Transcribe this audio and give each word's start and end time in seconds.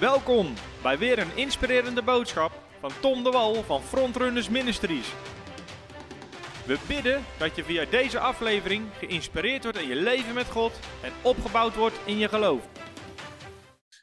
Welkom 0.00 0.54
bij 0.82 0.98
weer 0.98 1.18
een 1.18 1.36
inspirerende 1.36 2.02
boodschap 2.02 2.62
van 2.80 2.90
Tom 3.00 3.24
de 3.24 3.30
Wal 3.30 3.62
van 3.62 3.82
Frontrunners 3.82 4.48
Ministries. 4.48 5.06
We 6.66 6.78
bidden 6.86 7.24
dat 7.38 7.56
je 7.56 7.64
via 7.64 7.84
deze 7.84 8.18
aflevering 8.18 8.86
geïnspireerd 8.98 9.62
wordt 9.62 9.78
in 9.78 9.88
je 9.88 9.94
leven 9.94 10.34
met 10.34 10.46
God 10.46 10.72
en 11.02 11.12
opgebouwd 11.22 11.74
wordt 11.74 11.96
in 12.04 12.18
je 12.18 12.28
geloof. 12.28 12.62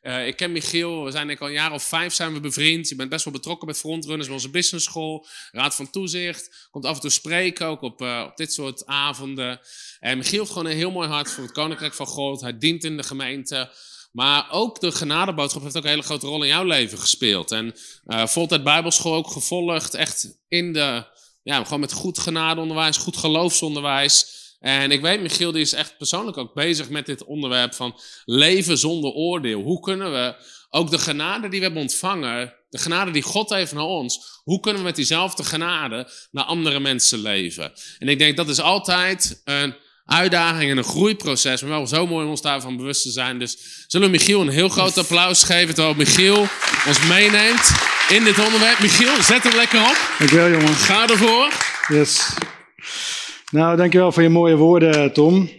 Uh, 0.02 0.27
ik 0.27 0.36
ken 0.36 0.52
Michiel, 0.52 1.04
we 1.04 1.12
zijn 1.12 1.27
denk 1.27 1.39
al 1.39 1.48
een 1.48 1.54
jaar 1.54 1.71
of 1.71 1.84
vijf 1.84 2.14
zijn 2.14 2.34
we 2.34 2.39
bevriend. 2.39 2.89
Je 2.89 2.96
bent 2.96 3.09
best 3.09 3.25
wel 3.25 3.34
betrokken 3.34 3.68
met 3.68 3.77
Frontrunners, 3.77 4.25
bij 4.25 4.36
onze 4.36 4.50
business 4.50 4.86
school, 4.86 5.27
raad 5.52 5.75
van 5.75 5.89
toezicht. 5.89 6.68
Komt 6.71 6.86
af 6.86 6.96
en 6.96 7.02
toe 7.02 7.09
spreken, 7.09 7.68
ook 7.68 7.82
op, 7.82 8.02
uh, 8.02 8.23
op 8.27 8.38
dit 8.38 8.54
soort 8.54 8.86
avonden. 8.86 9.59
En 10.00 10.18
Michiel 10.18 10.39
heeft 10.39 10.52
gewoon 10.52 10.68
een 10.68 10.77
heel 10.77 10.91
mooi 10.91 11.07
hart 11.07 11.32
voor 11.32 11.43
het 11.43 11.54
Koninkrijk 11.54 11.93
van 11.93 12.07
God. 12.07 12.41
Hij 12.41 12.57
dient 12.57 12.84
in 12.84 12.98
de 12.98 13.04
gemeente. 13.04 13.71
Maar 14.16 14.48
ook 14.52 14.80
de 14.80 14.92
genadeboodschap 14.92 15.64
heeft 15.64 15.78
ook 15.78 15.84
een 15.84 15.90
hele 15.90 16.02
grote 16.02 16.28
rol 16.28 16.42
in 16.42 16.48
jouw 16.48 16.64
leven 16.64 16.98
gespeeld. 16.98 17.52
En 17.52 17.76
uh, 18.08 18.28
voltijd 18.28 18.64
Bijbelschool 18.64 19.14
ook 19.14 19.32
gevolgd, 19.32 19.94
echt 19.94 20.38
in 20.48 20.74
de, 20.74 21.05
ja, 21.44 21.64
gewoon 21.64 21.80
met 21.80 21.91
goed 21.91 22.20
genadeonderwijs, 22.20 22.98
goed 22.98 23.18
geloofsonderwijs. 23.18 24.44
En 24.60 24.91
ik 24.91 25.02
weet, 25.02 25.22
Michiel 25.22 25.52
die 25.52 25.62
is 25.62 25.74
echt 25.74 25.98
persoonlijk 25.98 26.38
ook 26.38 26.54
bezig 26.54 26.90
met 26.90 27.05
dit 27.05 27.24
onderwerp 27.24 27.74
van 27.74 28.00
leven 28.26 28.78
zonder 28.78 29.12
oordeel. 29.12 29.62
Hoe 29.62 29.80
kunnen 29.80 30.12
we 30.12 30.36
ook 30.70 30.91
de 30.91 31.00
genade 31.00 31.50
die 31.50 31.60
we 31.60 31.66
hebben 31.66 31.84
ontvangen, 31.84 32.54
de 32.70 32.77
genade 32.77 33.12
die 33.12 33.22
God 33.22 33.50
heeft 33.50 33.74
naar 33.74 33.84
ons, 33.84 34.41
hoe 34.44 34.60
kunnen 34.60 34.82
we 34.82 34.88
met 34.88 34.96
diezelfde 34.96 35.44
genade 35.44 36.10
naar 36.32 36.44
andere 36.44 36.80
mensen 36.80 37.20
leven? 37.20 37.74
En 38.00 38.08
ik 38.08 38.20
denk 38.20 38.38
dat 38.38 38.50
is 38.50 38.60
altijd 38.60 39.41
een 39.44 39.76
uitdaging 40.05 40.72
en 40.72 40.77
een 40.77 40.84
groeiproces, 40.84 41.62
maar 41.62 41.70
wel 41.70 41.88
zo 41.88 42.08
mooi 42.08 42.23
om 42.23 42.30
ons 42.30 42.41
daarvan 42.41 42.77
bewust 42.77 43.02
te 43.02 43.12
zijn. 43.12 43.40
Dus 43.40 43.58
zullen 43.88 44.08
we 44.08 44.13
Michiel 44.18 44.41
een 44.41 44.50
heel 44.50 44.70
groot 44.70 44.98
applaus 44.98 45.43
geven, 45.43 45.76
terwijl 45.76 45.96
Michiel 45.96 46.48
ons 46.88 47.07
meeneemt 47.07 47.71
in 48.10 48.24
dit 48.24 48.46
onderwerp. 48.46 48.79
Michiel, 48.79 49.21
zet 49.21 49.44
hem 49.44 49.55
lekker 49.55 49.79
op. 49.79 50.16
Dankjewel 50.18 50.49
jongen. 50.49 50.76
Ga 50.76 51.07
ervoor. 51.07 51.52
Yes. 51.88 52.34
Nou, 53.52 53.77
dankjewel 53.77 54.12
voor 54.12 54.24
je 54.24 54.29
mooie 54.29 54.55
woorden, 54.55 55.13
Tom. 55.13 55.49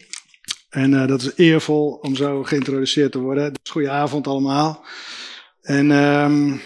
En 0.70 0.92
uh, 0.92 1.07
dat 1.07 1.23
is 1.23 1.31
eervol 1.37 1.98
om 2.03 2.17
zo 2.17 2.42
geïntroduceerd 2.42 3.13
te 3.13 3.19
worden. 3.19 3.53
Dus 3.53 3.70
goedenavond 3.70 4.27
allemaal. 4.27 4.85
En 5.63 5.91
um, 5.91 6.61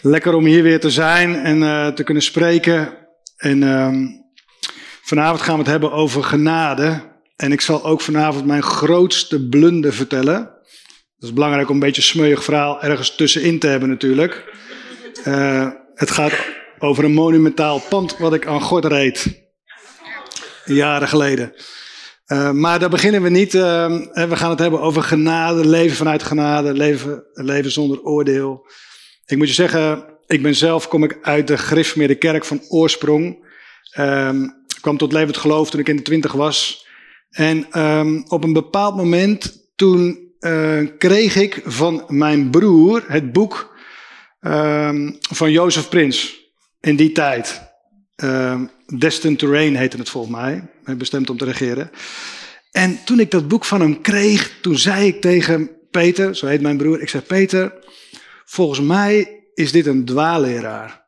lekker 0.00 0.34
om 0.34 0.44
hier 0.44 0.62
weer 0.62 0.80
te 0.80 0.90
zijn 0.90 1.34
en 1.34 1.62
uh, 1.62 1.88
te 1.88 2.02
kunnen 2.02 2.22
spreken. 2.22 2.96
En 3.36 3.62
um, 3.62 4.25
vanavond 5.06 5.40
gaan 5.40 5.54
we 5.54 5.60
het 5.60 5.70
hebben 5.70 5.92
over 5.92 6.24
genade. 6.24 7.00
En 7.36 7.52
ik 7.52 7.60
zal 7.60 7.84
ook 7.84 8.00
vanavond 8.00 8.46
mijn 8.46 8.62
grootste 8.62 9.48
blunder 9.48 9.92
vertellen. 9.92 10.34
Dat 11.18 11.28
is 11.28 11.32
belangrijk 11.32 11.68
om 11.68 11.74
een 11.74 11.80
beetje 11.80 12.02
een 12.02 12.08
smeuig 12.08 12.44
verhaal 12.44 12.82
ergens 12.82 13.14
tussenin 13.14 13.58
te 13.58 13.66
hebben 13.66 13.88
natuurlijk. 13.88 14.44
Uh, 15.24 15.70
het 15.94 16.10
gaat 16.10 16.32
over 16.78 17.04
een 17.04 17.12
monumentaal 17.12 17.80
pand 17.88 18.18
wat 18.18 18.34
ik 18.34 18.46
aan 18.46 18.60
God 18.60 18.84
reed 18.84 19.44
jaren 20.64 21.08
geleden. 21.08 21.52
Uh, 22.26 22.50
maar 22.50 22.78
daar 22.78 22.90
beginnen 22.90 23.22
we 23.22 23.28
niet. 23.28 23.54
Uh, 23.54 23.86
we 24.12 24.36
gaan 24.36 24.50
het 24.50 24.58
hebben 24.58 24.80
over 24.80 25.02
genade, 25.02 25.68
leven 25.68 25.96
vanuit 25.96 26.22
genade, 26.22 26.72
leven, 26.72 27.24
leven 27.32 27.70
zonder 27.70 28.02
oordeel. 28.02 28.66
Ik 29.26 29.36
moet 29.36 29.48
je 29.48 29.54
zeggen, 29.54 30.04
ik 30.26 30.42
ben 30.42 30.54
zelf, 30.54 30.88
kom 30.88 31.04
ik 31.04 31.18
uit 31.22 31.46
de 31.46 31.58
gereformeerde 31.58 32.14
kerk 32.14 32.44
van 32.44 32.60
oorsprong. 32.68 33.44
Um, 33.98 34.64
kwam 34.80 34.96
tot 34.96 35.12
levend 35.12 35.36
geloof 35.36 35.70
toen 35.70 35.80
ik 35.80 35.88
in 35.88 35.96
de 35.96 36.02
twintig 36.02 36.32
was. 36.32 36.86
En 37.30 37.80
um, 37.82 38.24
op 38.28 38.44
een 38.44 38.52
bepaald 38.52 38.96
moment, 38.96 39.70
toen 39.76 40.32
uh, 40.40 40.86
kreeg 40.98 41.36
ik 41.36 41.62
van 41.64 42.04
mijn 42.08 42.50
broer 42.50 43.04
het 43.06 43.32
boek 43.32 43.76
um, 44.40 45.18
van 45.20 45.50
Jozef 45.50 45.88
Prins. 45.88 46.44
In 46.80 46.96
die 46.96 47.12
tijd. 47.12 47.62
Um, 48.16 48.70
Destined 48.86 49.42
Reign 49.42 49.74
heette 49.74 49.96
het 49.96 50.08
volgens 50.08 50.34
mij. 50.34 50.70
Bestemd 50.96 51.30
om 51.30 51.36
te 51.36 51.44
regeren. 51.44 51.90
En 52.70 52.98
toen 53.04 53.20
ik 53.20 53.30
dat 53.30 53.48
boek 53.48 53.64
van 53.64 53.80
hem 53.80 54.00
kreeg, 54.00 54.58
toen 54.60 54.78
zei 54.78 55.06
ik 55.06 55.20
tegen 55.20 55.70
Peter, 55.90 56.36
zo 56.36 56.46
heet 56.46 56.60
mijn 56.60 56.76
broer, 56.76 57.00
ik 57.00 57.08
zei 57.08 57.22
Peter, 57.22 57.72
volgens 58.44 58.80
mij 58.80 59.44
is 59.54 59.72
dit 59.72 59.86
een 59.86 60.04
dwaalleraar. 60.04 61.04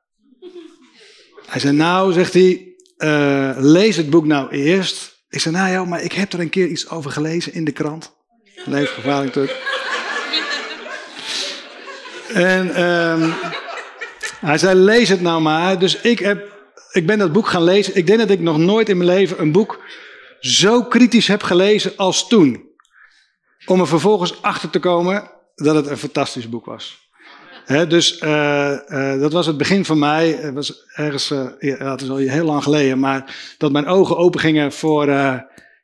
Hij 1.47 1.61
zei 1.61 1.77
nou, 1.77 2.13
zegt 2.13 2.33
hij, 2.33 2.68
uh, 2.99 3.51
lees 3.57 3.97
het 3.97 4.11
boek 4.11 4.27
nou 4.27 4.51
eerst. 4.51 5.17
Ik 5.29 5.41
zei 5.41 5.55
nou 5.55 5.71
ja, 5.71 5.85
maar 5.85 6.03
ik 6.03 6.13
heb 6.13 6.33
er 6.33 6.41
een 6.41 6.51
keer 6.51 6.67
iets 6.67 6.89
over 6.89 7.11
gelezen 7.11 7.55
in 7.55 7.65
de 7.65 7.73
krant. 7.73 8.17
Levensgevaarlijk 8.65 9.35
natuurlijk. 9.35 9.67
en 12.33 12.83
um, 12.83 13.35
hij 14.41 14.59
zei 14.59 14.75
lees 14.75 15.09
het 15.09 15.21
nou 15.21 15.41
maar. 15.41 15.79
Dus 15.79 16.01
ik 16.01 16.19
heb 16.19 16.57
ik 16.93 17.07
ben 17.07 17.19
dat 17.19 17.33
boek 17.33 17.49
gaan 17.49 17.65
lezen. 17.65 17.97
Ik 17.97 18.07
denk 18.07 18.19
dat 18.19 18.31
ik 18.31 18.41
nog 18.41 18.59
nooit 18.59 18.89
in 18.89 18.97
mijn 18.97 19.11
leven 19.11 19.41
een 19.41 19.53
boek 19.53 19.81
zo 20.41 20.83
kritisch 20.83 21.27
heb 21.27 21.43
gelezen 21.43 21.97
als 21.97 22.29
toen. 22.29 22.67
Om 23.67 23.81
er 23.81 23.87
vervolgens 23.87 24.43
achter 24.43 24.71
te 24.71 24.79
komen 24.79 25.31
dat 25.55 25.75
het 25.75 25.87
een 25.87 25.99
fantastisch 25.99 26.49
boek 26.49 26.65
was. 26.65 27.08
Dus 27.69 28.21
uh, 28.21 28.77
uh, 28.89 29.21
dat 29.21 29.33
was 29.33 29.47
het 29.47 29.57
begin 29.57 29.85
van 29.85 29.99
mij. 29.99 30.29
Het 30.31 30.55
was 30.55 30.85
ergens, 30.95 31.31
uh, 31.31 31.47
het 31.59 32.03
is 32.03 32.11
al 32.11 32.17
heel 32.17 32.45
lang 32.45 32.63
geleden, 32.63 32.99
maar 32.99 33.55
dat 33.59 33.73
mijn 33.73 33.87
ogen 33.87 34.17
open 34.17 34.41
gingen 34.41 34.73
voor, 34.73 35.07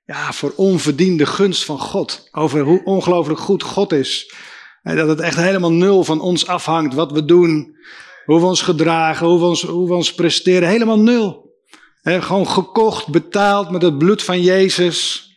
ja, 0.05 0.33
voor 0.33 0.53
onverdiende 0.57 1.27
gunst 1.27 1.65
van 1.65 1.79
God. 1.79 2.29
Over 2.33 2.61
hoe 2.61 2.85
ongelooflijk 2.85 3.41
goed 3.41 3.63
God 3.63 3.93
is. 3.93 4.35
En 4.83 4.97
dat 4.97 5.09
het 5.09 5.21
echt 5.21 5.37
helemaal 5.37 5.73
nul 5.73 6.05
van 6.05 6.21
ons 6.21 6.47
afhangt 6.47 6.95
wat 6.95 7.13
we 7.13 7.25
doen. 7.25 7.77
Hoe 8.25 8.41
we 8.41 8.47
ons 8.47 8.63
gedragen, 8.63 9.27
hoe 9.27 9.39
we 9.39 9.45
ons, 9.45 9.63
hoe 9.63 9.89
we 9.89 9.95
ons 9.95 10.15
presteren. 10.15 10.69
Helemaal 10.69 10.99
nul. 10.99 11.53
He, 12.03 12.23
gewoon 12.23 12.49
gekocht, 12.49 13.09
betaald 13.09 13.71
met 13.71 13.83
het 13.83 13.99
bloed 13.99 14.23
van 14.23 14.41
Jezus. 14.41 15.29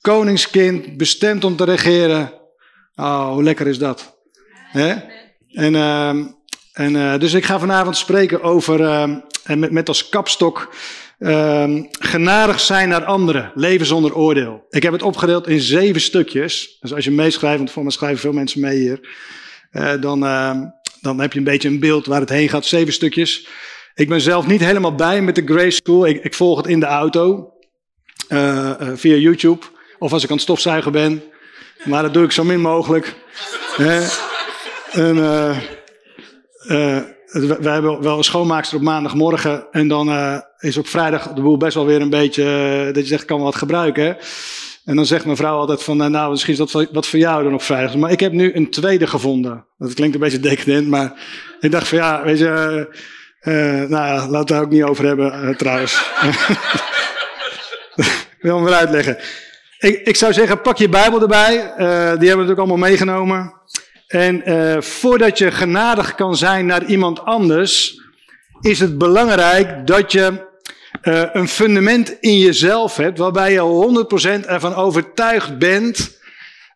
Koningskind, 0.00 0.96
bestemd 0.96 1.44
om 1.44 1.56
te 1.56 1.64
regeren. 1.64 2.32
Oh, 2.96 3.32
hoe 3.32 3.42
lekker 3.42 3.66
is 3.66 3.78
dat. 3.78 4.18
He? 4.70 4.94
En, 5.52 5.74
uh, 5.74 6.08
en 6.72 6.94
uh, 6.94 7.18
dus 7.18 7.32
ik 7.32 7.44
ga 7.44 7.58
vanavond 7.58 7.96
spreken 7.96 8.42
over, 8.42 8.80
uh, 8.80 9.02
en 9.44 9.72
met, 9.72 9.88
als 9.88 10.08
kapstok, 10.08 10.74
genadig 11.98 12.60
zijn 12.60 12.88
naar 12.88 13.04
anderen, 13.04 13.52
leven 13.54 13.86
zonder 13.86 14.14
oordeel. 14.14 14.66
Ik 14.70 14.82
heb 14.82 14.92
het 14.92 15.02
opgedeeld 15.02 15.46
in 15.46 15.60
zeven 15.60 16.00
stukjes. 16.00 16.76
Dus 16.80 16.94
als 16.94 17.04
je 17.04 17.10
meeschrijft, 17.10 17.58
want 17.58 17.70
voor 17.70 17.82
mij 17.82 17.92
schrijven 17.92 18.20
veel 18.20 18.32
mensen 18.32 18.60
mee 18.60 18.78
hier, 18.78 19.08
uh, 19.72 19.92
dan 20.00 20.22
dan 21.00 21.20
heb 21.20 21.32
je 21.32 21.38
een 21.38 21.44
beetje 21.44 21.68
een 21.68 21.80
beeld 21.80 22.06
waar 22.06 22.20
het 22.20 22.28
heen 22.28 22.48
gaat. 22.48 22.66
Zeven 22.66 22.92
stukjes. 22.92 23.46
Ik 23.94 24.08
ben 24.08 24.20
zelf 24.20 24.46
niet 24.46 24.60
helemaal 24.60 24.94
bij 24.94 25.22
met 25.22 25.34
de 25.34 25.42
Grace 25.44 25.80
School. 25.84 26.06
Ik, 26.06 26.24
ik 26.24 26.34
volg 26.34 26.56
het 26.56 26.66
in 26.66 26.80
de 26.80 26.86
auto. 26.86 27.52
Uh, 28.28 28.72
via 28.94 29.14
YouTube. 29.14 29.66
Of 29.98 30.12
als 30.12 30.22
ik 30.22 30.28
aan 30.28 30.34
het 30.34 30.44
stofzuigen 30.44 30.92
ben. 30.92 31.22
Maar 31.84 32.02
dat 32.02 32.14
doe 32.14 32.24
ik 32.24 32.32
zo 32.32 32.44
min 32.44 32.60
mogelijk. 32.60 33.14
En, 34.92 35.16
uh, 35.16 35.56
we 37.32 37.68
hebben 37.68 38.02
wel 38.02 38.18
een 38.18 38.24
schoonmaakster 38.24 38.78
op 38.78 38.84
maandagmorgen. 38.84 39.66
En 39.70 39.88
dan 39.88 40.42
is 40.58 40.76
op 40.76 40.86
vrijdag 40.86 41.32
de 41.32 41.40
boel 41.40 41.56
best 41.56 41.74
wel 41.74 41.86
weer 41.86 42.00
een 42.00 42.10
beetje. 42.10 42.44
dat 42.92 43.02
je 43.02 43.08
zegt, 43.08 43.24
kan 43.24 43.36
wel 43.36 43.46
wat 43.46 43.56
gebruiken. 43.56 44.04
Hè? 44.04 44.12
En 44.84 44.96
dan 44.96 45.06
zegt 45.06 45.24
mijn 45.24 45.36
vrouw 45.36 45.58
altijd 45.58 45.82
van, 45.82 45.96
nou, 45.96 46.30
misschien 46.30 46.52
is 46.52 46.58
dat 46.58 46.88
wat 46.92 47.06
voor 47.06 47.18
jou 47.18 47.42
dan 47.44 47.54
op 47.54 47.62
vrijdag. 47.62 47.96
Maar 47.96 48.10
ik 48.10 48.20
heb 48.20 48.32
nu 48.32 48.54
een 48.54 48.70
tweede 48.70 49.06
gevonden. 49.06 49.66
Dat 49.78 49.94
klinkt 49.94 50.14
een 50.14 50.20
beetje 50.20 50.40
decadent, 50.40 50.88
maar 50.88 51.12
ik 51.60 51.70
dacht 51.70 51.88
van, 51.88 51.98
ja, 51.98 52.22
weet 52.24 52.38
je, 52.38 52.86
nou 53.88 53.88
ja, 53.90 54.14
laten 54.14 54.38
het 54.38 54.48
daar 54.48 54.62
ook 54.62 54.70
niet 54.70 54.82
over 54.82 55.04
hebben 55.04 55.56
trouwens. 55.56 55.94
ik 57.96 58.38
wil 58.40 58.54
hem 58.54 58.64
weer 58.64 58.74
uitleggen. 58.74 59.18
Ik, 59.78 60.00
ik 60.00 60.16
zou 60.16 60.32
zeggen, 60.32 60.60
pak 60.60 60.76
je 60.76 60.88
Bijbel 60.88 61.20
erbij. 61.20 61.52
die 61.56 61.86
hebben 61.86 62.18
we 62.18 62.26
natuurlijk 62.26 62.58
allemaal 62.58 62.76
meegenomen. 62.76 63.52
En 64.08 64.42
voordat 64.82 65.38
je 65.38 65.50
genadig 65.50 66.14
kan 66.14 66.36
zijn 66.36 66.66
naar 66.66 66.84
iemand 66.84 67.24
anders, 67.24 68.00
is 68.60 68.80
het 68.80 68.98
belangrijk 68.98 69.86
dat 69.86 70.12
je 70.12 70.46
uh, 71.02 71.22
een 71.32 71.48
fundament 71.48 72.16
in 72.20 72.38
jezelf 72.38 72.96
hebt, 72.96 73.18
waarbij 73.18 73.52
je 73.52 74.06
100% 74.42 74.46
ervan 74.46 74.74
overtuigd 74.74 75.58
bent 75.58 76.18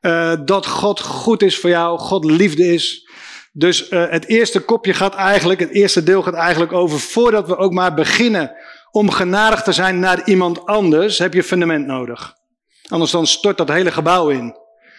uh, 0.00 0.32
dat 0.44 0.66
God 0.66 1.00
goed 1.00 1.42
is 1.42 1.58
voor 1.58 1.70
jou, 1.70 1.98
God 1.98 2.24
liefde 2.24 2.72
is. 2.74 3.10
Dus 3.52 3.86
het 3.90 4.26
eerste 4.26 4.60
kopje 4.60 4.94
gaat 4.94 5.14
eigenlijk, 5.14 5.60
het 5.60 5.70
eerste 5.70 6.02
deel 6.02 6.22
gaat 6.22 6.34
eigenlijk 6.34 6.72
over, 6.72 7.00
voordat 7.00 7.46
we 7.46 7.56
ook 7.56 7.72
maar 7.72 7.94
beginnen 7.94 8.52
om 8.90 9.10
genadig 9.10 9.62
te 9.62 9.72
zijn 9.72 9.98
naar 9.98 10.28
iemand 10.28 10.66
anders, 10.66 11.18
heb 11.18 11.34
je 11.34 11.42
fundament 11.42 11.86
nodig. 11.86 12.34
Anders 12.88 13.10
dan 13.10 13.26
stort 13.26 13.58
dat 13.58 13.68
hele 13.68 13.90
gebouw 13.90 14.28
in. 14.28 14.56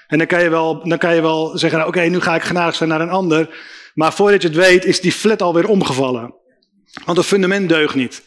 En 0.07 0.17
dan 0.17 0.27
kan 0.27 0.43
je 0.43 0.49
wel, 0.49 0.87
dan 0.87 0.97
kan 0.97 1.15
je 1.15 1.21
wel 1.21 1.57
zeggen, 1.57 1.79
nou, 1.79 1.91
oké, 1.91 2.01
nu 2.01 2.19
ga 2.19 2.35
ik 2.35 2.43
genadig 2.43 2.75
zijn 2.75 2.89
naar 2.89 3.01
een 3.01 3.09
ander. 3.09 3.49
Maar 3.93 4.13
voordat 4.13 4.41
je 4.41 4.47
het 4.47 4.57
weet, 4.57 4.85
is 4.85 5.01
die 5.01 5.11
flat 5.11 5.41
alweer 5.41 5.67
omgevallen. 5.67 6.35
Want 7.05 7.17
het 7.17 7.27
fundament 7.27 7.69
deugt 7.69 7.95
niet. 7.95 8.23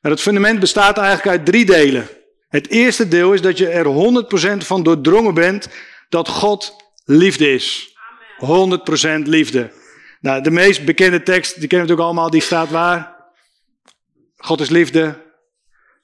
Nou, 0.00 0.14
het 0.14 0.22
fundament 0.22 0.60
bestaat 0.60 0.98
eigenlijk 0.98 1.28
uit 1.28 1.46
drie 1.46 1.64
delen. 1.64 2.08
Het 2.48 2.68
eerste 2.68 3.08
deel 3.08 3.32
is 3.32 3.40
dat 3.40 3.58
je 3.58 3.68
er 3.68 3.84
100% 4.54 4.56
van 4.56 4.82
doordrongen 4.82 5.34
bent 5.34 5.68
dat 6.08 6.28
God 6.28 6.76
liefde 7.04 7.52
is. 7.52 7.96
100% 8.38 9.22
liefde. 9.24 9.72
Nou, 10.20 10.42
de 10.42 10.50
meest 10.50 10.84
bekende 10.84 11.22
tekst, 11.22 11.60
die 11.60 11.68
kennen 11.68 11.86
we 11.86 11.92
natuurlijk 11.92 12.06
allemaal, 12.06 12.30
die 12.30 12.40
staat 12.40 12.70
waar? 12.70 13.16
God 14.36 14.60
is 14.60 14.68
liefde. 14.68 15.26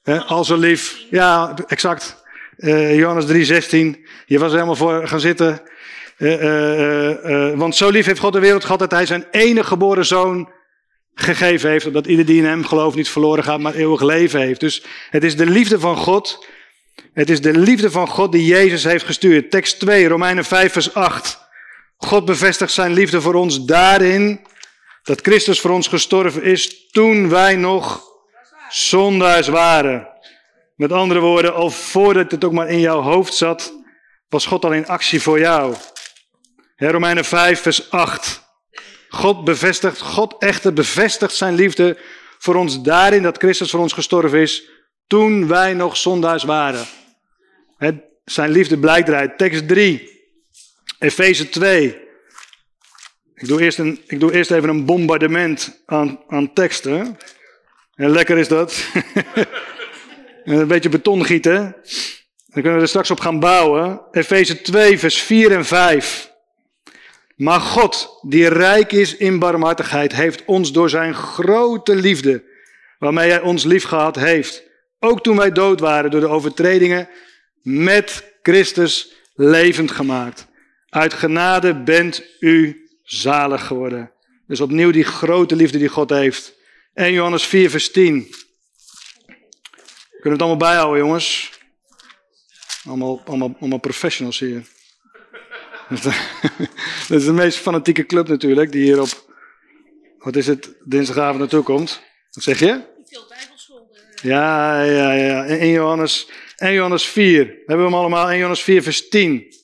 He, 0.03 0.19
al 0.19 0.57
lief. 0.57 0.97
Ja, 1.09 1.55
exact. 1.67 2.23
Uh, 2.57 2.97
Johannes 2.97 3.25
3,16. 3.25 3.99
Je 4.25 4.39
was 4.39 4.47
er 4.47 4.53
helemaal 4.53 4.75
voor 4.75 5.07
gaan 5.07 5.19
zitten. 5.19 5.61
Uh, 6.17 7.09
uh, 7.09 7.57
want 7.57 7.75
zo 7.75 7.89
lief 7.89 8.05
heeft 8.05 8.19
God 8.19 8.33
de 8.33 8.39
wereld 8.39 8.63
gehad 8.63 8.79
dat 8.79 8.91
hij 8.91 9.05
zijn 9.05 9.25
enige 9.31 9.67
geboren 9.67 10.05
zoon 10.05 10.49
gegeven 11.13 11.69
heeft. 11.69 11.85
Opdat 11.85 12.07
ieder 12.07 12.25
die 12.25 12.37
in 12.37 12.45
hem 12.45 12.65
gelooft 12.65 12.95
niet 12.95 13.09
verloren 13.09 13.43
gaat, 13.43 13.59
maar 13.59 13.73
eeuwig 13.73 14.01
leven 14.01 14.39
heeft. 14.39 14.59
Dus 14.59 14.83
het 15.09 15.23
is 15.23 15.35
de 15.35 15.45
liefde 15.45 15.79
van 15.79 15.97
God. 15.97 16.47
Het 17.13 17.29
is 17.29 17.41
de 17.41 17.57
liefde 17.57 17.91
van 17.91 18.07
God 18.07 18.31
die 18.31 18.45
Jezus 18.45 18.83
heeft 18.83 19.05
gestuurd. 19.05 19.51
Tekst 19.51 19.79
2, 19.79 20.07
Romeinen 20.07 20.45
5, 20.45 20.71
vers 20.71 20.93
8. 20.93 21.39
God 21.97 22.25
bevestigt 22.25 22.71
zijn 22.71 22.93
liefde 22.93 23.21
voor 23.21 23.33
ons 23.33 23.65
daarin 23.65 24.39
dat 25.03 25.21
Christus 25.21 25.59
voor 25.59 25.71
ons 25.71 25.87
gestorven 25.87 26.43
is 26.43 26.89
toen 26.91 27.29
wij 27.29 27.55
nog 27.55 28.03
zondaars 28.69 29.47
waren. 29.47 30.07
Met 30.75 30.91
andere 30.91 31.19
woorden, 31.19 31.53
al 31.53 31.69
voordat 31.69 32.31
het 32.31 32.43
ook 32.43 32.51
maar 32.51 32.69
in 32.69 32.79
jouw 32.79 33.01
hoofd 33.01 33.33
zat, 33.33 33.73
was 34.29 34.45
God 34.45 34.65
al 34.65 34.73
in 34.73 34.87
actie 34.87 35.21
voor 35.21 35.39
jou. 35.39 35.75
Romeinen 36.75 37.25
5, 37.25 37.61
vers 37.61 37.91
8. 37.91 38.43
God 39.09 39.43
bevestigt, 39.43 40.01
God 40.01 40.35
echter 40.39 40.73
bevestigt 40.73 41.33
zijn 41.33 41.55
liefde 41.55 41.97
voor 42.37 42.55
ons 42.55 42.81
daarin 42.81 43.23
dat 43.23 43.37
Christus 43.37 43.69
voor 43.69 43.79
ons 43.79 43.93
gestorven 43.93 44.39
is 44.39 44.69
toen 45.07 45.47
wij 45.47 45.73
nog 45.73 45.97
zondaars 45.97 46.43
waren. 46.43 46.85
zijn 48.25 48.51
liefde 48.51 48.77
blijkt 48.77 49.07
eruit. 49.07 49.37
Tekst 49.37 49.67
3. 49.67 50.23
Efeze 50.99 51.49
2. 51.49 52.03
Ik 53.33 53.47
doe, 53.47 53.61
eerst 53.61 53.77
een, 53.77 54.01
ik 54.07 54.19
doe 54.19 54.33
eerst 54.33 54.51
even 54.51 54.69
een 54.69 54.85
bombardement 54.85 55.81
aan, 55.85 56.19
aan 56.27 56.53
teksten. 56.53 57.17
En 57.95 58.09
lekker 58.09 58.37
is 58.37 58.47
dat. 58.47 58.85
een 60.45 60.67
beetje 60.67 60.89
beton 60.89 61.25
gieten. 61.25 61.75
Dan 62.45 62.63
kunnen 62.63 62.75
we 62.75 62.81
er 62.81 62.87
straks 62.87 63.11
op 63.11 63.19
gaan 63.19 63.39
bouwen. 63.39 64.01
Efeze 64.11 64.61
2, 64.61 64.99
vers 64.99 65.21
4 65.21 65.51
en 65.51 65.65
5. 65.65 66.33
Maar 67.35 67.59
God, 67.59 68.19
die 68.21 68.47
rijk 68.47 68.91
is 68.91 69.15
in 69.15 69.39
barmhartigheid, 69.39 70.15
heeft 70.15 70.45
ons 70.45 70.71
door 70.71 70.89
zijn 70.89 71.13
grote 71.13 71.95
liefde, 71.95 72.43
waarmee 72.99 73.29
hij 73.29 73.41
ons 73.41 73.63
liefgehad 73.63 74.15
heeft, 74.15 74.63
ook 74.99 75.23
toen 75.23 75.37
wij 75.37 75.51
dood 75.51 75.79
waren 75.79 76.11
door 76.11 76.19
de 76.19 76.27
overtredingen, 76.27 77.09
met 77.61 78.33
Christus 78.41 79.13
levend 79.33 79.91
gemaakt. 79.91 80.47
Uit 80.89 81.13
genade 81.13 81.83
bent 81.83 82.23
u 82.39 82.87
zalig 83.03 83.65
geworden. 83.65 84.11
Dus 84.47 84.61
opnieuw 84.61 84.91
die 84.91 85.03
grote 85.03 85.55
liefde 85.55 85.77
die 85.77 85.87
God 85.87 86.09
heeft. 86.09 86.53
1 86.93 87.13
Johannes 87.13 87.45
4, 87.45 87.69
vers 87.69 87.91
10. 87.91 88.35
Kunnen 90.25 90.39
we 90.39 90.45
het 90.45 90.53
allemaal 90.53 90.75
bijhouden, 90.75 91.05
jongens? 91.05 91.51
Allemaal, 92.85 93.21
allemaal, 93.25 93.55
allemaal 93.59 93.79
professionals 93.79 94.39
hier. 94.39 94.63
Dat 97.07 97.19
is 97.19 97.25
de 97.25 97.33
meest 97.33 97.57
fanatieke 97.57 98.05
club 98.05 98.27
natuurlijk, 98.27 98.71
die 98.71 98.83
hier 98.83 99.01
op, 99.01 99.33
wat 100.17 100.35
is 100.35 100.47
het, 100.47 100.75
dinsdagavond 100.83 101.39
naartoe 101.39 101.63
komt. 101.63 102.01
Wat 102.31 102.43
zeg 102.43 102.59
je? 102.59 102.81
Ja, 104.21 104.81
ja, 104.83 105.11
ja. 105.11 105.45
1 105.45 105.69
Johannes, 105.69 106.29
1 106.57 106.73
Johannes 106.73 107.05
4. 107.05 107.45
Hebben 107.45 107.77
we 107.77 107.83
hem 107.83 107.93
allemaal? 107.93 108.27
1 108.27 108.35
Johannes 108.35 108.61
4, 108.61 108.83
vers 108.83 109.07
10. 109.09 109.55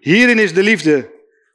Hierin 0.00 0.38
is 0.38 0.54
de 0.54 0.62
liefde. 0.62 1.10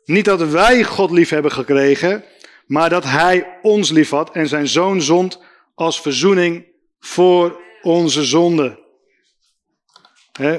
Niet 0.05 0.25
dat 0.25 0.49
wij 0.49 0.83
God 0.83 1.11
lief 1.11 1.29
hebben 1.29 1.51
gekregen, 1.51 2.23
maar 2.65 2.89
dat 2.89 3.03
Hij 3.03 3.59
ons 3.61 3.89
lief 3.89 4.09
had 4.09 4.31
en 4.31 4.47
zijn 4.47 4.67
zoon 4.67 5.01
zond 5.01 5.41
als 5.75 6.01
verzoening 6.01 6.68
voor 6.99 7.61
onze 7.81 8.23
zonde. 8.23 8.87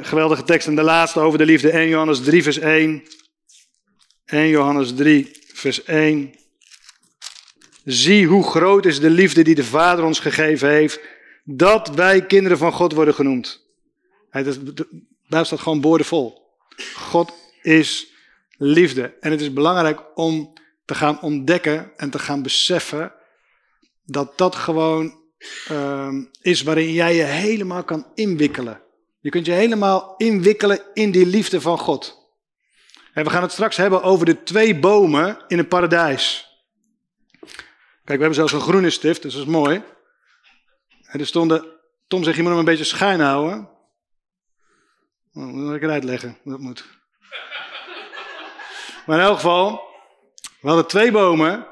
geweldige 0.03 0.43
tekst. 0.43 0.67
En 0.67 0.75
de 0.75 0.83
laatste 0.83 1.21
over 1.21 1.39
de 1.39 1.45
liefde. 1.45 1.71
1 1.71 1.89
Johannes 1.89 2.21
3, 2.23 2.43
vers 2.43 2.59
1. 2.59 3.03
1 4.25 4.49
Johannes 4.49 4.95
3, 4.95 5.31
vers 5.53 5.85
1. 5.85 6.35
Zie 7.85 8.27
hoe 8.27 8.45
groot 8.45 8.87
is 8.87 9.01
de 9.01 9.11
liefde 9.11 9.43
die 9.43 9.55
de 9.55 9.65
Vader 9.65 10.05
ons 10.05 10.19
gegeven 10.19 10.69
heeft, 10.69 11.01
dat 11.45 11.89
wij 11.89 12.27
kinderen 12.27 12.59
van 12.59 12.73
God 12.73 12.93
worden 12.93 13.15
genoemd. 13.15 13.67
Daar 15.29 15.47
staat 15.47 15.61
gewoon 15.61 15.81
boordevol. 15.81 16.55
God 16.95 17.33
is 17.63 18.13
liefde. 18.57 19.17
En 19.21 19.31
het 19.31 19.41
is 19.41 19.53
belangrijk 19.53 20.03
om 20.15 20.53
te 20.85 20.95
gaan 20.95 21.21
ontdekken 21.21 21.93
en 21.97 22.11
te 22.11 22.19
gaan 22.19 22.43
beseffen 22.43 23.13
dat 24.05 24.39
dat 24.39 24.55
gewoon 24.55 25.20
uh, 25.71 26.15
is 26.41 26.63
waarin 26.63 26.93
jij 26.93 27.15
je 27.15 27.23
helemaal 27.23 27.85
kan 27.85 28.07
inwikkelen. 28.15 28.83
Je 29.21 29.31
kunt 29.31 29.47
je 29.47 29.53
helemaal 29.53 30.15
inwikkelen 30.17 30.81
in 30.95 31.11
die 31.11 31.27
liefde 31.27 31.61
van 31.61 31.79
God. 31.79 32.19
En 33.13 33.25
we 33.25 33.31
gaan 33.31 33.43
het 33.43 33.53
straks 33.53 33.77
hebben 33.77 34.03
over 34.03 34.27
de 34.27 34.43
twee 34.43 34.79
bomen 34.79 35.45
in 35.49 35.59
het 35.59 35.69
paradijs. 35.69 36.49
Kijk, 38.05 38.23
we 38.23 38.27
hebben 38.27 38.35
zelfs 38.35 38.53
een 38.53 38.71
groene 38.71 38.91
stift, 38.91 39.23
dus 39.23 39.33
dat 39.33 39.43
is 39.43 39.49
mooi. 39.49 39.83
En 41.03 41.21
er 41.21 41.27
stonden, 41.27 41.65
Tom 42.07 42.25
zegt, 42.25 42.37
je 42.37 42.43
moet 42.43 42.51
hem 42.51 42.61
een 42.61 42.65
beetje 42.65 42.85
schijn 42.85 43.21
houden. 43.21 43.69
Oh, 45.33 45.43
moet 45.43 45.75
ik 45.75 45.81
het 45.81 45.91
uitleggen, 45.91 46.39
dat 46.45 46.59
moet. 46.59 46.85
Maar 49.07 49.19
in 49.19 49.25
elk 49.25 49.35
geval, 49.35 49.83
we 50.61 50.69
hadden 50.69 50.87
twee 50.87 51.13
bomen. 51.13 51.67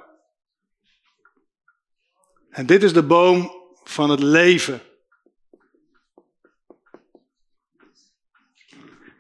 En 2.51 2.67
dit 2.67 2.83
is 2.83 2.93
de 2.93 3.03
boom 3.03 3.58
van 3.89 4.11
het 4.11 4.21
leven. 4.21 4.81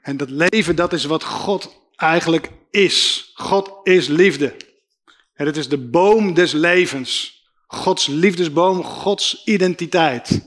En 0.02 0.16
dat 0.16 0.30
leven, 0.30 0.76
dat 0.76 0.92
is 0.92 1.04
wat 1.04 1.24
God 1.24 1.80
eigenlijk 1.96 2.50
is. 2.70 3.30
God 3.34 3.80
is 3.82 4.06
liefde. 4.06 4.56
En 5.34 5.46
het 5.46 5.56
is 5.56 5.68
de 5.68 5.78
boom 5.78 6.34
des 6.34 6.52
levens. 6.52 7.42
Gods 7.66 8.06
liefdesboom, 8.06 8.84
Gods 8.84 9.44
identiteit. 9.44 10.46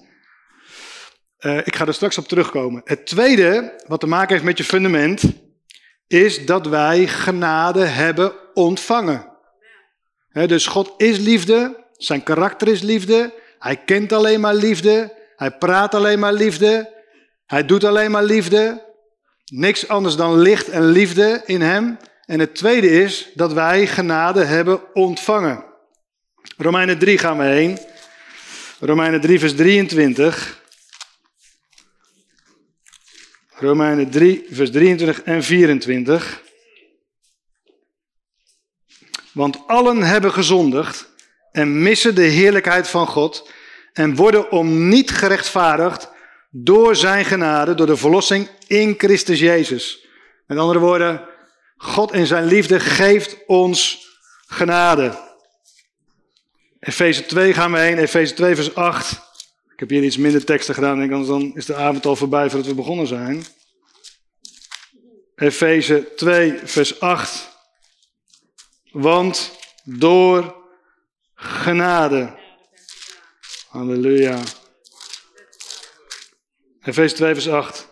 Uh, 1.39 1.57
ik 1.57 1.75
ga 1.75 1.85
er 1.85 1.94
straks 1.94 2.18
op 2.18 2.27
terugkomen. 2.27 2.81
Het 2.85 3.06
tweede, 3.06 3.83
wat 3.88 4.00
te 4.00 4.07
maken 4.07 4.33
heeft 4.33 4.45
met 4.45 4.57
je 4.57 4.63
fundament, 4.63 5.23
is 6.07 6.45
dat 6.45 6.68
wij 6.68 7.07
genade 7.07 7.85
hebben 7.85 8.33
ontvangen. 8.54 9.30
Dus 10.31 10.68
God 10.68 10.94
is 10.97 11.18
liefde, 11.18 11.85
zijn 11.92 12.23
karakter 12.23 12.68
is 12.68 12.81
liefde, 12.81 13.40
hij 13.61 13.77
kent 13.77 14.11
alleen 14.11 14.39
maar 14.39 14.56
liefde, 14.56 15.15
hij 15.35 15.51
praat 15.51 15.95
alleen 15.95 16.19
maar 16.19 16.33
liefde, 16.33 16.94
hij 17.45 17.65
doet 17.65 17.83
alleen 17.83 18.11
maar 18.11 18.23
liefde. 18.23 18.89
Niks 19.45 19.87
anders 19.87 20.15
dan 20.15 20.39
licht 20.39 20.69
en 20.69 20.85
liefde 20.85 21.41
in 21.45 21.61
hem. 21.61 21.97
En 22.25 22.39
het 22.39 22.56
tweede 22.56 22.89
is 22.89 23.30
dat 23.33 23.53
wij 23.53 23.87
genade 23.87 24.44
hebben 24.44 24.94
ontvangen. 24.94 25.63
Romeinen 26.57 26.99
3 26.99 27.18
gaan 27.18 27.37
we 27.37 27.44
heen. 27.44 27.77
Romeinen 28.80 29.21
3, 29.21 29.39
vers 29.39 29.56
23. 29.56 30.61
Romeinen 33.49 34.09
3, 34.09 34.45
vers 34.51 34.71
23 34.71 35.21
en 35.23 35.44
24. 35.44 36.41
Want 39.33 39.68
allen 39.68 40.03
hebben 40.03 40.31
gezondigd 40.33 41.10
en 41.51 41.81
missen 41.81 42.15
de 42.15 42.21
heerlijkheid 42.21 42.87
van 42.87 43.07
God 43.07 43.49
en 43.93 44.15
worden 44.15 44.51
om 44.51 44.87
niet 44.87 45.11
gerechtvaardigd 45.11 46.09
door 46.49 46.95
zijn 46.95 47.25
genade, 47.25 47.75
door 47.75 47.87
de 47.87 47.97
verlossing 47.97 48.49
in 48.67 48.93
Christus 48.97 49.39
Jezus. 49.39 50.05
Met 50.47 50.57
andere 50.57 50.79
woorden, 50.79 51.27
God 51.77 52.13
in 52.13 52.27
zijn 52.27 52.45
liefde 52.45 52.79
geeft 52.79 53.37
ons 53.45 54.07
genade. 54.47 55.29
Efeze 56.79 57.25
2 57.25 57.53
gaan 57.53 57.71
we 57.71 57.79
heen, 57.79 57.97
Efeze 57.97 58.33
2 58.33 58.55
vers 58.55 58.75
8. 58.75 59.11
Ik 59.73 59.79
heb 59.79 59.89
hier 59.89 60.03
iets 60.03 60.17
minder 60.17 60.45
teksten 60.45 60.73
gedaan, 60.73 60.97
denk 60.99 61.11
ik, 61.11 61.27
dan 61.27 61.55
is 61.55 61.65
de 61.65 61.75
avond 61.75 62.05
al 62.05 62.15
voorbij 62.15 62.49
voordat 62.49 62.67
we 62.67 62.75
begonnen 62.75 63.07
zijn. 63.07 63.45
Efeze 65.35 66.13
2 66.15 66.59
vers 66.63 66.99
8. 66.99 67.49
Want 68.91 69.51
door 69.83 70.60
genade. 71.42 72.33
Halleluja. 73.69 74.40
Efeze 76.81 77.16
2, 77.16 77.33
vers 77.33 77.50
8. 77.50 77.90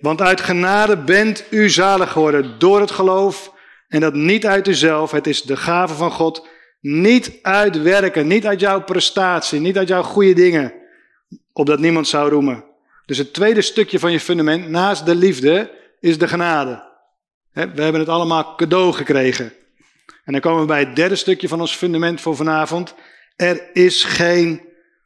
Want 0.00 0.20
uit 0.20 0.40
genade 0.40 0.96
bent 0.96 1.44
u 1.50 1.70
zalig 1.70 2.12
geworden 2.12 2.58
door 2.58 2.80
het 2.80 2.90
geloof. 2.90 3.52
En 3.88 4.00
dat 4.00 4.14
niet 4.14 4.46
uit 4.46 4.68
uzelf. 4.68 5.10
Het 5.10 5.26
is 5.26 5.42
de 5.42 5.56
gave 5.56 5.94
van 5.94 6.10
God. 6.10 6.48
Niet 6.80 7.38
uit 7.42 7.82
werken, 7.82 8.26
niet 8.26 8.46
uit 8.46 8.60
jouw 8.60 8.82
prestatie, 8.82 9.60
niet 9.60 9.78
uit 9.78 9.88
jouw 9.88 10.02
goede 10.02 10.32
dingen. 10.32 10.74
Opdat 11.52 11.78
niemand 11.78 12.08
zou 12.08 12.30
roemen. 12.30 12.64
Dus 13.06 13.18
het 13.18 13.32
tweede 13.32 13.62
stukje 13.62 13.98
van 13.98 14.12
je 14.12 14.20
fundament, 14.20 14.68
naast 14.68 15.06
de 15.06 15.14
liefde, 15.14 15.70
is 16.00 16.18
de 16.18 16.28
genade. 16.28 16.90
We 17.52 17.60
hebben 17.60 18.00
het 18.00 18.08
allemaal 18.08 18.54
cadeau 18.56 18.92
gekregen. 18.92 19.52
En 20.24 20.32
dan 20.32 20.40
komen 20.40 20.60
we 20.60 20.66
bij 20.66 20.80
het 20.80 20.96
derde 20.96 21.16
stukje 21.16 21.48
van 21.48 21.60
ons 21.60 21.76
fundament 21.76 22.20
voor 22.20 22.36
vanavond. 22.36 22.94
Er 23.36 23.70
is 23.72 24.04
geen 24.04 24.60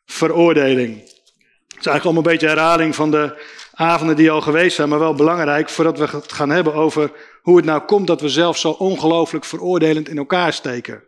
veroordeling. 0.05 1.01
Het 1.01 1.85
is 1.85 1.87
eigenlijk 1.87 2.05
allemaal 2.05 2.23
een 2.23 2.39
beetje 2.39 2.57
herhaling 2.57 2.95
van 2.95 3.11
de 3.11 3.45
avonden 3.73 4.17
die 4.17 4.31
al 4.31 4.41
geweest 4.41 4.77
zijn, 4.77 4.89
maar 4.89 4.99
wel 4.99 5.15
belangrijk 5.15 5.69
voordat 5.69 5.99
we 5.99 6.07
het 6.17 6.33
gaan 6.33 6.51
hebben 6.51 6.75
over 6.75 7.11
hoe 7.43 7.57
het 7.57 7.65
nou 7.65 7.81
komt 7.81 8.07
dat 8.07 8.21
we 8.21 8.29
zelf 8.29 8.59
zo 8.59 8.71
ongelooflijk 8.71 9.45
veroordelend 9.45 10.09
in 10.09 10.19
elkaar 10.19 10.53
steken. 10.53 11.03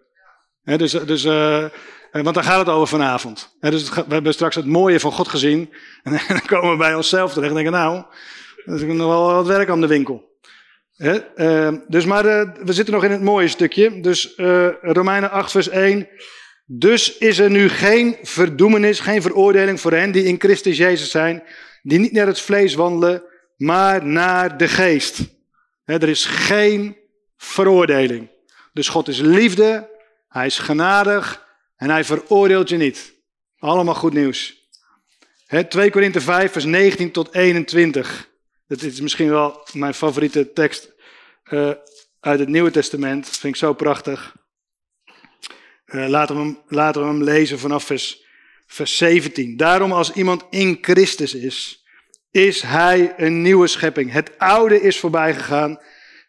dus, 0.62 0.92
dus, 0.92 1.24
uh, 1.24 1.64
want 2.12 2.34
daar 2.34 2.44
gaat 2.44 2.58
het 2.58 2.68
over 2.68 2.88
vanavond. 2.88 3.56
dus 3.60 3.90
we 3.90 4.04
hebben 4.08 4.32
straks 4.32 4.54
het 4.54 4.66
mooie 4.66 5.00
van 5.00 5.12
God 5.12 5.28
gezien. 5.28 5.72
En 6.02 6.20
dan 6.28 6.46
komen 6.46 6.70
we 6.70 6.76
bij 6.76 6.94
onszelf 6.94 7.32
terecht 7.32 7.48
en 7.48 7.54
denken, 7.54 7.72
nou, 7.72 8.04
er 8.64 8.74
is 8.74 8.82
nog 8.82 9.08
wel 9.08 9.32
wat 9.32 9.46
werk 9.46 9.68
aan 9.68 9.80
de 9.80 9.86
winkel. 9.86 10.27
Uh, 10.98 11.72
dus 11.88 12.04
maar 12.04 12.24
uh, 12.24 12.50
we 12.64 12.72
zitten 12.72 12.94
nog 12.94 13.04
in 13.04 13.10
het 13.10 13.22
mooie 13.22 13.48
stukje. 13.48 14.00
Dus 14.00 14.34
Romeinen 14.80 15.30
8, 15.30 15.50
vers 15.50 15.68
1. 15.68 16.08
Dus 16.66 17.18
is 17.18 17.38
er 17.38 17.50
nu 17.50 17.68
geen 17.68 18.16
verdoemenis, 18.22 19.00
geen 19.00 19.22
veroordeling 19.22 19.80
voor 19.80 19.92
hen 19.92 20.12
die 20.12 20.24
in 20.24 20.36
Christus 20.38 20.76
Jezus 20.76 21.10
zijn, 21.10 21.42
die 21.82 21.98
niet 21.98 22.12
naar 22.12 22.26
het 22.26 22.40
vlees 22.40 22.74
wandelen, 22.74 23.22
maar 23.56 24.06
naar 24.06 24.56
de 24.56 24.68
geest. 24.68 25.18
er 25.84 26.08
is 26.08 26.24
geen 26.24 26.96
veroordeling. 27.36 28.28
Dus 28.72 28.88
God 28.88 29.08
is 29.08 29.18
liefde, 29.18 29.90
hij 30.28 30.46
is 30.46 30.58
genadig 30.58 31.46
en 31.76 31.90
hij 31.90 32.04
veroordeelt 32.04 32.68
je 32.68 32.76
niet. 32.76 33.14
Allemaal 33.58 33.94
goed 33.94 34.12
nieuws. 34.12 34.68
2 35.68 35.90
Korinthe 35.90 36.20
5, 36.20 36.52
vers 36.52 36.64
19 36.64 37.10
tot 37.10 37.34
21. 37.34 38.27
Dat 38.68 38.82
is 38.82 39.00
misschien 39.00 39.30
wel 39.30 39.66
mijn 39.72 39.94
favoriete 39.94 40.52
tekst 40.52 40.92
uh, 41.50 41.70
uit 42.20 42.38
het 42.38 42.48
Nieuwe 42.48 42.70
Testament. 42.70 43.24
Dat 43.24 43.36
vind 43.36 43.54
ik 43.54 43.60
zo 43.60 43.72
prachtig. 43.72 44.36
Uh, 45.86 46.08
laten, 46.08 46.36
we 46.36 46.42
hem, 46.42 46.58
laten 46.68 47.06
hem 47.06 47.22
lezen 47.22 47.58
vanaf 47.58 47.84
vers, 47.84 48.24
vers 48.66 48.96
17. 48.96 49.56
Daarom 49.56 49.92
als 49.92 50.12
iemand 50.12 50.44
in 50.50 50.78
Christus 50.80 51.34
is, 51.34 51.84
is 52.30 52.62
hij 52.62 53.14
een 53.16 53.42
nieuwe 53.42 53.66
schepping. 53.66 54.12
Het 54.12 54.38
oude 54.38 54.80
is 54.80 54.98
voorbij 54.98 55.34
gegaan. 55.34 55.80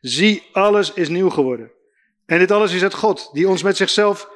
Zie, 0.02 0.44
alles 0.52 0.94
is 0.94 1.10
nieuw 1.10 1.30
geworden. 1.30 1.72
En 2.26 2.40
dit 2.40 2.52
alles 2.52 2.74
is 2.74 2.82
het 2.82 2.94
God, 2.94 3.30
die 3.34 3.48
ons 3.48 3.64
met 3.64 3.78
zichzelf, 3.78 4.30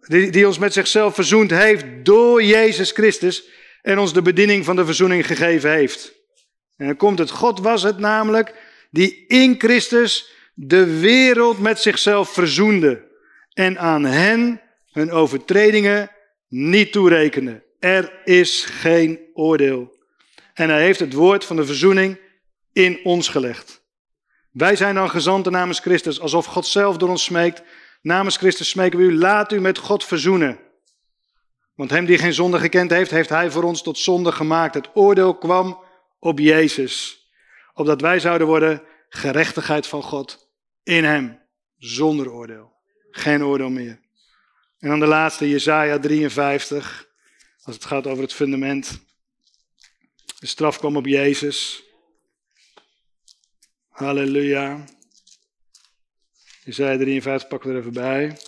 die, 0.00 0.30
die 0.30 0.46
ons 0.46 0.58
met 0.58 0.72
zichzelf 0.72 1.14
verzoend 1.14 1.50
heeft 1.50 1.84
door 2.02 2.42
Jezus 2.42 2.90
Christus 2.90 3.48
en 3.82 3.98
ons 3.98 4.12
de 4.12 4.22
bediening 4.22 4.64
van 4.64 4.76
de 4.76 4.84
verzoening 4.84 5.26
gegeven 5.26 5.70
heeft. 5.70 6.15
En 6.76 6.86
dan 6.86 6.96
komt 6.96 7.18
het, 7.18 7.30
God 7.30 7.60
was 7.60 7.82
het 7.82 7.98
namelijk 7.98 8.54
die 8.90 9.24
in 9.26 9.54
Christus 9.58 10.30
de 10.54 10.98
wereld 10.98 11.58
met 11.58 11.78
zichzelf 11.78 12.32
verzoende 12.32 13.04
en 13.52 13.78
aan 13.78 14.04
hen 14.04 14.60
hun 14.90 15.10
overtredingen 15.10 16.10
niet 16.48 16.92
toerekende. 16.92 17.64
Er 17.78 18.20
is 18.24 18.64
geen 18.64 19.20
oordeel. 19.34 19.94
En 20.54 20.68
hij 20.68 20.82
heeft 20.82 21.00
het 21.00 21.12
woord 21.12 21.44
van 21.44 21.56
de 21.56 21.66
verzoening 21.66 22.18
in 22.72 23.00
ons 23.04 23.28
gelegd. 23.28 23.84
Wij 24.50 24.76
zijn 24.76 24.94
dan 24.94 25.10
gezanten 25.10 25.52
namens 25.52 25.80
Christus, 25.80 26.20
alsof 26.20 26.46
God 26.46 26.66
zelf 26.66 26.96
door 26.96 27.08
ons 27.08 27.24
smeekt. 27.24 27.62
Namens 28.02 28.36
Christus 28.36 28.68
smeken 28.68 28.98
we 28.98 29.04
u, 29.04 29.16
laat 29.16 29.52
u 29.52 29.60
met 29.60 29.78
God 29.78 30.04
verzoenen. 30.04 30.58
Want 31.74 31.90
hem 31.90 32.04
die 32.04 32.18
geen 32.18 32.32
zonde 32.32 32.58
gekend 32.58 32.90
heeft, 32.90 33.10
heeft 33.10 33.28
hij 33.28 33.50
voor 33.50 33.62
ons 33.62 33.82
tot 33.82 33.98
zonde 33.98 34.32
gemaakt. 34.32 34.74
Het 34.74 34.88
oordeel 34.94 35.34
kwam 35.34 35.84
op 36.18 36.38
Jezus, 36.38 37.26
opdat 37.74 38.00
wij 38.00 38.20
zouden 38.20 38.46
worden 38.46 38.82
gerechtigheid 39.08 39.86
van 39.86 40.02
God 40.02 40.50
in 40.82 41.04
hem, 41.04 41.40
zonder 41.78 42.30
oordeel. 42.32 42.74
Geen 43.10 43.44
oordeel 43.44 43.70
meer. 43.70 44.00
En 44.78 44.88
dan 44.88 45.00
de 45.00 45.06
laatste, 45.06 45.48
Jesaja 45.48 45.98
53, 45.98 47.08
als 47.62 47.74
het 47.74 47.84
gaat 47.84 48.06
over 48.06 48.22
het 48.22 48.32
fundament. 48.32 49.04
De 50.38 50.46
straf 50.46 50.78
kwam 50.78 50.96
op 50.96 51.06
Jezus. 51.06 51.82
Halleluja. 53.88 54.84
Jesaja 56.64 56.96
53 56.96 57.48
pakken 57.48 57.68
we 57.68 57.74
er 57.74 57.80
even 57.80 57.92
bij. 57.92 58.38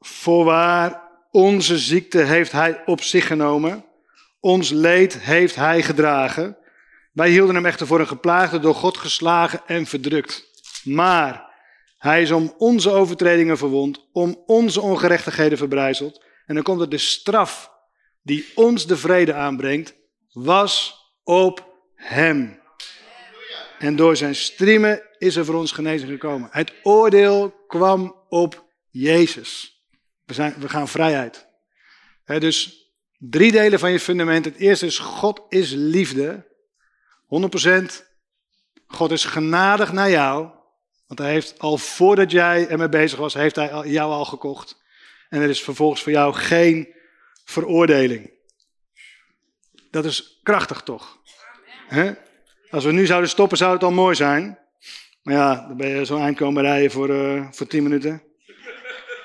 Voorwaar, 0.00 1.03
onze 1.34 1.78
ziekte 1.78 2.18
heeft 2.18 2.52
hij 2.52 2.82
op 2.84 3.00
zich 3.00 3.26
genomen. 3.26 3.84
Ons 4.40 4.70
leed 4.70 5.18
heeft 5.18 5.54
hij 5.54 5.82
gedragen. 5.82 6.56
Wij 7.12 7.30
hielden 7.30 7.54
hem 7.54 7.66
echter 7.66 7.86
voor 7.86 8.00
een 8.00 8.06
geplaagde, 8.06 8.58
door 8.58 8.74
God 8.74 8.96
geslagen 8.96 9.62
en 9.66 9.86
verdrukt. 9.86 10.44
Maar 10.84 11.52
hij 11.98 12.22
is 12.22 12.30
om 12.30 12.54
onze 12.58 12.90
overtredingen 12.90 13.58
verwond, 13.58 14.08
om 14.12 14.42
onze 14.46 14.80
ongerechtigheden 14.80 15.58
verbrijzeld. 15.58 16.24
En 16.46 16.54
dan 16.54 16.64
komt 16.64 16.80
er 16.80 16.88
de 16.88 16.98
straf 16.98 17.70
die 18.22 18.46
ons 18.54 18.86
de 18.86 18.96
vrede 18.96 19.34
aanbrengt, 19.34 19.94
was 20.32 20.98
op 21.24 21.66
hem. 21.94 22.60
En 23.78 23.96
door 23.96 24.16
zijn 24.16 24.34
striemen 24.34 25.02
is 25.18 25.36
er 25.36 25.44
voor 25.44 25.54
ons 25.54 25.72
genezing 25.72 26.10
gekomen. 26.10 26.48
Het 26.50 26.72
oordeel 26.82 27.54
kwam 27.66 28.16
op 28.28 28.64
Jezus. 28.90 29.73
We, 30.24 30.34
zijn, 30.34 30.54
we 30.58 30.68
gaan 30.68 30.88
vrijheid. 30.88 31.46
dus 32.24 32.88
drie 33.18 33.52
delen 33.52 33.78
van 33.78 33.90
je 33.90 34.00
fundament. 34.00 34.44
Het 34.44 34.56
eerste 34.56 34.86
is 34.86 34.98
God 34.98 35.42
is 35.48 35.70
liefde. 35.70 36.46
100%. 37.24 38.02
God 38.86 39.10
is 39.10 39.24
genadig 39.24 39.92
naar 39.92 40.10
jou. 40.10 40.50
Want 41.06 41.20
hij 41.20 41.30
heeft 41.30 41.58
al 41.58 41.78
voordat 41.78 42.30
jij 42.30 42.68
ermee 42.68 42.88
bezig 42.88 43.18
was, 43.18 43.34
heeft 43.34 43.56
hij 43.56 43.82
jou 43.84 44.12
al 44.12 44.24
gekocht. 44.24 44.82
En 45.28 45.40
er 45.40 45.48
is 45.48 45.62
vervolgens 45.62 46.02
voor 46.02 46.12
jou 46.12 46.34
geen 46.34 46.94
veroordeling. 47.44 48.30
Dat 49.90 50.04
is 50.04 50.40
krachtig 50.42 50.82
toch? 50.82 51.18
Als 52.70 52.84
we 52.84 52.92
nu 52.92 53.06
zouden 53.06 53.30
stoppen, 53.30 53.58
zou 53.58 53.72
het 53.72 53.82
al 53.82 53.90
mooi 53.90 54.14
zijn. 54.14 54.58
Maar 55.22 55.34
ja, 55.34 55.66
dan 55.66 55.76
ben 55.76 55.88
je 55.88 56.04
zo'n 56.04 56.20
eind 56.20 56.36
komen 56.36 56.62
rijden 56.62 56.90
voor, 56.90 57.08
uh, 57.08 57.46
voor 57.50 57.66
10 57.66 57.82
minuten. 57.82 58.22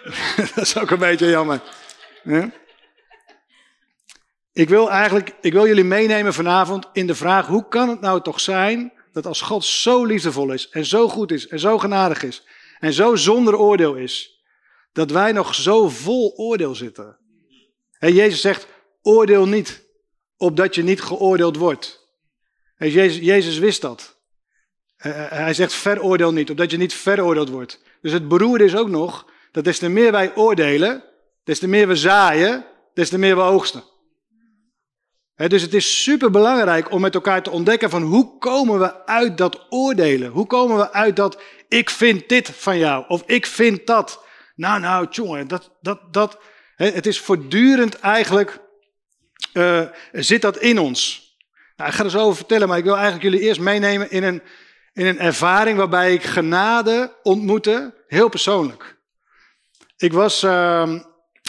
dat 0.55 0.65
is 0.65 0.77
ook 0.77 0.89
een 0.89 0.99
beetje 0.99 1.29
jammer. 1.29 1.61
Ik 4.53 4.69
wil 4.69 4.91
eigenlijk, 4.91 5.35
ik 5.41 5.53
wil 5.53 5.67
jullie 5.67 5.83
meenemen 5.83 6.33
vanavond 6.33 6.89
in 6.93 7.07
de 7.07 7.15
vraag, 7.15 7.47
hoe 7.47 7.67
kan 7.67 7.89
het 7.89 8.01
nou 8.01 8.21
toch 8.21 8.39
zijn 8.39 8.93
dat 9.11 9.25
als 9.25 9.41
God 9.41 9.65
zo 9.65 10.05
liefdevol 10.05 10.51
is 10.51 10.69
en 10.69 10.85
zo 10.85 11.09
goed 11.09 11.31
is 11.31 11.47
en 11.47 11.59
zo 11.59 11.77
genadig 11.77 12.23
is 12.23 12.43
en 12.79 12.93
zo 12.93 13.15
zonder 13.15 13.57
oordeel 13.57 13.95
is, 13.95 14.43
dat 14.93 15.11
wij 15.11 15.31
nog 15.31 15.55
zo 15.55 15.89
vol 15.89 16.33
oordeel 16.35 16.75
zitten. 16.75 17.17
En 17.99 18.13
Jezus 18.13 18.41
zegt, 18.41 18.67
oordeel 19.01 19.47
niet, 19.47 19.83
opdat 20.37 20.75
je 20.75 20.83
niet 20.83 21.01
geoordeeld 21.01 21.55
wordt. 21.55 22.07
En 22.77 22.89
Jezus, 22.89 23.25
Jezus 23.25 23.57
wist 23.57 23.81
dat. 23.81 24.17
Hij 24.97 25.53
zegt, 25.53 25.73
veroordeel 25.73 26.33
niet, 26.33 26.49
opdat 26.49 26.71
je 26.71 26.77
niet 26.77 26.93
veroordeeld 26.93 27.49
wordt. 27.49 27.81
Dus 28.01 28.11
het 28.11 28.27
beroerde 28.27 28.63
is 28.63 28.75
ook 28.75 28.89
nog, 28.89 29.28
dat 29.51 29.63
des 29.63 29.79
te 29.79 29.89
meer 29.89 30.11
wij 30.11 30.35
oordelen, 30.35 31.03
des 31.43 31.59
te 31.59 31.67
meer 31.67 31.87
we 31.87 31.95
zaaien, 31.95 32.65
des 32.93 33.09
te 33.09 33.17
meer 33.17 33.35
we 33.35 33.41
oogsten 33.41 33.83
dus 35.47 35.61
het 35.61 35.73
is 35.73 36.03
super 36.03 36.31
belangrijk 36.31 36.91
om 36.91 37.01
met 37.01 37.15
elkaar 37.15 37.43
te 37.43 37.49
ontdekken 37.49 37.89
van 37.89 38.01
hoe 38.01 38.37
komen 38.37 38.79
we 38.79 39.05
uit 39.05 39.37
dat 39.37 39.65
oordelen? 39.69 40.31
Hoe 40.31 40.45
komen 40.45 40.77
we 40.77 40.91
uit 40.91 41.15
dat 41.15 41.41
ik 41.67 41.89
vind 41.89 42.29
dit 42.29 42.49
van 42.49 42.77
jou 42.77 43.05
of 43.07 43.23
ik 43.25 43.45
vind 43.45 43.87
dat? 43.87 44.23
Nou, 44.55 44.79
nou, 44.79 45.07
jongen, 45.09 45.47
dat, 45.47 45.71
dat, 45.81 46.13
dat. 46.13 46.37
het 46.75 47.05
is 47.05 47.19
voortdurend 47.19 47.99
eigenlijk, 47.99 48.59
uh, 49.53 49.81
zit 50.11 50.41
dat 50.41 50.57
in 50.57 50.79
ons. 50.79 51.27
Nou, 51.75 51.89
ik 51.89 51.95
ga 51.95 52.03
er 52.03 52.09
zo 52.09 52.19
over 52.19 52.35
vertellen, 52.35 52.67
maar 52.67 52.77
ik 52.77 52.83
wil 52.83 52.97
eigenlijk 52.97 53.23
jullie 53.23 53.47
eerst 53.47 53.59
meenemen 53.59 54.11
in 54.11 54.23
een, 54.23 54.41
in 54.93 55.05
een 55.05 55.19
ervaring 55.19 55.77
waarbij 55.77 56.13
ik 56.13 56.23
genade 56.23 57.15
ontmoette, 57.23 58.03
heel 58.07 58.29
persoonlijk. 58.29 58.97
Ik 59.99 60.13
was, 60.13 60.43
uh, 60.43 60.99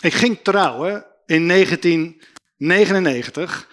ik 0.01 0.13
ging 0.13 0.39
trouwen 0.43 1.07
in 1.27 1.49
1999. 1.49 3.69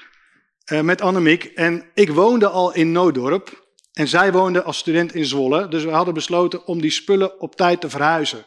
Uh, 0.72 0.81
met 0.81 1.01
Annemiek. 1.01 1.43
En 1.43 1.86
ik 1.93 2.10
woonde 2.10 2.48
al 2.48 2.74
in 2.74 2.91
Noodorp. 2.91 3.65
En 3.93 4.07
zij 4.07 4.31
woonde 4.31 4.63
als 4.63 4.77
student 4.77 5.15
in 5.15 5.25
Zwolle. 5.25 5.67
Dus 5.67 5.84
we 5.84 5.89
hadden 5.89 6.13
besloten 6.13 6.65
om 6.65 6.81
die 6.81 6.91
spullen 6.91 7.39
op 7.39 7.55
tijd 7.55 7.81
te 7.81 7.89
verhuizen. 7.89 8.46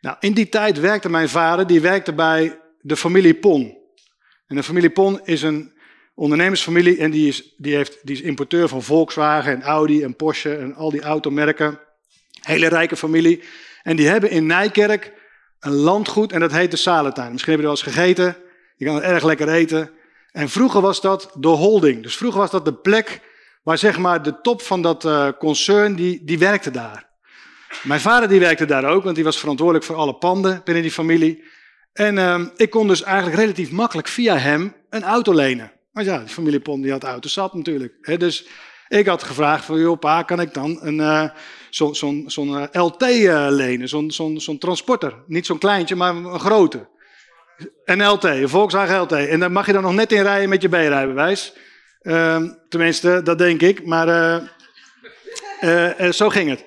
Nou, 0.00 0.16
in 0.20 0.32
die 0.32 0.48
tijd 0.48 0.80
werkte 0.80 1.08
mijn 1.08 1.28
vader, 1.28 1.66
die 1.66 1.80
werkte 1.80 2.12
bij 2.12 2.60
de 2.80 2.96
familie 2.96 3.34
Pon. 3.34 3.78
En 4.46 4.56
de 4.56 4.62
familie 4.62 4.90
Pon 4.90 5.20
is 5.24 5.42
een 5.42 5.72
ondernemersfamilie 6.14 6.98
en 6.98 7.10
die 7.10 7.28
is, 7.28 7.54
die 7.56 7.74
heeft, 7.74 7.98
die 8.02 8.16
is 8.16 8.22
importeur 8.22 8.68
van 8.68 8.82
Volkswagen 8.82 9.52
en 9.52 9.62
Audi 9.62 10.02
en 10.02 10.16
Porsche 10.16 10.56
en 10.56 10.74
al 10.74 10.90
die 10.90 11.02
automerken. 11.02 11.80
Hele 12.40 12.68
rijke 12.68 12.96
familie. 12.96 13.42
En 13.88 13.96
die 13.96 14.08
hebben 14.08 14.30
in 14.30 14.46
Nijkerk 14.46 15.12
een 15.60 15.74
landgoed 15.74 16.32
en 16.32 16.40
dat 16.40 16.52
heet 16.52 16.70
de 16.70 16.76
Salentuin. 16.76 17.32
Misschien 17.32 17.52
heb 17.52 17.60
je 17.62 17.68
er 17.68 17.74
wel 17.74 17.84
eens 17.84 17.94
gegeten. 17.96 18.36
Je 18.76 18.84
kan 18.84 18.94
het 18.94 19.04
erg 19.04 19.24
lekker 19.24 19.48
eten. 19.48 19.90
En 20.32 20.48
vroeger 20.48 20.80
was 20.80 21.00
dat 21.00 21.30
de 21.38 21.48
holding. 21.48 22.02
Dus 22.02 22.16
vroeger 22.16 22.40
was 22.40 22.50
dat 22.50 22.64
de 22.64 22.74
plek 22.74 23.20
waar 23.62 23.78
zeg 23.78 23.98
maar 23.98 24.22
de 24.22 24.40
top 24.40 24.62
van 24.62 24.82
dat 24.82 25.04
uh, 25.04 25.28
concern, 25.38 25.94
die, 25.94 26.24
die 26.24 26.38
werkte 26.38 26.70
daar. 26.70 27.08
Mijn 27.82 28.00
vader 28.00 28.28
die 28.28 28.40
werkte 28.40 28.64
daar 28.64 28.84
ook, 28.84 29.04
want 29.04 29.14
die 29.14 29.24
was 29.24 29.38
verantwoordelijk 29.38 29.86
voor 29.86 29.96
alle 29.96 30.14
panden 30.14 30.60
binnen 30.64 30.82
die 30.82 30.92
familie. 30.92 31.44
En 31.92 32.16
uh, 32.16 32.40
ik 32.56 32.70
kon 32.70 32.88
dus 32.88 33.02
eigenlijk 33.02 33.36
relatief 33.36 33.70
makkelijk 33.70 34.08
via 34.08 34.36
hem 34.36 34.74
een 34.90 35.02
auto 35.02 35.34
lenen. 35.34 35.72
Maar 35.92 36.04
ja, 36.04 36.18
die 36.18 36.28
familie 36.28 36.60
Pond 36.60 36.82
die 36.82 36.92
had 36.92 37.04
auto 37.04 37.28
zat 37.28 37.54
natuurlijk. 37.54 38.18
Dus 38.18 38.46
ik 38.88 39.06
had 39.06 39.22
gevraagd 39.22 39.64
van, 39.64 39.78
joh 39.78 39.98
pa, 39.98 40.22
kan 40.22 40.40
ik 40.40 40.54
dan 40.54 40.78
een, 40.82 40.98
uh, 40.98 41.28
zo'n 41.70 41.94
zo 41.94 42.22
zo 42.26 42.44
uh, 42.44 42.64
LT 42.72 43.02
uh, 43.02 43.46
lenen? 43.50 43.88
Zo'n 43.88 44.10
zo 44.10 44.38
zo 44.38 44.58
transporter. 44.58 45.14
Niet 45.26 45.46
zo'n 45.46 45.58
kleintje, 45.58 45.94
maar 45.94 46.14
een 46.14 46.40
grote. 46.40 46.88
Een 47.84 48.06
LT, 48.06 48.24
een 48.24 48.48
Volkswagen 48.48 49.00
LT. 49.00 49.12
En 49.12 49.40
daar 49.40 49.52
mag 49.52 49.66
je 49.66 49.72
dan 49.72 49.82
nog 49.82 49.94
net 49.94 50.12
in 50.12 50.22
rijden 50.22 50.48
met 50.48 50.62
je 50.62 50.68
B-rijbewijs. 50.68 51.52
Uh, 52.02 52.42
tenminste, 52.68 53.22
dat 53.22 53.38
denk 53.38 53.60
ik. 53.60 53.86
Maar 53.86 54.40
zo 56.10 56.28
ging 56.28 56.50
het. 56.50 56.64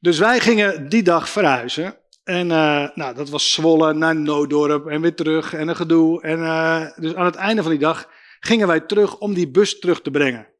Dus 0.00 0.18
wij 0.18 0.40
gingen 0.40 0.88
die 0.88 1.02
dag 1.02 1.28
verhuizen. 1.28 1.96
En 2.24 2.46
nou, 2.46 3.14
dat 3.14 3.28
was 3.28 3.52
Zwolle 3.52 3.92
naar 3.92 4.16
Noodorp 4.16 4.86
en 4.86 5.00
weer 5.00 5.14
terug 5.14 5.54
en 5.54 5.68
een 5.68 5.76
gedoe. 5.76 6.22
En 6.22 6.38
dus 6.96 7.14
aan 7.14 7.24
het 7.24 7.34
einde 7.34 7.62
van 7.62 7.70
die 7.70 7.80
dag 7.80 8.08
gingen 8.40 8.66
wij 8.66 8.80
terug 8.80 9.18
om 9.18 9.34
die 9.34 9.50
bus 9.50 9.78
terug 9.78 10.02
te 10.02 10.10
brengen. 10.10 10.53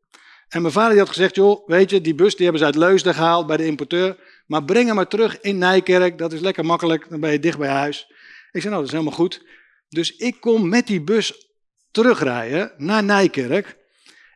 En 0.55 0.63
mijn 0.63 0.73
vader 0.73 0.91
die 0.91 0.99
had 0.99 1.09
gezegd, 1.09 1.35
joh, 1.35 1.67
weet 1.69 1.91
je, 1.91 2.01
die 2.01 2.15
bus 2.15 2.35
die 2.35 2.43
hebben 2.43 2.59
ze 2.61 2.67
uit 2.67 2.75
Leusden 2.75 3.15
gehaald 3.15 3.47
bij 3.47 3.57
de 3.57 3.67
importeur. 3.67 4.17
Maar 4.47 4.65
breng 4.65 4.87
hem 4.87 4.95
maar 4.95 5.09
terug 5.09 5.41
in 5.41 5.59
Nijkerk, 5.59 6.19
dat 6.19 6.33
is 6.33 6.41
lekker 6.41 6.65
makkelijk, 6.65 7.07
dan 7.09 7.21
ben 7.21 7.33
je 7.33 7.39
dicht 7.39 7.59
bij 7.59 7.69
huis. 7.69 8.07
Ik 8.53 8.61
zei, 8.61 8.65
nou, 8.65 8.77
dat 8.77 8.85
is 8.85 8.91
helemaal 8.91 9.13
goed. 9.13 9.43
Dus 9.89 10.17
ik 10.17 10.41
kom 10.41 10.69
met 10.69 10.87
die 10.87 11.01
bus 11.01 11.49
terugrijden 11.91 12.73
naar 12.77 13.05
Nijkerk. 13.05 13.77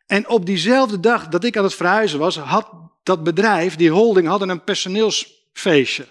En 0.07 0.29
op 0.29 0.47
diezelfde 0.47 1.01
dag 1.01 1.29
dat 1.29 1.45
ik 1.45 1.57
aan 1.57 1.65
het 1.65 1.75
verhuizen 1.75 2.19
was, 2.19 2.37
had 2.37 2.71
dat 3.03 3.23
bedrijf, 3.23 3.77
die 3.77 3.91
holding, 3.91 4.27
hadden 4.27 4.49
een 4.49 4.65
personeelsfeestje. 4.65 6.07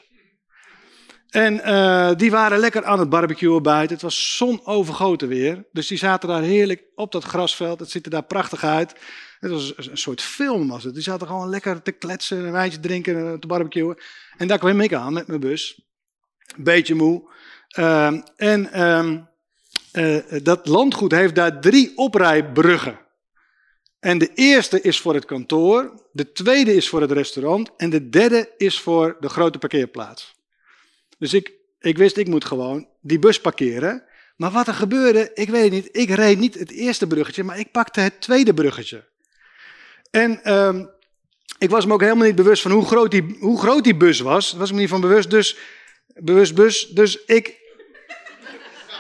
En 1.29 1.53
uh, 1.53 2.12
die 2.15 2.31
waren 2.31 2.60
lekker 2.60 2.86
aan 2.86 3.00
het 3.00 3.10
barbecuen 3.10 3.63
buiten. 3.63 3.93
Het 3.93 4.03
was 4.03 4.38
zonovergoten 4.38 5.27
weer. 5.27 5.65
Dus 5.72 5.88
die 5.88 5.98
zaten 5.98 6.29
daar 6.29 6.41
heerlijk 6.41 6.84
op 6.96 7.12
dat 7.12 7.24
grasveld. 7.24 7.79
Het 7.79 7.89
ziet 7.89 8.05
er 8.05 8.12
daar 8.12 8.24
prachtig 8.24 8.63
uit. 8.63 8.96
Het 9.39 9.51
was 9.51 9.74
een 9.77 9.98
soort 9.98 10.22
film 10.22 10.67
was 10.67 10.84
het. 10.84 10.93
Die 10.93 11.03
zaten 11.03 11.27
gewoon 11.27 11.50
lekker 11.50 11.81
te 11.81 11.91
kletsen, 11.91 12.46
een 12.46 12.51
wijntje 12.51 12.79
drinken, 12.79 13.39
te 13.39 13.48
barbecuen. 13.48 13.98
En 14.38 14.48
daar 14.48 14.60
kwam 14.60 14.81
ik 14.81 14.93
aan 14.93 15.13
met 15.13 15.27
mijn 15.27 15.39
bus. 15.39 15.81
Beetje 16.57 16.96
moe. 16.96 17.31
Uh, 17.79 18.13
en 18.36 18.69
uh, 18.74 19.13
uh, 19.93 20.43
dat 20.43 20.67
landgoed 20.67 21.12
heeft 21.12 21.36
daar 21.36 21.62
drie 21.62 21.91
oprijbruggen. 21.96 23.00
En 24.00 24.17
de 24.17 24.31
eerste 24.34 24.81
is 24.81 25.00
voor 25.00 25.13
het 25.13 25.25
kantoor, 25.25 26.07
de 26.12 26.31
tweede 26.31 26.75
is 26.75 26.89
voor 26.89 27.01
het 27.01 27.12
restaurant 27.12 27.69
en 27.77 27.89
de 27.89 28.10
derde 28.10 28.53
is 28.57 28.79
voor 28.79 29.17
de 29.19 29.29
grote 29.29 29.57
parkeerplaats. 29.57 30.37
Dus 31.19 31.33
ik, 31.33 31.51
ik 31.79 31.97
wist, 31.97 32.17
ik 32.17 32.27
moet 32.27 32.45
gewoon 32.45 32.88
die 33.01 33.19
bus 33.19 33.41
parkeren. 33.41 34.03
Maar 34.36 34.51
wat 34.51 34.67
er 34.67 34.74
gebeurde, 34.74 35.31
ik 35.33 35.50
weet 35.50 35.63
het 35.63 35.71
niet. 35.71 35.89
Ik 35.91 36.09
reed 36.09 36.39
niet 36.39 36.53
het 36.53 36.71
eerste 36.71 37.07
bruggetje, 37.07 37.43
maar 37.43 37.59
ik 37.59 37.71
pakte 37.71 38.00
het 38.00 38.21
tweede 38.21 38.53
bruggetje. 38.53 39.03
En 40.12 40.53
um, 40.53 40.89
ik 41.57 41.69
was 41.69 41.86
me 41.86 41.93
ook 41.93 42.01
helemaal 42.01 42.25
niet 42.25 42.36
bewust 42.36 42.62
van 42.62 42.71
hoe 42.71 42.86
groot 42.86 43.12
die, 43.12 43.38
hoe 43.39 43.59
groot 43.59 43.83
die 43.83 43.95
bus 43.95 44.19
was. 44.19 44.50
Daar 44.50 44.59
was 44.59 44.69
ik 44.69 44.75
me 44.75 44.81
niet 44.81 44.89
van 44.89 45.01
bewust. 45.01 45.29
Dus, 45.29 45.57
bewust 46.15 46.55
bus. 46.55 46.88
Dus 46.88 47.24
ik, 47.25 47.55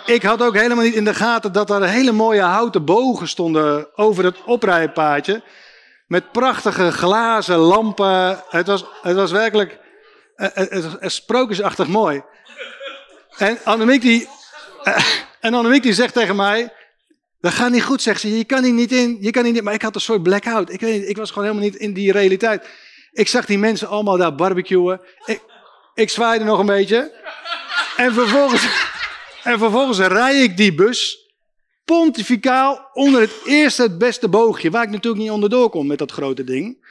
ik 0.05 0.23
had 0.23 0.41
ook 0.41 0.55
helemaal 0.55 0.83
niet 0.83 0.95
in 0.95 1.05
de 1.05 1.13
gaten 1.13 1.51
dat 1.51 1.69
er 1.69 1.87
hele 1.87 2.11
mooie 2.11 2.41
houten 2.41 2.85
bogen 2.85 3.27
stonden 3.27 3.97
over 3.97 4.23
het 4.23 4.43
oprijpaadje. 4.43 5.41
Met 6.07 6.31
prachtige 6.31 6.91
glazen 6.91 7.57
lampen. 7.57 8.43
Het 8.49 8.67
was, 8.67 8.85
het 9.01 9.15
was 9.15 9.31
werkelijk 9.31 9.79
sprookjesachtig 11.01 11.87
mooi. 11.87 12.23
En 13.37 13.59
Annemiek 13.63 14.01
die, 14.01 14.27
en 15.39 15.53
Annemiek 15.53 15.83
die 15.83 15.93
zegt 15.93 16.13
tegen 16.13 16.35
mij, 16.35 16.73
dat 17.39 17.53
gaat 17.53 17.71
niet 17.71 17.83
goed, 17.83 18.01
zegt 18.01 18.21
ze. 18.21 18.37
Je 18.37 18.43
kan 18.43 18.63
hier 18.63 18.73
niet 18.73 18.91
in. 18.91 19.17
Je 19.21 19.31
kan 19.31 19.43
hier 19.43 19.53
niet, 19.53 19.63
maar 19.63 19.73
ik 19.73 19.81
had 19.81 19.95
een 19.95 20.01
soort 20.01 20.23
blackout. 20.23 20.71
Ik, 20.71 20.79
weet 20.79 21.09
ik 21.09 21.17
was 21.17 21.31
gewoon 21.31 21.47
helemaal 21.47 21.69
niet 21.69 21.79
in 21.79 21.93
die 21.93 22.11
realiteit. 22.11 22.67
Ik 23.11 23.27
zag 23.27 23.45
die 23.45 23.57
mensen 23.57 23.87
allemaal 23.87 24.17
daar 24.17 24.35
barbecuen. 24.35 25.01
Ik, 25.25 25.41
ik 25.93 26.09
zwaaide 26.09 26.45
nog 26.45 26.59
een 26.59 26.65
beetje. 26.65 27.25
En 27.97 28.13
vervolgens, 28.13 28.67
en 29.43 29.59
vervolgens 29.59 29.99
rij 29.99 30.43
ik 30.43 30.57
die 30.57 30.73
bus 30.73 31.25
pontificaal 31.85 32.89
onder 32.93 33.21
het 33.21 33.33
eerste 33.45 33.81
het 33.81 33.97
beste 33.97 34.27
boogje. 34.27 34.69
Waar 34.69 34.83
ik 34.83 34.89
natuurlijk 34.89 35.23
niet 35.23 35.31
onderdoor 35.31 35.69
kon 35.69 35.87
met 35.87 35.97
dat 35.97 36.11
grote 36.11 36.43
ding. 36.43 36.85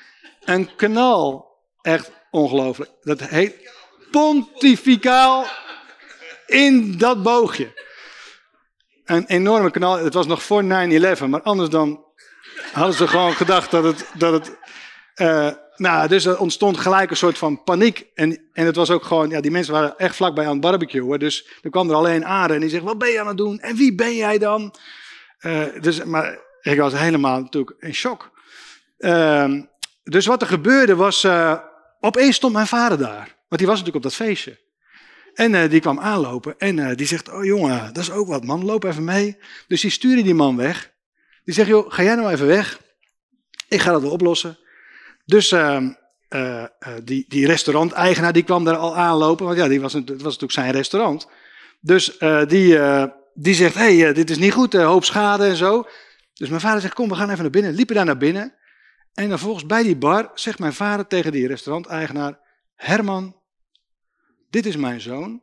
Een 0.45 0.77
kanaal. 0.77 1.55
Echt 1.83 2.11
ongelooflijk. 2.37 2.91
Dat 3.03 3.21
heet 3.21 3.55
pontificaal 4.11 5.47
in 6.47 6.99
dat 6.99 7.23
boogje 7.23 7.85
een 9.05 9.27
enorme 9.27 9.71
kanaal. 9.71 9.99
Het 9.99 10.15
was 10.15 10.27
nog 10.27 10.43
voor 10.43 10.63
9-11, 10.63 10.67
maar 11.29 11.43
anders 11.43 11.69
dan 11.69 12.05
hadden 12.73 12.95
ze 12.95 13.09
gewoon 13.09 13.33
gedacht 13.33 13.71
dat 13.71 13.85
het. 13.85 14.07
Dat 14.15 14.33
het 14.33 14.57
uh, 15.17 15.51
nou, 15.77 16.09
dus 16.09 16.25
er 16.25 16.39
ontstond 16.39 16.77
gelijk 16.77 17.11
een 17.11 17.17
soort 17.17 17.39
van 17.39 17.63
paniek. 17.63 18.07
En, 18.15 18.49
en 18.53 18.67
het 18.67 18.77
was 18.77 18.91
ook 18.91 19.05
gewoon, 19.05 19.31
ja, 19.31 19.41
die 19.41 19.51
mensen 19.51 19.73
waren 19.73 19.99
echt 19.99 20.17
vlakbij 20.17 20.45
aan 20.45 20.53
het 20.53 20.61
barbecuen. 20.61 21.19
Dus 21.19 21.49
er 21.63 21.71
kwam 21.71 21.89
er 21.89 21.97
alleen 21.97 22.25
Aarde 22.25 22.55
en 22.55 22.61
die 22.61 22.69
zegt: 22.69 22.85
Wat 22.85 22.99
ben 22.99 23.09
je 23.09 23.21
aan 23.21 23.27
het 23.27 23.37
doen? 23.37 23.61
En 23.61 23.77
wie 23.77 23.95
ben 23.95 24.17
jij 24.17 24.39
dan? 24.39 24.75
Uh, 25.41 25.63
dus, 25.81 26.05
maar 26.05 26.39
ik 26.61 26.79
was 26.79 26.93
helemaal 26.93 27.41
natuurlijk 27.41 27.77
in 27.79 27.95
shock. 27.95 28.31
Uh, 28.99 29.53
dus 30.03 30.27
wat 30.27 30.43
er 30.43 30.49
gebeurde 30.49 30.97
was. 30.97 31.27
Opeens 32.07 32.37
stond 32.37 32.53
mijn 32.53 32.67
vader 32.67 32.99
daar. 32.99 33.37
Want 33.49 33.61
die 33.61 33.67
was 33.67 33.79
natuurlijk 33.79 33.97
op 33.97 34.03
dat 34.03 34.15
feestje. 34.15 34.59
En 35.35 35.53
uh, 35.53 35.71
die 35.71 35.81
kwam 35.81 36.01
aanlopen 36.01 36.55
en 36.59 36.77
uh, 36.77 36.95
die 36.95 37.07
zegt, 37.07 37.33
oh 37.33 37.45
jongen, 37.45 37.93
dat 37.93 38.03
is 38.03 38.11
ook 38.11 38.29
wat 38.29 38.45
man, 38.45 38.65
loop 38.65 38.85
even 38.85 39.05
mee. 39.05 39.39
Dus 39.69 39.81
die 39.81 39.91
stuurde 39.91 40.23
die 40.23 40.35
man 40.35 40.57
weg. 40.57 40.93
Die 41.45 41.55
zegt, 41.55 41.69
joh, 41.69 41.93
ga 41.93 42.03
jij 42.03 42.15
nou 42.15 42.33
even 42.33 42.47
weg. 42.47 42.81
Ik 43.69 43.81
ga 43.81 43.93
dat 43.93 44.03
wel 44.03 44.11
oplossen. 44.11 44.59
Dus 45.25 45.53
uh, 45.53 45.85
die, 47.05 47.25
die 47.29 47.47
restauranteigenaar 47.47 48.33
die 48.33 48.43
kwam 48.43 48.65
daar 48.65 48.77
al 48.77 48.97
aanlopen, 48.97 49.47
want 49.47 49.59
ja, 49.59 49.69
die 49.69 49.81
was, 49.81 49.93
het 49.93 50.09
was 50.09 50.23
natuurlijk 50.23 50.53
zijn 50.53 50.71
restaurant. 50.71 51.29
Dus 51.81 52.19
die, 52.47 52.79
die 53.35 53.55
zegt, 53.55 53.75
hé, 53.75 53.99
hey, 53.99 54.13
dit 54.13 54.31
is 54.31 54.39
niet 54.39 54.53
goed, 54.53 54.73
hoop 54.73 55.05
schade 55.05 55.45
en 55.45 55.57
zo. 55.57 55.87
Dus 56.35 56.49
mijn 56.49 56.61
vader 56.61 56.81
zegt, 56.81 56.95
kom, 56.95 57.09
we 57.09 57.15
gaan 57.15 57.31
even 57.31 57.43
naar 57.43 57.51
binnen. 57.51 57.75
Liepen 57.75 57.95
daar 57.95 58.05
naar 58.05 58.19
binnen. 58.19 58.55
En 59.17 59.29
dan 59.29 59.39
volgens 59.39 59.67
bij 59.67 59.83
die 59.83 59.97
bar 59.97 60.31
zegt 60.35 60.59
mijn 60.59 60.73
vader 60.73 61.07
tegen 61.07 61.33
die 61.33 61.47
restauranteigenaar, 61.47 62.39
Herman, 62.75 63.41
dit 64.51 64.67
is 64.67 64.77
mijn 64.77 65.01
zoon. 65.01 65.43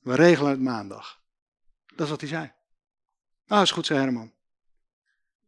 We 0.00 0.14
regelen 0.14 0.50
het 0.50 0.60
maandag. 0.60 1.20
Dat 1.86 2.00
is 2.00 2.10
wat 2.10 2.20
hij 2.20 2.28
zei. 2.28 2.52
Nou, 3.46 3.62
is 3.62 3.70
goed, 3.70 3.86
zei 3.86 4.00
Herman. 4.00 4.32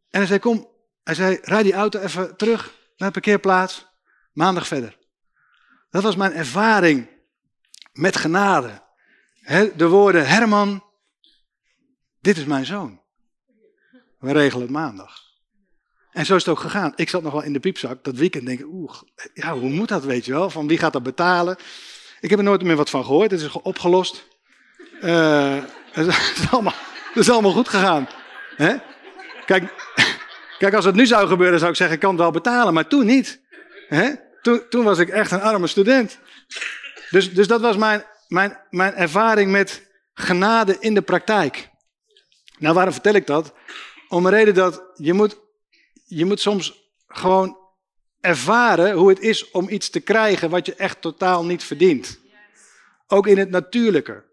En 0.09 0.19
hij 0.19 0.25
zei, 0.25 0.39
kom, 0.39 0.67
hij 1.03 1.15
zei, 1.15 1.39
rijd 1.41 1.63
die 1.63 1.73
auto 1.73 1.99
even 1.99 2.37
terug 2.37 2.73
naar 2.97 3.07
de 3.07 3.19
parkeerplaats. 3.19 3.87
Maandag 4.31 4.67
verder. 4.67 4.97
Dat 5.89 6.03
was 6.03 6.15
mijn 6.15 6.33
ervaring 6.33 7.09
met 7.93 8.15
genade. 8.15 8.83
De 9.75 9.87
woorden, 9.87 10.27
Herman, 10.27 10.83
dit 12.19 12.37
is 12.37 12.45
mijn 12.45 12.65
zoon. 12.65 13.01
We 14.19 14.31
regelen 14.31 14.61
het 14.61 14.71
maandag. 14.71 15.22
En 16.13 16.25
zo 16.25 16.35
is 16.35 16.45
het 16.45 16.51
ook 16.51 16.59
gegaan. 16.59 16.93
Ik 16.95 17.09
zat 17.09 17.23
nog 17.23 17.33
wel 17.33 17.43
in 17.43 17.53
de 17.53 17.59
piepzak 17.59 18.03
dat 18.03 18.15
weekend 18.15 18.45
denken, 18.45 18.65
oeh, 18.65 18.93
ja, 19.33 19.57
hoe 19.57 19.69
moet 19.69 19.87
dat, 19.87 20.03
weet 20.03 20.25
je 20.25 20.31
wel? 20.31 20.49
Van 20.49 20.67
wie 20.67 20.77
gaat 20.77 20.93
dat 20.93 21.03
betalen? 21.03 21.57
Ik 22.19 22.29
heb 22.29 22.39
er 22.39 22.45
nooit 22.45 22.63
meer 22.63 22.75
wat 22.75 22.89
van 22.89 23.05
gehoord. 23.05 23.31
Het 23.31 23.41
is 23.41 23.51
opgelost. 23.51 24.27
Uh, 25.01 25.63
het, 25.91 26.07
is 26.07 26.49
allemaal, 26.51 26.73
het 27.13 27.17
is 27.17 27.29
allemaal 27.29 27.51
goed 27.51 27.69
gegaan. 27.69 28.07
Hè? 28.55 28.75
Kijk, 29.45 29.73
kijk, 30.57 30.73
als 30.73 30.85
het 30.85 30.95
nu 30.95 31.05
zou 31.05 31.27
gebeuren, 31.27 31.59
zou 31.59 31.71
ik 31.71 31.77
zeggen: 31.77 31.95
ik 31.95 32.01
kan 32.01 32.11
het 32.11 32.19
wel 32.19 32.31
betalen. 32.31 32.73
Maar 32.73 32.87
toen 32.87 33.05
niet. 33.05 33.41
Hè? 33.87 34.11
Toen, 34.41 34.61
toen 34.69 34.83
was 34.83 34.99
ik 34.99 35.09
echt 35.09 35.31
een 35.31 35.41
arme 35.41 35.67
student. 35.67 36.19
Dus, 37.09 37.33
dus 37.33 37.47
dat 37.47 37.61
was 37.61 37.77
mijn, 37.77 38.05
mijn, 38.27 38.59
mijn 38.69 38.93
ervaring 38.93 39.51
met 39.51 39.91
genade 40.13 40.77
in 40.79 40.93
de 40.93 41.01
praktijk. 41.01 41.69
Nou, 42.57 42.75
waarom 42.75 42.93
vertel 42.93 43.13
ik 43.13 43.27
dat? 43.27 43.53
Om 44.07 44.25
een 44.25 44.31
reden 44.31 44.53
dat 44.53 44.83
je 44.95 45.13
moet, 45.13 45.37
je 46.15 46.25
moet 46.25 46.39
soms 46.39 46.91
gewoon 47.07 47.57
ervaren 48.21 48.93
hoe 48.93 49.09
het 49.09 49.19
is 49.19 49.51
om 49.51 49.69
iets 49.69 49.89
te 49.89 49.99
krijgen 49.99 50.49
wat 50.49 50.65
je 50.65 50.75
echt 50.75 51.01
totaal 51.01 51.45
niet 51.45 51.63
verdient. 51.63 52.19
Ook 53.07 53.27
in 53.27 53.37
het 53.37 53.49
natuurlijke. 53.49 54.23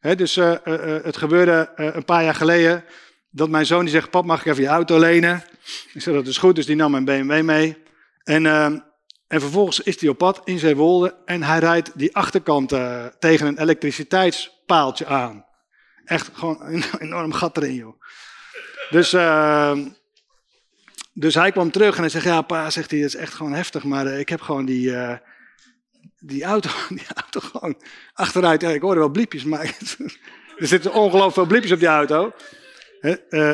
dus 0.00 0.36
uh, 0.36 0.54
uh, 0.64 1.02
het 1.02 1.16
gebeurde 1.16 1.72
een 1.76 2.04
paar 2.04 2.24
jaar 2.24 2.34
geleden 2.34 2.84
dat 3.30 3.48
mijn 3.48 3.66
zoon 3.66 3.80
die 3.80 3.90
zegt, 3.90 4.10
pap 4.10 4.24
mag 4.24 4.40
ik 4.40 4.46
even 4.46 4.62
je 4.62 4.68
auto 4.68 4.98
lenen? 4.98 5.44
Ik 5.92 6.02
zeg, 6.02 6.14
dat 6.14 6.26
is 6.26 6.38
goed, 6.38 6.54
dus 6.54 6.66
die 6.66 6.76
nam 6.76 6.90
mijn 6.90 7.04
BMW 7.04 7.42
mee. 7.42 7.82
En, 8.22 8.46
en 9.26 9.40
vervolgens 9.40 9.80
is 9.80 10.00
hij 10.00 10.10
op 10.10 10.18
pad 10.18 10.40
in 10.44 10.58
Zeewolde 10.58 11.16
en 11.24 11.42
hij 11.42 11.58
rijdt 11.58 11.98
die 11.98 12.16
achterkant 12.16 12.68
tegen 13.18 13.46
een 13.46 13.58
elektriciteitspaaltje 13.58 15.06
aan. 15.06 15.46
Echt 16.04 16.30
gewoon 16.32 16.58
een 16.60 16.84
enorm 16.98 17.32
gat 17.32 17.56
erin, 17.56 17.74
joh. 17.74 18.00
Dus, 18.90 19.14
dus 21.18 21.34
hij 21.34 21.52
kwam 21.52 21.70
terug 21.70 21.94
en 21.94 22.00
hij 22.00 22.08
zegt, 22.08 22.24
ja 22.24 22.40
pa, 22.40 22.70
zegt 22.70 22.90
hij, 22.90 23.00
het 23.00 23.14
is 23.14 23.20
echt 23.20 23.34
gewoon 23.34 23.52
heftig, 23.52 23.84
maar 23.84 24.06
uh, 24.06 24.18
ik 24.18 24.28
heb 24.28 24.40
gewoon 24.40 24.64
die, 24.64 24.90
uh, 24.90 25.16
die, 26.18 26.44
auto, 26.44 26.70
die 26.88 27.06
auto 27.14 27.40
gewoon 27.40 27.76
achteruit. 28.12 28.60
Ja, 28.60 28.70
ik 28.70 28.80
hoorde 28.80 29.00
wel 29.00 29.08
bliepjes, 29.08 29.44
maar 29.44 29.60
er 30.56 30.66
zitten 30.66 30.92
ongelooflijk 30.92 31.34
veel 31.34 31.46
bliepjes 31.46 31.72
op 31.72 31.78
die 31.78 31.88
auto. 31.88 32.32
Uh, 33.00 33.50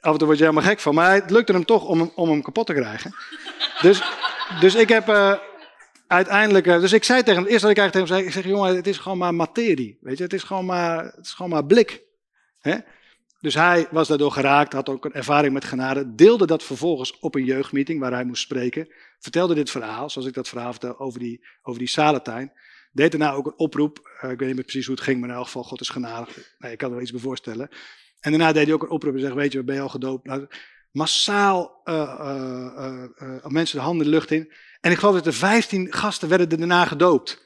af 0.00 0.12
en 0.12 0.18
toe 0.18 0.26
word 0.26 0.38
je 0.38 0.44
helemaal 0.44 0.68
gek 0.68 0.80
van, 0.80 0.94
maar 0.94 1.12
het 1.14 1.30
lukte 1.30 1.52
hem 1.52 1.64
toch 1.64 1.84
om, 1.84 2.12
om 2.14 2.28
hem 2.28 2.42
kapot 2.42 2.66
te 2.66 2.74
krijgen. 2.74 3.14
Dus, 3.80 4.02
dus 4.60 4.74
ik 4.74 4.88
heb 4.88 5.08
uiteindelijk, 6.06 6.64
dus 6.64 6.92
ik 6.92 7.04
zei 7.04 7.22
tegen 7.22 7.42
hem, 7.42 7.50
eerst 7.50 7.62
wat 7.62 7.70
ik 7.70 7.78
eigenlijk 7.78 8.08
tegen 8.08 8.24
hem 8.24 8.32
zei, 8.32 8.42
ik 8.42 8.44
zeg, 8.44 8.52
jongen, 8.52 8.76
het 8.76 8.86
is 8.86 8.98
gewoon 8.98 9.18
maar 9.18 9.34
materie, 9.34 9.98
weet 10.00 10.16
je, 10.16 10.22
het 10.22 10.32
is 10.32 10.42
gewoon 10.42 10.64
maar, 10.64 11.04
het 11.04 11.24
is 11.24 11.32
gewoon 11.32 11.50
maar 11.50 11.64
blik. 11.64 12.04
Dus 13.40 13.54
hij 13.54 13.88
was 13.90 14.08
daardoor 14.08 14.32
geraakt, 14.32 14.72
had 14.72 14.88
ook 14.88 15.04
een 15.04 15.12
ervaring 15.12 15.52
met 15.52 15.64
genade, 15.64 16.14
deelde 16.14 16.46
dat 16.46 16.62
vervolgens 16.62 17.18
op 17.18 17.34
een 17.34 17.44
jeugdmeeting 17.44 18.00
waar 18.00 18.12
hij 18.12 18.24
moest 18.24 18.42
spreken, 18.42 18.88
vertelde 19.18 19.54
dit 19.54 19.70
verhaal, 19.70 20.10
zoals 20.10 20.28
ik 20.28 20.34
dat 20.34 20.48
verhaal 20.48 20.70
vertel 20.70 20.98
over 20.98 21.20
die, 21.20 21.46
over 21.62 21.78
die 21.78 21.88
Salentijn. 21.88 22.52
Deed 22.92 23.10
daarna 23.10 23.32
ook 23.32 23.46
een 23.46 23.58
oproep, 23.58 23.98
uh, 23.98 24.30
ik 24.30 24.38
weet 24.38 24.46
niet 24.46 24.56
meer 24.56 24.64
precies 24.64 24.86
hoe 24.86 24.94
het 24.94 25.04
ging, 25.04 25.20
maar 25.20 25.28
in 25.28 25.34
elk 25.34 25.44
geval, 25.44 25.62
God 25.62 25.80
is 25.80 25.88
genadig. 25.88 26.54
Nee, 26.58 26.72
ik 26.72 26.78
kan 26.78 26.88
er 26.88 26.94
wel 26.94 27.02
iets 27.02 27.12
bij 27.12 27.20
voorstellen. 27.20 27.68
En 28.20 28.30
daarna 28.30 28.52
deed 28.52 28.64
hij 28.64 28.74
ook 28.74 28.82
een 28.82 28.90
oproep 28.90 29.14
en 29.14 29.20
zei, 29.20 29.34
weet 29.34 29.52
je, 29.52 29.64
ben 29.64 29.74
je 29.74 29.80
al 29.80 29.88
gedoopt? 29.88 30.26
Nou, 30.26 30.46
massaal 30.90 31.80
uh, 31.84 33.04
uh, 33.22 33.44
mensen 33.44 33.76
de 33.76 33.84
handen 33.84 34.04
de 34.04 34.12
lucht 34.12 34.30
in. 34.30 34.52
En 34.80 34.90
ik 34.90 34.98
geloof 34.98 35.14
dat 35.14 35.26
er 35.26 35.32
15 35.32 35.92
gasten 35.92 36.28
werden 36.28 36.50
er 36.50 36.58
daarna 36.58 36.84
gedoopt. 36.84 37.45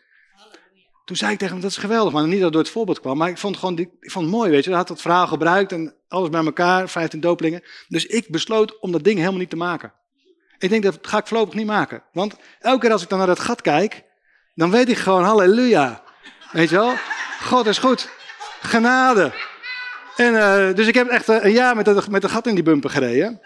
Toen 1.11 1.19
zei 1.19 1.33
ik 1.33 1.39
tegen 1.39 1.55
hem, 1.55 1.63
dat 1.63 1.71
is 1.71 1.77
geweldig, 1.77 2.13
maar 2.13 2.27
niet 2.27 2.41
dat 2.41 2.53
door 2.53 2.61
het 2.63 2.71
voorbeeld 2.71 3.01
kwam. 3.01 3.17
Maar 3.17 3.29
ik 3.29 3.39
vond, 3.39 3.57
gewoon, 3.57 3.79
ik 3.79 3.91
vond 4.01 4.25
het 4.25 4.35
mooi, 4.35 4.51
weet 4.51 4.65
je. 4.65 4.71
Hij 4.71 4.79
had 4.79 4.89
dat 4.89 5.01
verhaal 5.01 5.27
gebruikt 5.27 5.73
en 5.73 5.95
alles 6.09 6.29
bij 6.29 6.45
elkaar, 6.45 6.89
15 6.89 7.21
dopelingen. 7.21 7.63
Dus 7.89 8.07
ik 8.07 8.29
besloot 8.29 8.79
om 8.79 8.93
dat 8.93 9.05
ding 9.05 9.19
helemaal 9.19 9.39
niet 9.39 9.51
te 9.51 9.57
maken. 9.57 9.93
Ik 10.59 10.71
denk, 10.71 10.83
dat 10.83 10.99
ga 11.03 11.19
ik 11.19 11.27
voorlopig 11.27 11.55
niet 11.55 11.67
maken. 11.67 12.03
Want 12.13 12.37
elke 12.61 12.81
keer 12.81 12.93
als 12.93 13.03
ik 13.03 13.09
dan 13.09 13.19
naar 13.19 13.27
dat 13.27 13.41
gat 13.41 13.63
kijk, 13.63 14.05
dan 14.55 14.71
weet 14.71 14.89
ik 14.89 14.97
gewoon, 14.97 15.25
halleluja. 15.25 16.03
Weet 16.53 16.69
je 16.69 16.77
wel? 16.77 16.95
God 17.43 17.67
is 17.67 17.79
goed. 17.79 18.09
Genade. 18.61 19.33
En, 20.17 20.33
uh, 20.33 20.75
dus 20.75 20.87
ik 20.87 20.95
heb 20.95 21.09
echt 21.09 21.29
een 21.29 21.53
jaar 21.53 21.77
met 21.77 21.85
de, 21.85 22.03
met 22.11 22.31
gat 22.31 22.47
in 22.47 22.55
die 22.55 22.65
bumper 22.65 22.91
gereden. 22.91 23.41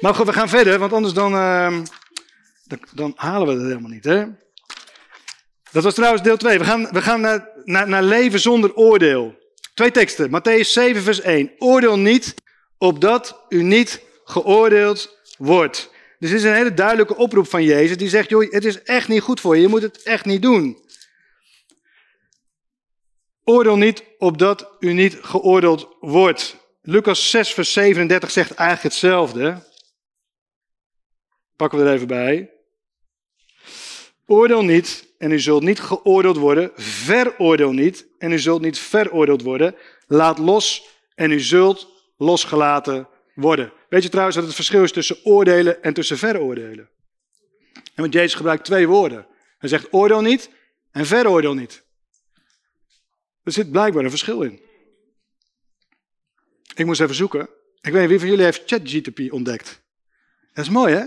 Maar 0.00 0.14
goed, 0.14 0.26
we 0.26 0.32
gaan 0.32 0.48
verder, 0.48 0.78
want 0.78 0.92
anders 0.92 1.14
dan, 1.14 1.32
uh, 1.32 1.78
dan, 2.64 2.78
dan, 2.94 3.12
halen 3.16 3.46
we 3.46 3.52
het 3.52 3.62
helemaal 3.62 3.90
niet. 3.90 4.04
Hè? 4.04 4.24
Dat 5.76 5.84
was 5.84 5.94
trouwens 5.94 6.22
deel 6.22 6.36
2. 6.36 6.58
We 6.58 6.64
gaan, 6.64 6.88
we 6.90 7.02
gaan 7.02 7.20
naar, 7.20 7.88
naar, 7.88 8.02
leven 8.02 8.40
zonder 8.40 8.74
oordeel. 8.74 9.38
Twee 9.74 9.90
teksten. 9.90 10.28
Matthäus 10.28 10.68
7, 10.68 11.02
vers 11.02 11.20
1. 11.20 11.52
Oordeel 11.58 11.98
niet, 11.98 12.34
opdat 12.78 13.44
u 13.48 13.62
niet 13.62 14.02
geoordeeld 14.24 15.18
wordt. 15.38 15.90
Dus 16.18 16.30
dit 16.30 16.38
is 16.38 16.44
een 16.44 16.54
hele 16.54 16.74
duidelijke 16.74 17.16
oproep 17.16 17.48
van 17.48 17.62
Jezus. 17.62 17.96
Die 17.96 18.08
zegt, 18.08 18.28
joh, 18.28 18.52
het 18.52 18.64
is 18.64 18.82
echt 18.82 19.08
niet 19.08 19.22
goed 19.22 19.40
voor 19.40 19.56
je. 19.56 19.62
Je 19.62 19.68
moet 19.68 19.82
het 19.82 20.02
echt 20.02 20.24
niet 20.24 20.42
doen. 20.42 20.78
Oordeel 23.44 23.76
niet, 23.76 24.04
opdat 24.18 24.76
u 24.80 24.92
niet 24.92 25.18
geoordeeld 25.20 25.96
wordt. 26.00 26.56
Lucas 26.82 27.30
6, 27.30 27.52
vers 27.52 27.72
37 27.72 28.30
zegt 28.30 28.50
eigenlijk 28.50 28.94
hetzelfde. 28.94 29.62
Pakken 31.56 31.78
we 31.78 31.84
er 31.84 31.92
even 31.92 32.06
bij. 32.06 32.50
Oordeel 34.26 34.62
niet 34.62 35.05
en 35.18 35.30
u 35.30 35.40
zult 35.40 35.62
niet 35.62 35.80
geoordeeld 35.80 36.36
worden. 36.36 36.70
Veroordeel 36.74 37.72
niet 37.72 38.06
en 38.18 38.32
u 38.32 38.38
zult 38.38 38.62
niet 38.62 38.78
veroordeeld 38.78 39.42
worden. 39.42 39.74
Laat 40.06 40.38
los 40.38 40.88
en 41.14 41.30
u 41.30 41.40
zult 41.40 41.88
losgelaten 42.16 43.08
worden. 43.34 43.72
Weet 43.88 44.02
je 44.02 44.08
trouwens 44.08 44.36
dat 44.36 44.46
het 44.46 44.54
verschil 44.54 44.82
is 44.82 44.92
tussen 44.92 45.24
oordelen 45.24 45.82
en 45.82 45.94
tussen 45.94 46.18
veroordelen? 46.18 46.88
En 47.72 48.02
want 48.02 48.12
Jezus 48.12 48.34
gebruikt 48.34 48.64
twee 48.64 48.88
woorden. 48.88 49.26
Hij 49.58 49.68
zegt 49.68 49.92
oordeel 49.92 50.20
niet 50.20 50.50
en 50.90 51.06
veroordeel 51.06 51.54
niet. 51.54 51.84
Er 53.42 53.52
zit 53.52 53.70
blijkbaar 53.70 54.04
een 54.04 54.10
verschil 54.10 54.42
in. 54.42 54.60
Ik 56.74 56.86
moest 56.86 57.00
even 57.00 57.14
zoeken. 57.14 57.48
Ik 57.80 57.92
weet 57.92 58.00
niet 58.00 58.10
wie 58.10 58.18
van 58.18 58.28
jullie 58.28 58.44
heeft 58.44 58.62
ChatGTP 58.66 59.32
ontdekt. 59.32 59.82
Dat 60.52 60.64
is 60.64 60.70
mooi 60.70 60.94
hè? 60.94 61.06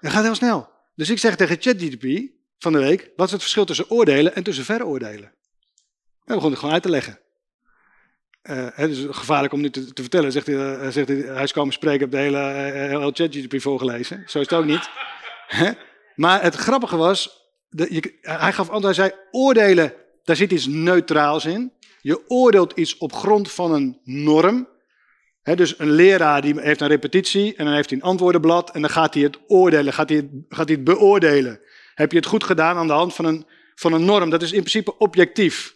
Dat 0.00 0.12
gaat 0.12 0.24
heel 0.24 0.34
snel. 0.34 0.70
Dus 0.94 1.10
ik 1.10 1.18
zeg 1.18 1.36
tegen 1.36 1.56
ChatGTP 1.60 2.32
van 2.62 2.72
de 2.72 2.78
week, 2.78 3.10
wat 3.16 3.26
is 3.26 3.32
het 3.32 3.40
verschil 3.40 3.64
tussen 3.64 3.90
oordelen 3.90 4.34
en 4.34 4.42
tussen 4.42 4.64
veroordelen? 4.64 5.32
En 6.24 6.34
begon 6.34 6.52
ik 6.52 6.58
gewoon 6.58 6.74
uit 6.74 6.82
te 6.82 6.90
leggen. 6.90 7.18
Het 8.74 8.90
is 8.90 9.06
gevaarlijk 9.10 9.52
om 9.52 9.60
nu 9.60 9.70
te, 9.70 9.92
te 9.92 10.02
vertellen. 10.02 10.32
Zegt 10.32 10.46
hij, 10.46 10.56
uh, 10.56 10.88
zegt 10.88 11.08
hij, 11.08 11.16
hij 11.16 11.42
is 11.42 11.52
komen 11.52 11.72
spreken, 11.72 12.00
heb 12.00 12.10
de 12.10 12.16
hele, 12.16 12.38
uh, 12.38 12.72
hele 12.72 13.10
ChatGPT 13.14 13.62
voorgelezen. 13.62 14.22
Zo 14.26 14.38
is 14.38 14.48
het 14.48 14.58
ook 14.58 14.64
niet. 14.64 14.90
maar 16.14 16.42
het 16.42 16.54
grappige 16.54 16.96
was, 16.96 17.48
de, 17.68 17.86
je, 17.94 18.18
hij 18.20 18.52
gaf 18.52 18.70
antwoord, 18.70 18.96
hij 18.96 19.08
zei, 19.08 19.20
oordelen, 19.30 19.94
daar 20.24 20.36
zit 20.36 20.52
iets 20.52 20.66
neutraals 20.66 21.44
in. 21.44 21.72
Je 22.00 22.28
oordeelt 22.28 22.72
iets 22.72 22.98
op 22.98 23.12
grond 23.12 23.52
van 23.52 23.72
een 23.72 24.00
norm. 24.04 24.68
Dus 25.42 25.78
een 25.78 25.90
leraar 25.90 26.42
die 26.42 26.60
heeft 26.60 26.80
een 26.80 26.88
repetitie 26.88 27.56
en 27.56 27.64
dan 27.64 27.74
heeft 27.74 27.90
hij 27.90 27.98
een 27.98 28.04
antwoordenblad 28.04 28.70
en 28.70 28.80
dan 28.80 28.90
gaat 28.90 29.14
hij 29.14 29.22
het 29.22 29.38
oordelen, 29.46 29.92
gaat 29.92 30.08
hij 30.08 30.18
het, 30.18 30.28
gaat 30.48 30.68
hij 30.68 30.76
het 30.76 30.84
beoordelen. 30.84 31.60
Heb 31.94 32.10
je 32.10 32.16
het 32.16 32.26
goed 32.26 32.44
gedaan 32.44 32.76
aan 32.76 32.86
de 32.86 32.92
hand 32.92 33.14
van 33.14 33.24
een, 33.24 33.46
van 33.74 33.92
een 33.92 34.04
norm? 34.04 34.30
Dat 34.30 34.42
is 34.42 34.52
in 34.52 34.58
principe 34.58 34.98
objectief. 34.98 35.74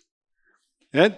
He, 0.90 1.09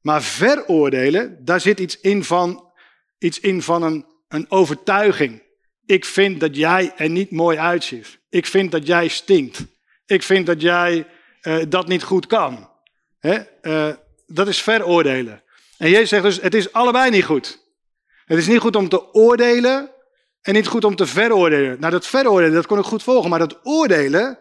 maar 0.00 0.22
veroordelen, 0.22 1.44
daar 1.44 1.60
zit 1.60 1.80
iets 1.80 2.00
in 2.00 2.24
van, 2.24 2.72
iets 3.18 3.40
in 3.40 3.62
van 3.62 3.82
een, 3.82 4.06
een 4.28 4.50
overtuiging. 4.50 5.42
Ik 5.86 6.04
vind 6.04 6.40
dat 6.40 6.56
jij 6.56 6.92
er 6.96 7.08
niet 7.08 7.30
mooi 7.30 7.58
uitziet. 7.58 8.18
Ik 8.28 8.46
vind 8.46 8.72
dat 8.72 8.86
jij 8.86 9.08
stinkt. 9.08 9.64
Ik 10.06 10.22
vind 10.22 10.46
dat 10.46 10.60
jij 10.60 11.06
uh, 11.42 11.62
dat 11.68 11.88
niet 11.88 12.02
goed 12.02 12.26
kan. 12.26 12.70
Uh, 13.20 13.88
dat 14.26 14.48
is 14.48 14.62
veroordelen. 14.62 15.42
En 15.78 15.90
Jezus 15.90 16.08
zegt 16.08 16.22
dus, 16.22 16.40
het 16.40 16.54
is 16.54 16.72
allebei 16.72 17.10
niet 17.10 17.24
goed. 17.24 17.58
Het 18.24 18.38
is 18.38 18.46
niet 18.46 18.58
goed 18.60 18.76
om 18.76 18.88
te 18.88 19.12
oordelen 19.14 19.90
en 20.42 20.54
niet 20.54 20.66
goed 20.66 20.84
om 20.84 20.96
te 20.96 21.06
veroordelen. 21.06 21.80
Nou, 21.80 21.92
dat 21.92 22.06
veroordelen, 22.06 22.54
dat 22.54 22.66
kon 22.66 22.78
ik 22.78 22.84
goed 22.84 23.02
volgen. 23.02 23.30
Maar 23.30 23.38
dat 23.38 23.60
oordelen, 23.62 24.38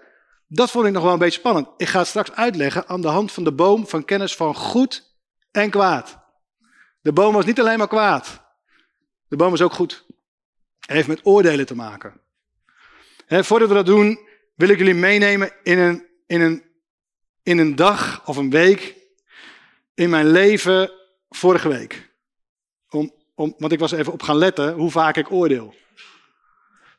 dat 0.48 0.72
vond 0.72 0.86
ik 0.86 0.92
nog 0.92 1.04
wel 1.04 1.14
een 1.14 1.20
beetje 1.20 1.40
spannend. 1.40 1.68
Ik 1.78 1.88
ga 1.88 2.00
het 2.00 2.08
straks 2.08 2.32
uitleggen 2.32 2.88
aan 2.88 3.02
de 3.02 3.08
hand 3.08 3.32
van 3.32 3.44
de 3.44 3.54
boom 3.54 3.88
van 3.88 4.06
kennis 4.06 4.36
van 4.36 4.56
goed 4.56 5.18
en 5.52 5.70
kwaad. 5.70 6.20
De 7.02 7.14
boom 7.14 7.34
was 7.34 7.46
niet 7.46 7.60
alleen 7.60 7.78
maar 7.78 7.88
kwaad. 7.88 8.42
De 9.28 9.36
boom 9.36 9.50
was 9.50 9.62
ook 9.62 9.74
goed. 9.74 10.06
Het 10.80 10.96
heeft 10.96 11.08
met 11.08 11.20
oordelen 11.24 11.66
te 11.66 11.76
maken. 11.76 12.22
Voordat 13.28 13.68
we 13.68 13.74
dat 13.74 13.86
doen, 13.86 14.20
wil 14.56 14.70
ik 14.70 14.78
jullie 14.78 14.94
meenemen 14.94 15.52
in 15.64 15.78
een, 15.78 16.08
in, 16.28 16.42
een, 16.42 16.64
in 17.44 17.58
een 17.58 17.76
dag 17.76 18.28
of 18.28 18.38
een 18.38 18.50
week 18.50 18.96
in 19.94 20.10
mijn 20.10 20.32
leven 20.32 20.92
vorige 21.30 21.70
week. 21.70 22.12
Om, 22.90 23.14
om, 23.36 23.54
want 23.58 23.72
ik 23.72 23.80
was 23.80 23.92
even 23.92 24.14
op 24.14 24.22
gaan 24.22 24.38
letten 24.38 24.74
hoe 24.74 24.92
vaak 24.92 25.18
ik 25.18 25.32
oordeel. 25.32 25.76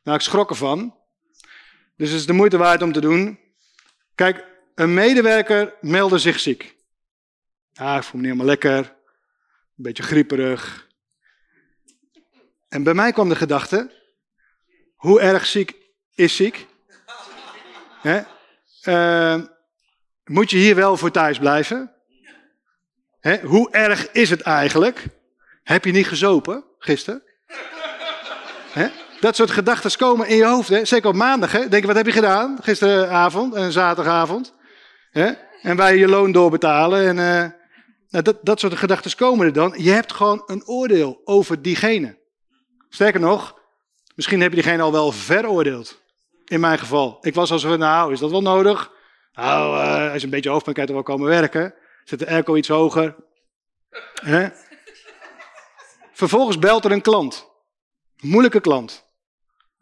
Nou, 0.03 0.17
ik 0.17 0.23
schrok 0.23 0.49
ervan. 0.49 0.95
Dus 1.97 2.09
het 2.09 2.19
is 2.19 2.25
de 2.25 2.33
moeite 2.33 2.57
waard 2.57 2.81
om 2.81 2.91
te 2.91 3.01
doen. 3.01 3.39
Kijk, 4.15 4.45
een 4.75 4.93
medewerker 4.93 5.73
meldde 5.81 6.17
zich 6.17 6.39
ziek. 6.39 6.75
Ja, 7.71 7.97
ik 7.97 8.03
voel 8.03 8.21
me 8.21 8.27
niet 8.27 8.35
helemaal 8.35 8.45
lekker. 8.45 8.77
Een 9.77 9.83
beetje 9.83 10.03
grieperig. 10.03 10.87
En 12.69 12.83
bij 12.83 12.93
mij 12.93 13.11
kwam 13.11 13.29
de 13.29 13.35
gedachte: 13.35 13.91
hoe 14.95 15.21
erg 15.21 15.45
ziek 15.45 15.75
is 16.15 16.35
ziek? 16.35 16.67
Uh, 18.83 19.41
moet 20.23 20.49
je 20.49 20.57
hier 20.57 20.75
wel 20.75 20.97
voor 20.97 21.11
thuis 21.11 21.37
blijven? 21.37 21.95
hoe 23.43 23.71
erg 23.71 24.11
is 24.11 24.29
het 24.29 24.41
eigenlijk? 24.41 25.05
Heb 25.63 25.85
je 25.85 25.91
niet 25.91 26.07
gezopen 26.07 26.63
gisteren? 26.77 27.23
Dat 29.21 29.35
soort 29.35 29.51
gedachten 29.51 29.97
komen 29.97 30.27
in 30.27 30.35
je 30.35 30.45
hoofd. 30.45 30.69
Hè? 30.69 30.85
Zeker 30.85 31.09
op 31.09 31.15
maandag. 31.15 31.51
Hè? 31.51 31.67
Denk 31.67 31.85
wat 31.85 31.95
heb 31.95 32.05
je 32.05 32.11
gedaan 32.11 32.57
gisteravond 32.61 33.53
en 33.53 33.71
zaterdagavond? 33.71 34.53
Hè? 35.11 35.31
En 35.61 35.75
wij 35.75 35.97
je 35.97 36.07
loon 36.07 36.31
doorbetalen. 36.31 37.07
En, 37.07 37.17
uh, 37.17 37.51
nou, 38.09 38.23
dat, 38.23 38.37
dat 38.41 38.59
soort 38.59 38.77
gedachten 38.77 39.15
komen 39.15 39.45
er 39.45 39.53
dan. 39.53 39.73
Je 39.77 39.91
hebt 39.91 40.13
gewoon 40.13 40.43
een 40.45 40.67
oordeel 40.67 41.21
over 41.23 41.61
diegene. 41.61 42.17
Sterker 42.89 43.19
nog, 43.19 43.59
misschien 44.15 44.41
heb 44.41 44.49
je 44.49 44.61
diegene 44.61 44.83
al 44.83 44.91
wel 44.91 45.11
veroordeeld. 45.11 46.01
In 46.45 46.59
mijn 46.59 46.79
geval. 46.79 47.17
Ik 47.21 47.33
was 47.33 47.51
als 47.51 47.61
van, 47.61 47.79
nou, 47.79 48.13
is 48.13 48.19
dat 48.19 48.31
wel 48.31 48.41
nodig? 48.41 48.91
Nou, 49.33 49.77
uh, 49.77 50.11
als 50.11 50.19
je 50.19 50.23
een 50.23 50.33
beetje 50.33 50.49
hoofdpijn 50.49 50.75
kan 50.75 50.85
je 50.85 50.93
wel 50.93 51.03
komen 51.03 51.27
werken. 51.27 51.73
Zet 52.03 52.19
de 52.19 52.27
airco 52.27 52.55
iets 52.55 52.67
hoger. 52.67 53.15
Hè? 54.21 54.47
Vervolgens 56.13 56.59
belt 56.59 56.85
er 56.85 56.91
een 56.91 57.01
klant. 57.01 57.49
Moeilijke 58.19 58.59
klant. 58.59 59.09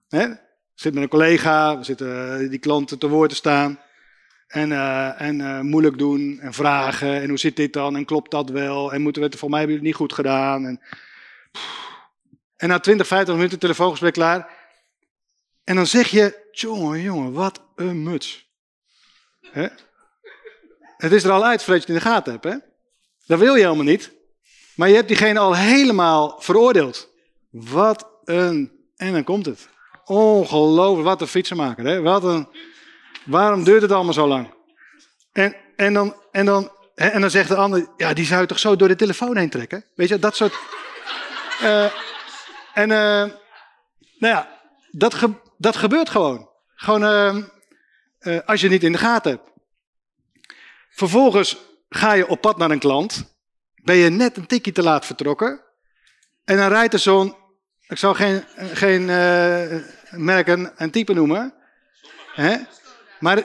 Hè? 0.10 0.28
Zit 0.74 0.93
met 0.93 1.04
een 1.04 1.10
collega, 1.10 1.78
we 1.78 1.84
zitten 1.84 2.41
eh, 2.41 2.50
die 2.50 2.60
klant 2.60 3.00
te 3.00 3.10
woord 3.10 3.30
te 3.30 3.36
staan. 3.36 3.80
En, 4.48 4.69
uh, 4.69 5.22
en 5.22 5.39
uh, 5.39 5.60
moeilijk 5.60 5.98
doen 5.98 6.39
en 6.39 6.54
vragen. 6.54 7.22
En 7.22 7.30
hoe 7.30 7.38
zit 7.38 7.56
dit 7.56 7.74
dan? 7.74 7.95
En 7.95 8.06
klopt 8.06 8.32
dat 8.32 8.50
wel? 8.50 8.93
En 8.93 9.02
moeten 9.02 9.22
we 9.22 9.28
het, 9.28 9.38
voor 9.38 9.50
mij 9.50 9.60
hebben 9.60 9.76
jullie 9.78 9.91
niet 9.91 10.02
goed 10.02 10.13
gedaan. 10.13 10.65
En 10.65 10.82
En 12.60 12.67
na 12.67 12.80
20, 12.80 13.08
50 13.08 13.36
minuten 13.36 13.60
telefoongesprek 13.60 14.13
klaar. 14.13 14.50
En 15.63 15.76
dan 15.76 15.88
zeg 15.88 16.08
je, 16.08 16.48
jongen, 16.52 17.02
jongen, 17.02 17.34
wat 17.34 17.62
een 17.76 18.04
muts. 18.04 18.50
Hè? 19.52 19.67
Het 20.98 21.12
is 21.12 21.24
er 21.24 21.32
al 21.32 21.45
uit 21.45 21.63
voordat 21.63 21.86
je 21.86 21.93
het 21.93 22.04
in 22.04 22.10
de 22.10 22.15
gaten 22.15 22.32
hebt. 22.32 22.43
Hè? 22.43 22.56
Dat 23.26 23.39
wil 23.39 23.56
je 23.56 23.63
helemaal 23.63 23.84
niet. 23.84 24.12
Maar 24.76 24.89
je 24.89 24.95
hebt 24.95 25.08
diegene 25.08 25.39
al 25.39 25.56
helemaal 25.56 26.41
veroordeeld. 26.41 27.10
Wat 27.50 28.08
een... 28.24 28.72
En 28.95 29.13
dan 29.13 29.24
komt 29.24 29.45
het. 29.45 29.69
Ongelooflijk, 30.10 31.08
wat 31.08 31.22
een 31.22 31.28
fietsenmaker. 31.28 31.86
Hè? 31.86 32.02
Wat 32.02 32.24
een... 32.24 32.48
Waarom 33.26 33.63
duurt 33.63 33.82
het 33.82 33.91
allemaal 33.91 34.13
zo 34.13 34.28
lang? 34.28 34.54
En, 35.32 35.56
en, 35.76 35.93
dan, 35.93 36.15
en, 36.32 36.45
dan, 36.45 36.72
en 36.95 37.22
dan 37.22 37.30
zegt 37.30 37.50
de 37.50 37.56
ander, 37.56 37.88
ja, 37.98 38.13
die 38.13 38.26
zou 38.26 38.41
je 38.41 38.48
toch 38.48 38.60
zo 38.60 38.76
door 38.76 38.88
de 38.88 38.95
telefoon 38.95 39.38
heen 39.38 39.50
trekken? 39.50 39.86
Weet 39.95 40.08
je, 40.08 40.19
dat 40.19 40.36
soort... 40.36 40.54
Uh, 41.62 41.84
en 42.82 42.89
uh, 42.89 43.34
nou 44.17 44.34
ja, 44.34 44.60
dat, 44.91 45.13
ge, 45.13 45.34
dat 45.58 45.76
gebeurt 45.76 46.10
gewoon. 46.10 46.50
Gewoon 46.76 47.04
uh, 47.04 47.43
uh, 48.22 48.39
als 48.45 48.60
je 48.60 48.65
het 48.65 48.76
niet 48.76 48.84
in 48.84 48.91
de 48.91 48.98
gaten 48.98 49.32
hebt. 49.32 49.50
Vervolgens 50.89 51.58
ga 51.89 52.13
je 52.13 52.28
op 52.28 52.41
pad 52.41 52.58
naar 52.58 52.72
een 52.72 52.80
klant. 52.80 53.36
Ben 53.76 53.95
je 53.95 54.10
net 54.10 54.38
een 54.38 54.48
tikje 54.48 54.72
te 54.72 54.84
laat 54.84 55.06
vertrokken. 55.06 55.62
En 56.45 56.58
dan 56.58 56.69
rijdt 56.69 56.93
er 56.93 57.00
zo'n, 57.00 57.36
ik 57.88 57.98
zal 57.98 58.13
geen, 58.13 58.43
geen 58.74 59.10
merken 60.12 60.78
en 60.78 60.91
type 60.91 61.13
noemen. 61.13 61.54
Hè? 62.34 62.56
Maar, 63.19 63.43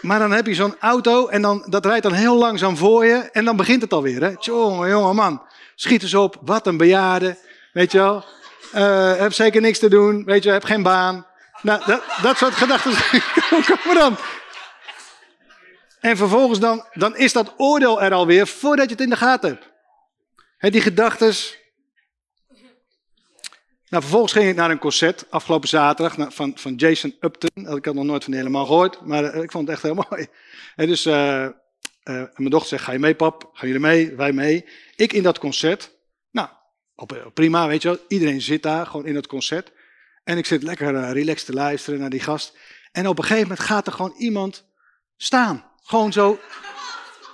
maar 0.00 0.18
dan 0.18 0.32
heb 0.32 0.46
je 0.46 0.54
zo'n 0.54 0.76
auto 0.80 1.28
en 1.28 1.42
dan, 1.42 1.66
dat 1.68 1.86
rijdt 1.86 2.02
dan 2.02 2.12
heel 2.12 2.36
langzaam 2.36 2.76
voor 2.76 3.06
je. 3.06 3.16
En 3.16 3.44
dan 3.44 3.56
begint 3.56 3.82
het 3.82 3.92
alweer. 3.92 4.22
Hè? 4.22 4.36
Tjonge, 4.36 4.88
jonge 4.88 5.12
man. 5.12 5.42
Schiet 5.74 6.02
eens 6.02 6.14
op. 6.14 6.38
Wat 6.40 6.66
een 6.66 6.76
bejaarde. 6.76 7.36
Weet 7.72 7.92
je 7.92 7.98
wel. 7.98 8.24
Uh, 8.74 9.16
heb 9.16 9.32
zeker 9.32 9.60
niks 9.60 9.78
te 9.78 9.88
doen. 9.88 10.24
Weet 10.24 10.42
je, 10.42 10.50
heb 10.50 10.64
geen 10.64 10.82
baan. 10.82 11.26
Nou, 11.62 11.82
dat, 11.86 12.02
dat 12.22 12.36
soort 12.36 12.54
gedachten 12.54 12.92
komen 13.66 13.94
dan. 13.94 14.16
En 16.00 16.16
vervolgens 16.16 16.58
dan, 16.58 16.84
dan 16.92 17.16
is 17.16 17.32
dat 17.32 17.54
oordeel 17.56 18.02
er 18.02 18.12
alweer 18.12 18.46
voordat 18.46 18.84
je 18.84 18.90
het 18.90 19.00
in 19.00 19.10
de 19.10 19.16
gaten 19.16 19.48
hebt. 19.48 19.70
He, 20.58 20.70
die 20.70 20.80
gedachten. 20.80 21.34
Nou, 23.88 24.02
vervolgens 24.02 24.32
ging 24.32 24.48
ik 24.48 24.56
naar 24.56 24.70
een 24.70 24.78
concert 24.78 25.30
afgelopen 25.30 25.68
zaterdag 25.68 26.34
van, 26.34 26.52
van 26.58 26.74
Jason 26.74 27.16
Upton. 27.20 27.76
Ik 27.76 27.84
had 27.84 27.94
nog 27.94 28.04
nooit 28.04 28.24
van 28.24 28.32
helemaal 28.32 28.66
gehoord, 28.66 29.00
maar 29.00 29.34
uh, 29.34 29.42
ik 29.42 29.50
vond 29.50 29.68
het 29.68 29.76
echt 29.76 29.82
heel 29.82 30.04
mooi. 30.10 30.26
He, 30.74 30.86
dus 30.86 31.06
uh, 31.06 31.48
mijn 32.04 32.50
dochter 32.50 32.68
zegt, 32.68 32.84
ga 32.84 32.92
je 32.92 32.98
mee 32.98 33.14
pap? 33.14 33.50
Gaan 33.52 33.68
jullie 33.68 33.82
mee? 33.82 34.14
Wij 34.14 34.32
mee. 34.32 34.64
Ik 34.96 35.12
in 35.12 35.22
dat 35.22 35.38
concert. 35.38 35.90
Nou, 36.30 36.48
prima, 37.34 37.66
weet 37.66 37.82
je 37.82 37.88
wel. 37.88 37.98
Iedereen 38.08 38.40
zit 38.40 38.62
daar, 38.62 38.86
gewoon 38.86 39.06
in 39.06 39.14
het 39.14 39.26
concert. 39.26 39.72
En 40.24 40.38
ik 40.38 40.46
zit 40.46 40.62
lekker 40.62 41.12
relaxed 41.12 41.46
te 41.46 41.52
luisteren 41.52 42.00
naar 42.00 42.10
die 42.10 42.20
gast. 42.20 42.58
En 42.92 43.08
op 43.08 43.18
een 43.18 43.24
gegeven 43.24 43.48
moment 43.48 43.66
gaat 43.66 43.86
er 43.86 43.92
gewoon 43.92 44.14
iemand 44.18 44.64
staan. 45.16 45.64
Gewoon 45.82 46.12
zo, 46.12 46.38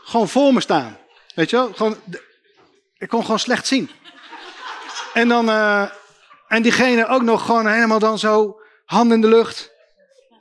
gewoon 0.04 0.28
voor 0.28 0.52
me 0.52 0.60
staan. 0.60 0.98
Weet 1.34 1.50
je 1.50 1.56
wel? 1.56 1.72
Gewoon, 1.72 1.96
ik 2.98 3.08
kon 3.08 3.22
gewoon 3.22 3.38
slecht 3.38 3.66
zien. 3.66 3.90
En 5.14 5.28
dan, 5.28 5.48
en 6.52 6.62
diegene 6.62 7.08
ook 7.08 7.22
nog 7.22 7.46
gewoon 7.46 7.66
helemaal 7.66 7.98
dan 7.98 8.18
zo, 8.18 8.60
hand 8.84 9.12
in 9.12 9.20
de 9.20 9.28
lucht. 9.28 9.72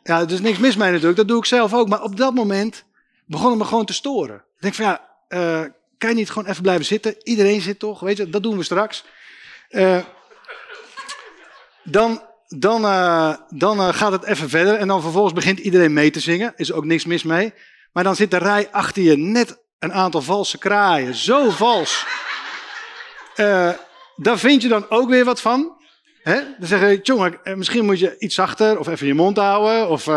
Ja, 0.04 0.20
er 0.20 0.32
is 0.32 0.42
niks 0.42 0.58
mis 0.58 0.76
mee 0.76 0.90
natuurlijk, 0.90 1.18
dat 1.18 1.28
doe 1.28 1.38
ik 1.38 1.46
zelf 1.46 1.74
ook. 1.74 1.88
Maar 1.88 2.02
op 2.02 2.18
dat 2.18 2.34
moment 2.34 2.84
begon 3.26 3.50
het 3.50 3.60
me 3.60 3.66
gewoon 3.66 3.86
te 3.86 3.94
storen. 3.94 4.36
Ik 4.36 4.62
denk 4.62 4.74
van 4.74 4.86
ja, 4.86 5.10
uh, 5.30 5.70
kan 5.98 6.10
je 6.10 6.16
niet 6.16 6.30
gewoon 6.30 6.50
even 6.50 6.62
blijven 6.62 6.86
zitten? 6.86 7.16
Iedereen 7.24 7.62
zit 7.62 7.80
toch, 7.80 8.00
weet 8.00 8.18
je, 8.18 8.30
dat 8.30 8.44
doen 8.44 8.58
we 8.58 8.64
straks. 8.64 9.06
Uh, 9.70 9.98
dan, 11.84 12.22
dan, 12.48 12.86
uh, 12.86 13.34
dan 13.50 13.94
gaat 13.94 14.12
het 14.12 14.24
even 14.24 14.50
verder 14.50 14.76
en 14.76 14.88
dan 14.88 15.02
vervolgens 15.02 15.34
begint 15.34 15.60
iedereen 15.60 15.94
mee 15.94 16.12
te 16.12 16.20
zingen. 16.20 16.54
Is 16.56 16.72
ook 16.72 16.86
niks 16.86 17.06
mis 17.06 17.24
mee. 17.24 17.54
Maar 17.92 18.04
dan 18.04 18.16
zit 18.16 18.32
de 18.32 18.38
rij 18.38 18.72
achter 18.72 19.02
je 19.02 19.18
net 19.18 19.58
een 19.80 19.94
aantal 19.94 20.22
valse 20.22 20.58
kraaien. 20.58 21.16
Zo 21.16 21.50
vals. 21.50 22.06
Daar 24.16 24.40
vind 24.40 24.62
je 24.62 24.68
dan 24.68 24.90
ook 24.90 25.10
weer 25.10 25.26
wat 25.26 25.42
van. 25.42 25.80
Hè? 26.24 26.42
Dan 26.58 26.68
zeg 26.68 26.80
je, 26.80 27.00
jongen, 27.04 27.40
misschien 27.44 27.86
moet 27.86 28.00
je 28.00 28.16
iets 28.18 28.36
zachter 28.36 28.80
of 28.80 28.88
even 28.88 29.08
je 29.08 29.14
mond 29.14 29.38
houden. 29.38 29.90
Of, 29.90 30.08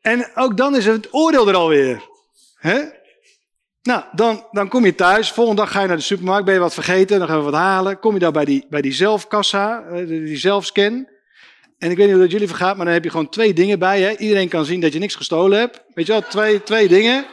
En 0.00 0.30
ook 0.34 0.56
dan 0.56 0.76
is 0.76 0.86
het 0.86 1.08
oordeel 1.10 1.48
er 1.48 1.54
alweer. 1.54 2.02
Hè? 2.54 2.82
Nou, 3.82 4.04
dan, 4.12 4.46
dan 4.50 4.68
kom 4.68 4.84
je 4.84 4.94
thuis. 4.94 5.32
Volgende 5.32 5.60
dag 5.60 5.72
ga 5.72 5.80
je 5.80 5.86
naar 5.86 5.96
de 5.96 6.02
supermarkt. 6.02 6.44
Ben 6.44 6.54
je 6.54 6.60
wat 6.60 6.74
vergeten? 6.74 7.18
Dan 7.18 7.28
gaan 7.28 7.38
we 7.38 7.44
wat 7.44 7.54
halen. 7.54 7.98
Kom 7.98 8.14
je 8.14 8.18
daar 8.18 8.32
bij 8.32 8.44
die, 8.44 8.66
bij 8.70 8.80
die 8.80 8.92
zelfkassa, 8.92 9.84
die 10.06 10.36
zelfscan. 10.36 11.08
En 11.78 11.90
ik 11.90 11.96
weet 11.96 12.06
niet 12.06 12.14
hoe 12.14 12.22
dat 12.22 12.30
jullie 12.30 12.48
vergaat, 12.48 12.76
maar 12.76 12.84
dan 12.84 12.94
heb 12.94 13.04
je 13.04 13.10
gewoon 13.10 13.28
twee 13.28 13.52
dingen 13.52 13.78
bij. 13.78 14.00
Hè? 14.00 14.16
Iedereen 14.16 14.48
kan 14.48 14.64
zien 14.64 14.80
dat 14.80 14.92
je 14.92 14.98
niks 14.98 15.14
gestolen 15.14 15.58
hebt. 15.58 15.82
Weet 15.94 16.06
je 16.06 16.12
wel, 16.12 16.22
twee, 16.22 16.62
twee 16.62 16.88
dingen. 16.88 17.26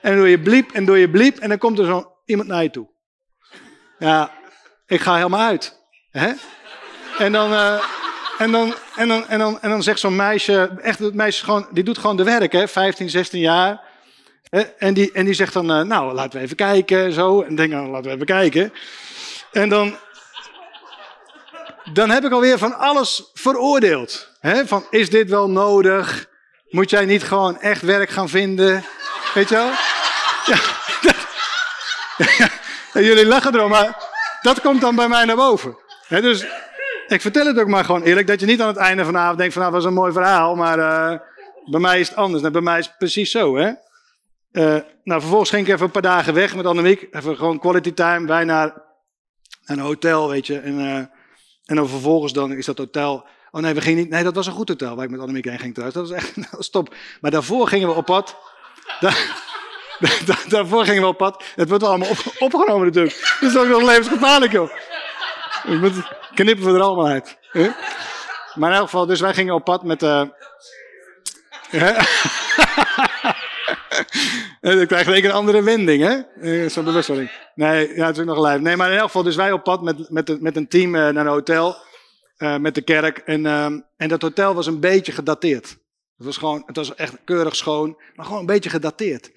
En 0.00 0.16
doe 0.16 0.28
je 0.28 0.40
bliep 0.40 0.70
en 0.72 0.84
doe 0.84 0.98
je 0.98 1.10
bliep. 1.10 1.38
En 1.38 1.48
dan 1.48 1.58
komt 1.58 1.78
er 1.78 1.86
zo 1.86 2.12
iemand 2.24 2.48
naar 2.48 2.62
je 2.62 2.70
toe. 2.70 2.88
Ja, 3.98 4.32
ik 4.88 5.00
ga 5.00 5.16
helemaal 5.16 5.46
uit. 5.46 5.80
Hè? 6.10 6.32
En 7.18 7.32
dan... 7.32 7.52
Uh, 7.52 7.84
en 8.38 8.52
dan, 8.52 8.74
en 8.96 9.08
dan, 9.08 9.28
en 9.28 9.38
dan, 9.38 9.60
en 9.60 9.70
dan 9.70 9.82
zegt 9.82 10.00
zo'n 10.00 10.16
meisje, 10.16 10.70
echt 10.82 10.98
het 10.98 11.14
meisje 11.14 11.44
gewoon, 11.44 11.66
die 11.70 11.84
doet 11.84 11.98
gewoon 11.98 12.16
de 12.16 12.24
werk, 12.24 12.52
hè, 12.52 12.68
15, 12.68 13.10
16 13.10 13.40
jaar. 13.40 13.80
En 14.78 14.94
die, 14.94 15.12
en 15.12 15.24
die 15.24 15.34
zegt 15.34 15.52
dan, 15.52 15.70
uh, 15.70 15.80
nou, 15.80 16.14
laten 16.14 16.38
we 16.38 16.44
even 16.44 16.56
kijken, 16.56 17.12
zo. 17.12 17.42
En 17.42 17.54
denk 17.54 17.70
dan, 17.70 17.90
laten 17.90 18.06
we 18.06 18.14
even 18.14 18.26
kijken. 18.26 18.72
En 19.52 19.68
dan, 19.68 19.96
dan 21.92 22.10
heb 22.10 22.24
ik 22.24 22.32
alweer 22.32 22.58
van 22.58 22.78
alles 22.78 23.30
veroordeeld. 23.34 24.28
Hè? 24.40 24.66
Van, 24.66 24.86
is 24.90 25.10
dit 25.10 25.28
wel 25.30 25.50
nodig? 25.50 26.28
Moet 26.68 26.90
jij 26.90 27.04
niet 27.04 27.24
gewoon 27.24 27.60
echt 27.60 27.82
werk 27.82 28.10
gaan 28.10 28.28
vinden? 28.28 28.84
Weet 29.34 29.48
je 29.48 29.54
wel? 29.54 29.70
Ja, 30.46 30.60
jullie 33.08 33.26
lachen 33.26 33.54
erom, 33.54 33.70
maar 33.70 33.96
dat 34.42 34.60
komt 34.60 34.80
dan 34.80 34.96
bij 34.96 35.08
mij 35.08 35.24
naar 35.24 35.36
boven. 35.36 35.76
Dus 36.08 36.46
ik 37.06 37.20
vertel 37.20 37.46
het 37.46 37.58
ook 37.58 37.68
maar 37.68 37.84
gewoon 37.84 38.02
eerlijk, 38.02 38.26
dat 38.26 38.40
je 38.40 38.46
niet 38.46 38.60
aan 38.60 38.68
het 38.68 38.76
einde 38.76 39.04
van 39.04 39.12
de 39.12 39.18
avond 39.18 39.38
denkt 39.38 39.52
van, 39.52 39.62
nou, 39.62 39.74
dat 39.74 39.82
was 39.82 39.90
een 39.90 39.98
mooi 39.98 40.12
verhaal, 40.12 40.54
maar 40.54 40.78
uh, 40.78 41.18
bij 41.70 41.80
mij 41.80 42.00
is 42.00 42.08
het 42.08 42.16
anders. 42.16 42.42
En 42.42 42.52
bij 42.52 42.60
mij 42.60 42.78
is 42.78 42.86
het 42.86 42.98
precies 42.98 43.30
zo, 43.30 43.56
hè. 43.56 43.72
Uh, 44.52 44.76
nou, 45.04 45.20
vervolgens 45.20 45.50
ging 45.50 45.66
ik 45.66 45.72
even 45.72 45.84
een 45.84 45.90
paar 45.90 46.02
dagen 46.02 46.34
weg 46.34 46.54
met 46.54 46.66
Annemiek. 46.66 47.08
Even 47.10 47.36
gewoon 47.36 47.58
quality 47.58 47.92
time, 47.92 48.26
wij 48.26 48.44
naar, 48.44 48.86
een 49.68 49.78
hotel, 49.78 50.28
weet 50.28 50.46
je. 50.46 50.58
En, 50.58 50.78
uh, 50.78 50.96
en 51.64 51.76
dan 51.76 51.88
vervolgens 51.88 52.32
dan 52.32 52.52
is 52.52 52.66
dat 52.66 52.78
hotel... 52.78 53.26
Oh 53.50 53.60
nee, 53.60 53.74
we 53.74 53.80
gingen 53.80 53.98
niet... 53.98 54.10
Nee, 54.10 54.24
dat 54.24 54.34
was 54.34 54.46
een 54.46 54.52
goed 54.52 54.68
hotel 54.68 54.94
waar 54.94 55.04
ik 55.04 55.10
met 55.10 55.20
Annemiek 55.20 55.44
heen 55.44 55.58
ging 55.58 55.74
trouwens. 55.74 55.98
Dat 55.98 56.08
was 56.08 56.18
echt... 56.18 56.54
Stop. 56.64 56.94
Maar 57.20 57.30
daarvoor 57.30 57.68
gingen 57.68 57.88
we 57.88 57.94
op 57.94 58.04
pad. 58.04 58.36
Daar, 59.00 59.14
daarvoor 60.48 60.84
gingen 60.84 61.02
we 61.02 61.08
op 61.08 61.16
pad. 61.16 61.44
Het 61.54 61.68
wordt 61.68 61.84
allemaal 61.84 62.08
op, 62.08 62.18
opgenomen 62.38 62.86
natuurlijk. 62.86 63.14
Dus 63.40 63.52
dat 63.52 63.64
is 63.64 63.70
ook 63.70 63.80
nog 63.80 63.88
levensgevaarlijk, 63.88 64.52
joh. 64.52 64.70
Ik 65.64 65.80
moet, 65.80 65.92
knippen 66.34 66.64
we 66.66 66.72
er 66.72 66.80
allemaal 66.80 67.06
uit. 67.06 67.38
Maar 68.54 68.70
in 68.70 68.76
elk 68.76 68.84
geval, 68.84 69.06
dus 69.06 69.20
wij 69.20 69.34
gingen 69.34 69.54
op 69.54 69.64
pad 69.64 69.82
met... 69.82 70.02
Uh, 70.02 70.22
krijg 74.86 75.06
je 75.06 75.24
een 75.24 75.30
andere 75.30 75.62
wending, 75.62 76.02
hè? 76.02 76.68
Zo'n 76.68 76.84
bewustwording. 76.84 77.30
Nee, 77.54 77.94
ja, 77.94 78.08
ook 78.08 78.24
nog 78.24 78.46
live. 78.46 78.60
Nee, 78.60 78.76
maar 78.76 78.90
in 78.90 78.96
elk 78.96 79.06
geval, 79.06 79.22
dus 79.22 79.36
wij 79.36 79.52
op 79.52 79.64
pad 79.64 79.82
met, 79.82 80.10
met, 80.10 80.40
met 80.40 80.56
een 80.56 80.68
team 80.68 80.94
uh, 80.94 81.00
naar 81.00 81.16
een 81.16 81.26
hotel. 81.26 81.76
Uh, 82.38 82.56
met 82.56 82.74
de 82.74 82.82
kerk. 82.82 83.18
En, 83.18 83.44
uh, 83.44 83.64
en 83.96 84.08
dat 84.08 84.22
hotel 84.22 84.54
was 84.54 84.66
een 84.66 84.80
beetje 84.80 85.12
gedateerd. 85.12 85.68
Het 86.16 86.26
was 86.26 86.36
gewoon, 86.36 86.62
het 86.66 86.76
was 86.76 86.94
echt 86.94 87.16
keurig 87.24 87.56
schoon, 87.56 88.00
maar 88.14 88.24
gewoon 88.24 88.40
een 88.40 88.46
beetje 88.46 88.70
gedateerd. 88.70 89.30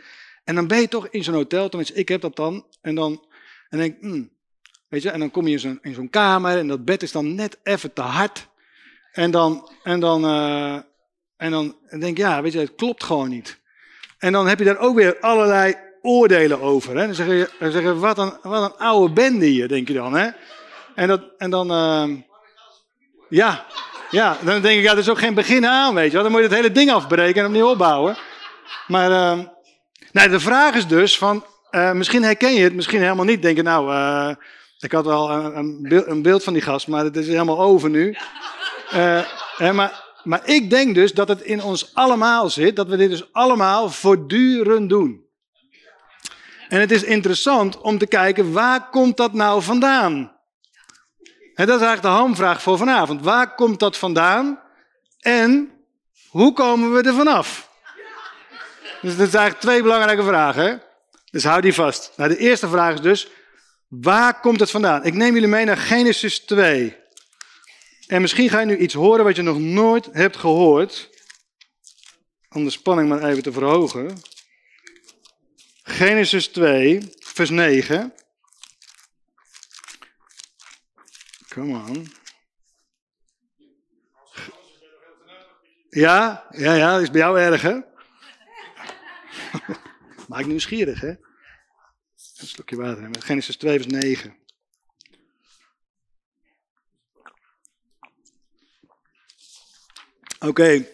En 0.43 0.55
dan 0.55 0.67
ben 0.67 0.79
je 0.79 0.87
toch 0.87 1.07
in 1.07 1.23
zo'n 1.23 1.33
hotel, 1.33 1.69
tenminste, 1.69 1.95
ik 1.95 2.09
heb 2.09 2.21
dat 2.21 2.35
dan. 2.35 2.65
En 2.81 2.95
dan 2.95 3.25
en 3.69 3.77
denk 3.77 3.95
ik, 3.95 4.01
hmm, 4.01 4.29
weet 4.87 5.01
je, 5.01 5.09
en 5.09 5.19
dan 5.19 5.31
kom 5.31 5.47
je 5.47 5.51
in 5.51 5.59
zo'n, 5.59 5.79
in 5.81 5.93
zo'n 5.93 6.09
kamer 6.09 6.57
en 6.57 6.67
dat 6.67 6.85
bed 6.85 7.03
is 7.03 7.11
dan 7.11 7.35
net 7.35 7.59
even 7.63 7.93
te 7.93 8.01
hard. 8.01 8.47
En 9.11 9.31
dan, 9.31 9.69
en 9.83 9.99
dan, 9.99 10.25
en 11.37 11.51
dan 11.51 11.75
denk 11.89 12.03
ik, 12.03 12.17
ja, 12.17 12.41
weet 12.41 12.53
je, 12.53 12.59
het 12.59 12.75
klopt 12.75 13.03
gewoon 13.03 13.29
niet. 13.29 13.59
En 14.17 14.31
dan 14.31 14.47
heb 14.47 14.59
je 14.59 14.65
daar 14.65 14.77
ook 14.77 14.95
weer 14.95 15.19
allerlei 15.19 15.75
oordelen 16.01 16.61
over. 16.61 16.97
Hè? 16.97 17.05
Dan 17.05 17.15
zeg 17.15 17.27
je, 17.27 17.49
dan 17.59 17.71
zeg 17.71 17.81
je 17.81 17.95
wat, 17.95 18.17
een, 18.17 18.33
wat 18.41 18.71
een 18.71 18.77
oude 18.77 19.13
bende 19.13 19.45
hier, 19.45 19.67
denk 19.67 19.87
je 19.87 19.93
dan. 19.93 20.13
Hè? 20.13 20.29
En, 20.95 21.07
dat, 21.07 21.23
en 21.37 21.49
dan, 21.49 21.71
uh, 21.71 22.17
ja, 23.29 23.65
ja, 24.11 24.37
dan 24.43 24.61
denk 24.61 24.77
ik, 24.77 24.83
ja, 24.83 24.91
er 24.91 24.97
is 24.97 25.09
ook 25.09 25.19
geen 25.19 25.33
begin 25.33 25.65
aan, 25.65 25.93
weet 25.93 26.11
je. 26.11 26.17
Dan 26.17 26.31
moet 26.31 26.41
je 26.41 26.47
het 26.47 26.55
hele 26.55 26.71
ding 26.71 26.91
afbreken 26.91 27.41
en 27.41 27.47
opnieuw 27.47 27.69
opbouwen. 27.69 28.17
Maar 28.87 29.09
uh, 29.09 29.39
nou, 30.11 30.29
de 30.29 30.39
vraag 30.39 30.75
is 30.75 30.87
dus 30.87 31.17
van, 31.17 31.45
uh, 31.71 31.91
misschien 31.91 32.23
herken 32.23 32.53
je 32.53 32.63
het, 32.63 32.73
misschien 32.73 33.01
helemaal 33.01 33.25
niet. 33.25 33.41
Denk 33.41 33.57
je, 33.57 33.63
nou, 33.63 33.91
uh, 33.91 34.35
ik 34.79 34.91
had 34.91 35.05
wel 35.05 35.31
een, 35.31 35.57
een, 35.57 35.81
beeld, 35.81 36.07
een, 36.07 36.21
beeld, 36.21 36.43
van 36.43 36.53
die 36.53 36.61
gast, 36.61 36.87
maar 36.87 37.03
het 37.03 37.17
is 37.17 37.27
helemaal 37.27 37.59
over 37.59 37.89
nu. 37.89 38.15
Hè, 39.57 39.73
maar 39.73 40.11
maar 40.23 40.47
ik 40.47 40.69
denk 40.69 40.95
dus 40.95 41.13
dat 41.13 41.27
het 41.27 41.41
in 41.41 41.63
ons 41.63 41.95
allemaal 41.95 42.49
zit, 42.49 42.75
dat 42.75 42.87
we 42.87 42.97
dit 42.97 43.09
dus 43.09 43.33
allemaal 43.33 43.89
voortdurend 43.89 44.89
doen. 44.89 45.25
En 46.67 46.79
het 46.79 46.91
is 46.91 47.03
interessant 47.03 47.81
om 47.81 47.97
te 47.97 48.07
kijken, 48.07 48.51
waar 48.51 48.89
komt 48.89 49.17
dat 49.17 49.33
nou 49.33 49.61
vandaan? 49.61 50.39
En 51.55 51.67
dat 51.67 51.79
is 51.79 51.85
eigenlijk 51.85 52.01
de 52.01 52.21
hamvraag 52.21 52.61
voor 52.61 52.77
vanavond. 52.77 53.21
Waar 53.21 53.55
komt 53.55 53.79
dat 53.79 53.97
vandaan? 53.97 54.59
En 55.19 55.71
hoe 56.29 56.53
komen 56.53 56.93
we 56.93 57.01
er 57.01 57.13
vanaf? 57.13 57.69
Dus 59.01 59.17
dat 59.17 59.29
zijn 59.29 59.41
eigenlijk 59.41 59.59
twee 59.59 59.81
belangrijke 59.81 60.23
vragen. 60.23 60.83
Dus 61.31 61.43
hou 61.43 61.61
die 61.61 61.73
vast. 61.73 62.11
Nou, 62.15 62.29
de 62.29 62.37
eerste 62.37 62.69
vraag 62.69 62.93
is 62.93 63.01
dus, 63.01 63.27
waar 63.87 64.39
komt 64.39 64.59
het 64.59 64.71
vandaan? 64.71 65.05
Ik 65.05 65.13
neem 65.13 65.33
jullie 65.33 65.47
mee 65.47 65.65
naar 65.65 65.77
Genesis 65.77 66.39
2. 66.39 66.97
En 68.07 68.21
misschien 68.21 68.49
ga 68.49 68.59
je 68.59 68.65
nu 68.65 68.77
iets 68.77 68.93
horen 68.93 69.23
wat 69.23 69.35
je 69.35 69.41
nog 69.41 69.59
nooit 69.59 70.09
hebt 70.11 70.37
gehoord. 70.37 71.09
Om 72.49 72.63
de 72.63 72.69
spanning 72.69 73.09
maar 73.09 73.23
even 73.23 73.43
te 73.43 73.51
verhogen. 73.51 74.21
Genesis 75.83 76.47
2, 76.47 77.09
vers 77.19 77.49
9. 77.49 78.13
Come 81.49 81.73
on. 81.73 82.13
Ja, 85.89 86.45
ja, 86.49 86.73
ja, 86.73 86.91
dat 86.91 87.01
is 87.01 87.11
bij 87.11 87.21
jou 87.21 87.39
erg, 87.39 87.61
hè? 87.61 87.90
Maak 90.27 90.45
nieuwsgierig, 90.45 91.01
hè? 91.01 91.09
Een 91.09 92.47
slokje 92.47 92.75
water. 92.75 93.09
Genesis 93.19 93.57
2, 93.57 93.79
vers 93.79 93.87
9. 93.87 94.37
Oké. 100.39 100.85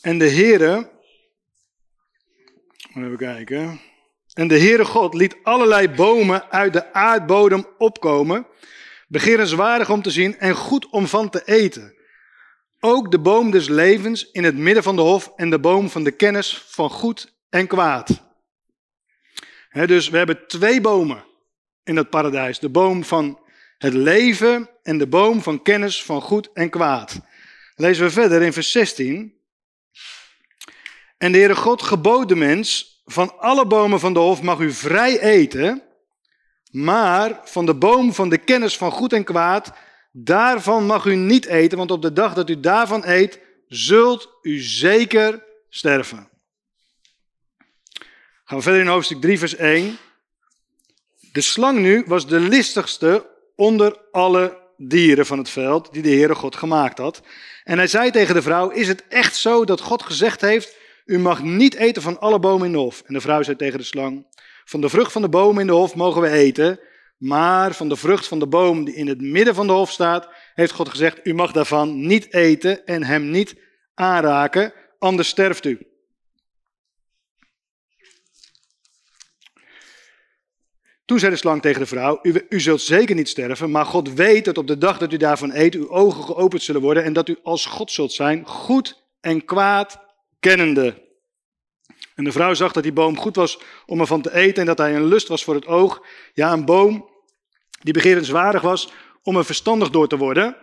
En 0.00 0.18
de 0.18 0.30
Heere, 0.30 0.90
even 2.94 3.16
kijken. 3.16 3.80
En 4.32 4.48
de 4.48 4.58
Heere 4.58 4.84
God 4.84 5.14
liet 5.14 5.36
allerlei 5.42 5.88
bomen 5.88 6.50
uit 6.50 6.72
de 6.72 6.92
aardbodem 6.92 7.66
opkomen, 7.78 8.46
begerenswaardig 9.08 9.90
om 9.90 10.02
te 10.02 10.10
zien 10.10 10.38
en 10.38 10.54
goed 10.54 10.88
om 10.88 11.06
van 11.06 11.30
te 11.30 11.44
eten. 11.44 11.95
Ook 12.88 13.10
de 13.10 13.18
boom 13.18 13.50
des 13.50 13.68
levens 13.68 14.30
in 14.30 14.44
het 14.44 14.56
midden 14.56 14.82
van 14.82 14.96
de 14.96 15.02
hof 15.02 15.32
en 15.36 15.50
de 15.50 15.58
boom 15.58 15.90
van 15.90 16.04
de 16.04 16.10
kennis 16.10 16.64
van 16.66 16.90
goed 16.90 17.34
en 17.48 17.66
kwaad. 17.66 18.22
dus 19.70 20.08
we 20.08 20.16
hebben 20.16 20.46
twee 20.46 20.80
bomen 20.80 21.24
in 21.84 21.96
het 21.96 22.10
paradijs. 22.10 22.58
De 22.58 22.68
boom 22.68 23.04
van 23.04 23.40
het 23.78 23.94
leven 23.94 24.70
en 24.82 24.98
de 24.98 25.06
boom 25.06 25.42
van 25.42 25.62
kennis 25.62 26.02
van 26.02 26.20
goed 26.20 26.52
en 26.52 26.70
kwaad. 26.70 27.20
Lezen 27.74 28.04
we 28.04 28.10
verder 28.10 28.42
in 28.42 28.52
vers 28.52 28.70
16. 28.70 29.34
En 31.18 31.32
de 31.32 31.38
Heere 31.38 31.56
God 31.56 31.82
gebood 31.82 32.28
de 32.28 32.36
mens, 32.36 33.00
van 33.04 33.38
alle 33.38 33.66
bomen 33.66 34.00
van 34.00 34.12
de 34.12 34.18
hof 34.18 34.42
mag 34.42 34.58
u 34.58 34.72
vrij 34.72 35.20
eten, 35.20 35.82
maar 36.70 37.40
van 37.44 37.66
de 37.66 37.74
boom 37.74 38.14
van 38.14 38.28
de 38.28 38.38
kennis 38.38 38.76
van 38.76 38.90
goed 38.90 39.12
en 39.12 39.24
kwaad, 39.24 39.72
daarvan 40.18 40.86
mag 40.86 41.04
u 41.04 41.14
niet 41.14 41.46
eten, 41.46 41.78
want 41.78 41.90
op 41.90 42.02
de 42.02 42.12
dag 42.12 42.34
dat 42.34 42.50
u 42.50 42.60
daarvan 42.60 43.02
eet, 43.06 43.40
zult 43.68 44.28
u 44.42 44.58
zeker 44.58 45.44
sterven. 45.68 46.28
Gaan 48.44 48.58
we 48.58 48.62
verder 48.62 48.80
in 48.80 48.86
hoofdstuk 48.86 49.20
3, 49.20 49.38
vers 49.38 49.56
1. 49.56 49.98
De 51.32 51.40
slang 51.40 51.78
nu 51.78 52.04
was 52.06 52.26
de 52.26 52.40
listigste 52.40 53.26
onder 53.56 53.96
alle 54.10 54.58
dieren 54.76 55.26
van 55.26 55.38
het 55.38 55.50
veld 55.50 55.92
die 55.92 56.02
de 56.02 56.08
Heere 56.08 56.34
God 56.34 56.56
gemaakt 56.56 56.98
had. 56.98 57.22
En 57.64 57.76
hij 57.76 57.86
zei 57.86 58.10
tegen 58.10 58.34
de 58.34 58.42
vrouw, 58.42 58.68
is 58.68 58.88
het 58.88 59.04
echt 59.08 59.36
zo 59.36 59.64
dat 59.64 59.80
God 59.80 60.02
gezegd 60.02 60.40
heeft, 60.40 60.76
u 61.04 61.18
mag 61.18 61.42
niet 61.42 61.74
eten 61.74 62.02
van 62.02 62.20
alle 62.20 62.38
bomen 62.38 62.66
in 62.66 62.72
de 62.72 62.78
hof? 62.78 63.02
En 63.06 63.14
de 63.14 63.20
vrouw 63.20 63.42
zei 63.42 63.56
tegen 63.56 63.78
de 63.78 63.84
slang, 63.84 64.26
van 64.64 64.80
de 64.80 64.88
vrucht 64.88 65.12
van 65.12 65.22
de 65.22 65.28
bomen 65.28 65.60
in 65.60 65.66
de 65.66 65.72
hof 65.72 65.94
mogen 65.94 66.20
we 66.20 66.28
eten, 66.28 66.80
maar 67.16 67.74
van 67.74 67.88
de 67.88 67.96
vrucht 67.96 68.26
van 68.26 68.38
de 68.38 68.46
boom 68.46 68.84
die 68.84 68.94
in 68.94 69.06
het 69.06 69.20
midden 69.20 69.54
van 69.54 69.66
de 69.66 69.72
hof 69.72 69.90
staat, 69.90 70.28
heeft 70.54 70.72
God 70.72 70.88
gezegd, 70.88 71.26
u 71.26 71.34
mag 71.34 71.52
daarvan 71.52 72.06
niet 72.06 72.34
eten 72.34 72.86
en 72.86 73.02
hem 73.02 73.30
niet 73.30 73.56
aanraken, 73.94 74.72
anders 74.98 75.28
sterft 75.28 75.64
u. 75.64 75.86
Toen 81.04 81.18
zei 81.18 81.30
de 81.32 81.38
slang 81.38 81.62
tegen 81.62 81.80
de 81.80 81.86
vrouw, 81.86 82.18
u, 82.22 82.46
u, 82.48 82.60
zult 82.60 82.80
zeker 82.80 83.14
niet 83.14 83.28
sterven, 83.28 83.70
maar 83.70 83.86
God 83.86 84.12
weet 84.12 84.44
dat 84.44 84.58
op 84.58 84.66
de 84.66 84.78
dag 84.78 84.98
dat 84.98 85.12
u 85.12 85.16
daarvan 85.16 85.54
eet, 85.54 85.74
uw 85.74 85.90
ogen 85.90 86.24
geopend 86.24 86.62
zullen 86.62 86.80
worden 86.80 87.04
en 87.04 87.12
dat 87.12 87.28
u 87.28 87.38
als 87.42 87.66
God 87.66 87.90
zult 87.90 88.12
zijn, 88.12 88.46
goed 88.46 89.04
en 89.20 89.44
kwaad 89.44 90.00
kennende. 90.40 91.05
En 92.16 92.24
de 92.24 92.32
vrouw 92.32 92.54
zag 92.54 92.72
dat 92.72 92.82
die 92.82 92.92
boom 92.92 93.18
goed 93.18 93.36
was 93.36 93.58
om 93.86 94.00
ervan 94.00 94.20
te 94.20 94.34
eten 94.34 94.60
en 94.60 94.66
dat 94.66 94.78
hij 94.78 94.94
een 94.94 95.04
lust 95.04 95.28
was 95.28 95.44
voor 95.44 95.54
het 95.54 95.66
oog. 95.66 96.02
Ja, 96.32 96.52
een 96.52 96.64
boom 96.64 97.08
die 97.80 97.92
begerenswaardig 97.92 98.62
was 98.62 98.92
om 99.22 99.36
er 99.36 99.44
verstandig 99.44 99.90
door 99.90 100.08
te 100.08 100.16
worden. 100.16 100.56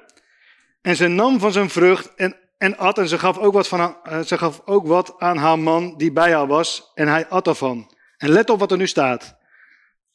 En 0.81 0.95
ze 0.95 1.07
nam 1.07 1.39
van 1.39 1.51
zijn 1.51 1.69
vrucht 1.69 2.15
en, 2.15 2.35
en 2.57 2.77
at 2.77 2.97
en 2.97 3.07
ze 3.07 3.19
gaf, 3.19 3.37
ook 3.37 3.53
wat 3.53 3.67
van, 3.67 3.79
uh, 4.03 4.19
ze 4.19 4.37
gaf 4.37 4.61
ook 4.65 4.87
wat 4.87 5.13
aan 5.17 5.37
haar 5.37 5.59
man 5.59 5.97
die 5.97 6.11
bij 6.11 6.33
haar 6.33 6.47
was 6.47 6.91
en 6.93 7.07
hij 7.07 7.27
at 7.27 7.47
ervan. 7.47 7.91
En 8.17 8.29
let 8.29 8.49
op 8.49 8.59
wat 8.59 8.71
er 8.71 8.77
nu 8.77 8.87
staat. 8.87 9.37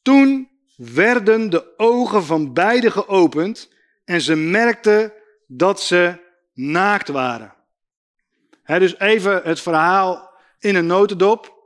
Toen 0.03 0.49
werden 0.77 1.51
de 1.51 1.75
ogen 1.77 2.25
van 2.25 2.53
beiden 2.53 2.93
geopend 2.93 3.73
en 4.05 4.21
ze 4.21 4.35
merkten 4.35 5.13
dat 5.47 5.81
ze 5.81 6.15
naakt 6.55 7.09
waren. 7.09 7.55
dus 8.65 8.99
even 8.99 9.41
het 9.45 9.61
verhaal 9.61 10.28
in 10.59 10.75
een 10.75 10.87
notendop. 10.87 11.57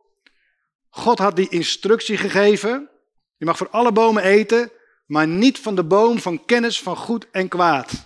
God 0.88 1.18
had 1.18 1.36
die 1.36 1.48
instructie 1.48 2.16
gegeven. 2.16 2.90
Je 3.36 3.44
mag 3.44 3.56
voor 3.56 3.68
alle 3.70 3.92
bomen 3.92 4.22
eten, 4.22 4.72
maar 5.06 5.26
niet 5.26 5.58
van 5.58 5.74
de 5.74 5.84
boom 5.84 6.18
van 6.18 6.44
kennis 6.44 6.80
van 6.80 6.96
goed 6.96 7.26
en 7.30 7.48
kwaad. 7.48 7.90
Het 7.90 8.00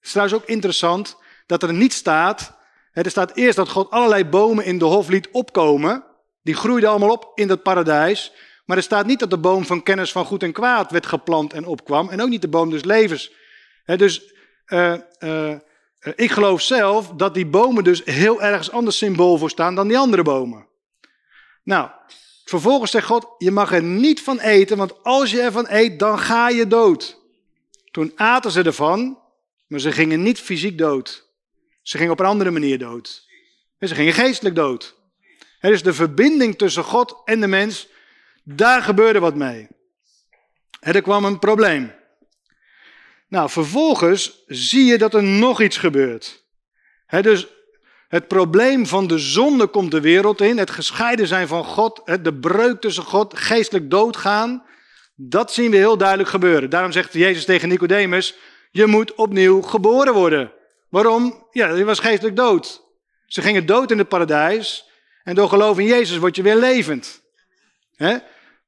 is 0.00 0.10
trouwens 0.10 0.36
ook 0.36 0.48
interessant 0.48 1.16
dat 1.46 1.62
er 1.62 1.72
niet 1.72 1.92
staat. 1.92 2.56
Er 2.92 3.10
staat 3.10 3.36
eerst 3.36 3.56
dat 3.56 3.68
God 3.68 3.90
allerlei 3.90 4.24
bomen 4.24 4.64
in 4.64 4.78
de 4.78 4.84
hof 4.84 5.08
liet 5.08 5.28
opkomen. 5.30 6.04
Die 6.42 6.54
groeiden 6.54 6.90
allemaal 6.90 7.10
op 7.10 7.32
in 7.34 7.48
dat 7.48 7.62
paradijs. 7.62 8.32
Maar 8.64 8.76
er 8.76 8.82
staat 8.82 9.06
niet 9.06 9.18
dat 9.18 9.30
de 9.30 9.38
boom 9.38 9.64
van 9.64 9.82
kennis 9.82 10.12
van 10.12 10.24
goed 10.24 10.42
en 10.42 10.52
kwaad 10.52 10.90
werd 10.90 11.06
geplant 11.06 11.52
en 11.52 11.66
opkwam. 11.66 12.08
En 12.08 12.22
ook 12.22 12.28
niet 12.28 12.42
de 12.42 12.48
boom 12.48 12.70
des 12.70 12.84
levens. 12.84 13.32
dus 13.84 14.32
uh, 14.66 14.94
uh, 15.18 15.54
ik 16.14 16.30
geloof 16.30 16.62
zelf 16.62 17.08
dat 17.08 17.34
die 17.34 17.46
bomen 17.46 17.84
dus 17.84 18.04
heel 18.04 18.42
ergens 18.42 18.70
anders 18.70 18.98
symbool 18.98 19.38
voor 19.38 19.50
staan 19.50 19.74
dan 19.74 19.88
die 19.88 19.98
andere 19.98 20.22
bomen. 20.22 20.66
Nou, 21.62 21.90
vervolgens 22.44 22.90
zegt 22.90 23.06
God, 23.06 23.34
je 23.38 23.50
mag 23.50 23.72
er 23.72 23.82
niet 23.82 24.22
van 24.22 24.38
eten, 24.38 24.76
want 24.76 25.04
als 25.04 25.30
je 25.30 25.40
ervan 25.40 25.66
eet, 25.68 25.98
dan 25.98 26.18
ga 26.18 26.48
je 26.48 26.66
dood. 26.66 27.20
Toen 27.90 28.12
aten 28.16 28.50
ze 28.50 28.62
ervan, 28.62 29.18
maar 29.66 29.80
ze 29.80 29.92
gingen 29.92 30.22
niet 30.22 30.40
fysiek 30.40 30.78
dood. 30.78 31.28
Ze 31.82 31.96
gingen 31.96 32.12
op 32.12 32.20
een 32.20 32.26
andere 32.26 32.50
manier 32.50 32.78
dood. 32.78 33.26
Ze 33.80 33.94
gingen 33.94 34.12
geestelijk 34.12 34.54
dood. 34.54 34.96
Is 35.60 35.82
de 35.82 35.94
verbinding 35.94 36.58
tussen 36.58 36.84
God 36.84 37.22
en 37.24 37.40
de 37.40 37.46
mens 37.46 37.88
daar 38.42 38.82
gebeurde 38.82 39.18
wat 39.18 39.34
mee. 39.34 39.68
En 40.80 40.94
er 40.94 41.02
kwam 41.02 41.24
een 41.24 41.38
probleem. 41.38 41.92
Nou, 43.34 43.50
vervolgens 43.50 44.42
zie 44.46 44.84
je 44.84 44.98
dat 44.98 45.14
er 45.14 45.22
nog 45.22 45.60
iets 45.60 45.76
gebeurt. 45.76 46.44
dus 47.20 47.46
het 48.08 48.28
probleem 48.28 48.86
van 48.86 49.06
de 49.06 49.18
zonde 49.18 49.66
komt 49.66 49.90
de 49.90 50.00
wereld 50.00 50.40
in. 50.40 50.58
Het 50.58 50.70
gescheiden 50.70 51.26
zijn 51.26 51.48
van 51.48 51.64
God, 51.64 52.02
de 52.22 52.34
breuk 52.34 52.80
tussen 52.80 53.02
God, 53.02 53.38
geestelijk 53.38 53.90
doodgaan. 53.90 54.64
Dat 55.14 55.52
zien 55.52 55.70
we 55.70 55.76
heel 55.76 55.96
duidelijk 55.96 56.28
gebeuren. 56.28 56.70
Daarom 56.70 56.92
zegt 56.92 57.12
Jezus 57.12 57.44
tegen 57.44 57.68
Nicodemus: 57.68 58.34
Je 58.70 58.86
moet 58.86 59.14
opnieuw 59.14 59.62
geboren 59.62 60.12
worden. 60.12 60.52
Waarom? 60.88 61.46
Ja, 61.50 61.68
je 61.68 61.84
was 61.84 61.98
geestelijk 61.98 62.36
dood. 62.36 62.82
Ze 63.26 63.42
gingen 63.42 63.66
dood 63.66 63.90
in 63.90 63.98
het 63.98 64.08
paradijs. 64.08 64.88
En 65.22 65.34
door 65.34 65.48
geloof 65.48 65.78
in 65.78 65.86
Jezus 65.86 66.18
word 66.18 66.36
je 66.36 66.42
weer 66.42 66.56
levend. 66.56 67.22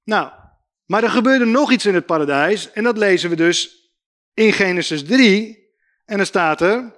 Nou, 0.04 0.30
maar 0.86 1.02
er 1.02 1.10
gebeurde 1.10 1.44
nog 1.44 1.72
iets 1.72 1.86
in 1.86 1.94
het 1.94 2.06
paradijs. 2.06 2.72
En 2.72 2.84
dat 2.84 2.98
lezen 2.98 3.30
we 3.30 3.36
dus 3.36 3.84
in 4.36 4.52
Genesis 4.52 5.04
3. 5.04 5.64
En 6.04 6.16
dan 6.16 6.26
staat 6.26 6.60
er, 6.60 6.92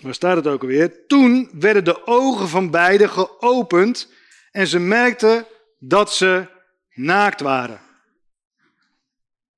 waar 0.00 0.14
staat 0.14 0.36
het 0.36 0.46
ook 0.46 0.60
alweer? 0.60 1.06
Toen 1.06 1.50
werden 1.52 1.84
de 1.84 2.06
ogen 2.06 2.48
van 2.48 2.70
beiden 2.70 3.10
geopend 3.10 4.12
en 4.50 4.66
ze 4.66 4.78
merkten 4.78 5.46
dat 5.78 6.14
ze 6.14 6.46
naakt 6.94 7.40
waren. 7.40 7.80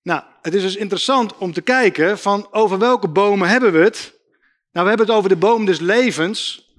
Nou, 0.02 0.22
het 0.42 0.54
is 0.54 0.62
dus 0.62 0.76
interessant 0.76 1.36
om 1.36 1.52
te 1.52 1.61
kijken 1.61 2.18
van 2.18 2.52
over 2.52 2.78
welke 2.78 3.09
bomen 3.09 3.48
hebben 3.48 3.72
we 3.72 3.78
het? 3.78 4.14
Nou, 4.72 4.84
we 4.84 4.88
hebben 4.88 5.07
het 5.07 5.16
over 5.16 5.28
de 5.28 5.36
boom 5.36 5.64
des 5.64 5.80
levens 5.80 6.70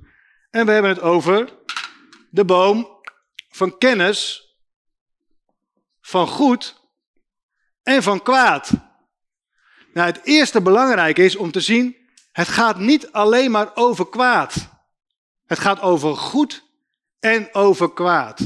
en 0.49 0.65
we 0.65 0.71
hebben 0.71 0.91
het 0.91 1.01
over 1.01 1.53
de 2.29 2.45
boom 2.45 2.89
van 3.49 3.77
kennis 3.77 4.51
van 6.01 6.27
goed 6.27 6.81
en 7.83 8.03
van 8.03 8.21
kwaad. 8.21 8.71
Nou, 9.97 10.09
het 10.09 10.21
eerste 10.23 10.61
belangrijke 10.61 11.23
is 11.23 11.35
om 11.35 11.51
te 11.51 11.59
zien, 11.59 11.95
het 12.31 12.47
gaat 12.47 12.79
niet 12.79 13.11
alleen 13.11 13.51
maar 13.51 13.71
over 13.75 14.09
kwaad. 14.09 14.69
Het 15.45 15.59
gaat 15.59 15.81
over 15.81 16.15
goed 16.15 16.63
en 17.19 17.49
over 17.51 17.93
kwaad. 17.93 18.39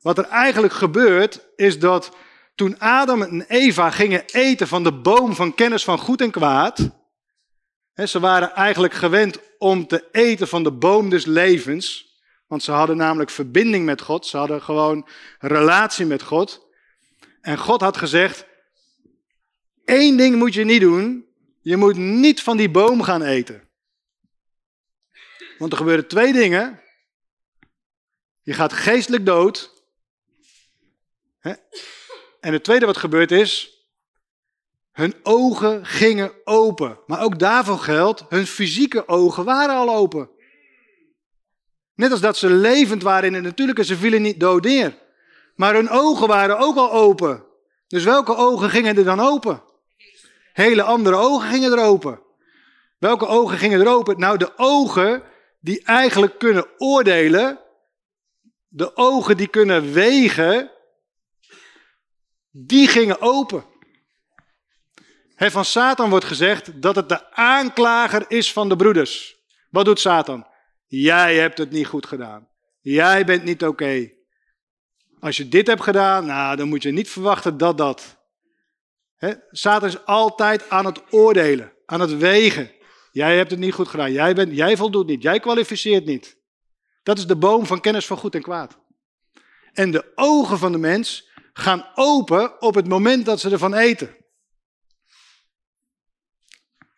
Wat 0.00 0.18
er 0.18 0.24
eigenlijk 0.24 0.72
gebeurt, 0.72 1.40
is 1.56 1.78
dat 1.78 2.16
toen 2.54 2.78
Adam 2.78 3.22
en 3.22 3.44
Eva 3.48 3.90
gingen 3.90 4.24
eten 4.24 4.68
van 4.68 4.82
de 4.82 4.92
boom 4.92 5.34
van 5.34 5.54
kennis 5.54 5.84
van 5.84 5.98
goed 5.98 6.20
en 6.20 6.30
kwaad, 6.30 6.90
hè, 7.92 8.06
ze 8.06 8.20
waren 8.20 8.54
eigenlijk 8.54 8.94
gewend 8.94 9.38
om 9.58 9.86
te 9.86 10.08
eten 10.12 10.48
van 10.48 10.62
de 10.62 10.72
boom 10.72 11.08
des 11.08 11.24
levens, 11.24 12.14
want 12.46 12.62
ze 12.62 12.72
hadden 12.72 12.96
namelijk 12.96 13.30
verbinding 13.30 13.84
met 13.84 14.00
God, 14.00 14.26
ze 14.26 14.36
hadden 14.36 14.62
gewoon 14.62 15.08
relatie 15.38 16.06
met 16.06 16.22
God. 16.22 16.66
En 17.40 17.58
God 17.58 17.80
had 17.80 17.96
gezegd, 17.96 18.46
één 19.86 20.16
ding 20.16 20.36
moet 20.36 20.54
je 20.54 20.64
niet 20.64 20.80
doen, 20.80 21.26
je 21.60 21.76
moet 21.76 21.96
niet 21.96 22.42
van 22.42 22.56
die 22.56 22.70
boom 22.70 23.02
gaan 23.02 23.22
eten. 23.22 23.68
Want 25.58 25.72
er 25.72 25.78
gebeuren 25.78 26.08
twee 26.08 26.32
dingen. 26.32 26.80
Je 28.42 28.52
gaat 28.52 28.72
geestelijk 28.72 29.26
dood. 29.26 29.74
En 32.40 32.52
het 32.52 32.64
tweede 32.64 32.86
wat 32.86 32.96
gebeurd 32.96 33.30
is, 33.30 33.76
hun 34.92 35.14
ogen 35.22 35.86
gingen 35.86 36.32
open. 36.44 36.98
Maar 37.06 37.22
ook 37.22 37.38
daarvoor 37.38 37.78
geldt, 37.78 38.24
hun 38.28 38.46
fysieke 38.46 39.08
ogen 39.08 39.44
waren 39.44 39.74
al 39.74 39.94
open. 39.94 40.30
Net 41.94 42.10
als 42.10 42.20
dat 42.20 42.36
ze 42.36 42.50
levend 42.50 43.02
waren 43.02 43.28
in 43.28 43.34
het 43.34 43.42
natuurlijke, 43.42 43.84
ze 43.84 43.96
vielen 43.96 44.22
niet 44.22 44.40
dood 44.40 44.64
neer. 44.64 44.98
Maar 45.54 45.74
hun 45.74 45.90
ogen 45.90 46.28
waren 46.28 46.58
ook 46.58 46.76
al 46.76 46.92
open. 46.92 47.44
Dus 47.86 48.04
welke 48.04 48.36
ogen 48.36 48.70
gingen 48.70 48.96
er 48.96 49.04
dan 49.04 49.20
open? 49.20 49.62
Hele 50.56 50.82
andere 50.82 51.16
ogen 51.16 51.48
gingen 51.48 51.72
er 51.72 51.84
open. 51.84 52.20
Welke 52.98 53.26
ogen 53.26 53.58
gingen 53.58 53.80
er 53.80 53.88
open? 53.88 54.18
Nou, 54.18 54.38
de 54.38 54.52
ogen 54.58 55.22
die 55.60 55.84
eigenlijk 55.84 56.38
kunnen 56.38 56.66
oordelen, 56.76 57.58
de 58.68 58.96
ogen 58.96 59.36
die 59.36 59.48
kunnen 59.48 59.92
wegen, 59.92 60.70
die 62.50 62.88
gingen 62.88 63.20
open. 63.20 63.64
van 65.36 65.64
Satan 65.64 66.10
wordt 66.10 66.24
gezegd 66.24 66.82
dat 66.82 66.96
het 66.96 67.08
de 67.08 67.32
aanklager 67.32 68.24
is 68.28 68.52
van 68.52 68.68
de 68.68 68.76
broeders. 68.76 69.36
Wat 69.70 69.84
doet 69.84 70.00
Satan? 70.00 70.46
Jij 70.86 71.36
hebt 71.36 71.58
het 71.58 71.70
niet 71.70 71.86
goed 71.86 72.06
gedaan. 72.06 72.48
Jij 72.80 73.24
bent 73.24 73.44
niet 73.44 73.64
oké. 73.64 74.10
Als 75.20 75.36
je 75.36 75.48
dit 75.48 75.66
hebt 75.66 75.82
gedaan, 75.82 76.26
nou, 76.26 76.56
dan 76.56 76.68
moet 76.68 76.82
je 76.82 76.92
niet 76.92 77.10
verwachten 77.10 77.56
dat 77.56 77.78
dat. 77.78 78.16
He, 79.26 79.34
Satan 79.50 79.88
is 79.88 80.04
altijd 80.04 80.70
aan 80.70 80.86
het 80.86 81.02
oordelen, 81.10 81.72
aan 81.86 82.00
het 82.00 82.16
wegen. 82.16 82.70
Jij 83.12 83.36
hebt 83.36 83.50
het 83.50 83.60
niet 83.60 83.74
goed 83.74 83.88
gedaan. 83.88 84.12
Jij, 84.12 84.34
bent, 84.34 84.56
jij 84.56 84.76
voldoet 84.76 85.06
niet. 85.06 85.22
Jij 85.22 85.40
kwalificeert 85.40 86.04
niet. 86.04 86.38
Dat 87.02 87.18
is 87.18 87.26
de 87.26 87.36
boom 87.36 87.66
van 87.66 87.80
kennis 87.80 88.06
van 88.06 88.16
goed 88.16 88.34
en 88.34 88.42
kwaad. 88.42 88.78
En 89.72 89.90
de 89.90 90.12
ogen 90.14 90.58
van 90.58 90.72
de 90.72 90.78
mens 90.78 91.28
gaan 91.52 91.90
open 91.94 92.62
op 92.62 92.74
het 92.74 92.88
moment 92.88 93.26
dat 93.26 93.40
ze 93.40 93.50
ervan 93.50 93.74
eten. 93.74 94.16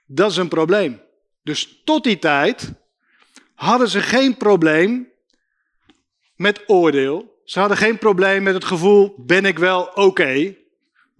Dat 0.06 0.30
is 0.30 0.36
een 0.36 0.48
probleem. 0.48 1.02
Dus 1.42 1.82
tot 1.84 2.04
die 2.04 2.18
tijd 2.18 2.72
hadden 3.54 3.88
ze 3.88 4.02
geen 4.02 4.36
probleem 4.36 5.12
met 6.36 6.62
oordeel. 6.66 7.40
Ze 7.44 7.58
hadden 7.58 7.76
geen 7.76 7.98
probleem 7.98 8.42
met 8.42 8.54
het 8.54 8.64
gevoel: 8.64 9.14
ben 9.16 9.44
ik 9.44 9.58
wel 9.58 9.82
oké? 9.84 10.56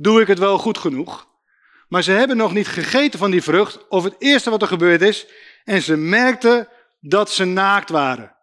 Doe 0.01 0.21
ik 0.21 0.27
het 0.27 0.39
wel 0.39 0.59
goed 0.59 0.79
genoeg? 0.79 1.29
Maar 1.89 2.03
ze 2.03 2.13
hebben 2.13 2.37
nog 2.37 2.53
niet 2.53 2.69
gegeten 2.69 3.19
van 3.19 3.31
die 3.31 3.43
vrucht, 3.43 3.89
of 3.89 4.05
het 4.05 4.15
eerste 4.19 4.51
wat 4.51 4.63
er 4.63 4.69
gebeurd 4.69 5.03
is, 5.03 5.27
en 5.65 5.83
ze 5.83 5.97
merkten 5.97 6.69
dat 7.01 7.31
ze 7.31 7.45
naakt 7.45 7.91
waren. 7.91 8.37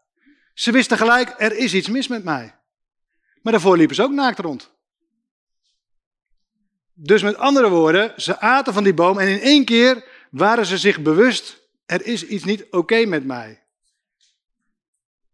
Ze 0.53 0.71
wisten 0.71 0.97
gelijk, 0.97 1.33
er 1.37 1.57
is 1.57 1.73
iets 1.73 1.89
mis 1.89 2.07
met 2.07 2.23
mij. 2.23 2.55
Maar 3.41 3.53
daarvoor 3.53 3.77
liepen 3.77 3.95
ze 3.95 4.03
ook 4.03 4.11
naakt 4.11 4.39
rond. 4.39 4.71
Dus 6.93 7.21
met 7.21 7.37
andere 7.37 7.69
woorden, 7.69 8.13
ze 8.21 8.39
aten 8.39 8.73
van 8.73 8.83
die 8.83 8.93
boom 8.93 9.19
en 9.19 9.27
in 9.27 9.39
één 9.39 9.65
keer 9.65 10.05
waren 10.31 10.65
ze 10.65 10.77
zich 10.77 11.01
bewust, 11.01 11.61
er 11.85 12.05
is 12.05 12.25
iets 12.25 12.43
niet 12.43 12.65
oké 12.71 13.05
met 13.05 13.25
mij. 13.25 13.63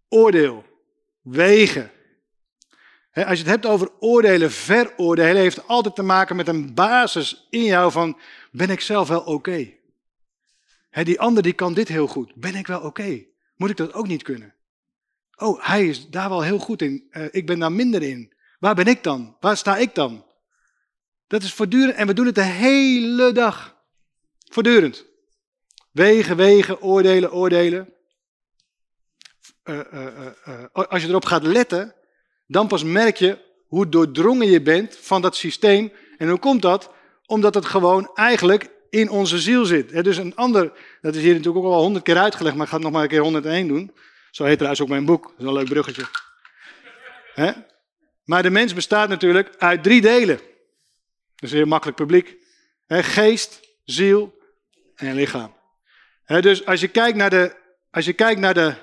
Oordeel, 0.09 0.65
wegen. 1.21 1.91
Als 3.13 3.39
je 3.39 3.43
het 3.43 3.45
hebt 3.45 3.65
over 3.65 3.89
oordelen, 3.99 4.51
veroordelen, 4.51 5.41
heeft 5.41 5.67
altijd 5.67 5.95
te 5.95 6.03
maken 6.03 6.35
met 6.35 6.47
een 6.47 6.73
basis 6.73 7.47
in 7.49 7.63
jou 7.63 7.91
van, 7.91 8.19
ben 8.51 8.69
ik 8.69 8.81
zelf 8.81 9.07
wel 9.07 9.21
oké? 9.21 9.73
die 10.91 11.19
ander 11.19 11.43
die 11.43 11.53
kan 11.53 11.73
dit 11.73 11.87
heel 11.87 12.07
goed. 12.07 12.35
Ben 12.35 12.55
ik 12.55 12.67
wel 12.67 12.81
oké? 12.81 13.25
Moet 13.55 13.69
ik 13.69 13.77
dat 13.77 13.93
ook 13.93 14.07
niet 14.07 14.23
kunnen? 14.23 14.53
Oh, 15.35 15.67
hij 15.67 15.87
is 15.87 16.09
daar 16.09 16.29
wel 16.29 16.41
heel 16.41 16.59
goed 16.59 16.81
in. 16.81 17.07
Uh, 17.11 17.25
ik 17.31 17.45
ben 17.45 17.59
daar 17.59 17.71
minder 17.71 18.03
in. 18.03 18.33
Waar 18.59 18.75
ben 18.75 18.87
ik 18.87 19.03
dan? 19.03 19.37
Waar 19.39 19.57
sta 19.57 19.77
ik 19.77 19.95
dan? 19.95 20.25
Dat 21.27 21.43
is 21.43 21.53
voortdurend 21.53 21.95
en 21.95 22.07
we 22.07 22.13
doen 22.13 22.25
het 22.25 22.35
de 22.35 22.43
hele 22.43 23.31
dag. 23.31 23.77
Voortdurend. 24.49 25.05
Wegen, 25.91 26.35
wegen, 26.35 26.81
oordelen, 26.81 27.31
oordelen. 27.31 27.93
Uh, 29.63 29.79
uh, 29.93 30.67
als 30.71 31.01
je 31.01 31.07
erop 31.07 31.25
gaat 31.25 31.43
letten, 31.43 31.95
dan 32.51 32.67
pas 32.67 32.83
merk 32.83 33.17
je 33.17 33.37
hoe 33.67 33.89
doordrongen 33.89 34.47
je 34.47 34.61
bent 34.61 34.97
van 35.01 35.21
dat 35.21 35.35
systeem. 35.35 35.91
En 36.17 36.29
hoe 36.29 36.39
komt 36.39 36.61
dat? 36.61 36.91
Omdat 37.25 37.53
het 37.53 37.65
gewoon 37.65 38.11
eigenlijk 38.13 38.69
in 38.89 39.09
onze 39.09 39.39
ziel 39.39 39.65
zit. 39.65 40.03
dus 40.03 40.17
een 40.17 40.35
ander, 40.35 40.71
dat 41.01 41.15
is 41.15 41.21
hier 41.21 41.33
natuurlijk 41.33 41.65
ook 41.65 41.71
al 41.71 41.81
honderd 41.81 42.03
keer 42.03 42.17
uitgelegd, 42.17 42.55
maar 42.55 42.63
ik 42.63 42.69
ga 42.69 42.75
het 42.75 42.85
nog 42.85 42.93
maar 42.93 43.03
een 43.03 43.09
keer 43.09 43.21
101 43.21 43.67
doen. 43.67 43.91
Zo 44.31 44.43
heet 44.43 44.53
trouwens 44.53 44.81
ook 44.81 44.87
mijn 44.87 45.05
boek. 45.05 45.23
Dat 45.23 45.39
is 45.39 45.45
een 45.45 45.53
leuk 45.53 45.69
bruggetje. 45.69 46.05
Maar 48.23 48.43
de 48.43 48.49
mens 48.49 48.73
bestaat 48.73 49.09
natuurlijk 49.09 49.55
uit 49.57 49.83
drie 49.83 50.01
delen. 50.01 50.37
Dat 51.35 51.49
is 51.49 51.51
heel 51.51 51.65
makkelijk 51.65 51.97
publiek. 51.97 52.37
geest, 52.87 53.59
ziel 53.83 54.37
en 54.95 55.15
lichaam. 55.15 55.55
dus 56.25 56.65
als 56.65 56.81
je 56.81 56.87
kijkt 56.87 57.17
naar 57.17 57.29
de, 57.29 57.55
als 57.91 58.05
je 58.05 58.13
kijkt 58.13 58.39
naar 58.39 58.53
de 58.53 58.73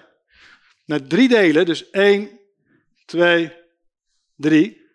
naar 0.85 1.07
drie 1.07 1.29
delen, 1.29 1.67
dus 1.67 1.91
één, 1.91 2.31
twee, 3.05 3.53
drie, 4.39 4.87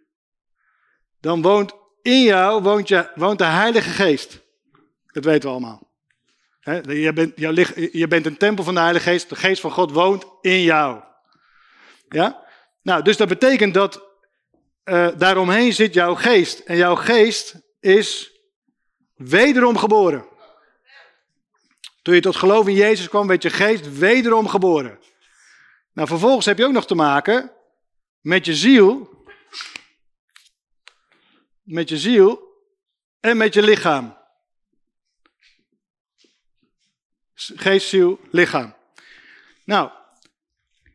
dan 1.19 1.41
woont 1.41 1.73
in 2.01 2.23
jou 2.23 2.61
woont, 2.61 2.87
je, 2.87 3.11
woont 3.15 3.37
de 3.37 3.43
Heilige 3.43 3.89
Geest. 3.89 4.41
Dat 5.05 5.23
weten 5.23 5.49
we 5.49 5.55
allemaal. 5.55 5.91
je, 6.87 7.11
bent, 7.13 7.33
je 7.91 8.07
bent 8.07 8.25
een 8.25 8.37
tempel 8.37 8.63
van 8.63 8.73
de 8.73 8.79
Heilige 8.79 9.09
Geest. 9.09 9.29
De 9.29 9.35
Geest 9.35 9.61
van 9.61 9.71
God 9.71 9.91
woont 9.91 10.25
in 10.41 10.61
jou. 10.61 11.01
Ja? 12.07 12.45
Nou, 12.81 13.03
dus 13.03 13.17
dat 13.17 13.27
betekent 13.27 13.73
dat 13.73 14.11
uh, 14.85 15.07
daaromheen 15.17 15.73
zit 15.73 15.93
jouw 15.93 16.15
geest. 16.15 16.59
En 16.59 16.77
jouw 16.77 16.95
geest 16.95 17.55
is 17.79 18.31
wederom 19.15 19.77
geboren. 19.77 20.25
Toen 22.01 22.15
je 22.15 22.21
tot 22.21 22.35
geloof 22.35 22.67
in 22.67 22.73
Jezus 22.73 23.09
kwam, 23.09 23.27
werd 23.27 23.43
je 23.43 23.49
geest 23.49 23.97
wederom 23.97 24.47
geboren. 24.47 24.99
Nou, 25.93 26.07
vervolgens 26.07 26.45
heb 26.45 26.57
je 26.57 26.65
ook 26.65 26.71
nog 26.71 26.87
te 26.87 26.95
maken 26.95 27.51
met 28.21 28.45
je 28.45 28.55
ziel. 28.55 29.12
Met 31.63 31.89
je 31.89 31.97
ziel 31.97 32.41
en 33.19 33.37
met 33.37 33.53
je 33.53 33.61
lichaam. 33.61 34.17
Geest, 37.33 37.87
ziel, 37.87 38.19
lichaam. 38.31 38.75
Nou, 39.65 39.89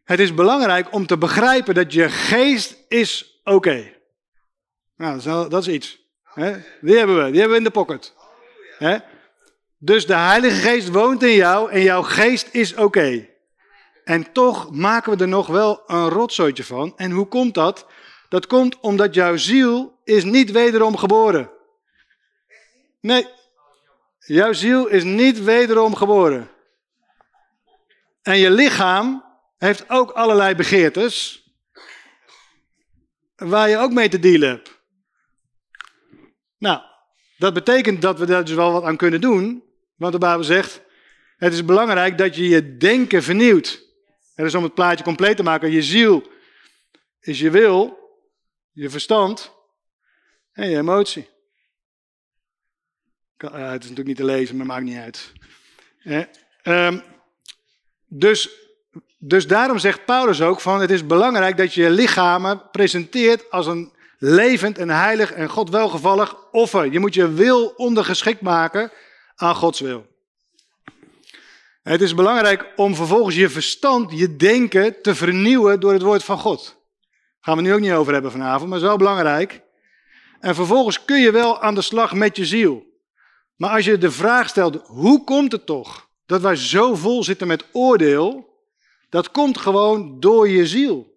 het 0.04 0.20
is 0.20 0.34
belangrijk 0.34 0.92
om 0.92 1.06
te 1.06 1.18
begrijpen 1.18 1.74
dat 1.74 1.92
je 1.92 2.10
geest 2.10 2.76
is 2.88 3.40
oké. 3.44 3.92
Nou, 4.96 5.48
dat 5.48 5.66
is, 5.66 5.68
iets. 5.68 6.00
Die 6.80 6.96
hebben 6.96 7.24
we, 7.24 7.30
die 7.30 7.40
hebben 7.40 7.50
we 7.50 7.56
in 7.56 7.64
de 7.64 7.70
pocket. 7.70 8.14
Dus 9.78 10.06
de 10.06 10.14
Heilige 10.14 10.60
Geest 10.60 10.88
woont 10.88 11.22
in 11.22 11.34
jou 11.34 11.70
en 11.70 11.82
jouw 11.82 12.02
geest 12.02 12.48
is 12.52 12.74
oké. 12.74 13.28
En 14.04 14.32
toch 14.32 14.70
maken 14.70 15.16
we 15.16 15.22
er 15.22 15.28
nog 15.28 15.46
wel 15.46 15.82
een 15.86 16.08
rotzooitje 16.08 16.64
van. 16.64 16.92
En 16.96 17.10
hoe 17.10 17.26
komt 17.26 17.54
dat? 17.54 17.86
Dat 18.28 18.46
komt 18.46 18.80
omdat 18.80 19.14
jouw 19.14 19.36
ziel 19.36 19.97
is 20.08 20.24
niet 20.24 20.50
wederom 20.50 20.96
geboren. 20.96 21.50
Nee, 23.00 23.26
jouw 24.18 24.52
ziel 24.52 24.86
is 24.86 25.04
niet 25.04 25.44
wederom 25.44 25.94
geboren. 25.94 26.50
En 28.22 28.38
je 28.38 28.50
lichaam 28.50 29.24
heeft 29.58 29.90
ook 29.90 30.10
allerlei 30.10 30.54
begeertes. 30.54 31.42
Waar 33.36 33.68
je 33.68 33.76
ook 33.76 33.92
mee 33.92 34.08
te 34.08 34.18
dealen 34.18 34.48
hebt. 34.48 34.80
Nou, 36.58 36.82
dat 37.36 37.54
betekent 37.54 38.02
dat 38.02 38.18
we 38.18 38.26
daar 38.26 38.44
dus 38.44 38.54
wel 38.54 38.72
wat 38.72 38.82
aan 38.82 38.96
kunnen 38.96 39.20
doen. 39.20 39.64
Want 39.96 40.12
de 40.12 40.18
Bijbel 40.18 40.44
zegt, 40.44 40.82
het 41.36 41.52
is 41.52 41.64
belangrijk 41.64 42.18
dat 42.18 42.36
je 42.36 42.48
je 42.48 42.76
denken 42.76 43.22
vernieuwt. 43.22 43.82
En 44.34 44.44
dus 44.44 44.54
om 44.54 44.62
het 44.62 44.74
plaatje 44.74 45.04
compleet 45.04 45.36
te 45.36 45.42
maken, 45.42 45.70
je 45.70 45.82
ziel 45.82 46.30
is 47.20 47.40
je 47.40 47.50
wil, 47.50 47.98
je 48.72 48.90
verstand 48.90 49.56
en 50.58 50.70
je 50.70 50.76
emotie. 50.76 51.28
het 53.36 53.52
is 53.52 53.88
natuurlijk 53.88 54.06
niet 54.06 54.16
te 54.16 54.24
lezen, 54.24 54.56
maar 54.56 54.66
maakt 54.66 54.84
niet 54.84 54.98
uit. 54.98 55.32
Um, 56.62 57.02
dus 58.06 58.50
dus 59.18 59.46
daarom 59.46 59.78
zegt 59.78 60.04
Paulus 60.04 60.42
ook 60.42 60.60
van 60.60 60.80
het 60.80 60.90
is 60.90 61.06
belangrijk 61.06 61.56
dat 61.56 61.74
je 61.74 61.82
je 61.82 61.90
lichamen 61.90 62.70
presenteert 62.70 63.50
als 63.50 63.66
een 63.66 63.92
levend 64.18 64.78
en 64.78 64.90
heilig 64.90 65.32
en 65.32 65.48
God 65.48 65.70
welgevallig 65.70 66.36
offer. 66.50 66.92
Je 66.92 66.98
moet 66.98 67.14
je 67.14 67.32
wil 67.32 67.66
ondergeschikt 67.76 68.40
maken 68.40 68.92
aan 69.34 69.54
Gods 69.54 69.80
wil. 69.80 70.06
Het 71.82 72.00
is 72.00 72.14
belangrijk 72.14 72.72
om 72.76 72.94
vervolgens 72.94 73.36
je 73.36 73.48
verstand, 73.48 74.18
je 74.18 74.36
denken 74.36 75.02
te 75.02 75.14
vernieuwen 75.14 75.80
door 75.80 75.92
het 75.92 76.02
woord 76.02 76.24
van 76.24 76.38
God. 76.38 76.64
Daar 76.64 77.38
gaan 77.40 77.56
we 77.56 77.62
nu 77.62 77.72
ook 77.72 77.80
niet 77.80 77.92
over 77.92 78.12
hebben 78.12 78.30
vanavond, 78.30 78.62
maar 78.62 78.72
het 78.72 78.82
is 78.82 78.88
wel 78.88 78.98
belangrijk. 78.98 79.66
En 80.40 80.54
vervolgens 80.54 81.04
kun 81.04 81.20
je 81.20 81.30
wel 81.30 81.60
aan 81.62 81.74
de 81.74 81.82
slag 81.82 82.14
met 82.14 82.36
je 82.36 82.46
ziel. 82.46 82.86
Maar 83.56 83.70
als 83.70 83.84
je 83.84 83.98
de 83.98 84.10
vraag 84.10 84.48
stelt, 84.48 84.86
hoe 84.86 85.24
komt 85.24 85.52
het 85.52 85.66
toch 85.66 86.08
dat 86.26 86.40
wij 86.40 86.56
zo 86.56 86.94
vol 86.94 87.24
zitten 87.24 87.46
met 87.46 87.64
oordeel? 87.72 88.56
Dat 89.08 89.30
komt 89.30 89.58
gewoon 89.58 90.20
door 90.20 90.48
je 90.48 90.66
ziel. 90.66 91.16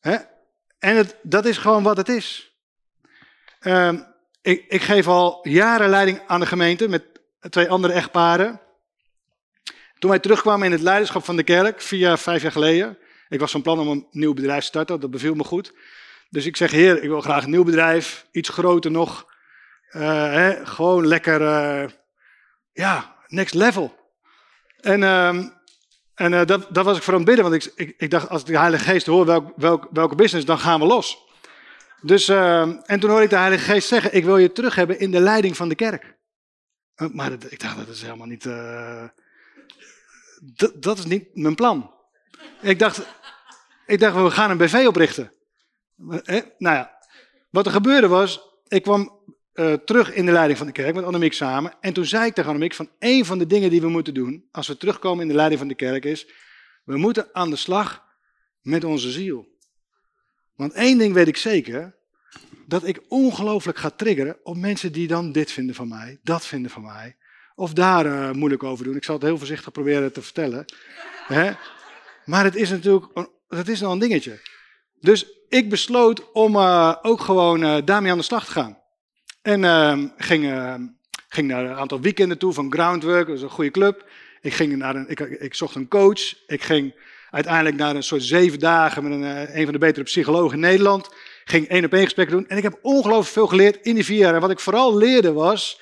Hè? 0.00 0.16
En 0.78 0.96
het, 0.96 1.16
dat 1.22 1.44
is 1.44 1.58
gewoon 1.58 1.82
wat 1.82 1.96
het 1.96 2.08
is. 2.08 2.52
Ehm, 3.60 4.00
ik, 4.42 4.64
ik 4.68 4.82
geef 4.82 5.06
al 5.06 5.48
jaren 5.48 5.88
leiding 5.88 6.20
aan 6.26 6.40
de 6.40 6.46
gemeente 6.46 6.88
met 6.88 7.04
twee 7.50 7.68
andere 7.68 7.92
echtparen. 7.92 8.60
Toen 9.98 10.10
wij 10.10 10.18
terugkwamen 10.18 10.66
in 10.66 10.72
het 10.72 10.80
leiderschap 10.80 11.24
van 11.24 11.36
de 11.36 11.42
kerk, 11.42 11.80
vier 11.80 12.18
vijf 12.18 12.42
jaar 12.42 12.52
geleden. 12.52 12.98
Ik 13.28 13.40
was 13.40 13.50
van 13.50 13.62
plan 13.62 13.78
om 13.78 13.88
een 13.88 14.06
nieuw 14.10 14.34
bedrijf 14.34 14.60
te 14.60 14.66
starten, 14.66 15.00
dat 15.00 15.10
beviel 15.10 15.34
me 15.34 15.44
goed. 15.44 15.72
Dus 16.34 16.46
ik 16.46 16.56
zeg, 16.56 16.70
heer, 16.70 17.02
ik 17.02 17.08
wil 17.08 17.20
graag 17.20 17.44
een 17.44 17.50
nieuw 17.50 17.64
bedrijf, 17.64 18.26
iets 18.30 18.48
groter 18.48 18.90
nog. 18.90 19.32
Uh, 19.90 20.02
hè, 20.32 20.66
gewoon 20.66 21.06
lekker, 21.06 21.40
uh, 21.40 21.90
ja, 22.72 23.16
next 23.26 23.54
level. 23.54 23.94
En, 24.80 25.00
uh, 25.00 25.28
en 26.14 26.32
uh, 26.32 26.44
dat, 26.44 26.66
dat 26.70 26.84
was 26.84 26.96
ik 26.96 27.02
voor 27.02 27.12
aan 27.12 27.18
het 27.18 27.28
bidden, 27.28 27.50
want 27.50 27.72
ik, 27.76 27.94
ik, 27.96 28.10
dacht, 28.10 28.28
als 28.28 28.44
de 28.44 28.58
Heilige 28.58 28.84
Geest 28.84 29.06
hoor 29.06 29.26
welk, 29.26 29.52
welk, 29.56 29.88
welke 29.90 30.14
business, 30.14 30.46
dan 30.46 30.58
gaan 30.58 30.80
we 30.80 30.86
los. 30.86 31.18
Dus, 32.00 32.28
ehm, 32.28 32.76
en 32.84 33.00
toen 33.00 33.10
hoorde 33.10 33.24
ik 33.24 33.30
de 33.30 33.36
Heilige 33.36 33.64
Geest 33.72 33.88
zeggen, 33.88 34.14
ik 34.14 34.24
wil 34.24 34.36
je 34.36 34.52
terug 34.52 34.74
hebben 34.74 34.98
in 34.98 35.10
de 35.10 35.20
leiding 35.20 35.56
van 35.56 35.68
de 35.68 35.74
kerk. 35.74 36.16
maar 37.12 37.30
dat, 37.30 37.52
ik 37.52 37.60
dacht, 37.60 37.76
dat 37.76 37.88
is 37.88 38.02
helemaal 38.02 38.26
niet, 38.26 38.48
dat 40.74 40.98
is 40.98 41.04
niet 41.04 41.34
mijn 41.34 41.54
plan. 41.54 41.94
Ik 42.60 42.78
dacht, 42.78 43.00
ik 43.86 44.00
dacht, 44.00 44.16
we 44.16 44.30
gaan 44.30 44.50
een 44.50 44.58
BV 44.58 44.84
oprichten. 44.86 45.33
Eh, 46.24 46.42
nou 46.58 46.76
ja, 46.76 46.98
wat 47.50 47.66
er 47.66 47.72
gebeurde 47.72 48.08
was, 48.08 48.40
ik 48.68 48.82
kwam 48.82 49.22
uh, 49.54 49.72
terug 49.72 50.14
in 50.14 50.26
de 50.26 50.32
leiding 50.32 50.58
van 50.58 50.66
de 50.66 50.72
kerk 50.72 50.94
met 50.94 51.04
Annemiek 51.04 51.32
samen. 51.32 51.72
En 51.80 51.92
toen 51.92 52.04
zei 52.04 52.26
ik 52.26 52.34
tegen 52.34 52.50
Annemiek 52.50 52.74
van 52.74 52.88
een 52.98 53.24
van 53.24 53.38
de 53.38 53.46
dingen 53.46 53.70
die 53.70 53.80
we 53.80 53.88
moeten 53.88 54.14
doen, 54.14 54.48
als 54.52 54.68
we 54.68 54.76
terugkomen 54.76 55.22
in 55.22 55.28
de 55.28 55.34
leiding 55.34 55.60
van 55.60 55.68
de 55.68 55.74
kerk, 55.74 56.04
is, 56.04 56.26
we 56.84 56.96
moeten 56.96 57.28
aan 57.32 57.50
de 57.50 57.56
slag 57.56 58.04
met 58.62 58.84
onze 58.84 59.10
ziel. 59.10 59.46
Want 60.56 60.72
één 60.72 60.98
ding 60.98 61.14
weet 61.14 61.28
ik 61.28 61.36
zeker, 61.36 61.94
dat 62.66 62.86
ik 62.86 63.00
ongelooflijk 63.08 63.78
ga 63.78 63.90
triggeren 63.90 64.36
op 64.42 64.56
mensen 64.56 64.92
die 64.92 65.06
dan 65.06 65.32
dit 65.32 65.52
vinden 65.52 65.74
van 65.74 65.88
mij, 65.88 66.18
dat 66.22 66.46
vinden 66.46 66.70
van 66.70 66.82
mij, 66.82 67.16
of 67.54 67.72
daar 67.72 68.06
uh, 68.06 68.30
moeilijk 68.30 68.62
over 68.62 68.84
doen. 68.84 68.96
Ik 68.96 69.04
zal 69.04 69.14
het 69.14 69.24
heel 69.24 69.38
voorzichtig 69.38 69.72
proberen 69.72 70.12
te 70.12 70.22
vertellen. 70.22 70.64
Hè? 71.26 71.52
Maar 72.24 72.44
het 72.44 72.56
is 72.56 72.70
natuurlijk, 72.70 73.28
het 73.48 73.68
is 73.68 73.80
nog 73.80 73.92
een 73.92 73.98
dingetje. 73.98 74.40
Dus 75.04 75.26
ik 75.48 75.70
besloot 75.70 76.32
om 76.32 76.56
uh, 76.56 76.94
ook 77.02 77.20
gewoon 77.20 77.62
uh, 77.62 77.76
daarmee 77.84 78.10
aan 78.10 78.18
de 78.18 78.24
slag 78.24 78.44
te 78.44 78.50
gaan. 78.50 78.78
En 79.42 79.62
uh, 79.62 79.98
ging, 80.16 80.44
ging 81.28 81.48
naar 81.48 81.64
een 81.64 81.76
aantal 81.76 82.00
weekenden 82.00 82.38
toe 82.38 82.52
van 82.52 82.72
Groundwork, 82.72 83.26
dat 83.26 83.36
is 83.36 83.42
een 83.42 83.50
goede 83.50 83.70
club. 83.70 84.08
Ik, 84.40 84.52
ging 84.52 84.76
naar 84.76 84.96
een, 84.96 85.08
ik, 85.08 85.20
ik 85.20 85.54
zocht 85.54 85.74
een 85.74 85.88
coach. 85.88 86.46
Ik 86.46 86.62
ging 86.62 86.94
uiteindelijk 87.30 87.76
naar 87.76 87.96
een 87.96 88.02
soort 88.02 88.22
zeven 88.22 88.58
dagen 88.58 89.02
met 89.02 89.12
een, 89.12 89.58
een 89.58 89.64
van 89.64 89.72
de 89.72 89.78
betere 89.78 90.04
psychologen 90.04 90.54
in 90.54 90.60
Nederland. 90.60 91.14
Ging 91.44 91.68
één 91.68 91.84
op 91.84 91.92
één 91.92 92.04
gesprekken 92.04 92.36
doen. 92.36 92.48
En 92.48 92.56
ik 92.56 92.62
heb 92.62 92.78
ongelooflijk 92.82 93.32
veel 93.32 93.46
geleerd 93.46 93.86
in 93.86 93.94
die 93.94 94.04
vier 94.04 94.18
jaar. 94.18 94.34
En 94.34 94.40
wat 94.40 94.50
ik 94.50 94.60
vooral 94.60 94.96
leerde 94.96 95.32
was 95.32 95.80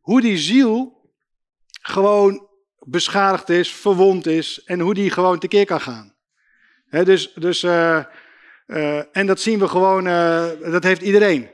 hoe 0.00 0.20
die 0.20 0.38
ziel 0.38 1.02
gewoon 1.80 2.48
beschadigd 2.78 3.48
is, 3.48 3.72
verwond 3.72 4.26
is 4.26 4.62
en 4.64 4.80
hoe 4.80 4.94
die 4.94 5.10
gewoon 5.10 5.38
tekeer 5.38 5.64
kan 5.64 5.80
gaan. 5.80 6.14
Dus 6.90 7.32
dus 7.34 7.64
uh, 8.66 9.16
en 9.16 9.26
dat 9.26 9.40
zien 9.40 9.58
we 9.58 9.68
gewoon, 9.68 10.06
uh, 10.06 10.46
dat 10.70 10.82
heeft 10.82 11.02
iedereen. 11.02 11.50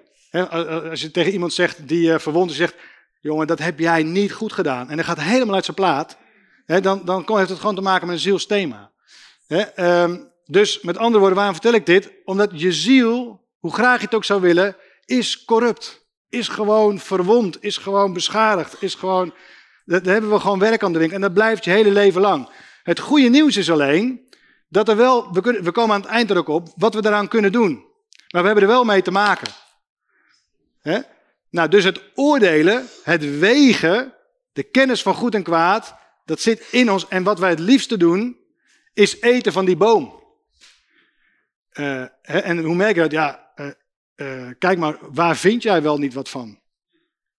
Als 0.90 1.00
je 1.00 1.10
tegen 1.10 1.32
iemand 1.32 1.52
zegt 1.52 1.88
die 1.88 2.18
verwond 2.18 2.50
is, 2.50 2.56
zegt, 2.56 2.74
jongen, 3.20 3.46
dat 3.46 3.58
heb 3.58 3.78
jij 3.78 4.02
niet 4.02 4.32
goed 4.32 4.52
gedaan. 4.52 4.90
En 4.90 4.96
dat 4.96 5.06
gaat 5.06 5.20
helemaal 5.20 5.54
uit 5.54 5.64
zijn 5.64 5.76
plaat. 5.76 6.16
Dan, 6.66 7.04
dan 7.04 7.24
heeft 7.26 7.48
het 7.48 7.58
gewoon 7.58 7.74
te 7.74 7.80
maken 7.80 8.06
met 8.06 8.16
een 8.16 8.22
zielsthema. 8.22 8.90
Um, 9.76 10.28
dus 10.44 10.80
met 10.80 10.96
andere 10.96 11.18
woorden, 11.18 11.36
waarom 11.36 11.54
vertel 11.54 11.72
ik 11.72 11.86
dit? 11.86 12.10
Omdat 12.24 12.50
je 12.54 12.72
ziel, 12.72 13.44
hoe 13.58 13.72
graag 13.72 13.98
je 13.98 14.04
het 14.04 14.14
ook 14.14 14.24
zou 14.24 14.40
willen, 14.40 14.76
is 15.04 15.44
corrupt. 15.44 16.06
Is 16.28 16.48
gewoon 16.48 16.98
verwond, 16.98 17.62
is 17.62 17.76
gewoon 17.76 18.12
beschadigd, 18.12 18.82
is 18.82 18.94
gewoon 18.94 19.34
daar 19.98 20.12
hebben 20.12 20.30
we 20.30 20.40
gewoon 20.40 20.58
werk 20.58 20.82
aan 20.82 20.92
de 20.92 20.98
winkel 20.98 21.16
en 21.16 21.22
dat 21.22 21.34
blijft 21.34 21.64
je 21.64 21.70
hele 21.70 21.90
leven 21.90 22.20
lang. 22.20 22.48
Het 22.82 22.98
goede 22.98 23.28
nieuws 23.28 23.56
is 23.56 23.70
alleen 23.70 24.28
dat 24.70 24.88
er 24.88 24.96
wel, 24.96 25.32
we, 25.32 25.40
kunnen, 25.40 25.64
we 25.64 25.72
komen 25.72 25.94
aan 25.94 26.00
het 26.00 26.10
eind 26.10 26.30
er 26.30 26.38
ook 26.38 26.48
op, 26.48 26.68
wat 26.76 26.94
we 26.94 27.02
daaraan 27.02 27.28
kunnen 27.28 27.52
doen. 27.52 27.84
Maar 28.28 28.40
we 28.40 28.46
hebben 28.46 28.64
er 28.64 28.70
wel 28.70 28.84
mee 28.84 29.02
te 29.02 29.10
maken. 29.10 29.52
He? 30.80 31.00
Nou, 31.50 31.68
dus 31.68 31.84
het 31.84 32.02
oordelen, 32.14 32.86
het 33.02 33.38
wegen, 33.38 34.14
de 34.52 34.62
kennis 34.62 35.02
van 35.02 35.14
goed 35.14 35.34
en 35.34 35.42
kwaad, 35.42 35.94
dat 36.24 36.40
zit 36.40 36.66
in 36.70 36.90
ons. 36.90 37.08
En 37.08 37.22
wat 37.22 37.38
wij 37.38 37.50
het 37.50 37.58
liefste 37.58 37.96
doen, 37.96 38.38
is 38.92 39.20
eten 39.20 39.52
van 39.52 39.64
die 39.64 39.76
boom. 39.76 40.18
Uh, 41.72 42.04
en 42.22 42.58
hoe 42.58 42.74
merk 42.74 42.94
je 42.94 43.00
dat? 43.00 43.10
Ja, 43.10 43.52
uh, 43.56 43.70
uh, 44.16 44.50
kijk 44.58 44.78
maar, 44.78 44.98
waar 45.00 45.36
vind 45.36 45.62
jij 45.62 45.82
wel 45.82 45.98
niet 45.98 46.14
wat 46.14 46.28
van? 46.28 46.60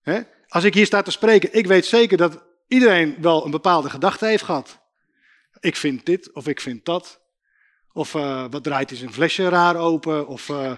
Hè? 0.01 0.21
Als 0.47 0.63
ik 0.63 0.73
hier 0.73 0.85
sta 0.85 1.01
te 1.01 1.11
spreken, 1.11 1.53
ik 1.53 1.67
weet 1.67 1.85
zeker 1.85 2.17
dat 2.17 2.43
iedereen 2.67 3.15
wel 3.21 3.45
een 3.45 3.51
bepaalde 3.51 3.89
gedachte 3.89 4.25
heeft 4.25 4.43
gehad. 4.43 4.79
Ik 5.59 5.75
vind 5.75 6.05
dit 6.05 6.33
of 6.33 6.47
ik 6.47 6.61
vind 6.61 6.85
dat. 6.85 7.20
Of 7.93 8.13
uh, 8.13 8.45
wat 8.49 8.63
draait 8.63 8.89
hij 8.89 8.99
zijn 8.99 9.13
flesje 9.13 9.49
raar 9.49 9.75
open? 9.75 10.27
Of 10.27 10.49
uh, 10.49 10.71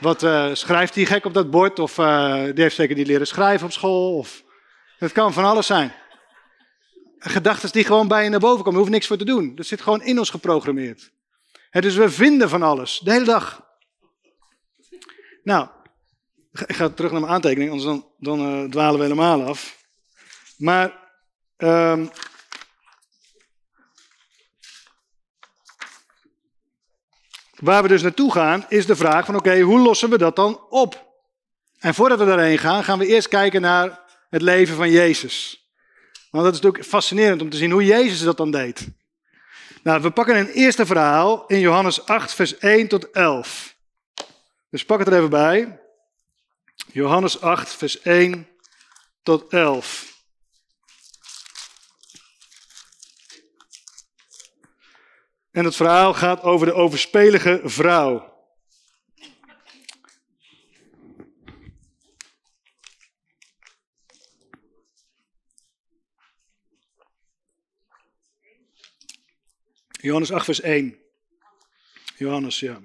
wat 0.00 0.22
uh, 0.22 0.54
schrijft 0.54 0.94
hij 0.94 1.04
gek 1.04 1.24
op 1.24 1.34
dat 1.34 1.50
bord? 1.50 1.78
Of 1.78 1.94
die 1.94 2.62
heeft 2.62 2.74
zeker 2.74 2.96
niet 2.96 3.06
leren 3.06 3.26
schrijven 3.26 3.66
op 3.66 3.72
school. 3.72 4.16
Of, 4.16 4.42
het 4.98 5.12
kan 5.12 5.32
van 5.32 5.44
alles 5.44 5.66
zijn. 5.66 5.92
Gedachten 7.18 7.72
die 7.72 7.84
gewoon 7.84 8.08
bij 8.08 8.24
je 8.24 8.30
naar 8.30 8.40
boven 8.40 8.58
komen, 8.58 8.72
je 8.72 8.78
hoeft 8.78 8.90
niks 8.90 9.06
voor 9.06 9.16
te 9.16 9.24
doen. 9.24 9.54
Dat 9.54 9.66
zit 9.66 9.80
gewoon 9.80 10.02
in 10.02 10.18
ons 10.18 10.30
geprogrammeerd. 10.30 11.10
Dus 11.70 11.94
we 11.94 12.10
vinden 12.10 12.48
van 12.48 12.62
alles, 12.62 13.00
de 13.04 13.12
hele 13.12 13.24
dag. 13.24 13.66
Nou, 15.42 15.68
ik 16.66 16.76
ga 16.76 16.88
terug 16.88 17.10
naar 17.10 17.20
mijn 17.20 17.32
aantekening, 17.32 17.70
anders 17.70 17.88
dan, 17.88 18.06
dan 18.18 18.70
dwalen 18.70 18.98
we 18.98 19.02
helemaal 19.02 19.44
af. 19.44 19.84
Maar 20.56 20.92
um, 21.56 22.10
waar 27.58 27.82
we 27.82 27.88
dus 27.88 28.02
naartoe 28.02 28.32
gaan, 28.32 28.66
is 28.68 28.86
de 28.86 28.96
vraag 28.96 29.26
van 29.26 29.36
oké, 29.36 29.60
hoe 29.60 29.80
lossen 29.80 30.10
we 30.10 30.18
dat 30.18 30.36
dan 30.36 30.60
op? 30.68 31.06
En 31.78 31.94
voordat 31.94 32.18
we 32.18 32.24
daarheen 32.24 32.58
gaan, 32.58 32.84
gaan 32.84 32.98
we 32.98 33.06
eerst 33.06 33.28
kijken 33.28 33.60
naar 33.60 34.00
het 34.30 34.42
leven 34.42 34.76
van 34.76 34.90
Jezus. 34.90 35.66
Want 36.30 36.44
dat 36.44 36.54
is 36.54 36.60
natuurlijk 36.60 36.88
fascinerend 36.88 37.42
om 37.42 37.50
te 37.50 37.56
zien 37.56 37.70
hoe 37.70 37.84
Jezus 37.84 38.22
dat 38.22 38.36
dan 38.36 38.50
deed. 38.50 38.88
Nou, 39.82 40.02
we 40.02 40.10
pakken 40.10 40.36
een 40.36 40.48
eerste 40.48 40.86
verhaal 40.86 41.44
in 41.46 41.58
Johannes 41.58 42.06
8, 42.06 42.34
vers 42.34 42.58
1 42.58 42.88
tot 42.88 43.10
11. 43.10 43.76
Dus 44.70 44.84
pak 44.84 44.98
het 44.98 45.08
er 45.08 45.16
even 45.16 45.30
bij. 45.30 45.80
Johannes 46.92 47.40
8, 47.40 47.72
vers 47.74 48.00
1 48.00 48.48
tot 49.22 49.52
11. 49.52 50.15
En 55.56 55.64
het 55.64 55.76
verhaal 55.76 56.14
gaat 56.14 56.42
over 56.42 56.66
de 56.66 56.72
overspelige 56.72 57.60
vrouw. 57.64 58.34
Johannes 69.90 70.32
8, 70.32 70.44
vers 70.44 70.60
1. 70.60 70.98
Johannes, 72.16 72.60
ja. 72.60 72.80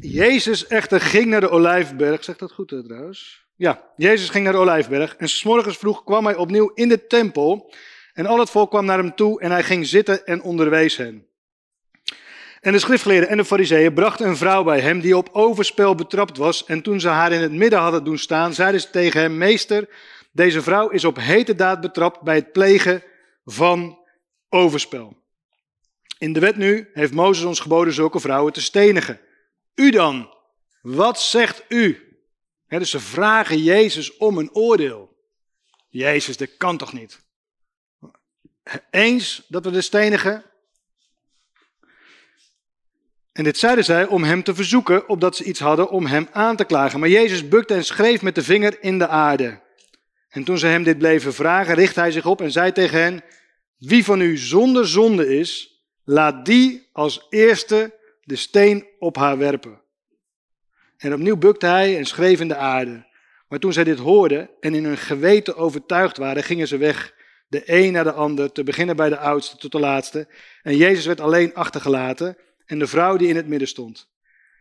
Jezus 0.00 0.66
echter 0.66 1.00
ging 1.00 1.26
naar 1.26 1.40
de 1.40 1.50
Olijfberg. 1.50 2.24
Zegt 2.24 2.38
dat 2.38 2.52
goed 2.52 2.72
eh, 2.72 2.78
trouwens? 2.78 3.44
Ja, 3.56 3.92
Jezus 3.96 4.28
ging 4.28 4.44
naar 4.44 4.52
de 4.52 4.58
Olijfberg. 4.58 5.16
En 5.16 5.28
s'morgens 5.28 5.76
vroeg 5.76 6.04
kwam 6.04 6.24
hij 6.24 6.36
opnieuw 6.36 6.70
in 6.74 6.88
de 6.88 7.06
tempel. 7.06 7.72
En 8.12 8.26
al 8.26 8.38
het 8.38 8.50
volk 8.50 8.70
kwam 8.70 8.84
naar 8.84 8.98
hem 8.98 9.14
toe 9.14 9.40
en 9.40 9.50
hij 9.50 9.62
ging 9.62 9.86
zitten 9.86 10.26
en 10.26 10.42
onderwees 10.42 10.96
hen. 10.96 11.26
En 12.60 12.72
de 12.72 12.78
schriftgeleerden 12.78 13.28
en 13.28 13.36
de 13.36 13.44
fariseeën 13.44 13.94
brachten 13.94 14.26
een 14.28 14.36
vrouw 14.36 14.64
bij 14.64 14.80
hem 14.80 15.00
die 15.00 15.16
op 15.16 15.28
overspel 15.32 15.94
betrapt 15.94 16.36
was. 16.36 16.64
En 16.64 16.82
toen 16.82 17.00
ze 17.00 17.08
haar 17.08 17.32
in 17.32 17.40
het 17.40 17.52
midden 17.52 17.78
hadden 17.78 18.04
doen 18.04 18.18
staan, 18.18 18.54
zeiden 18.54 18.80
ze 18.80 18.90
tegen 18.90 19.20
hem, 19.20 19.38
meester, 19.38 19.88
deze 20.32 20.62
vrouw 20.62 20.88
is 20.88 21.04
op 21.04 21.16
hete 21.16 21.54
daad 21.54 21.80
betrapt 21.80 22.20
bij 22.20 22.34
het 22.34 22.52
plegen 22.52 23.02
van 23.44 23.98
overspel. 24.48 25.16
In 26.18 26.32
de 26.32 26.40
wet 26.40 26.56
nu 26.56 26.88
heeft 26.92 27.12
Mozes 27.12 27.44
ons 27.44 27.60
geboden 27.60 27.92
zulke 27.92 28.20
vrouwen 28.20 28.52
te 28.52 28.60
stenigen. 28.60 29.20
U 29.74 29.90
dan, 29.90 30.34
wat 30.82 31.20
zegt 31.20 31.64
u? 31.68 32.06
dus 32.68 32.90
ze 32.90 33.00
vragen 33.00 33.58
Jezus 33.58 34.16
om 34.16 34.38
een 34.38 34.54
oordeel. 34.54 35.16
Jezus, 35.88 36.36
dat 36.36 36.56
kan 36.56 36.76
toch 36.76 36.92
niet? 36.92 37.20
Eens 38.90 39.44
dat 39.48 39.64
we 39.64 39.70
de 39.70 39.80
stenigen? 39.80 40.44
En 43.32 43.44
dit 43.44 43.58
zeiden 43.58 43.84
zij 43.84 44.06
om 44.06 44.22
hem 44.22 44.42
te 44.42 44.54
verzoeken, 44.54 45.08
opdat 45.08 45.36
ze 45.36 45.44
iets 45.44 45.60
hadden 45.60 45.90
om 45.90 46.06
hem 46.06 46.28
aan 46.32 46.56
te 46.56 46.64
klagen. 46.64 47.00
Maar 47.00 47.08
Jezus 47.08 47.48
bukte 47.48 47.74
en 47.74 47.84
schreef 47.84 48.22
met 48.22 48.34
de 48.34 48.42
vinger 48.42 48.82
in 48.82 48.98
de 48.98 49.08
aarde. 49.08 49.60
En 50.28 50.44
toen 50.44 50.58
ze 50.58 50.66
hem 50.66 50.82
dit 50.82 50.98
bleven 50.98 51.34
vragen, 51.34 51.74
richtte 51.74 52.00
hij 52.00 52.10
zich 52.10 52.26
op 52.26 52.40
en 52.40 52.52
zei 52.52 52.72
tegen 52.72 53.02
hen: 53.02 53.24
Wie 53.78 54.04
van 54.04 54.20
u 54.20 54.36
zonder 54.36 54.88
zonde 54.88 55.38
is, 55.38 55.82
laat 56.04 56.44
die 56.44 56.88
als 56.92 57.26
eerste 57.30 57.94
de 58.24 58.36
steen 58.36 58.86
op 58.98 59.16
haar 59.16 59.38
werpen. 59.38 59.80
En 60.96 61.12
opnieuw 61.12 61.36
bukte 61.36 61.66
hij 61.66 61.96
en 61.96 62.04
schreef 62.04 62.40
in 62.40 62.48
de 62.48 62.56
aarde. 62.56 63.06
Maar 63.48 63.58
toen 63.58 63.72
zij 63.72 63.84
dit 63.84 63.98
hoorden 63.98 64.50
en 64.60 64.74
in 64.74 64.84
hun 64.84 64.98
geweten 64.98 65.56
overtuigd 65.56 66.16
waren, 66.16 66.42
gingen 66.42 66.68
ze 66.68 66.76
weg, 66.76 67.14
de 67.52 67.62
een 67.64 67.92
naar 67.92 68.04
de 68.04 68.12
ander, 68.12 68.52
te 68.52 68.62
beginnen 68.62 68.96
bij 68.96 69.08
de 69.08 69.18
oudste 69.18 69.56
tot 69.56 69.72
de 69.72 69.78
laatste. 69.78 70.26
En 70.62 70.76
Jezus 70.76 71.06
werd 71.06 71.20
alleen 71.20 71.54
achtergelaten 71.54 72.36
en 72.66 72.78
de 72.78 72.86
vrouw 72.86 73.16
die 73.16 73.28
in 73.28 73.36
het 73.36 73.46
midden 73.46 73.68
stond. 73.68 74.10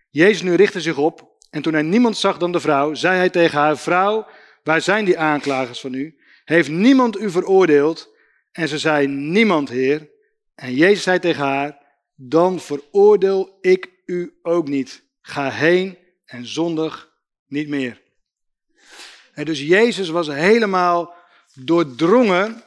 Jezus 0.09 0.41
nu 0.41 0.55
richtte 0.55 0.81
zich 0.81 0.97
op 0.97 1.37
en 1.49 1.61
toen 1.61 1.73
hij 1.73 1.81
niemand 1.81 2.17
zag 2.17 2.37
dan 2.37 2.51
de 2.51 2.59
vrouw, 2.59 2.93
zei 2.93 3.17
hij 3.17 3.29
tegen 3.29 3.59
haar, 3.59 3.77
vrouw, 3.77 4.27
waar 4.63 4.81
zijn 4.81 5.05
die 5.05 5.19
aanklagers 5.19 5.79
van 5.79 5.93
u? 5.93 6.19
Heeft 6.43 6.69
niemand 6.69 7.19
u 7.19 7.29
veroordeeld? 7.29 8.09
En 8.51 8.67
ze 8.67 8.77
zei, 8.77 9.07
niemand, 9.07 9.69
Heer. 9.69 10.09
En 10.55 10.73
Jezus 10.73 11.03
zei 11.03 11.19
tegen 11.19 11.43
haar, 11.43 11.77
dan 12.15 12.59
veroordeel 12.59 13.57
ik 13.61 13.89
u 14.05 14.39
ook 14.41 14.67
niet. 14.67 15.03
Ga 15.21 15.49
heen 15.49 15.97
en 16.25 16.47
zondig 16.47 17.11
niet 17.47 17.67
meer. 17.67 18.01
En 19.33 19.45
dus 19.45 19.61
Jezus 19.61 20.09
was 20.09 20.27
helemaal 20.27 21.13
doordrongen 21.53 22.63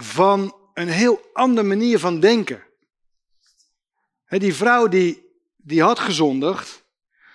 van 0.00 0.56
een 0.74 0.88
heel 0.88 1.20
andere 1.32 1.66
manier 1.66 1.98
van 1.98 2.20
denken. 2.20 2.64
Die 4.28 4.54
vrouw 4.54 4.88
die, 4.88 5.30
die 5.56 5.82
had 5.82 5.98
gezondigd, 5.98 6.84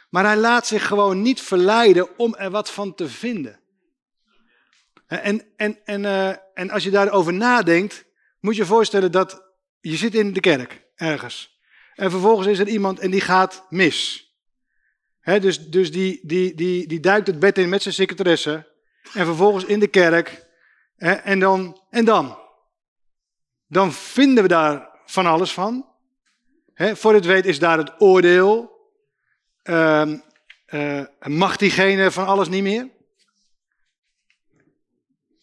maar 0.09 0.25
hij 0.25 0.37
laat 0.37 0.67
zich 0.67 0.87
gewoon 0.87 1.21
niet 1.21 1.41
verleiden 1.41 2.17
om 2.17 2.35
er 2.35 2.49
wat 2.49 2.71
van 2.71 2.95
te 2.95 3.09
vinden. 3.09 3.59
En, 5.07 5.45
en, 5.55 5.79
en, 5.85 6.03
uh, 6.03 6.29
en 6.53 6.69
als 6.69 6.83
je 6.83 6.89
daarover 6.89 7.33
nadenkt, 7.33 8.05
moet 8.39 8.55
je 8.55 8.61
je 8.61 8.67
voorstellen 8.67 9.11
dat 9.11 9.43
je 9.81 9.95
zit 9.95 10.15
in 10.15 10.33
de 10.33 10.39
kerk 10.39 10.81
ergens. 10.95 11.59
En 11.95 12.11
vervolgens 12.11 12.47
is 12.47 12.59
er 12.59 12.67
iemand 12.67 12.99
en 12.99 13.11
die 13.11 13.21
gaat 13.21 13.65
mis. 13.69 14.29
dus 15.23 15.69
dus 15.69 15.91
die, 15.91 16.19
die, 16.23 16.55
die, 16.55 16.87
die 16.87 16.99
duikt 16.99 17.27
het 17.27 17.39
bed 17.39 17.57
in 17.57 17.69
met 17.69 17.81
zijn 17.81 17.93
secretaresse. 17.93 18.69
En 19.13 19.25
vervolgens 19.25 19.65
in 19.65 19.79
de 19.79 19.87
kerk. 19.87 20.45
en, 20.97 21.39
dan, 21.39 21.81
en 21.89 22.05
dan? 22.05 22.40
Dan 23.71 23.93
vinden 23.93 24.43
we 24.43 24.49
daar 24.49 24.89
van 25.05 25.25
alles 25.25 25.51
van. 25.51 25.85
voor 26.75 27.13
het 27.13 27.25
weet 27.25 27.45
is 27.45 27.59
daar 27.59 27.77
het 27.77 28.01
oordeel. 28.01 28.79
Uh, 29.63 30.11
uh, 30.67 31.05
mag 31.23 31.57
diegene 31.57 32.11
van 32.11 32.25
alles 32.25 32.49
niet 32.49 32.63
meer? 32.63 32.89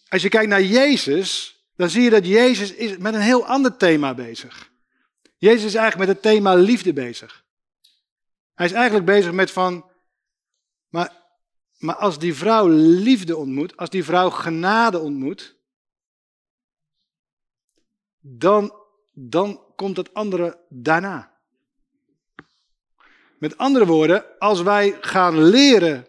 Als 0.08 0.22
je 0.22 0.28
kijkt 0.28 0.48
naar 0.48 0.62
Jezus, 0.62 1.60
dan 1.76 1.90
zie 1.90 2.02
je 2.02 2.10
dat 2.10 2.26
Jezus 2.26 2.72
is 2.72 2.96
met 2.96 3.14
een 3.14 3.20
heel 3.20 3.46
ander 3.46 3.76
thema 3.76 4.14
bezig. 4.14 4.70
Jezus 5.36 5.64
is 5.64 5.74
eigenlijk 5.74 6.08
met 6.08 6.16
het 6.16 6.32
thema 6.32 6.54
liefde 6.54 6.92
bezig. 6.92 7.44
Hij 8.54 8.66
is 8.66 8.72
eigenlijk 8.72 9.06
bezig 9.06 9.32
met 9.32 9.50
van, 9.50 9.90
maar, 10.88 11.12
maar 11.78 11.96
als 11.96 12.18
die 12.18 12.34
vrouw 12.34 12.68
liefde 12.68 13.36
ontmoet, 13.36 13.76
als 13.76 13.90
die 13.90 14.04
vrouw 14.04 14.30
genade 14.30 14.98
ontmoet, 14.98 15.57
dan, 18.36 18.74
dan 19.12 19.60
komt 19.76 19.96
het 19.96 20.14
andere 20.14 20.58
daarna. 20.68 21.32
Met 23.38 23.58
andere 23.58 23.86
woorden, 23.86 24.24
als 24.38 24.62
wij 24.62 24.96
gaan 25.00 25.42
leren 25.42 26.06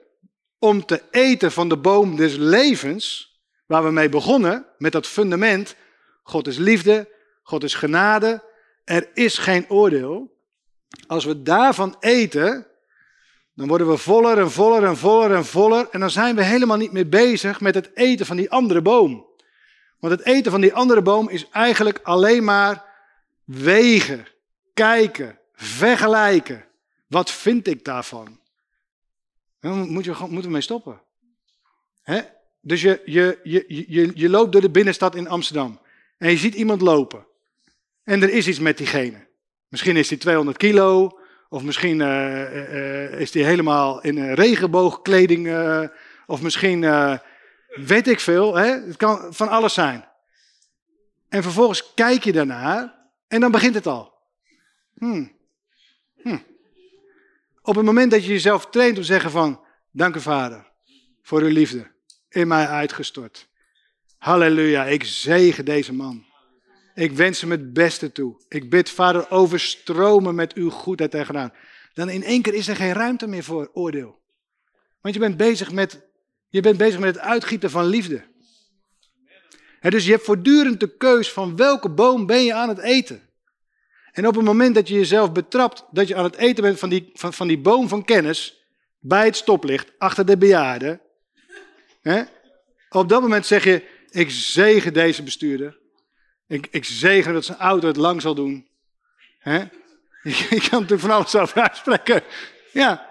om 0.60 0.86
te 0.86 1.02
eten 1.12 1.52
van 1.52 1.70
de 1.70 1.78
boom 1.78 2.16
des 2.16 2.36
levens, 2.36 3.34
waar 3.66 3.84
we 3.84 3.92
mee 3.92 4.10
begonnen, 4.10 4.66
met 4.78 4.92
dat 4.92 5.08
fundament, 5.08 5.76
God 6.24 6.48
is 6.48 6.58
liefde, 6.58 7.10
God 7.44 7.64
is 7.64 7.74
genade, 7.74 8.44
er 8.84 9.10
is 9.14 9.38
geen 9.38 9.70
oordeel. 9.70 10.38
Als 11.08 11.26
we 11.26 11.42
daarvan 11.42 11.96
eten, 12.00 12.68
dan 13.54 13.68
worden 13.68 13.90
we 13.90 13.98
voller 13.98 14.38
en 14.38 14.52
voller 14.52 14.84
en 14.84 14.98
voller 14.98 15.36
en 15.36 15.46
voller. 15.46 15.88
En 15.92 16.00
dan 16.00 16.10
zijn 16.10 16.36
we 16.36 16.44
helemaal 16.44 16.78
niet 16.78 16.92
meer 16.92 17.10
bezig 17.10 17.62
met 17.62 17.76
het 17.76 17.92
eten 17.94 18.26
van 18.26 18.38
die 18.38 18.52
andere 18.52 18.82
boom. 18.82 19.29
Want 20.00 20.14
het 20.14 20.26
eten 20.26 20.52
van 20.52 20.62
die 20.62 20.74
andere 20.74 21.02
boom 21.02 21.30
is 21.30 21.50
eigenlijk 21.50 22.00
alleen 22.04 22.44
maar 22.44 22.86
wegen, 23.44 24.28
kijken, 24.74 25.40
vergelijken. 25.54 26.66
Wat 27.08 27.32
vind 27.32 27.68
ik 27.68 27.86
daarvan? 27.86 28.40
Daar 29.60 29.74
moeten 29.74 30.42
we, 30.42 30.50
mee 30.50 30.62
stoppen. 30.62 31.02
Hè? 32.02 32.22
Dus 32.62 32.82
je, 32.82 33.02
je, 33.06 33.40
je, 33.44 33.66
je, 33.68 34.12
je 34.14 34.30
loopt 34.30 34.52
door 34.52 34.62
de 34.62 34.70
binnenstad 34.70 35.16
in 35.16 35.28
Amsterdam 35.28 35.80
en 36.18 36.30
je 36.32 36.38
ziet 36.38 36.54
iemand 36.54 36.82
lopen. 36.82 37.26
En 38.04 38.22
er 38.22 38.30
is 38.30 38.48
iets 38.48 38.60
met 38.60 38.78
diegene. 38.78 39.28
Misschien 39.68 39.98
is 39.98 40.10
hij 40.10 40.18
200 40.18 40.58
kilo, 40.58 41.20
of 41.50 41.64
misschien 41.64 42.00
uh, 42.00 42.54
uh, 42.54 43.20
is 43.20 43.34
hij 43.34 43.44
helemaal 43.44 44.02
in 44.02 44.34
regenboogkleding, 44.34 45.58
of 46.26 46.42
misschien 46.42 46.84
weet 47.76 48.08
ik 48.08 48.20
veel. 48.20 48.56
Hè? 48.56 48.68
Het 48.68 48.98
kan 48.98 49.34
van 49.34 49.50
alles 49.50 49.74
zijn. 49.74 50.08
En 51.30 51.44
vervolgens 51.44 51.94
kijk 51.94 52.24
je 52.24 52.32
daarnaar 52.32 52.96
en 53.28 53.40
dan 53.40 53.52
begint 53.52 53.76
het 53.76 53.88
al. 53.88 54.14
Hmm. 54.98 55.38
Hmm. 56.22 56.44
Op 57.62 57.76
het 57.76 57.86
moment 57.86 58.12
dat 58.12 58.26
je 58.26 58.32
jezelf 58.32 58.70
traint 58.70 58.96
om 58.96 59.02
te 59.02 59.08
zeggen 59.08 59.32
van, 59.32 59.66
dank 59.92 60.16
u 60.16 60.20
vader 60.20 60.72
voor 61.22 61.42
uw 61.42 61.52
liefde 61.52 61.92
in 62.30 62.48
mij 62.48 62.68
uitgestort. 62.68 63.48
Halleluja, 64.18 64.86
ik 64.86 65.04
zegen 65.04 65.66
deze 65.66 65.94
man. 65.94 66.26
Ik 66.94 67.12
wens 67.12 67.42
hem 67.42 67.52
het 67.52 67.74
beste 67.74 68.12
toe. 68.12 68.42
Ik 68.48 68.70
bid, 68.70 68.90
vader, 68.90 69.32
overstromen 69.32 70.36
met 70.36 70.54
uw 70.54 70.70
goedheid 70.70 71.14
en 71.14 71.26
gedaan. 71.26 71.54
Dan 71.94 72.10
in 72.10 72.24
één 72.24 72.42
keer 72.42 72.54
is 72.54 72.68
er 72.68 72.76
geen 72.76 72.94
ruimte 72.94 73.28
meer 73.28 73.44
voor 73.44 73.70
oordeel. 73.74 74.20
Want 75.02 75.14
je 75.14 75.20
bent 75.20 75.38
bezig 75.38 75.72
met, 75.72 76.09
je 76.50 76.62
bent 76.62 76.78
bezig 76.78 77.00
met 77.00 77.16
het 77.16 77.24
uitgieten 77.24 77.70
van 77.70 77.86
liefde. 77.86 78.24
dus 79.80 80.06
je 80.06 80.12
hebt 80.12 80.24
voortdurend 80.24 80.80
de 80.80 80.98
keus 80.98 81.32
van 81.32 81.56
welke 81.56 81.90
boom 81.90 82.26
ben 82.26 82.44
je 82.44 82.54
aan 82.54 82.70
het 82.70 82.80
eten. 82.80 83.22
En 84.12 84.28
op 84.28 84.36
het 84.36 84.46
moment 84.46 84.76
dat 84.76 84.88
je 84.88 84.94
jezelf 84.94 85.32
betrapt 85.32 85.86
dat 85.92 86.08
je 86.08 86.16
aan 86.16 86.24
het 86.24 86.36
eten 86.36 86.64
bent 86.64 86.80
van 86.80 86.90
die, 86.90 87.10
van, 87.14 87.34
van 87.34 87.48
die 87.48 87.60
boom 87.60 87.88
van 87.88 88.06
kennis, 88.06 88.68
bij 89.00 89.26
het 89.26 89.36
stoplicht, 89.36 89.92
achter 89.98 90.26
de 90.26 90.38
bejaarden, 90.38 91.02
op 92.90 93.10
dat 93.10 93.22
moment 93.22 93.46
zeg 93.46 93.64
je, 93.64 93.84
ik 94.10 94.30
zegen 94.32 94.94
deze 94.94 95.24
bestuurder. 95.24 95.78
Ik, 96.48 96.68
ik 96.72 96.86
zegen 96.86 97.34
dat 97.34 97.46
zijn 97.46 97.58
auto 97.58 97.88
het 97.88 97.98
lang 97.98 98.22
zal 98.22 98.36
doen. 98.36 98.68
Ik, 100.24 100.48
kan 100.50 100.82
natuurlijk 100.82 101.02
van 101.02 101.12
alles 101.12 101.36
over 101.36 101.62
uitspreken. 101.62 102.24
Ja. 102.74 103.09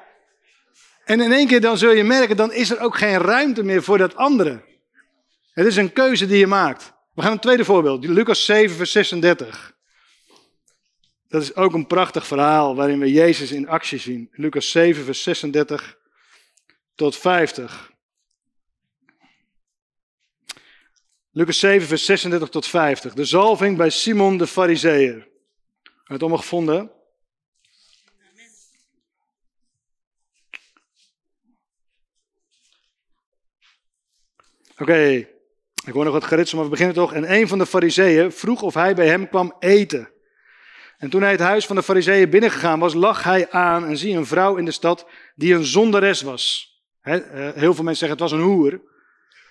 En 1.08 1.20
in 1.20 1.32
één 1.32 1.46
keer 1.46 1.60
dan 1.60 1.78
zul 1.78 1.90
je 1.90 2.04
merken, 2.04 2.36
dan 2.36 2.52
is 2.52 2.70
er 2.70 2.80
ook 2.80 2.96
geen 2.96 3.18
ruimte 3.18 3.62
meer 3.62 3.82
voor 3.82 3.98
dat 3.98 4.16
andere. 4.16 4.64
Het 5.52 5.66
is 5.66 5.76
een 5.76 5.92
keuze 5.92 6.26
die 6.26 6.38
je 6.38 6.46
maakt. 6.46 6.92
We 7.14 7.22
gaan 7.22 7.32
een 7.32 7.38
tweede 7.38 7.64
voorbeeld. 7.64 8.04
Lucas 8.04 8.44
7, 8.44 8.76
vers 8.76 8.92
36. 8.92 9.76
Dat 11.28 11.42
is 11.42 11.54
ook 11.54 11.72
een 11.72 11.86
prachtig 11.86 12.26
verhaal 12.26 12.74
waarin 12.74 12.98
we 12.98 13.12
Jezus 13.12 13.52
in 13.52 13.68
actie 13.68 13.98
zien. 13.98 14.28
Lucas 14.32 14.70
7, 14.70 15.04
vers 15.04 15.22
36 15.22 15.98
tot 16.94 17.16
50. 17.16 17.92
Lucas 21.30 21.58
7, 21.58 21.88
vers 21.88 22.04
36 22.04 22.48
tot 22.48 22.66
50. 22.66 23.14
De 23.14 23.24
zalving 23.24 23.76
bij 23.76 23.90
Simon 23.90 24.36
de 24.36 24.46
Fariseer. 24.46 25.14
Heb 25.14 25.26
je 25.82 26.12
het 26.12 26.20
allemaal 26.20 26.38
gevonden? 26.38 26.90
Oké, 34.78 35.28
ik 35.86 35.92
hoor 35.92 36.04
nog 36.04 36.12
wat 36.12 36.24
geritsel, 36.24 36.56
maar 36.56 36.64
we 36.64 36.70
beginnen 36.70 36.94
toch. 36.96 37.12
En 37.12 37.32
een 37.32 37.48
van 37.48 37.58
de 37.58 37.66
fariseeën 37.66 38.32
vroeg 38.32 38.62
of 38.62 38.74
hij 38.74 38.94
bij 38.94 39.06
hem 39.06 39.28
kwam 39.28 39.56
eten. 39.58 40.10
En 40.98 41.10
toen 41.10 41.22
hij 41.22 41.30
het 41.30 41.40
huis 41.40 41.66
van 41.66 41.76
de 41.76 41.82
fariseeën 41.82 42.30
binnengegaan 42.30 42.78
was, 42.78 42.94
lag 42.94 43.22
hij 43.22 43.50
aan 43.50 43.84
en 43.84 43.96
zie 43.96 44.16
een 44.16 44.26
vrouw 44.26 44.56
in 44.56 44.64
de 44.64 44.70
stad 44.70 45.06
die 45.34 45.54
een 45.54 45.64
zonderes 45.64 46.22
was. 46.22 46.72
Eh, 47.00 47.18
heel 47.54 47.74
veel 47.74 47.84
mensen 47.84 48.08
zeggen 48.08 48.10
het 48.10 48.20
was 48.20 48.32
een 48.32 48.46
hoer. 48.46 48.80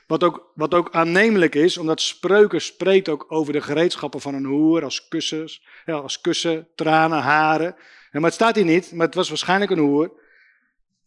Wat 0.07 0.23
ook, 0.23 0.51
wat 0.55 0.73
ook 0.73 0.91
aannemelijk 0.91 1.55
is, 1.55 1.77
omdat 1.77 2.01
spreuken 2.01 2.61
spreekt 2.61 3.09
ook 3.09 3.25
over 3.27 3.53
de 3.53 3.61
gereedschappen 3.61 4.21
van 4.21 4.33
een 4.33 4.45
hoer 4.45 4.83
als 4.83 5.07
kussens, 5.07 5.65
ja, 5.85 5.93
als 5.93 6.21
kussen, 6.21 6.67
tranen, 6.75 7.19
haren. 7.19 7.75
maar 8.11 8.21
het 8.21 8.33
staat 8.33 8.55
hier 8.55 8.65
niet, 8.65 8.91
maar 8.91 9.05
het 9.05 9.15
was 9.15 9.29
waarschijnlijk 9.29 9.71
een 9.71 9.77
hoer. 9.77 10.11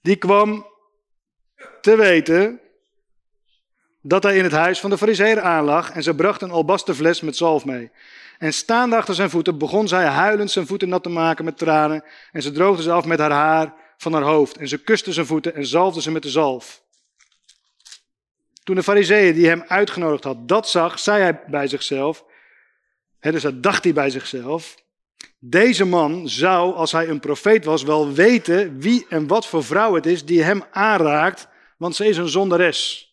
Die 0.02 0.16
kwam 0.16 0.66
te 1.80 1.96
weten 1.96 2.60
dat 4.02 4.22
hij 4.22 4.36
in 4.36 4.44
het 4.44 4.52
huis 4.52 4.80
van 4.80 4.90
de 4.90 4.98
fariseer 4.98 5.40
aanlag 5.40 5.90
en 5.90 6.02
ze 6.02 6.14
bracht 6.14 6.42
een 6.42 6.50
albasten 6.50 6.94
fles 6.94 7.20
met 7.20 7.36
zalf 7.36 7.64
mee. 7.64 7.90
En 8.38 8.52
staande 8.52 8.96
achter 8.96 9.14
zijn 9.14 9.30
voeten 9.30 9.58
begon 9.58 9.88
zij 9.88 10.04
huilend 10.04 10.50
zijn 10.50 10.66
voeten 10.66 10.88
nat 10.88 11.02
te 11.02 11.08
maken 11.08 11.44
met 11.44 11.58
tranen 11.58 12.04
en 12.32 12.42
ze 12.42 12.52
droogde 12.52 12.82
ze 12.82 12.92
af 12.92 13.04
met 13.04 13.18
haar 13.18 13.30
haar 13.30 13.74
van 13.96 14.12
haar 14.12 14.22
hoofd 14.22 14.56
en 14.56 14.68
ze 14.68 14.78
kuste 14.78 15.12
zijn 15.12 15.26
voeten 15.26 15.54
en 15.54 15.66
zalfde 15.66 16.02
ze 16.02 16.10
met 16.10 16.22
de 16.22 16.30
zalf. 16.30 16.82
Toen 18.64 18.74
de 18.74 18.82
fariseeën 18.82 19.34
die 19.34 19.48
hem 19.48 19.64
uitgenodigd 19.66 20.24
had 20.24 20.48
dat 20.48 20.68
zag, 20.68 20.98
zei 20.98 21.22
hij 21.22 21.40
bij 21.46 21.66
zichzelf, 21.66 22.24
hè, 23.18 23.32
dus 23.32 23.42
dat 23.42 23.62
dacht 23.62 23.84
hij 23.84 23.92
bij 23.92 24.10
zichzelf, 24.10 24.74
deze 25.38 25.84
man 25.84 26.28
zou, 26.28 26.74
als 26.74 26.92
hij 26.92 27.08
een 27.08 27.20
profeet 27.20 27.64
was, 27.64 27.82
wel 27.82 28.12
weten 28.12 28.80
wie 28.80 29.06
en 29.08 29.26
wat 29.26 29.46
voor 29.46 29.64
vrouw 29.64 29.94
het 29.94 30.06
is 30.06 30.24
die 30.24 30.42
hem 30.42 30.62
aanraakt, 30.70 31.48
want 31.76 31.96
ze 31.96 32.06
is 32.06 32.16
een 32.16 32.28
zonderes. 32.28 33.09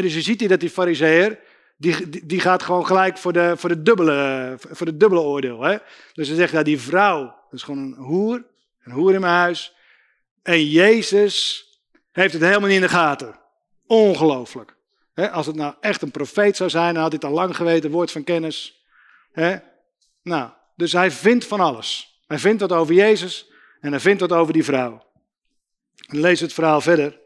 Dus 0.00 0.14
je 0.14 0.22
ziet 0.22 0.40
hier 0.40 0.48
dat 0.48 0.60
die 0.60 0.70
fariseer, 0.70 1.38
die, 1.76 2.26
die, 2.26 2.40
gaat 2.40 2.62
gewoon 2.62 2.86
gelijk 2.86 3.18
voor 3.18 3.32
de, 3.32 3.52
voor 3.56 3.82
dubbele, 3.82 4.54
voor 4.58 4.86
de 4.86 4.96
dubbele 4.96 5.20
oordeel. 5.20 5.78
Dus 6.12 6.28
ze 6.28 6.34
zegt, 6.34 6.52
ja, 6.52 6.62
die 6.62 6.80
vrouw, 6.80 7.22
dat 7.24 7.52
is 7.52 7.62
gewoon 7.62 7.78
een 7.78 7.94
hoer, 7.94 8.44
een 8.82 8.92
hoer 8.92 9.14
in 9.14 9.20
mijn 9.20 9.32
huis. 9.32 9.74
En 10.42 10.66
Jezus 10.66 11.66
heeft 12.12 12.32
het 12.32 12.42
helemaal 12.42 12.68
niet 12.68 12.76
in 12.76 12.82
de 12.82 12.88
gaten. 12.88 13.40
Ongelooflijk. 13.86 14.76
als 15.14 15.46
het 15.46 15.56
nou 15.56 15.74
echt 15.80 16.02
een 16.02 16.10
profeet 16.10 16.56
zou 16.56 16.70
zijn, 16.70 16.94
dan 16.94 17.02
had 17.02 17.12
hij 17.12 17.20
het 17.22 17.30
al 17.30 17.36
lang 17.36 17.56
geweten, 17.56 17.90
woord 17.90 18.10
van 18.10 18.24
kennis. 18.24 18.84
Nou, 20.22 20.50
dus 20.76 20.92
hij 20.92 21.10
vindt 21.10 21.46
van 21.46 21.60
alles. 21.60 22.20
Hij 22.26 22.38
vindt 22.38 22.60
wat 22.60 22.72
over 22.72 22.94
Jezus 22.94 23.50
en 23.80 23.90
hij 23.90 24.00
vindt 24.00 24.20
wat 24.20 24.32
over 24.32 24.52
die 24.52 24.64
vrouw. 24.64 25.06
En 26.06 26.20
lees 26.20 26.40
het 26.40 26.52
verhaal 26.52 26.80
verder. 26.80 27.20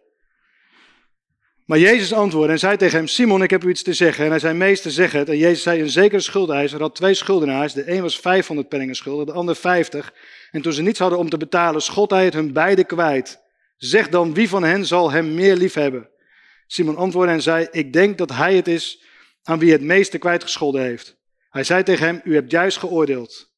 Maar 1.67 1.79
Jezus 1.79 2.12
antwoordde 2.12 2.53
en 2.53 2.59
zei 2.59 2.77
tegen 2.77 2.97
hem: 2.99 3.07
Simon, 3.07 3.43
ik 3.43 3.51
heb 3.51 3.64
u 3.64 3.69
iets 3.69 3.83
te 3.83 3.93
zeggen. 3.93 4.25
En 4.25 4.31
hij 4.31 4.39
zei: 4.39 4.55
Meester, 4.55 4.91
zeg 4.91 5.12
het. 5.12 5.29
En 5.29 5.39
Jezus 5.39 5.62
zei: 5.62 5.81
Een 5.81 5.91
zekere 5.91 6.21
schuldeiser 6.21 6.81
had 6.81 6.95
twee 6.95 7.14
schuldenaars. 7.14 7.73
De 7.73 7.91
een 7.91 8.03
was 8.03 8.19
500 8.19 8.69
penningen 8.69 8.95
schuldig, 8.95 9.27
de 9.27 9.33
ander 9.33 9.57
50. 9.57 10.12
En 10.51 10.62
toen 10.62 10.73
ze 10.73 10.83
niets 10.83 10.99
hadden 10.99 11.19
om 11.19 11.29
te 11.29 11.37
betalen, 11.37 11.83
schot 11.83 12.11
hij 12.11 12.25
het 12.25 12.35
hun 12.35 12.53
beide 12.53 12.85
kwijt. 12.85 13.41
Zeg 13.77 14.09
dan, 14.09 14.35
wie 14.35 14.49
van 14.49 14.62
hen 14.62 14.87
zal 14.87 15.11
hem 15.11 15.35
meer 15.35 15.57
lief 15.57 15.75
hebben? 15.75 16.09
Simon 16.67 16.97
antwoordde 16.97 17.33
en 17.33 17.43
zei: 17.43 17.69
Ik 17.71 17.93
denk 17.93 18.19
dat 18.19 18.33
hij 18.33 18.55
het 18.55 18.69
is 18.69 19.03
aan 19.43 19.59
wie 19.59 19.73
het 19.73 19.83
meeste 19.83 20.19
kwijtgescholden 20.19 20.83
heeft. 20.83 21.17
Hij 21.51 21.64
zei 21.64 21.83
tegen 21.83 22.07
hem: 22.07 22.21
U 22.25 22.35
hebt 22.35 22.51
juist 22.51 22.79
geoordeeld. 22.79 23.55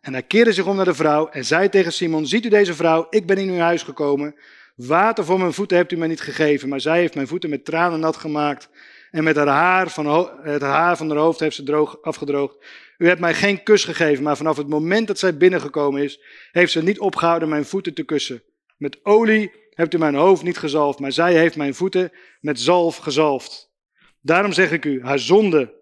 En 0.00 0.12
hij 0.12 0.22
keerde 0.22 0.52
zich 0.52 0.66
om 0.66 0.76
naar 0.76 0.84
de 0.84 0.94
vrouw 0.94 1.28
en 1.28 1.44
zei 1.44 1.68
tegen 1.68 1.92
Simon: 1.92 2.26
Ziet 2.26 2.44
u 2.44 2.48
deze 2.48 2.74
vrouw? 2.74 3.06
Ik 3.10 3.26
ben 3.26 3.38
in 3.38 3.48
uw 3.48 3.58
huis 3.58 3.82
gekomen. 3.82 4.34
Water 4.74 5.24
voor 5.24 5.38
mijn 5.38 5.52
voeten 5.52 5.76
hebt 5.76 5.92
u 5.92 5.96
mij 5.96 6.08
niet 6.08 6.20
gegeven, 6.20 6.68
maar 6.68 6.80
zij 6.80 6.98
heeft 6.98 7.14
mijn 7.14 7.26
voeten 7.26 7.50
met 7.50 7.64
tranen 7.64 8.00
nat 8.00 8.16
gemaakt. 8.16 8.68
En 9.10 9.24
met 9.24 9.36
haar 9.36 9.46
haar 9.46 9.90
van, 9.90 10.30
het 10.42 10.62
haar 10.62 10.96
van 10.96 11.08
haar 11.08 11.18
hoofd 11.18 11.40
heeft 11.40 11.56
ze 11.56 11.62
droog, 11.62 12.02
afgedroogd. 12.02 12.56
U 12.98 13.06
hebt 13.06 13.20
mij 13.20 13.34
geen 13.34 13.62
kus 13.62 13.84
gegeven, 13.84 14.24
maar 14.24 14.36
vanaf 14.36 14.56
het 14.56 14.68
moment 14.68 15.06
dat 15.06 15.18
zij 15.18 15.36
binnengekomen 15.36 16.02
is, 16.02 16.20
heeft 16.52 16.72
ze 16.72 16.82
niet 16.82 16.98
opgehouden 16.98 17.48
mijn 17.48 17.64
voeten 17.64 17.94
te 17.94 18.02
kussen. 18.02 18.42
Met 18.76 19.04
olie 19.04 19.52
hebt 19.70 19.94
u 19.94 19.98
mijn 19.98 20.14
hoofd 20.14 20.42
niet 20.42 20.58
gezalfd, 20.58 20.98
maar 20.98 21.12
zij 21.12 21.34
heeft 21.34 21.56
mijn 21.56 21.74
voeten 21.74 22.12
met 22.40 22.60
zalf 22.60 22.96
gezalfd. 22.96 23.72
Daarom 24.20 24.52
zeg 24.52 24.72
ik 24.72 24.84
u, 24.84 25.02
haar 25.02 25.18
zonden, 25.18 25.72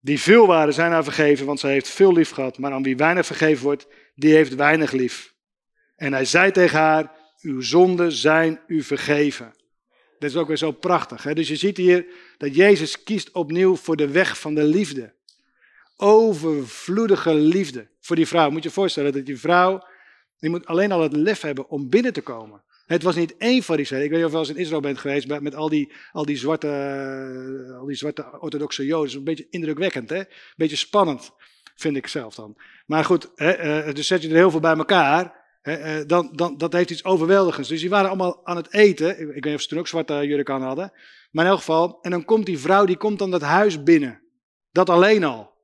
die 0.00 0.20
veel 0.20 0.46
waren, 0.46 0.74
zijn 0.74 0.92
haar 0.92 1.04
vergeven, 1.04 1.46
want 1.46 1.60
zij 1.60 1.72
heeft 1.72 1.88
veel 1.88 2.12
lief 2.12 2.30
gehad. 2.30 2.58
Maar 2.58 2.72
aan 2.72 2.82
wie 2.82 2.96
weinig 2.96 3.26
vergeven 3.26 3.64
wordt, 3.64 3.86
die 4.14 4.34
heeft 4.34 4.54
weinig 4.54 4.92
lief. 4.92 5.34
En 5.96 6.12
hij 6.12 6.24
zei 6.24 6.50
tegen 6.50 6.78
haar, 6.78 7.10
uw 7.46 7.60
zonden 7.60 8.12
zijn 8.12 8.60
u 8.66 8.82
vergeven. 8.82 9.54
Dat 10.18 10.30
is 10.30 10.36
ook 10.36 10.48
weer 10.48 10.56
zo 10.56 10.72
prachtig. 10.72 11.22
Hè? 11.22 11.34
Dus 11.34 11.48
je 11.48 11.56
ziet 11.56 11.76
hier 11.76 12.06
dat 12.38 12.54
Jezus 12.54 13.02
kiest 13.02 13.32
opnieuw 13.32 13.76
voor 13.76 13.96
de 13.96 14.08
weg 14.08 14.38
van 14.40 14.54
de 14.54 14.64
liefde. 14.64 15.14
Overvloedige 15.96 17.34
liefde 17.34 17.88
voor 18.00 18.16
die 18.16 18.26
vrouw. 18.26 18.50
Moet 18.50 18.62
je 18.62 18.68
je 18.68 18.74
voorstellen 18.74 19.12
dat 19.12 19.26
die 19.26 19.38
vrouw, 19.38 19.86
die 20.38 20.50
moet 20.50 20.66
alleen 20.66 20.92
al 20.92 21.02
het 21.02 21.12
lef 21.12 21.40
hebben 21.40 21.68
om 21.68 21.88
binnen 21.88 22.12
te 22.12 22.20
komen. 22.20 22.64
Het 22.86 23.02
was 23.02 23.16
niet 23.16 23.36
één 23.36 23.62
fariseer. 23.62 24.02
Ik 24.02 24.10
weet 24.10 24.18
niet 24.18 24.24
of 24.24 24.32
je 24.32 24.36
wel 24.36 24.46
eens 24.46 24.56
in 24.56 24.62
Israël 24.62 24.80
bent 24.80 24.98
geweest 24.98 25.40
met 25.40 25.54
al 25.54 25.68
die, 25.68 25.92
al 26.12 26.24
die, 26.24 26.36
zwarte, 26.36 27.76
al 27.80 27.86
die 27.86 27.96
zwarte 27.96 28.40
orthodoxe 28.40 28.84
joden. 28.84 29.16
Een 29.16 29.24
beetje 29.24 29.46
indrukwekkend, 29.50 30.10
hè? 30.10 30.18
Een 30.18 30.26
beetje 30.56 30.76
spannend, 30.76 31.30
vind 31.74 31.96
ik 31.96 32.06
zelf 32.06 32.34
dan. 32.34 32.56
Maar 32.86 33.04
goed, 33.04 33.30
hè, 33.34 33.50
eh, 33.50 33.94
dus 33.94 34.06
zet 34.06 34.22
je 34.22 34.28
er 34.28 34.34
heel 34.34 34.50
veel 34.50 34.60
bij 34.60 34.76
elkaar. 34.76 35.45
Eh, 35.66 36.00
dan, 36.06 36.30
dan, 36.32 36.58
dat 36.58 36.72
heeft 36.72 36.90
iets 36.90 37.04
overweldigends. 37.04 37.68
Dus 37.68 37.80
die 37.80 37.90
waren 37.90 38.08
allemaal 38.08 38.46
aan 38.46 38.56
het 38.56 38.72
eten. 38.72 39.20
Ik 39.20 39.26
weet 39.26 39.44
niet 39.44 39.54
of 39.54 39.60
ze 39.60 39.68
toen 39.68 39.78
ook 39.78 39.88
zwarte 39.88 40.26
jurk 40.26 40.50
aan 40.50 40.62
hadden. 40.62 40.92
Maar 41.30 41.44
in 41.44 41.50
elk 41.50 41.58
geval. 41.58 42.00
En 42.00 42.10
dan 42.10 42.24
komt 42.24 42.46
die 42.46 42.58
vrouw, 42.58 42.84
die 42.84 42.96
komt 42.96 43.18
dan 43.18 43.30
dat 43.30 43.40
huis 43.40 43.82
binnen. 43.82 44.22
Dat 44.70 44.90
alleen 44.90 45.24
al. 45.24 45.54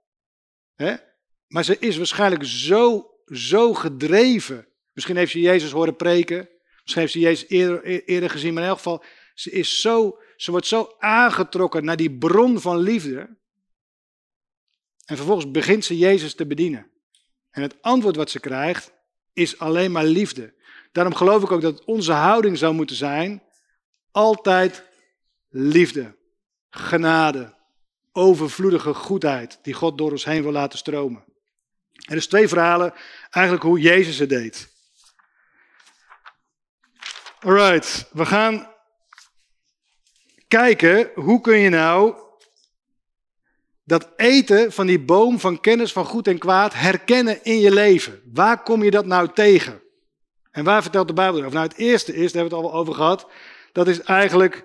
Maar 1.46 1.64
ze 1.64 1.78
is 1.78 1.96
waarschijnlijk 1.96 2.44
zo, 2.44 3.10
zo 3.26 3.74
gedreven. 3.74 4.68
Misschien 4.92 5.16
heeft 5.16 5.32
ze 5.32 5.40
Jezus 5.40 5.70
horen 5.70 5.96
preken. 5.96 6.48
Misschien 6.80 7.00
heeft 7.00 7.12
ze 7.12 7.18
Jezus 7.18 7.48
eerder, 7.48 7.84
eerder 7.84 8.30
gezien. 8.30 8.54
Maar 8.54 8.62
in 8.62 8.68
elk 8.68 8.78
geval, 8.78 9.04
ze, 9.34 9.50
is 9.50 9.80
zo, 9.80 10.18
ze 10.36 10.50
wordt 10.50 10.66
zo 10.66 10.94
aangetrokken 10.98 11.84
naar 11.84 11.96
die 11.96 12.18
bron 12.18 12.60
van 12.60 12.78
liefde. 12.78 13.36
En 15.04 15.16
vervolgens 15.16 15.50
begint 15.50 15.84
ze 15.84 15.98
Jezus 15.98 16.34
te 16.34 16.46
bedienen. 16.46 16.90
En 17.50 17.62
het 17.62 17.82
antwoord 17.82 18.16
wat 18.16 18.30
ze 18.30 18.40
krijgt, 18.40 19.00
is 19.32 19.58
alleen 19.58 19.92
maar 19.92 20.04
liefde. 20.04 20.54
Daarom 20.92 21.14
geloof 21.14 21.42
ik 21.42 21.50
ook 21.50 21.60
dat 21.60 21.84
onze 21.84 22.12
houding 22.12 22.58
zou 22.58 22.74
moeten 22.74 22.96
zijn 22.96 23.42
altijd 24.10 24.84
liefde, 25.48 26.16
genade, 26.70 27.54
overvloedige 28.12 28.94
goedheid 28.94 29.58
die 29.62 29.74
God 29.74 29.98
door 29.98 30.10
ons 30.10 30.24
heen 30.24 30.42
wil 30.42 30.52
laten 30.52 30.78
stromen. 30.78 31.24
Er 31.92 32.16
is 32.16 32.26
twee 32.26 32.48
verhalen, 32.48 32.94
eigenlijk 33.30 33.64
hoe 33.64 33.80
Jezus 33.80 34.18
het 34.18 34.28
deed. 34.28 34.70
Alright, 37.40 38.08
we 38.12 38.26
gaan 38.26 38.70
kijken 40.48 41.10
hoe 41.14 41.40
kun 41.40 41.58
je 41.58 41.68
nou 41.68 42.20
dat 43.92 44.08
eten 44.16 44.72
van 44.72 44.86
die 44.86 45.00
boom 45.00 45.40
van 45.40 45.60
kennis 45.60 45.92
van 45.92 46.04
goed 46.04 46.26
en 46.26 46.38
kwaad 46.38 46.74
herkennen 46.74 47.44
in 47.44 47.60
je 47.60 47.72
leven. 47.72 48.20
Waar 48.32 48.62
kom 48.62 48.82
je 48.82 48.90
dat 48.90 49.06
nou 49.06 49.28
tegen? 49.34 49.82
En 50.50 50.64
waar 50.64 50.82
vertelt 50.82 51.08
de 51.08 51.14
Bijbel 51.14 51.38
over? 51.38 51.52
Nou, 51.52 51.66
het 51.66 51.76
eerste 51.76 52.14
is, 52.14 52.32
daar 52.32 52.42
hebben 52.42 52.60
we 52.60 52.66
het 52.66 52.74
al 52.74 52.80
over 52.80 52.94
gehad, 52.94 53.26
dat 53.72 53.88
is 53.88 54.00
eigenlijk 54.00 54.64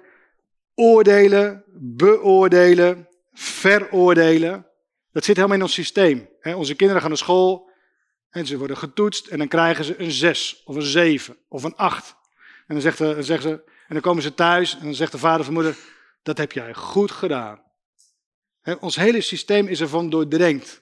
oordelen, 0.75 1.63
beoordelen, 1.75 3.07
veroordelen. 3.33 4.65
Dat 5.11 5.25
zit 5.25 5.35
helemaal 5.35 5.57
in 5.57 5.63
ons 5.63 5.73
systeem. 5.73 6.29
Onze 6.43 6.75
kinderen 6.75 7.01
gaan 7.01 7.11
naar 7.11 7.19
school 7.19 7.69
en 8.29 8.45
ze 8.45 8.57
worden 8.57 8.77
getoetst 8.77 9.27
en 9.27 9.37
dan 9.37 9.47
krijgen 9.47 9.85
ze 9.85 10.01
een 10.01 10.11
6 10.11 10.61
of 10.65 10.75
een 10.75 10.81
7 10.81 11.37
of 11.47 11.63
een 11.63 11.75
8. 11.75 12.15
En 12.67 12.73
dan, 12.75 12.81
zegt, 12.81 12.97
zeggen 12.97 13.41
ze, 13.41 13.63
en 13.87 13.93
dan 13.93 14.01
komen 14.01 14.23
ze 14.23 14.33
thuis 14.33 14.77
en 14.77 14.83
dan 14.83 14.95
zegt 14.95 15.11
de 15.11 15.17
vader 15.17 15.39
of 15.39 15.49
moeder, 15.49 15.75
dat 16.23 16.37
heb 16.37 16.51
jij 16.51 16.73
goed 16.73 17.11
gedaan 17.11 17.65
ons 18.79 18.95
hele 18.95 19.21
systeem 19.21 19.67
is 19.67 19.81
ervan 19.81 20.09
doordrenkt. 20.09 20.81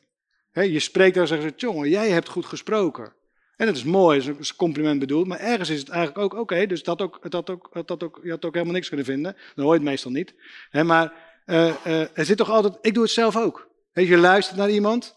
je 0.52 0.80
spreekt 0.80 1.16
daar 1.16 1.32
en 1.32 1.42
zegt, 1.42 1.62
jongen, 1.62 1.90
jij 1.90 2.10
hebt 2.10 2.30
goed 2.30 2.46
gesproken. 2.46 3.14
En 3.56 3.66
dat 3.66 3.76
is 3.76 3.84
mooi, 3.84 4.26
dat 4.26 4.40
is 4.40 4.50
een 4.50 4.56
compliment 4.56 5.00
bedoeld, 5.00 5.28
maar 5.28 5.40
ergens 5.40 5.70
is 5.70 5.80
het 5.80 5.90
eigenlijk 5.90 6.34
ook 6.34 6.42
oké, 6.42 6.66
dus 6.66 6.84
dat 6.84 7.02
ook, 7.02 7.32
dat 7.32 7.50
ook, 7.50 7.88
dat 7.88 8.04
ook, 8.04 8.20
je 8.24 8.30
had 8.30 8.46
ook 8.46 8.54
helemaal 8.54 8.74
niks 8.74 8.88
kunnen 8.88 9.06
vinden. 9.06 9.36
Dan 9.56 9.66
hoor 9.66 9.74
je 9.74 9.80
het 9.80 9.90
meestal 9.90 10.12
niet. 10.12 10.34
maar 10.72 11.14
uh, 11.46 11.74
uh, 11.88 12.18
er 12.18 12.26
zit 12.26 12.38
toch 12.38 12.50
altijd, 12.50 12.78
ik 12.82 12.94
doe 12.94 13.04
het 13.04 13.12
zelf 13.12 13.38
ook. 13.38 13.70
je 13.94 14.18
luistert 14.18 14.58
naar 14.58 14.70
iemand. 14.70 15.16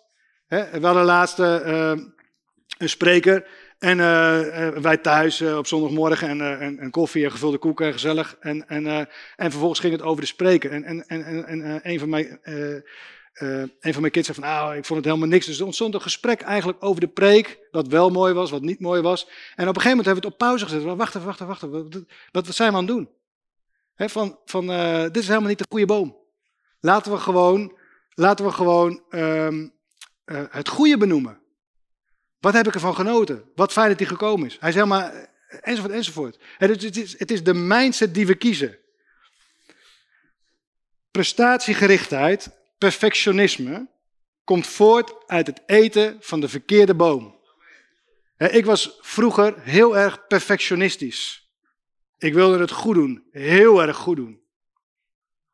we 0.49 0.79
hadden 0.81 1.05
laatst 1.05 1.39
uh, 1.39 1.93
een 2.79 2.89
spreker 2.89 3.47
en 3.79 3.99
uh, 3.99 4.69
wij 4.69 4.97
thuis 4.97 5.41
uh, 5.41 5.57
op 5.57 5.67
zondagmorgen 5.67 6.41
en, 6.41 6.79
uh, 6.83 6.91
koffie 6.91 7.25
en 7.25 7.31
gevulde 7.31 7.59
koeken, 7.59 7.93
gezellig. 7.93 8.37
En, 8.41 8.69
en, 8.69 8.87
en 9.37 9.51
vervolgens 9.51 9.81
ging 9.81 9.93
het 9.93 10.03
over 10.03 10.21
de 10.21 10.27
spreker. 10.27 10.73
En, 10.73 10.85
en, 10.85 11.07
en, 11.07 11.47
en 11.47 11.81
een, 11.83 11.99
van 11.99 12.09
mijn, 12.09 12.41
een 13.81 13.93
van 13.93 14.01
mijn 14.01 14.13
kids 14.13 14.27
zei 14.27 14.41
van, 14.41 14.49
nou, 14.49 14.77
ik 14.77 14.85
vond 14.85 14.99
het 14.99 15.09
helemaal 15.09 15.29
niks. 15.29 15.47
Dus 15.47 15.59
er 15.59 15.65
ontstond 15.65 15.95
een 15.95 16.01
gesprek 16.01 16.41
eigenlijk 16.41 16.85
over 16.85 17.01
de 17.01 17.09
preek, 17.09 17.59
wat 17.71 17.89
wel 17.89 18.11
mooi 18.11 18.35
was, 18.35 18.51
wat 18.51 18.63
niet 18.63 18.81
mooi 18.81 19.01
was. 19.01 19.23
En 19.57 19.69
op 19.69 19.77
een 19.77 19.83
gegeven 19.83 19.97
moment 19.97 20.07
hebben 20.07 20.23
we 20.23 20.29
het 20.29 20.33
op 20.33 20.39
pauze 20.39 20.65
gezet. 20.65 20.83
Wacht 20.83 21.15
even, 21.15 21.27
wacht 21.27 21.63
even. 21.63 22.05
Wat, 22.31 22.47
wat 22.47 22.55
zijn 22.55 22.71
we 22.71 22.77
aan 22.77 22.87
het 22.87 22.95
doen? 22.95 23.09
Van, 23.97 24.39
van 24.45 24.67
dit 25.07 25.17
is 25.17 25.29
helemaal 25.29 25.49
niet 25.49 25.59
de 25.59 25.67
goede 25.69 25.87
boom. 25.87 26.17
Laten 26.81 27.13
we 27.13 27.19
gewoon, 27.19 27.77
laten 28.15 28.45
we 28.45 28.53
gewoon 28.53 29.03
um, 29.11 29.73
het 30.51 30.69
goede 30.69 30.99
benoemen. 30.99 31.41
Wat 32.41 32.53
heb 32.53 32.67
ik 32.67 32.75
ervan 32.75 32.95
genoten? 32.95 33.45
Wat 33.55 33.73
fijn 33.73 33.89
dat 33.89 33.99
hij 33.99 34.09
gekomen 34.09 34.47
is. 34.47 34.57
Hij 34.61 34.69
is 34.69 34.75
helemaal, 34.75 35.11
enzovoort, 35.61 35.93
enzovoort. 35.93 36.39
Het 36.59 36.97
is, 36.97 37.19
het 37.19 37.31
is 37.31 37.45
de 37.45 37.55
mindset 37.55 38.15
die 38.15 38.27
we 38.27 38.35
kiezen. 38.35 38.79
Prestatiegerichtheid, 41.11 42.51
perfectionisme, 42.79 43.89
komt 44.45 44.67
voort 44.67 45.15
uit 45.27 45.47
het 45.47 45.63
eten 45.67 46.17
van 46.21 46.41
de 46.41 46.49
verkeerde 46.49 46.95
boom. 46.95 47.37
Ik 48.37 48.65
was 48.65 48.99
vroeger 49.01 49.55
heel 49.61 49.97
erg 49.97 50.27
perfectionistisch. 50.27 51.49
Ik 52.19 52.35
wilde 52.35 52.59
het 52.59 52.71
goed 52.71 52.95
doen, 52.95 53.25
heel 53.31 53.83
erg 53.83 53.97
goed 53.97 54.17
doen. 54.17 54.41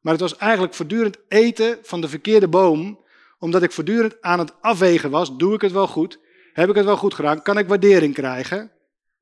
Maar 0.00 0.12
het 0.12 0.22
was 0.22 0.36
eigenlijk 0.36 0.74
voortdurend 0.74 1.18
eten 1.28 1.78
van 1.82 2.00
de 2.00 2.08
verkeerde 2.08 2.48
boom, 2.48 3.04
omdat 3.38 3.62
ik 3.62 3.72
voortdurend 3.72 4.22
aan 4.22 4.38
het 4.38 4.62
afwegen 4.62 5.10
was. 5.10 5.36
Doe 5.36 5.54
ik 5.54 5.60
het 5.60 5.72
wel 5.72 5.86
goed? 5.86 6.18
Heb 6.54 6.68
ik 6.68 6.74
het 6.74 6.84
wel 6.84 6.96
goed 6.96 7.14
gedaan? 7.14 7.42
Kan 7.42 7.58
ik 7.58 7.68
waardering 7.68 8.14
krijgen? 8.14 8.70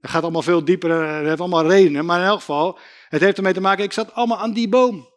Dat 0.00 0.10
gaat 0.10 0.22
allemaal 0.22 0.42
veel 0.42 0.64
dieper, 0.64 0.90
eh, 0.90 1.16
dat 1.16 1.26
heeft 1.26 1.40
allemaal 1.40 1.68
redenen. 1.68 2.04
Maar 2.04 2.20
in 2.20 2.26
elk 2.26 2.38
geval, 2.38 2.78
het 3.08 3.20
heeft 3.20 3.36
ermee 3.36 3.52
te 3.52 3.60
maken, 3.60 3.84
ik 3.84 3.92
zat 3.92 4.14
allemaal 4.14 4.38
aan 4.38 4.52
die 4.52 4.68
boom. 4.68 5.10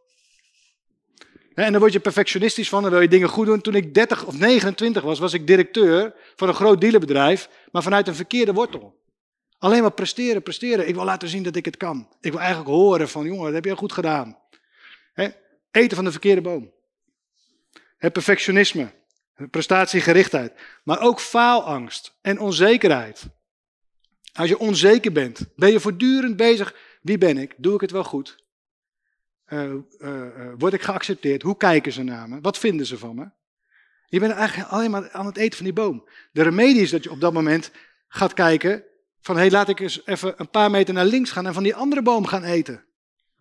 En 1.54 1.72
dan 1.72 1.80
word 1.80 1.94
je 1.94 2.00
perfectionistisch 2.00 2.70
van, 2.70 2.82
dan 2.82 2.92
wil 2.92 3.02
je 3.02 3.08
dingen 3.08 3.30
goed 3.30 3.46
doen. 3.46 3.62
Toen 3.62 3.76
ik 3.76 3.94
30 3.94 4.26
of 4.26 4.38
29 4.38 5.04
was, 5.04 5.20
was 5.20 5.34
ik 5.34 5.48
directeur 5.48 6.16
van 6.36 6.48
een 6.48 6.54
groot 6.54 6.82
dealerbedrijf, 6.82 7.50
maar 7.72 7.84
vanuit 7.84 8.08
een 8.08 8.16
verkeerde 8.16 8.54
wortel. 8.54 9.04
Alleen 9.58 9.82
maar 9.82 9.92
presteren, 9.92 10.44
presteren. 10.44 10.88
Ik 10.88 10.96
wil 10.96 11.04
laten 11.04 11.28
zien 11.28 11.44
dat 11.44 11.56
ik 11.56 11.66
het 11.66 11.78
kan. 11.78 12.08
Ik 12.22 12.32
wil 12.32 12.40
eigenlijk 12.40 12.70
horen 12.70 13.10
van, 13.10 13.26
jongen, 13.26 13.46
dat 13.46 13.54
heb 13.54 13.66
je 13.66 13.76
goed 13.76 13.94
gedaan. 13.94 14.38
eten 15.72 15.96
van 15.96 16.06
de 16.06 16.12
verkeerde 16.12 16.42
boom. 16.42 16.72
Het 17.98 18.14
perfectionisme, 18.14 18.92
prestatiegerichtheid, 19.52 20.54
maar 20.84 21.02
ook 21.02 21.20
faalangst 21.20 22.18
en 22.22 22.40
onzekerheid. 22.40 23.24
Als 24.34 24.50
je 24.50 24.60
onzeker 24.60 25.12
bent, 25.12 25.46
ben 25.56 25.72
je 25.72 25.80
voortdurend 25.80 26.36
bezig. 26.36 26.76
Wie 27.02 27.18
ben 27.18 27.38
ik? 27.38 27.54
Doe 27.58 27.74
ik 27.74 27.82
het 27.82 27.92
wel 27.92 28.04
goed? 28.04 28.44
Uh, 29.48 29.74
uh, 30.00 30.54
word 30.58 30.74
ik 30.74 30.82
geaccepteerd? 30.82 31.42
Hoe 31.42 31.58
kijken 31.58 31.92
ze 31.92 32.04
naar 32.04 32.30
me? 32.30 32.42
Wat 32.42 32.58
vinden 32.58 32.86
ze 32.86 32.98
van 32.98 33.16
me? 33.16 33.30
Je 34.08 34.20
bent 34.20 34.34
eigenlijk 34.34 34.70
alleen 34.70 34.92
maar 34.92 35.12
aan 35.12 35.26
het 35.26 35.38
eten 35.38 35.56
van 35.56 35.66
die 35.66 35.74
boom. 35.74 36.10
De 36.32 36.44
remedie 36.44 36.82
is 36.82 36.90
dat 36.90 37.04
je 37.04 37.12
op 37.12 37.22
dat 37.22 37.34
moment 37.34 37.72
gaat 38.08 38.34
kijken 38.34 38.84
van, 39.22 39.36
hé, 39.36 39.42
hey, 39.42 39.52
laat 39.52 39.70
ik 39.70 39.80
eens 39.80 40.06
even 40.06 40.34
een 40.38 40.50
paar 40.50 40.72
meter 40.72 40.94
naar 40.94 41.06
links 41.06 41.32
gaan 41.32 41.48
en 41.48 41.54
van 41.54 41.64
die 41.64 41.76
andere 41.76 42.02
boom 42.02 42.26
gaan 42.26 42.44
eten. 42.44 42.86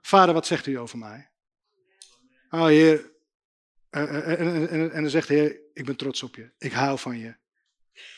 Vader, 0.00 0.34
wat 0.34 0.46
zegt 0.46 0.66
u 0.66 0.78
over 0.78 0.98
mij? 0.98 1.30
Oh, 2.50 2.64
Heer. 2.64 3.12
En, 3.94 4.38
en, 4.68 4.92
en, 4.92 5.02
dan 5.02 5.10
zegt 5.10 5.28
de 5.28 5.34
Heer, 5.34 5.60
ik 5.72 5.84
ben 5.84 5.96
trots 5.96 6.22
op 6.22 6.34
je. 6.34 6.50
Ik 6.58 6.72
hou 6.72 6.98
van 6.98 7.18
je. 7.18 7.34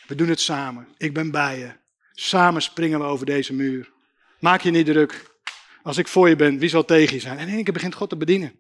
We 0.07 0.15
doen 0.15 0.29
het 0.29 0.41
samen. 0.41 0.89
Ik 0.99 1.15
ben 1.15 1.31
bij 1.31 1.59
je. 1.59 1.71
Samen 2.13 2.63
springen 2.63 2.99
we 2.99 3.05
over 3.05 3.27
deze 3.27 3.55
muur. 3.55 3.93
Maak 4.41 4.61
je 4.61 4.71
niet 4.71 4.87
druk. 4.87 5.35
Als 5.83 5.97
ik 5.97 6.09
voor 6.09 6.29
je 6.29 6.37
ben, 6.37 6.59
wie 6.59 6.69
zal 6.69 6.85
tegen 6.85 7.15
je 7.15 7.21
zijn? 7.21 7.39
En 7.39 7.49
in 7.49 7.55
één 7.55 7.65
keer 7.65 7.73
begint 7.73 7.95
God 7.95 8.09
te 8.09 8.17
bedienen. 8.17 8.53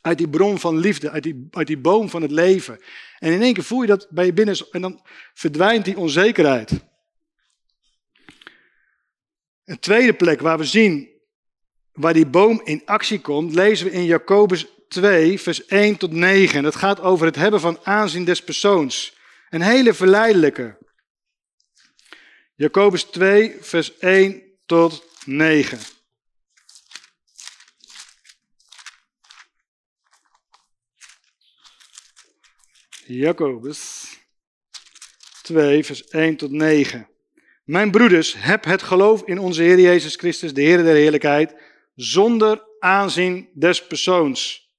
Uit 0.00 0.18
die 0.18 0.28
bron 0.28 0.58
van 0.58 0.78
liefde, 0.78 1.10
uit 1.10 1.22
die, 1.22 1.48
uit 1.50 1.66
die 1.66 1.78
boom 1.78 2.08
van 2.08 2.22
het 2.22 2.30
leven. 2.30 2.80
En 3.18 3.32
in 3.32 3.42
één 3.42 3.54
keer 3.54 3.64
voel 3.64 3.80
je 3.80 3.86
dat 3.86 4.06
bij 4.10 4.26
je 4.26 4.32
binnen 4.32 4.56
en 4.70 4.80
dan 4.80 5.00
verdwijnt 5.34 5.84
die 5.84 5.98
onzekerheid. 5.98 6.84
Een 9.64 9.78
tweede 9.78 10.14
plek 10.14 10.40
waar 10.40 10.58
we 10.58 10.64
zien 10.64 11.10
waar 11.92 12.12
die 12.12 12.26
boom 12.26 12.60
in 12.64 12.82
actie 12.84 13.20
komt, 13.20 13.54
lezen 13.54 13.86
we 13.86 13.92
in 13.92 14.04
Jacobus 14.04 14.66
2, 14.92 15.40
vers 15.40 15.66
1 15.66 15.96
tot 15.96 16.12
9. 16.12 16.56
En 16.56 16.62
dat 16.62 16.76
gaat 16.76 17.00
over 17.00 17.26
het 17.26 17.36
hebben 17.36 17.60
van 17.60 17.78
aanzien 17.82 18.24
des 18.24 18.42
persoons. 18.42 19.16
Een 19.50 19.62
hele 19.62 19.94
verleidelijke. 19.94 20.78
Jacobus 22.54 23.04
2, 23.04 23.56
vers 23.60 23.98
1 23.98 24.42
tot 24.66 25.04
9. 25.24 25.78
Jacobus 33.06 34.04
2, 35.42 35.84
vers 35.84 36.08
1 36.08 36.36
tot 36.36 36.50
9. 36.50 37.08
Mijn 37.64 37.90
broeders, 37.90 38.34
heb 38.38 38.64
het 38.64 38.82
geloof 38.82 39.22
in 39.22 39.38
onze 39.38 39.62
Heer 39.62 39.80
Jezus 39.80 40.16
Christus, 40.16 40.54
de 40.54 40.62
Heer 40.62 40.82
der 40.82 40.94
Heerlijkheid, 40.94 41.54
zonder 41.94 42.64
aanzien 42.78 43.48
des 43.54 43.86
persoons. 43.86 44.71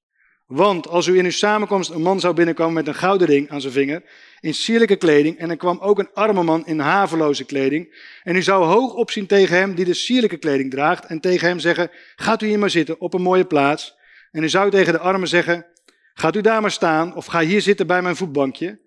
Want 0.53 0.87
als 0.87 1.07
u 1.07 1.17
in 1.17 1.25
uw 1.25 1.31
samenkomst 1.31 1.89
een 1.89 2.01
man 2.01 2.19
zou 2.19 2.33
binnenkomen 2.33 2.73
met 2.73 2.87
een 2.87 2.95
gouden 2.95 3.27
ring 3.27 3.49
aan 3.49 3.61
zijn 3.61 3.73
vinger, 3.73 4.03
in 4.39 4.53
sierlijke 4.53 4.95
kleding, 4.95 5.37
en 5.37 5.49
er 5.49 5.57
kwam 5.57 5.79
ook 5.79 5.99
een 5.99 6.09
arme 6.13 6.43
man 6.43 6.65
in 6.65 6.79
haveloze 6.79 7.43
kleding, 7.43 7.95
en 8.23 8.35
u 8.35 8.41
zou 8.41 8.65
hoog 8.65 8.93
opzien 8.93 9.25
tegen 9.25 9.57
hem 9.57 9.75
die 9.75 9.85
de 9.85 9.93
sierlijke 9.93 10.37
kleding 10.37 10.71
draagt, 10.71 11.05
en 11.05 11.19
tegen 11.19 11.47
hem 11.47 11.59
zeggen, 11.59 11.91
gaat 12.15 12.41
u 12.41 12.47
hier 12.47 12.59
maar 12.59 12.69
zitten 12.69 12.99
op 12.99 13.13
een 13.13 13.21
mooie 13.21 13.45
plaats, 13.45 13.95
en 14.31 14.43
u 14.43 14.49
zou 14.49 14.69
tegen 14.69 14.93
de 14.93 14.99
arme 14.99 15.25
zeggen, 15.25 15.65
gaat 16.13 16.35
u 16.35 16.41
daar 16.41 16.61
maar 16.61 16.71
staan, 16.71 17.15
of 17.15 17.25
ga 17.25 17.39
hier 17.39 17.61
zitten 17.61 17.87
bij 17.87 18.01
mijn 18.01 18.15
voetbankje. 18.15 18.79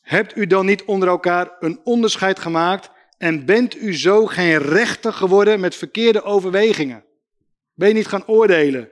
Hebt 0.00 0.36
u 0.36 0.46
dan 0.46 0.66
niet 0.66 0.84
onder 0.84 1.08
elkaar 1.08 1.56
een 1.60 1.80
onderscheid 1.84 2.38
gemaakt, 2.38 2.90
en 3.18 3.44
bent 3.44 3.76
u 3.76 3.94
zo 3.94 4.26
geen 4.26 4.58
rechter 4.58 5.12
geworden 5.12 5.60
met 5.60 5.74
verkeerde 5.74 6.22
overwegingen? 6.22 7.04
Ben 7.74 7.88
je 7.88 7.94
niet 7.94 8.06
gaan 8.06 8.26
oordelen? 8.26 8.90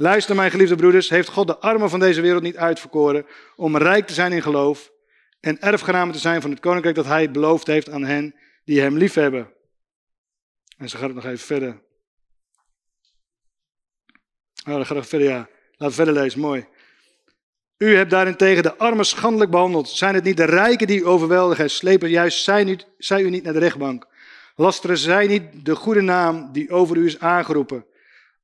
Luister, 0.00 0.36
mijn 0.36 0.50
geliefde 0.50 0.76
broeders, 0.76 1.08
heeft 1.08 1.28
God 1.28 1.46
de 1.46 1.58
armen 1.58 1.90
van 1.90 2.00
deze 2.00 2.20
wereld 2.20 2.42
niet 2.42 2.56
uitverkoren 2.56 3.26
om 3.56 3.76
rijk 3.76 4.06
te 4.06 4.14
zijn 4.14 4.32
in 4.32 4.42
geloof 4.42 4.92
en 5.40 5.60
erfgenamen 5.60 6.14
te 6.14 6.20
zijn 6.20 6.40
van 6.40 6.50
het 6.50 6.60
koninkrijk 6.60 6.96
dat 6.96 7.04
hij 7.04 7.30
beloofd 7.30 7.66
heeft 7.66 7.90
aan 7.90 8.04
hen 8.04 8.34
die 8.64 8.80
hem 8.80 8.96
liefhebben. 8.96 9.52
En 10.76 10.88
zo 10.88 10.98
gaat 10.98 11.06
het 11.06 11.14
nog 11.14 11.24
even 11.24 11.46
verder. 11.46 11.80
Oh, 14.66 14.74
dan 14.74 14.86
gaat 14.86 14.96
het 14.96 15.08
verder, 15.08 15.28
ja. 15.28 15.48
Laat 15.76 15.94
verder 15.94 16.14
lezen, 16.14 16.40
mooi. 16.40 16.66
U 17.78 17.96
hebt 17.96 18.10
daarentegen 18.10 18.62
de 18.62 18.76
armen 18.76 19.06
schandelijk 19.06 19.50
behandeld. 19.50 19.88
Zijn 19.88 20.14
het 20.14 20.24
niet 20.24 20.36
de 20.36 20.44
rijken 20.44 20.86
die 20.86 21.00
u 21.00 21.06
overweldigen? 21.06 21.70
Slepen 21.70 22.10
juist 22.10 22.42
zij, 22.42 22.80
zij 22.98 23.22
u 23.22 23.30
niet 23.30 23.44
naar 23.44 23.52
de 23.52 23.58
rechtbank? 23.58 24.06
Lasteren 24.56 24.98
zij 24.98 25.26
niet 25.26 25.64
de 25.64 25.74
goede 25.76 26.00
naam 26.00 26.52
die 26.52 26.70
over 26.70 26.96
u 26.96 27.06
is 27.06 27.18
aangeroepen? 27.18 27.86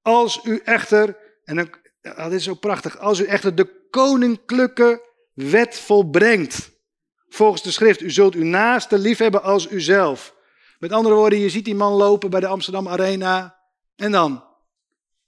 Als 0.02 0.40
u 0.44 0.60
echter 0.64 1.22
en 1.44 1.70
dat 2.00 2.32
is 2.32 2.44
zo 2.44 2.54
prachtig. 2.54 2.98
Als 2.98 3.20
u 3.20 3.24
echter 3.24 3.54
de 3.54 3.86
koninklijke 3.90 5.02
wet 5.32 5.78
volbrengt, 5.78 6.70
volgens 7.28 7.62
de 7.62 7.70
schrift, 7.70 8.00
u 8.00 8.10
zult 8.10 8.34
uw 8.34 8.44
naaste 8.44 8.98
liefhebben 8.98 9.42
als 9.42 9.70
uzelf. 9.70 10.34
Met 10.78 10.92
andere 10.92 11.14
woorden, 11.14 11.38
je 11.38 11.50
ziet 11.50 11.64
die 11.64 11.74
man 11.74 11.92
lopen 11.92 12.30
bij 12.30 12.40
de 12.40 12.46
Amsterdam 12.46 12.88
Arena. 12.88 13.58
En 13.96 14.12
dan? 14.12 14.44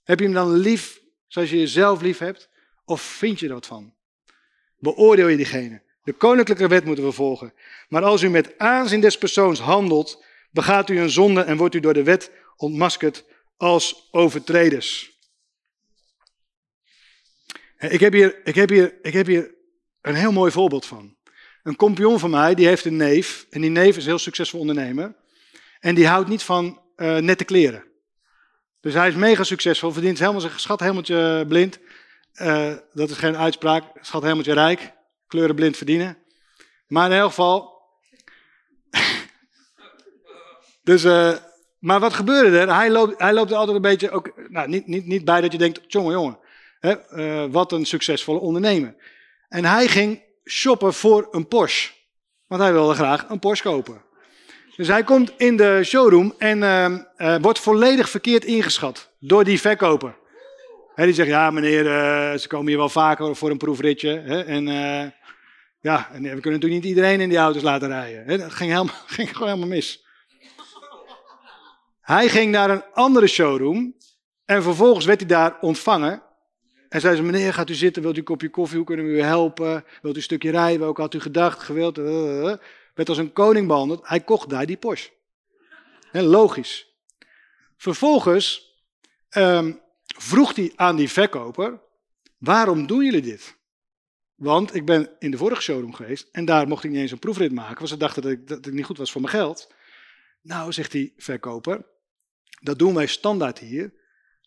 Heb 0.03 0.19
je 0.19 0.25
hem 0.25 0.33
dan 0.33 0.51
lief 0.51 1.01
zoals 1.27 1.49
je 1.49 1.57
jezelf 1.57 2.01
lief 2.01 2.17
hebt? 2.17 2.49
Of 2.85 3.01
vind 3.01 3.39
je 3.39 3.47
er 3.47 3.53
wat 3.53 3.65
van? 3.65 3.93
Beoordeel 4.77 5.27
je 5.27 5.35
diegene. 5.35 5.81
De 6.03 6.13
koninklijke 6.13 6.67
wet 6.67 6.85
moeten 6.85 7.03
we 7.03 7.11
volgen. 7.11 7.53
Maar 7.89 8.03
als 8.03 8.21
u 8.21 8.29
met 8.29 8.57
aanzien 8.57 9.01
des 9.01 9.17
persoons 9.17 9.59
handelt, 9.59 10.23
begaat 10.51 10.89
u 10.89 10.99
een 10.99 11.09
zonde 11.09 11.41
en 11.41 11.57
wordt 11.57 11.75
u 11.75 11.79
door 11.79 11.93
de 11.93 12.03
wet 12.03 12.31
ontmaskerd 12.55 13.23
als 13.57 14.07
overtreders. 14.11 15.16
Ik 17.77 17.99
heb, 17.99 18.13
hier, 18.13 18.41
ik, 18.43 18.55
heb 18.55 18.69
hier, 18.69 18.93
ik 19.01 19.13
heb 19.13 19.25
hier 19.25 19.55
een 20.01 20.15
heel 20.15 20.31
mooi 20.31 20.51
voorbeeld 20.51 20.85
van. 20.85 21.15
Een 21.63 21.75
kompion 21.75 22.19
van 22.19 22.29
mij, 22.29 22.55
die 22.55 22.67
heeft 22.67 22.85
een 22.85 22.95
neef. 22.95 23.47
En 23.49 23.61
die 23.61 23.69
neef 23.69 23.97
is 23.97 24.03
een 24.03 24.09
heel 24.09 24.19
succesvol 24.19 24.59
ondernemer. 24.59 25.15
En 25.79 25.95
die 25.95 26.07
houdt 26.07 26.29
niet 26.29 26.43
van 26.43 26.81
uh, 26.95 27.17
nette 27.17 27.43
kleren. 27.43 27.83
Dus 28.79 28.93
hij 28.93 29.07
is 29.07 29.15
mega 29.15 29.43
succesvol, 29.43 29.91
verdient 29.91 30.19
helemaal 30.19 30.41
zijn 30.41 30.59
schat 30.59 30.79
helemaal 30.79 31.45
blind. 31.45 31.79
Uh, 32.41 32.73
dat 32.93 33.09
is 33.09 33.17
geen 33.17 33.37
uitspraak, 33.37 33.83
schat 34.01 34.21
helemaal 34.21 34.43
rijk. 34.43 34.93
Kleuren 35.27 35.55
blind 35.55 35.77
verdienen. 35.77 36.17
Maar 36.87 37.11
in 37.11 37.17
elk 37.17 37.29
geval... 37.29 37.81
dus, 40.83 41.03
maar 41.79 41.99
wat 41.99 42.13
gebeurde 42.13 42.59
er? 42.59 42.75
Hij 42.75 42.89
loopt, 42.89 43.19
hij 43.21 43.33
loopt 43.33 43.51
altijd 43.51 43.75
een 43.75 43.81
beetje, 43.81 44.11
ook, 44.11 44.49
nou, 44.49 44.67
niet, 44.67 44.87
niet, 44.87 45.05
niet 45.05 45.25
bij 45.25 45.41
dat 45.41 45.51
je 45.51 45.57
denkt, 45.57 45.81
jongen, 45.87 46.11
jongen. 46.11 46.39
Uh, 46.81 47.45
wat 47.51 47.71
een 47.71 47.85
succesvolle 47.85 48.39
ondernemer. 48.39 48.95
En 49.49 49.65
hij 49.65 49.87
ging 49.87 50.23
shoppen 50.45 50.93
voor 50.93 51.27
een 51.31 51.47
Porsche. 51.47 51.91
Want 52.47 52.61
hij 52.61 52.73
wilde 52.73 52.93
graag 52.93 53.29
een 53.29 53.39
Porsche 53.39 53.67
kopen. 53.67 54.05
Dus 54.75 54.87
hij 54.87 55.03
komt 55.03 55.33
in 55.37 55.57
de 55.57 55.81
showroom 55.83 56.33
en 56.37 56.57
uh, 56.57 56.97
uh, 57.17 57.35
wordt 57.41 57.59
volledig 57.59 58.09
verkeerd 58.09 58.45
ingeschat 58.45 59.13
door 59.19 59.43
die 59.43 59.61
verkoper. 59.61 60.15
He, 60.95 61.05
die 61.05 61.13
zegt, 61.13 61.29
ja 61.29 61.51
meneer, 61.51 61.85
uh, 61.85 62.39
ze 62.39 62.47
komen 62.47 62.67
hier 62.67 62.77
wel 62.77 62.89
vaker 62.89 63.35
voor 63.35 63.49
een 63.49 63.57
proefritje. 63.57 64.19
En 64.43 64.65
ja, 65.79 66.09
en 66.11 66.21
we 66.21 66.29
kunnen 66.29 66.51
natuurlijk 66.51 66.81
niet 66.81 66.85
iedereen 66.95 67.21
in 67.21 67.29
die 67.29 67.37
auto's 67.37 67.61
laten 67.61 67.87
rijden. 67.87 68.39
Dat 68.39 68.53
ging, 68.53 68.71
helemaal, 68.71 68.95
ging 69.17 69.29
gewoon 69.31 69.47
helemaal 69.47 69.69
mis. 69.69 70.05
Hij 72.01 72.29
ging 72.29 72.51
naar 72.51 72.69
een 72.69 72.83
andere 72.93 73.27
showroom 73.27 73.95
en 74.45 74.63
vervolgens 74.63 75.05
werd 75.05 75.19
hij 75.19 75.29
daar 75.29 75.57
ontvangen 75.61 76.23
en 76.89 77.01
zei 77.01 77.15
ze, 77.15 77.23
meneer, 77.23 77.53
gaat 77.53 77.69
u 77.69 77.73
zitten, 77.73 78.01
wilt 78.01 78.15
u 78.15 78.19
een 78.19 78.25
kopje 78.25 78.49
koffie, 78.49 78.77
hoe 78.77 78.85
kunnen 78.85 79.05
we 79.05 79.11
u 79.11 79.21
helpen? 79.21 79.85
Wilt 80.01 80.13
u 80.13 80.17
een 80.17 80.23
stukje 80.23 80.51
rijden, 80.51 80.79
welke 80.79 81.01
had 81.01 81.13
u 81.13 81.19
gedacht, 81.19 81.59
gewild? 81.59 81.97
Uh, 81.97 82.55
werd 82.93 83.09
als 83.09 83.17
een 83.17 83.33
koning 83.33 83.67
behandeld. 83.67 84.07
Hij 84.07 84.19
kocht 84.19 84.49
daar 84.49 84.65
die 84.65 84.77
Porsche. 84.77 85.09
He, 86.11 86.21
logisch. 86.21 86.87
Vervolgens 87.77 88.75
um, 89.37 89.81
vroeg 90.17 90.55
hij 90.55 90.71
aan 90.75 90.95
die 90.95 91.09
verkoper, 91.09 91.79
waarom 92.37 92.87
doen 92.87 93.03
jullie 93.03 93.21
dit? 93.21 93.55
Want 94.35 94.75
ik 94.75 94.85
ben 94.85 95.09
in 95.19 95.31
de 95.31 95.37
vorige 95.37 95.61
showroom 95.61 95.93
geweest 95.93 96.29
en 96.31 96.45
daar 96.45 96.67
mocht 96.67 96.83
ik 96.83 96.91
niet 96.91 96.99
eens 96.99 97.11
een 97.11 97.19
proefrit 97.19 97.51
maken, 97.51 97.77
want 97.77 97.89
ze 97.89 97.97
dachten 97.97 98.21
dat 98.21 98.31
ik, 98.31 98.47
dat 98.47 98.65
ik 98.65 98.73
niet 98.73 98.85
goed 98.85 98.97
was 98.97 99.11
voor 99.11 99.21
mijn 99.21 99.33
geld. 99.33 99.73
Nou, 100.41 100.71
zegt 100.71 100.91
die 100.91 101.13
verkoper, 101.17 101.85
dat 102.61 102.79
doen 102.79 102.93
wij 102.93 103.07
standaard 103.07 103.59
hier, 103.59 103.93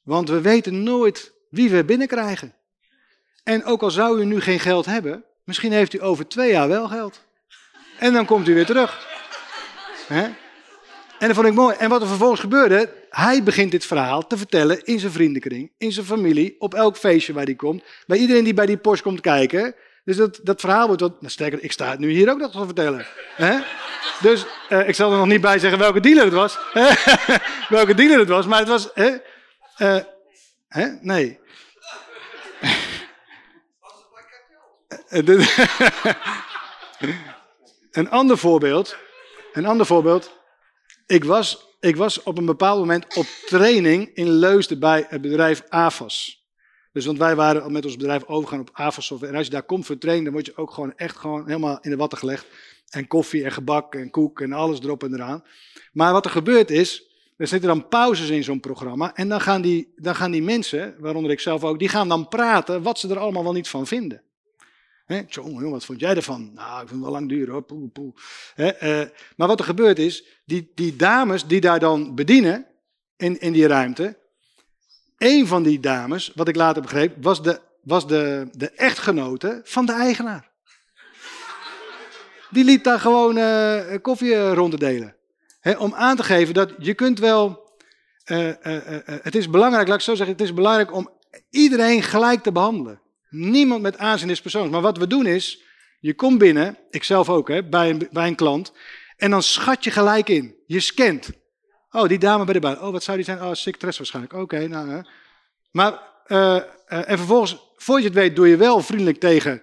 want 0.03 0.29
we 0.29 0.41
weten 0.41 0.83
nooit 0.83 1.35
wie 1.51 1.71
we 1.71 1.85
binnenkrijgen. 1.85 2.55
En 3.45 3.65
ook 3.65 3.83
al 3.83 3.91
zou 3.91 4.21
u 4.21 4.25
nu 4.25 4.41
geen 4.41 4.61
geld 4.61 4.87
hebben, 4.87 5.25
misschien 5.45 5.73
heeft 5.73 5.95
u 5.95 6.03
over 6.03 6.29
twee 6.29 6.51
jaar 6.51 6.69
wel 6.69 6.89
geld. 6.89 7.21
En 7.99 8.13
dan 8.13 8.27
komt 8.27 8.49
u 8.49 8.55
weer 8.55 8.67
terug. 8.67 9.09
En 11.19 11.27
dat 11.27 11.37
vond 11.37 11.47
ik 11.47 11.55
mooi. 11.55 11.77
En 11.79 11.89
wat 11.89 12.01
er 12.01 12.09
vervolgens 12.09 12.41
gebeurde, 12.41 12.93
hij 13.11 13.43
begint 13.43 13.71
dit 13.71 13.87
verhaal 13.87 14.27
te 14.27 14.37
vertellen 14.37 14.85
in 14.85 14.99
zijn 14.99 15.13
vriendenkring, 15.13 15.71
in 15.79 15.93
zijn 15.93 16.07
familie, 16.07 16.57
op 16.59 16.75
elk 16.75 16.97
feestje 16.97 17.33
waar 17.33 17.45
hij 17.45 17.55
komt, 17.55 17.83
bij 18.07 18.19
iedereen 18.19 18.45
die 18.45 18.55
bij 18.55 18.67
die 18.67 18.77
Porsche 18.77 19.05
komt 19.05 19.21
kijken. 19.21 19.75
Dus 20.05 20.17
dat, 20.17 20.41
dat 20.43 20.61
verhaal 20.61 20.87
wordt 20.87 21.03
wat, 21.03 21.21
nou 21.21 21.33
sterker, 21.33 21.63
ik 21.63 21.73
sta 21.73 21.91
het 21.91 21.99
nu 21.99 22.11
hier 22.11 22.31
ook 22.31 22.39
nog 22.39 22.53
te 22.53 22.65
vertellen. 22.65 23.07
Dus 24.21 24.47
uh, 24.69 24.89
ik 24.89 24.95
zal 24.95 25.13
er 25.13 25.19
nog 25.19 25.27
niet 25.27 25.41
bij 25.41 25.59
zeggen 25.59 25.79
welke 25.79 26.01
dealer 26.01 26.25
het 26.25 26.33
was. 26.33 26.59
welke 27.69 27.95
dealer 27.95 28.19
het 28.19 28.29
was, 28.29 28.47
maar 28.47 28.59
het 28.59 28.69
was. 28.69 28.91
Uh, 28.95 29.97
hè? 30.71 30.89
Nee. 31.01 31.39
een 37.91 38.11
ander 38.11 38.39
voorbeeld. 38.39 38.97
Een 39.53 39.67
ander 39.67 39.87
voorbeeld. 39.87 40.39
Ik 41.07 41.25
was, 41.25 41.77
ik 41.81 41.97
was 41.97 42.23
op 42.23 42.39
een 42.39 42.47
bepaald 42.47 42.79
moment 42.79 43.17
op 43.17 43.27
training 43.47 44.11
in 44.15 44.31
Leusden 44.31 44.79
bij 44.79 45.07
het 45.09 45.21
bedrijf 45.21 45.63
AFAS. 45.69 46.45
Dus 46.93 47.07
want 47.07 47.19
wij 47.19 47.37
waren 47.37 47.73
met 47.73 47.85
ons 47.85 47.97
bedrijf 47.97 48.25
overgegaan 48.27 48.61
op 48.61 48.71
AFAS 48.73 49.07
software. 49.07 49.33
En 49.33 49.39
als 49.39 49.47
je 49.47 49.53
daar 49.53 49.63
komt 49.63 49.87
voor 49.87 49.99
training, 49.99 50.25
dan 50.25 50.35
word 50.35 50.47
je 50.47 50.57
ook 50.57 50.71
gewoon 50.71 50.97
echt 50.97 51.17
gewoon 51.17 51.47
helemaal 51.47 51.79
in 51.81 51.91
de 51.91 51.97
watten 51.97 52.19
gelegd. 52.19 52.47
En 52.89 53.07
koffie 53.07 53.45
en 53.45 53.53
gebak 53.53 53.95
en 53.95 54.11
koek 54.11 54.41
en 54.41 54.53
alles 54.53 54.81
erop 54.81 55.03
en 55.03 55.15
eraan. 55.15 55.45
Maar 55.93 56.13
wat 56.13 56.25
er 56.25 56.31
gebeurt 56.31 56.71
is, 56.71 57.10
er 57.41 57.47
zitten 57.47 57.69
dan 57.69 57.89
pauzes 57.89 58.29
in 58.29 58.45
zo'n 58.45 58.61
programma. 58.61 59.15
En 59.15 59.29
dan 59.29 59.41
gaan, 59.41 59.63
die, 59.63 59.93
dan 59.97 60.15
gaan 60.15 60.31
die 60.31 60.43
mensen, 60.43 60.95
waaronder 60.99 61.31
ik 61.31 61.41
zelf 61.41 61.65
ook, 61.65 61.79
die 61.79 61.89
gaan 61.89 62.09
dan 62.09 62.29
praten 62.29 62.83
wat 62.83 62.99
ze 62.99 63.09
er 63.09 63.19
allemaal 63.19 63.43
wel 63.43 63.53
niet 63.53 63.69
van 63.69 63.87
vinden. 63.87 64.23
Hè, 65.07 65.23
jongen, 65.29 65.71
wat 65.71 65.85
vond 65.85 66.01
jij 66.01 66.15
ervan? 66.15 66.51
Nou, 66.55 66.83
ik 66.83 66.89
vind 66.89 66.91
het 66.91 67.01
wel 67.01 67.11
lang 67.11 67.29
duur 67.29 67.51
hoor. 67.51 67.65
Uh, 68.57 69.01
maar 69.37 69.49
wat 69.49 69.59
er 69.59 69.65
gebeurt 69.65 69.99
is, 69.99 70.25
die, 70.45 70.73
die 70.75 70.97
dames 70.97 71.47
die 71.47 71.61
daar 71.61 71.79
dan 71.79 72.15
bedienen 72.15 72.67
in, 73.17 73.41
in 73.41 73.53
die 73.53 73.67
ruimte. 73.67 74.19
Een 75.19 75.47
van 75.47 75.63
die 75.63 75.81
dames, 75.81 76.33
wat 76.35 76.49
ik 76.49 76.57
later 76.57 76.83
begreep, 76.83 77.17
was 77.21 77.43
de, 77.43 77.61
was 77.83 78.07
de, 78.07 78.49
de 78.53 78.71
echtgenote 78.71 79.61
van 79.65 79.87
de 79.87 79.93
eigenaar. 79.93 80.51
Die 82.51 82.65
liep 82.65 82.85
daar 82.85 83.01
gewoon 83.01 83.37
uh, 83.37 83.97
koffie 84.03 84.53
rond 84.53 84.73
om 85.79 85.95
aan 85.95 86.17
te 86.17 86.23
geven 86.23 86.55
dat 86.55 86.73
je 86.79 86.95
kunt 86.95 87.19
wel. 87.19 87.69
het 89.23 89.35
is 89.35 89.51
belangrijk, 89.51 89.89
laat 89.89 89.97
ik 89.97 90.05
zo 90.05 90.15
zeggen, 90.15 90.37
het 90.37 90.45
is 90.45 90.55
belangrijk 90.55 90.95
om 90.95 91.11
iedereen 91.51 92.03
gelijk 92.03 92.43
te 92.43 92.53
behandelen. 92.53 93.01
Niemand 93.29 93.83
met 93.83 93.99
aanzien 93.99 94.31
is 94.31 94.41
persoons. 94.41 94.71
Maar 94.71 94.81
wat 94.81 94.99
we 94.99 95.07
doen 95.07 95.27
is, 95.27 95.63
je 96.01 96.15
komt 96.15 96.39
binnen, 96.39 96.79
ik 96.91 97.05
zelf 97.05 97.29
ook, 97.29 97.49
hè, 97.49 97.65
bij, 97.65 98.09
een, 98.13 98.35
klant. 98.35 98.73
En 99.17 99.31
dan 99.31 99.43
schat 99.43 99.85
je 99.85 99.91
gelijk 99.91 100.29
in. 100.29 100.55
Je 100.67 100.81
scant. 100.81 101.31
Oh, 101.91 102.09
die 102.09 102.19
dame 102.19 102.45
bij 102.45 102.55
de 102.55 102.61
baan. 102.61 102.81
Oh, 102.81 102.93
wat 102.93 103.03
zou 103.03 103.17
die 103.17 103.27
zijn? 103.27 103.43
Oh, 103.43 103.53
secretaresse 103.53 103.99
waarschijnlijk. 103.99 104.35
Oké, 104.35 104.69
nou. 104.69 105.05
Maar, 105.71 106.01
en 106.87 107.19
vervolgens, 107.19 107.59
voordat 107.77 108.05
je 108.05 108.11
het 108.11 108.19
weet, 108.19 108.37
doe 108.37 108.49
je 108.49 108.57
wel 108.57 108.81
vriendelijk 108.81 109.21
tegen, 109.21 109.63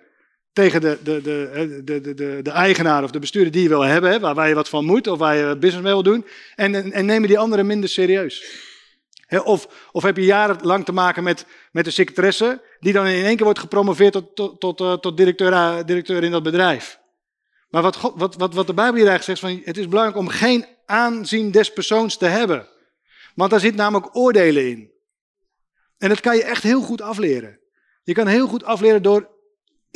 tegen 0.58 0.82
de, 0.82 0.98
de, 1.04 1.22
de, 1.22 1.82
de, 1.84 2.02
de, 2.02 2.14
de, 2.14 2.40
de 2.42 2.52
eigenaar 2.52 3.04
of 3.04 3.12
de 3.12 3.20
bestuurder 3.20 3.52
die 3.52 3.64
je 3.64 3.70
wil 3.70 3.82
hebben, 3.82 4.22
waar, 4.22 4.36
waar 4.36 4.48
je 4.48 4.56
wat 4.56 4.70
van 4.70 4.86
moet 4.86 5.08
of 5.08 5.18
waar 5.18 5.36
je 5.36 5.58
business 5.58 5.84
mee 5.84 5.94
wil 5.94 6.04
doen. 6.04 6.26
En, 6.56 6.76
en, 6.76 6.92
en 6.92 7.06
nemen 7.06 7.28
die 7.28 7.40
anderen 7.40 7.66
minder 7.66 7.90
serieus. 7.90 8.46
Of, 9.44 9.90
of 9.92 10.04
heb 10.04 10.18
je 10.18 10.24
jarenlang 10.24 10.86
te 10.86 10.92
maken 10.92 11.24
met, 11.24 11.46
met 11.72 11.86
een 11.86 11.92
secretaresse 11.92 12.62
die 12.80 12.94
dan 12.94 13.06
in 13.06 13.26
één 13.26 13.36
keer 13.36 13.44
wordt 13.44 13.60
gepromoveerd 13.60 14.14
tot, 14.14 14.36
tot, 14.36 14.60
tot, 14.60 14.82
uh, 14.82 14.94
tot 14.94 15.18
directeur, 15.18 15.52
uh, 15.52 15.78
directeur 15.86 16.24
in 16.24 16.32
dat 16.32 16.44
bedrijf. 16.44 17.00
Maar 17.70 17.82
wat, 17.82 18.14
wat, 18.16 18.36
wat, 18.36 18.54
wat 18.54 18.68
de 18.68 18.74
Bijbel 18.74 19.00
hier 19.00 19.08
eigenlijk 19.08 19.40
zegt, 19.40 19.54
van, 19.54 19.62
het 19.66 19.78
is 19.78 19.88
belangrijk 19.88 20.18
om 20.20 20.28
geen 20.28 20.66
aanzien 20.86 21.52
des 21.52 21.74
persoons 21.74 22.18
te 22.18 22.26
hebben. 22.26 22.68
Want 23.36 23.52
daar 23.52 23.60
zit 23.60 23.76
namelijk 23.76 24.16
oordelen 24.16 24.70
in. 24.70 24.92
En 25.98 26.10
dat 26.10 26.20
kan 26.20 26.36
je 26.36 26.44
echt 26.44 26.64
heel 26.64 26.82
goed 26.82 27.02
afleren. 27.02 27.60
Je 28.04 28.14
kan 28.14 28.28
heel 28.28 28.48
goed 28.48 28.64
afleren 28.64 29.02
door 29.02 29.36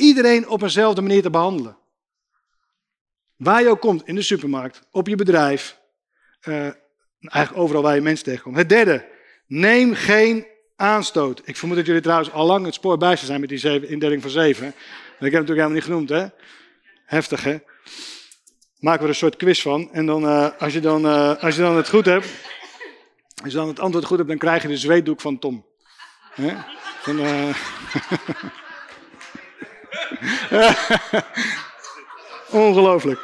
iedereen 0.02 0.48
op 0.48 0.62
eenzelfde 0.62 1.00
manier 1.00 1.22
te 1.22 1.30
behandelen. 1.30 1.76
Waar 3.36 3.62
je 3.62 3.68
ook 3.68 3.80
komt, 3.80 4.06
in 4.06 4.14
de 4.14 4.22
supermarkt, 4.22 4.88
op 4.90 5.08
je 5.08 5.16
bedrijf, 5.16 5.80
uh, 6.48 6.70
eigenlijk 7.20 7.62
overal 7.62 7.82
waar 7.82 7.94
je 7.94 8.00
mensen 8.00 8.24
tegenkomt. 8.24 8.56
Het 8.56 8.68
derde, 8.68 9.10
Neem 9.52 9.94
geen 9.94 10.46
aanstoot. 10.76 11.42
Ik 11.44 11.56
vermoed 11.56 11.76
dat 11.76 11.86
jullie 11.86 12.00
trouwens 12.00 12.32
al 12.32 12.46
lang 12.46 12.64
het 12.64 12.74
spoor 12.74 12.98
bij 12.98 13.16
zijn 13.16 13.40
met 13.40 13.48
die 13.48 13.58
zeven, 13.58 13.88
indeling 13.88 14.22
van 14.22 14.30
zeven. 14.30 14.64
Dat 14.64 14.74
heb 14.74 15.28
ik 15.28 15.32
natuurlijk 15.32 15.48
helemaal 15.48 15.70
niet 15.70 15.84
genoemd, 15.84 16.08
hè? 16.08 16.26
Heftig, 17.04 17.44
hè? 17.44 17.58
Maken 18.78 18.98
we 18.98 19.04
er 19.04 19.08
een 19.08 19.14
soort 19.14 19.36
quiz 19.36 19.62
van. 19.62 19.92
En 19.92 20.06
dan, 20.06 20.24
uh, 20.24 20.48
als, 20.58 20.72
je 20.72 20.80
dan, 20.80 21.06
uh, 21.06 21.42
als 21.42 21.56
je 21.56 21.60
dan 21.60 21.76
het 21.76 21.88
goed 21.88 22.04
hebt, 22.04 22.28
als 23.42 23.52
je 23.52 23.58
dan 23.58 23.68
het 23.68 23.80
antwoord 23.80 24.04
goed 24.04 24.16
hebt, 24.16 24.28
dan 24.28 24.38
krijg 24.38 24.62
je 24.62 24.68
de 24.68 24.76
zweetdoek 24.76 25.20
van 25.20 25.38
Tom. 25.38 25.66
Hè? 26.34 26.54
Ongelooflijk. 32.50 33.20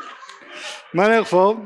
Maar 0.91 1.05
in 1.05 1.11
ieder 1.11 1.27
geval, 1.27 1.65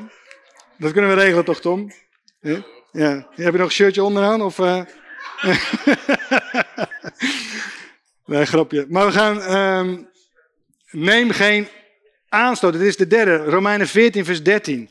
dat 0.78 0.92
kunnen 0.92 1.10
we 1.10 1.22
regelen 1.22 1.44
toch, 1.44 1.60
Tom? 1.60 1.92
Ja? 2.40 3.26
Heb 3.34 3.52
je 3.52 3.58
nog 3.58 3.60
een 3.60 3.70
shirtje 3.70 4.02
onderaan? 4.02 4.42
Of, 4.42 4.58
uh... 4.58 4.82
nee, 8.26 8.46
grapje. 8.46 8.86
Maar 8.88 9.06
we 9.06 9.12
gaan. 9.12 9.56
Um, 9.56 10.08
neem 10.90 11.30
geen 11.30 11.68
aanstoot. 12.28 12.72
Dit 12.72 12.82
is 12.82 12.96
de 12.96 13.06
derde. 13.06 13.36
Romeinen 13.36 13.88
14, 13.88 14.24
vers 14.24 14.42
13. 14.42 14.90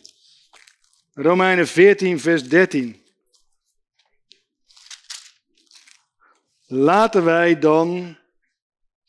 Romeinen 1.13 1.67
14, 1.67 2.19
vers 2.19 2.43
13. 2.43 3.03
Laten 6.67 7.23
wij 7.23 7.59
dan 7.59 8.17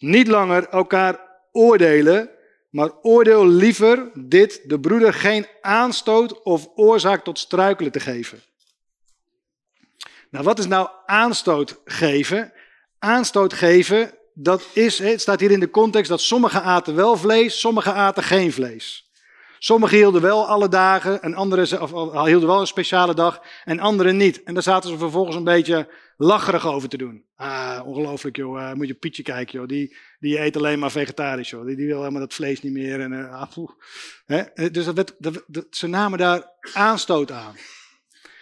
niet 0.03 0.29
langer 0.29 0.69
elkaar 0.69 1.21
oordelen, 1.53 2.31
maar 2.71 2.91
oordeel 3.03 3.47
liever 3.47 4.11
dit, 4.15 4.61
de 4.65 4.81
broeder 4.81 5.15
geen 5.15 5.47
aanstoot 5.61 6.43
of 6.43 6.69
oorzaak 6.75 7.25
tot 7.25 7.39
struikelen 7.39 7.93
te 7.93 8.01
geven. 8.01 8.43
Nou, 10.31 10.45
wat 10.45 10.59
is 10.59 10.67
nou 10.67 10.89
aanstoot 11.07 11.81
geven? 11.85 12.53
Aanstoot 12.99 13.53
geven, 13.53 14.15
dat 14.35 14.63
is, 14.73 14.99
het 14.99 15.21
staat 15.21 15.41
hier 15.41 15.51
in 15.51 15.61
de 15.61 15.71
context 15.71 16.11
dat 16.11 16.21
sommigen 16.21 16.63
aten 16.63 16.95
wel 16.95 17.17
vlees, 17.17 17.61
sommigen 17.61 17.95
aten 17.95 18.23
geen 18.23 18.53
vlees. 18.53 19.12
Sommigen 19.65 19.97
hielden 19.97 20.23
wel 20.23 20.47
alle 20.47 20.69
dagen, 20.69 21.23
en 21.23 21.35
anderen 21.35 21.83
of, 21.83 22.27
hielden 22.27 22.49
wel 22.49 22.61
een 22.61 22.67
speciale 22.67 23.15
dag, 23.15 23.43
en 23.65 23.79
anderen 23.79 24.17
niet. 24.17 24.43
En 24.43 24.55
daar 24.55 24.63
zaten 24.63 24.91
ze 24.91 24.99
vervolgens 24.99 25.37
een 25.37 25.45
beetje 25.45 25.89
lacherig 26.17 26.67
over 26.67 26.89
te 26.89 26.97
doen. 26.97 27.25
Ah, 27.37 27.81
ongelooflijk 27.87 28.37
joh, 28.37 28.61
uh, 28.61 28.73
moet 28.73 28.87
je 28.87 28.95
Pietje 28.95 29.23
kijken 29.23 29.59
joh, 29.59 29.69
die, 29.69 29.97
die 30.19 30.41
eet 30.41 30.57
alleen 30.57 30.79
maar 30.79 30.91
vegetarisch 30.91 31.51
joh, 31.51 31.67
die, 31.67 31.77
die 31.77 31.87
wil 31.87 31.99
helemaal 31.99 32.21
dat 32.21 32.35
vlees 32.35 32.63
niet 32.63 32.73
meer. 32.73 33.01
En, 33.01 33.13
uh, 33.13 33.43
Hè? 34.25 34.71
Dus 34.71 34.85
dat 34.85 34.95
werd, 34.95 35.15
dat, 35.19 35.45
dat, 35.47 35.67
ze 35.71 35.87
namen 35.87 36.19
daar 36.19 36.51
aanstoot 36.73 37.31
aan. 37.31 37.55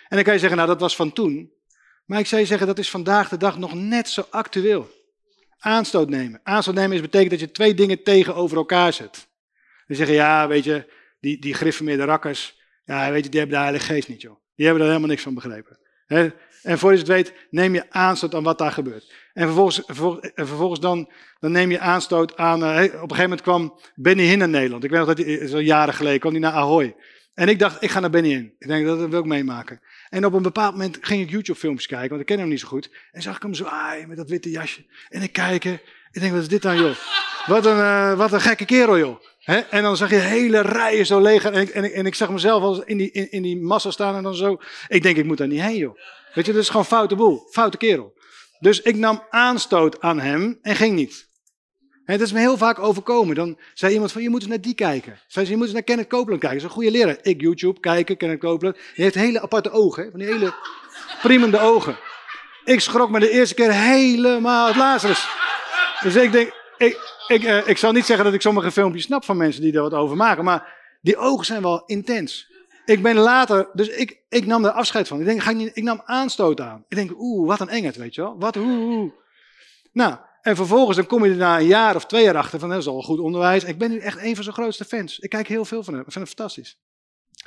En 0.08 0.16
dan 0.16 0.22
kan 0.22 0.32
je 0.32 0.40
zeggen, 0.40 0.56
nou 0.56 0.68
dat 0.70 0.80
was 0.80 0.96
van 0.96 1.12
toen. 1.12 1.52
Maar 2.04 2.18
ik 2.18 2.26
zou 2.26 2.40
je 2.40 2.46
zeggen, 2.46 2.66
dat 2.66 2.78
is 2.78 2.90
vandaag 2.90 3.28
de 3.28 3.36
dag 3.36 3.58
nog 3.58 3.74
net 3.74 4.08
zo 4.08 4.26
actueel. 4.30 4.90
Aanstoot 5.58 6.08
nemen. 6.08 6.40
Aanstoot 6.42 6.74
nemen 6.74 6.96
is 6.96 7.00
betekent 7.00 7.30
dat 7.30 7.40
je 7.40 7.50
twee 7.50 7.74
dingen 7.74 8.02
tegenover 8.02 8.56
elkaar 8.56 8.92
zet. 8.92 9.28
Die 9.86 9.96
zeggen, 9.96 10.14
ja, 10.14 10.48
weet 10.48 10.64
je, 10.64 10.98
die, 11.20 11.38
die 11.38 11.54
griffemeerde 11.54 12.04
rakkers, 12.04 12.58
ja, 12.84 13.10
weet 13.10 13.24
je, 13.24 13.30
die 13.30 13.40
hebben 13.40 13.58
de 13.58 13.64
Heilige 13.64 13.92
Geest 13.92 14.08
niet, 14.08 14.20
joh. 14.20 14.36
Die 14.54 14.66
hebben 14.66 14.84
er 14.84 14.90
helemaal 14.90 15.10
niks 15.10 15.22
van 15.22 15.34
begrepen. 15.34 15.78
En 16.62 16.78
voor 16.78 16.92
je 16.92 16.98
het 16.98 17.06
weet, 17.06 17.32
neem 17.50 17.74
je 17.74 17.90
aanstoot 17.90 18.34
aan 18.34 18.42
wat 18.42 18.58
daar 18.58 18.72
gebeurt. 18.72 19.12
En 19.32 19.44
vervolgens, 19.44 19.82
vervolgens, 20.34 20.80
dan, 20.80 21.10
dan 21.38 21.52
neem 21.52 21.70
je 21.70 21.78
aanstoot 21.78 22.36
aan. 22.36 22.62
Uh, 22.62 22.68
op 22.68 22.80
een 22.80 22.90
gegeven 22.92 23.22
moment 23.22 23.40
kwam 23.40 23.80
Benny 23.94 24.22
Hinn 24.22 24.38
naar 24.38 24.48
Nederland. 24.48 24.84
Ik 24.84 24.90
weet 24.90 24.98
nog 24.98 25.14
dat 25.14 25.26
hij, 25.26 25.46
zo 25.46 25.60
jaren 25.60 25.94
geleden, 25.94 26.20
kwam 26.20 26.32
hij 26.32 26.40
naar 26.40 26.52
Ahoy. 26.52 26.96
En 27.34 27.48
ik 27.48 27.58
dacht, 27.58 27.82
ik 27.82 27.90
ga 27.90 28.00
naar 28.00 28.10
Benny 28.10 28.28
Hinn. 28.28 28.54
Ik 28.58 28.68
denk, 28.68 28.86
dat 28.86 29.08
wil 29.08 29.20
ik 29.20 29.24
meemaken. 29.24 29.80
En 30.08 30.24
op 30.24 30.32
een 30.32 30.42
bepaald 30.42 30.72
moment 30.72 30.98
ging 31.00 31.22
ik 31.22 31.30
YouTube-filmpjes 31.30 31.86
kijken, 31.86 32.08
want 32.08 32.20
ik 32.20 32.26
ken 32.26 32.38
hem 32.38 32.48
niet 32.48 32.60
zo 32.60 32.68
goed. 32.68 32.90
En 33.12 33.22
zag 33.22 33.36
ik 33.36 33.42
hem 33.42 33.54
zo 33.54 33.64
aaien 33.64 34.08
met 34.08 34.16
dat 34.16 34.28
witte 34.28 34.50
jasje. 34.50 34.84
En 35.08 35.22
ik 35.22 35.32
kijk, 35.32 35.64
ik 35.64 36.20
denk, 36.20 36.32
wat 36.32 36.42
is 36.42 36.48
dit 36.48 36.62
dan, 36.62 36.76
joh? 36.76 36.94
Wat 37.46 37.66
een, 37.66 37.76
uh, 37.76 38.16
wat 38.16 38.32
een 38.32 38.40
gekke 38.40 38.64
kerel, 38.64 38.98
joh. 38.98 39.20
En 39.70 39.82
dan 39.82 39.96
zag 39.96 40.10
je 40.10 40.16
hele 40.16 40.60
rijen 40.60 41.06
zo 41.06 41.20
leeg. 41.20 41.44
En 41.44 41.54
ik, 41.54 41.68
en 41.68 41.84
ik, 41.84 41.92
en 41.92 42.06
ik 42.06 42.14
zag 42.14 42.30
mezelf 42.30 42.62
al 42.62 42.84
in 42.84 42.96
die, 42.96 43.10
in, 43.10 43.30
in, 43.30 43.42
die 43.42 43.60
massa 43.60 43.90
staan 43.90 44.16
en 44.16 44.22
dan 44.22 44.34
zo. 44.34 44.60
Ik 44.88 45.02
denk, 45.02 45.16
ik 45.16 45.24
moet 45.24 45.38
daar 45.38 45.48
niet 45.48 45.60
heen, 45.60 45.76
joh. 45.76 45.98
Weet 46.34 46.46
je, 46.46 46.52
dat 46.52 46.62
is 46.62 46.68
gewoon 46.68 46.86
foute 46.86 47.16
boel. 47.16 47.46
Foute 47.50 47.76
kerel. 47.76 48.18
Dus 48.58 48.82
ik 48.82 48.96
nam 48.96 49.26
aanstoot 49.30 50.00
aan 50.00 50.20
hem 50.20 50.58
en 50.62 50.76
ging 50.76 50.94
niet. 50.94 51.28
En 52.04 52.20
is 52.20 52.32
me 52.32 52.38
heel 52.38 52.56
vaak 52.56 52.78
overkomen. 52.78 53.34
Dan 53.34 53.58
zei 53.74 53.92
iemand 53.92 54.12
van, 54.12 54.22
je 54.22 54.30
moet 54.30 54.40
eens 54.40 54.48
naar 54.48 54.60
die 54.60 54.74
kijken. 54.74 55.20
Zei 55.26 55.44
ze, 55.44 55.50
je 55.50 55.56
moet 55.56 55.66
eens 55.66 55.74
naar 55.74 55.84
Kenneth 55.84 56.08
Copeland 56.08 56.40
kijken. 56.40 56.58
Dat 56.58 56.68
is 56.68 56.76
een 56.76 56.82
goede 56.82 56.98
leraar. 56.98 57.18
Ik 57.22 57.40
YouTube, 57.40 57.80
kijken, 57.80 58.16
Kenneth 58.16 58.40
Copeland. 58.40 58.76
Die 58.94 59.04
heeft 59.04 59.14
hele 59.14 59.40
aparte 59.40 59.70
ogen. 59.70 60.10
Van 60.10 60.20
die 60.20 60.28
hele 60.28 60.54
priemende 61.22 61.60
ogen. 61.60 61.98
Ik 62.64 62.80
schrok 62.80 63.10
me 63.10 63.20
de 63.20 63.30
eerste 63.30 63.54
keer 63.54 63.72
helemaal 63.72 64.66
het 64.66 64.76
Lazarus. 64.76 65.28
Dus 66.02 66.16
ik 66.16 66.32
denk, 66.32 66.52
ik, 66.80 67.16
ik, 67.26 67.42
uh, 67.42 67.68
ik 67.68 67.78
zal 67.78 67.92
niet 67.92 68.04
zeggen 68.04 68.24
dat 68.24 68.34
ik 68.34 68.40
sommige 68.40 68.70
filmpjes 68.70 69.04
snap 69.04 69.24
van 69.24 69.36
mensen 69.36 69.62
die 69.62 69.72
er 69.72 69.82
wat 69.82 69.94
over 69.94 70.16
maken. 70.16 70.44
Maar 70.44 70.76
die 71.00 71.16
ogen 71.16 71.46
zijn 71.46 71.62
wel 71.62 71.82
intens. 71.86 72.48
Ik 72.84 73.02
ben 73.02 73.16
later, 73.16 73.68
dus 73.72 73.88
ik, 73.88 74.20
ik 74.28 74.46
nam 74.46 74.64
er 74.64 74.70
afscheid 74.70 75.08
van. 75.08 75.20
Ik 75.20 75.24
denk, 75.24 75.42
ga 75.42 75.50
ik, 75.50 75.56
niet, 75.56 75.70
ik 75.76 75.82
nam 75.82 76.02
aanstoot 76.04 76.60
aan. 76.60 76.84
Ik 76.88 76.96
denk, 76.96 77.10
oeh, 77.18 77.48
wat 77.48 77.60
een 77.60 77.68
engert, 77.68 77.96
weet 77.96 78.14
je 78.14 78.20
wel. 78.20 78.38
Wat, 78.38 78.56
oeh, 78.56 79.12
Nou, 79.92 80.16
en 80.42 80.56
vervolgens 80.56 80.96
dan 80.96 81.06
kom 81.06 81.24
je 81.24 81.30
er 81.30 81.36
na 81.36 81.58
een 81.58 81.66
jaar 81.66 81.94
of 81.94 82.06
twee 82.06 82.24
jaar 82.24 82.36
achter 82.36 82.58
van, 82.58 82.68
dat 82.68 82.78
is 82.78 82.86
al 82.86 83.02
goed 83.02 83.18
onderwijs. 83.18 83.64
Ik 83.64 83.78
ben 83.78 83.90
nu 83.90 83.98
echt 83.98 84.22
een 84.22 84.34
van 84.34 84.44
zijn 84.44 84.56
grootste 84.56 84.84
fans. 84.84 85.18
Ik 85.18 85.30
kijk 85.30 85.48
heel 85.48 85.64
veel 85.64 85.82
van 85.82 85.94
hem. 85.94 86.02
Ik 86.06 86.12
vind 86.12 86.28
het 86.28 86.34
fantastisch. 86.36 86.78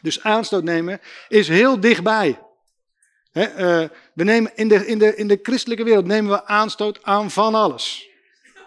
Dus 0.02 0.24
aanstoot 0.24 0.64
nemen 0.64 1.00
is 1.28 1.48
heel 1.48 1.80
dichtbij. 1.80 2.40
He, 3.32 3.82
uh, 3.82 3.90
we 4.14 4.24
nemen 4.24 4.52
in, 4.56 4.68
de, 4.68 4.86
in, 4.86 5.00
de, 5.00 5.16
in 5.16 5.28
de 5.28 5.40
christelijke 5.42 5.84
wereld 5.84 6.06
nemen 6.06 6.32
we 6.32 6.46
aanstoot 6.46 7.04
aan 7.04 7.32
van 7.32 7.56
alles. 7.56 8.12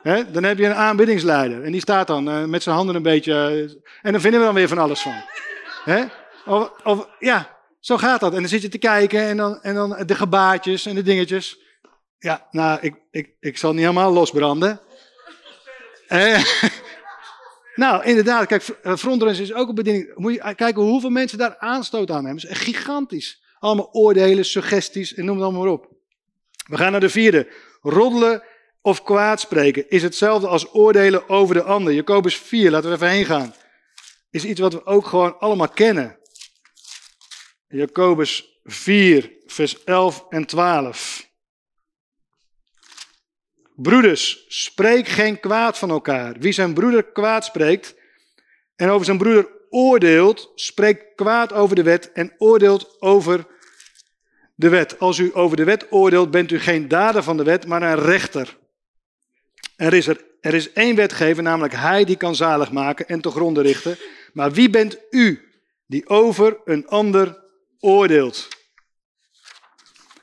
Dan 0.07 0.45
heb 0.45 0.59
je 0.59 0.67
een 0.67 0.75
aanbiddingsleider 0.75 1.63
en 1.63 1.73
die 1.73 1.81
staat 1.81 2.07
dan 2.07 2.29
uh, 2.29 2.45
met 2.45 2.63
zijn 2.63 2.77
handen 2.77 2.95
een 2.95 3.03
beetje. 3.03 3.33
Uh, 3.33 3.71
en 4.03 4.13
dan 4.13 4.21
vinden 4.21 4.41
we 4.41 4.47
dan 4.47 4.55
weer 4.55 4.69
van 4.69 4.79
alles 4.79 5.01
van. 5.01 5.15
Of, 6.45 6.71
of, 6.85 7.09
ja, 7.19 7.59
zo 7.81 7.97
gaat 7.97 8.21
dat. 8.21 8.35
En 8.35 8.41
dan 8.41 8.49
zit 8.49 8.63
je 8.63 8.69
te 8.69 8.79
kijken 8.79 9.21
en 9.21 9.37
dan, 9.37 9.63
en 9.63 9.75
dan 9.75 10.03
de 10.07 10.15
gebaartjes 10.15 10.87
en 10.87 10.95
de 10.95 11.03
dingetjes. 11.03 11.59
Ja, 12.19 12.47
nou, 12.51 12.79
ik, 12.81 12.95
ik, 13.11 13.35
ik 13.41 13.57
zal 13.59 13.73
niet 13.73 13.81
helemaal 13.81 14.13
losbranden. 14.13 14.81
Eh, 16.07 16.45
nou, 17.85 18.05
inderdaad, 18.05 18.47
kijk, 18.47 18.63
frontrunners 18.83 19.39
is 19.39 19.55
ook 19.55 19.69
een 19.69 19.75
bediening. 19.75 20.13
Moet 20.15 20.33
je 20.33 20.55
kijken 20.55 20.83
hoeveel 20.83 21.11
mensen 21.11 21.39
daar 21.39 21.57
aanstoot 21.59 22.11
aan 22.11 22.25
hebben. 22.25 22.51
Is 22.51 22.59
gigantisch. 22.59 23.43
Allemaal 23.59 23.89
oordelen, 23.93 24.45
suggesties 24.45 25.15
en 25.15 25.25
noem 25.25 25.35
het 25.35 25.45
allemaal 25.45 25.63
maar 25.63 25.73
op. 25.73 25.89
We 26.67 26.77
gaan 26.77 26.91
naar 26.91 27.01
de 27.01 27.09
vierde. 27.09 27.49
Roddelen 27.81 28.43
of 28.87 29.03
kwaad 29.03 29.41
spreken 29.41 29.91
is 29.91 30.03
hetzelfde 30.03 30.47
als 30.47 30.75
oordelen 30.75 31.29
over 31.29 31.55
de 31.55 31.63
ander. 31.63 31.95
Jacobus 31.95 32.37
4, 32.37 32.71
laten 32.71 32.89
we 32.89 32.95
even 32.95 33.09
heen 33.09 33.25
gaan. 33.25 33.55
Is 34.31 34.45
iets 34.45 34.61
wat 34.61 34.73
we 34.73 34.87
ook 34.87 35.07
gewoon 35.07 35.39
allemaal 35.39 35.69
kennen. 35.69 36.19
Jacobus 37.69 38.61
4, 38.65 39.33
vers 39.47 39.85
11 39.85 40.27
en 40.29 40.47
12. 40.47 41.31
Broeders, 43.75 44.45
spreek 44.49 45.09
geen 45.09 45.41
kwaad 45.41 45.79
van 45.79 45.91
elkaar. 45.91 46.37
Wie 46.39 46.53
zijn 46.53 46.75
broeder 46.75 47.05
kwaad 47.05 47.45
spreekt 47.45 47.95
en 48.77 48.89
over 48.89 49.05
zijn 49.05 49.19
broeder 49.19 49.49
oordeelt, 49.71 50.53
spreekt 50.55 51.15
kwaad 51.15 51.53
over 51.53 51.77
de 51.77 51.83
wet 51.83 52.13
en 52.13 52.35
oordeelt 52.39 53.01
over 53.01 53.47
de 54.55 54.69
wet. 54.69 54.99
Als 54.99 55.19
u 55.19 55.31
over 55.35 55.57
de 55.57 55.65
wet 55.65 55.87
oordeelt, 55.91 56.31
bent 56.31 56.51
u 56.51 56.59
geen 56.59 56.89
dader 56.89 57.23
van 57.23 57.37
de 57.37 57.45
wet, 57.45 57.67
maar 57.67 57.83
een 57.83 58.05
rechter. 58.05 58.65
Er 59.77 59.93
is, 59.93 60.07
er, 60.07 60.25
er 60.41 60.55
is 60.55 60.73
één 60.73 60.97
wetgever, 60.97 61.43
namelijk 61.43 61.75
hij 61.75 62.05
die 62.05 62.17
kan 62.17 62.35
zalig 62.35 62.73
maken 62.73 63.07
en 63.07 63.21
te 63.21 63.31
gronden 63.31 63.63
richten. 63.63 63.99
Maar 64.33 64.53
wie 64.53 64.71
bent 64.71 64.99
u 65.11 65.51
die 65.87 66.09
over 66.09 66.61
een 66.65 66.87
ander 66.87 67.45
oordeelt? 67.81 68.49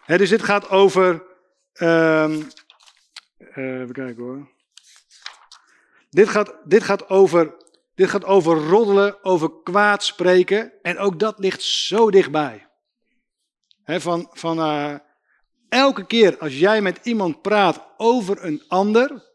He, 0.04 0.18
dus 0.18 0.30
dit 0.30 0.44
gaat 0.44 0.70
over. 0.70 1.24
Um, 1.74 2.48
even 3.56 3.92
kijken 3.92 4.24
hoor. 4.24 4.52
Dit 6.10 6.30
gaat, 6.30 6.56
dit, 6.64 6.84
gaat 6.84 7.10
over, 7.10 7.56
dit 7.96 8.10
gaat 8.10 8.26
over 8.26 8.58
roddelen, 8.58 9.24
over 9.24 9.52
kwaad 9.64 10.04
spreken. 10.04 10.74
En 10.82 10.98
ook 10.98 11.20
dat 11.20 11.40
ligt 11.40 11.62
zo 11.62 12.12
dichtbij. 12.12 12.68
Van 13.86 14.30
van 14.32 14.58
uh, 14.60 14.96
elke 15.70 16.06
keer 16.06 16.38
als 16.38 16.60
jij 16.60 16.82
met 16.82 17.00
iemand 17.04 17.42
praat 17.42 17.88
over 17.98 18.46
een 18.46 18.64
ander. 18.68 19.32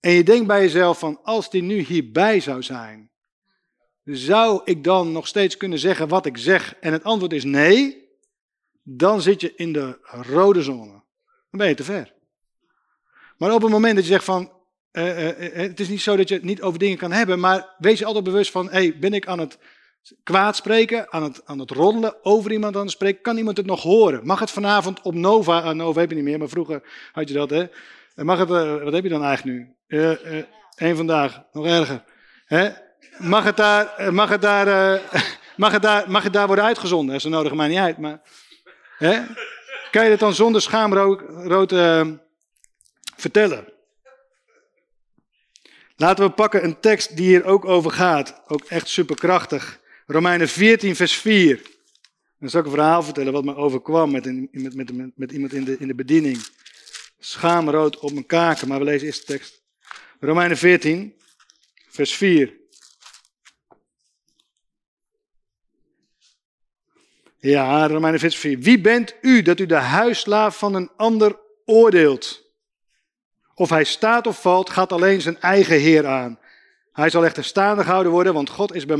En 0.00 0.10
je 0.10 0.22
denkt 0.22 0.46
bij 0.46 0.60
jezelf 0.60 0.98
van 0.98 1.20
als 1.22 1.50
die 1.50 1.62
nu 1.62 1.78
hierbij 1.78 2.40
zou 2.40 2.62
zijn. 2.62 3.10
Zou 4.04 4.60
ik 4.64 4.84
dan 4.84 5.12
nog 5.12 5.26
steeds 5.26 5.56
kunnen 5.56 5.78
zeggen 5.78 6.08
wat 6.08 6.26
ik 6.26 6.36
zeg? 6.36 6.74
En 6.80 6.92
het 6.92 7.04
antwoord 7.04 7.32
is 7.32 7.44
nee. 7.44 8.08
Dan 8.82 9.22
zit 9.22 9.40
je 9.40 9.52
in 9.56 9.72
de 9.72 9.98
rode 10.02 10.62
zone. 10.62 11.02
Dan 11.50 11.60
ben 11.60 11.68
je 11.68 11.74
te 11.74 11.84
ver. 11.84 12.14
Maar 13.36 13.54
op 13.54 13.62
het 13.62 13.70
moment 13.70 13.94
dat 13.94 14.04
je 14.04 14.10
zegt 14.10 14.24
van, 14.24 14.52
uh, 14.92 15.28
uh, 15.28 15.52
het 15.52 15.80
is 15.80 15.88
niet 15.88 16.00
zo 16.00 16.16
dat 16.16 16.28
je 16.28 16.34
het 16.34 16.44
niet 16.44 16.62
over 16.62 16.78
dingen 16.78 16.98
kan 16.98 17.12
hebben, 17.12 17.40
maar 17.40 17.74
wees 17.78 17.98
je 17.98 18.04
altijd 18.04 18.24
bewust 18.24 18.50
van, 18.50 18.70
hey, 18.70 18.98
ben 18.98 19.12
ik 19.12 19.26
aan 19.26 19.38
het 19.38 19.58
kwaad 20.22 20.56
spreken, 20.56 21.12
aan 21.12 21.22
het, 21.22 21.40
aan 21.44 21.58
het 21.58 21.70
roddelen, 21.70 22.24
over 22.24 22.52
iemand 22.52 22.76
aan 22.76 22.82
het 22.82 22.90
spreken, 22.90 23.22
kan 23.22 23.36
iemand 23.36 23.56
het 23.56 23.66
nog 23.66 23.82
horen? 23.82 24.26
Mag 24.26 24.40
het 24.40 24.50
vanavond 24.50 25.02
op 25.02 25.14
Nova, 25.14 25.64
uh, 25.64 25.70
Nova 25.70 26.00
heb 26.00 26.08
je 26.08 26.14
niet 26.14 26.24
meer, 26.24 26.38
maar 26.38 26.48
vroeger 26.48 26.82
had 27.12 27.28
je 27.28 27.34
dat, 27.34 27.50
hè? 27.50 27.66
Mag 28.24 28.38
het, 28.38 28.48
wat 28.82 28.92
heb 28.92 29.02
je 29.02 29.08
dan 29.08 29.24
eigenlijk 29.24 29.56
nu? 29.56 29.74
Eén 30.74 30.96
vandaag, 30.96 31.42
nog 31.52 31.66
erger. 31.66 32.04
Hè? 32.44 32.70
Mag 33.18 33.44
het 33.44 33.56
daar, 33.56 34.14
mag 34.14 34.28
het 34.28 34.42
daar, 34.42 35.00
mag 35.56 35.72
het 35.72 35.82
daar, 35.82 36.10
mag 36.10 36.22
het 36.22 36.32
daar 36.32 36.46
worden 36.46 36.64
uitgezonden? 36.64 37.20
Ze 37.20 37.28
nodigen 37.28 37.56
mij 37.56 37.68
niet 37.68 37.78
uit, 37.78 37.98
maar, 37.98 38.20
hè? 38.98 39.22
Kan 39.90 40.04
je 40.04 40.10
het 40.10 40.20
dan 40.20 40.34
zonder 40.34 40.62
schaamrood 40.62 41.72
vertellen. 43.16 43.72
Laten 45.96 46.24
we 46.24 46.30
pakken 46.30 46.64
een 46.64 46.80
tekst 46.80 47.16
die 47.16 47.26
hier 47.26 47.44
ook 47.44 47.64
over 47.64 47.90
gaat. 47.90 48.42
Ook 48.46 48.64
echt 48.64 48.88
superkrachtig. 48.88 49.80
Romeinen 50.06 50.48
14, 50.48 50.96
vers 50.96 51.16
4. 51.16 51.62
Dan 52.38 52.48
zal 52.48 52.60
ik 52.60 52.66
een 52.66 52.72
verhaal 52.72 53.02
vertellen 53.02 53.32
wat 53.32 53.44
me 53.44 53.54
overkwam 53.54 54.10
met, 54.10 54.24
met, 54.50 54.92
met, 54.92 55.16
met 55.16 55.32
iemand 55.32 55.52
in 55.52 55.64
de, 55.64 55.76
in 55.78 55.86
de 55.86 55.94
bediening. 55.94 56.38
Schaamrood 57.18 57.98
op 57.98 58.12
mijn 58.12 58.26
kaken, 58.26 58.68
maar 58.68 58.78
we 58.78 58.84
lezen 58.84 59.06
eerst 59.06 59.26
de 59.26 59.32
tekst. 59.32 59.62
Romeinen 60.20 60.56
14, 60.56 61.14
vers 61.88 62.14
4. 62.14 62.56
Ja, 67.38 67.86
Romeinen 67.86 68.20
14, 68.20 68.20
vers 68.20 68.36
4. 68.36 68.58
Wie 68.58 68.80
bent 68.80 69.14
u 69.20 69.42
dat 69.42 69.60
u 69.60 69.66
de 69.66 69.74
huisslaaf 69.74 70.58
van 70.58 70.74
een 70.74 70.90
ander 70.96 71.38
oordeelt? 71.64 72.46
Of 73.54 73.68
hij 73.68 73.84
staat 73.84 74.26
of 74.26 74.40
valt, 74.40 74.70
gaat 74.70 74.92
alleen 74.92 75.20
zijn 75.20 75.40
eigen 75.40 75.80
Heer 75.80 76.06
aan. 76.06 76.38
Hij 76.92 77.10
zal 77.10 77.24
echter 77.24 77.44
staande 77.44 77.82
gehouden 77.82 78.12
worden, 78.12 78.34
want 78.34 78.50
God 78.50 78.74
is 78.74 78.84
bij 78.84 78.96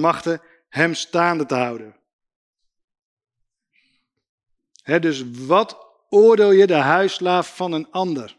hem 0.69 0.95
staande 0.95 1.47
te 1.47 1.55
houden. 1.55 1.97
dus 4.83 5.25
wat 5.47 5.88
oordeel 6.09 6.51
je 6.51 6.67
de 6.67 6.75
huisslaaf 6.75 7.57
van 7.57 7.73
een 7.73 7.91
ander? 7.91 8.37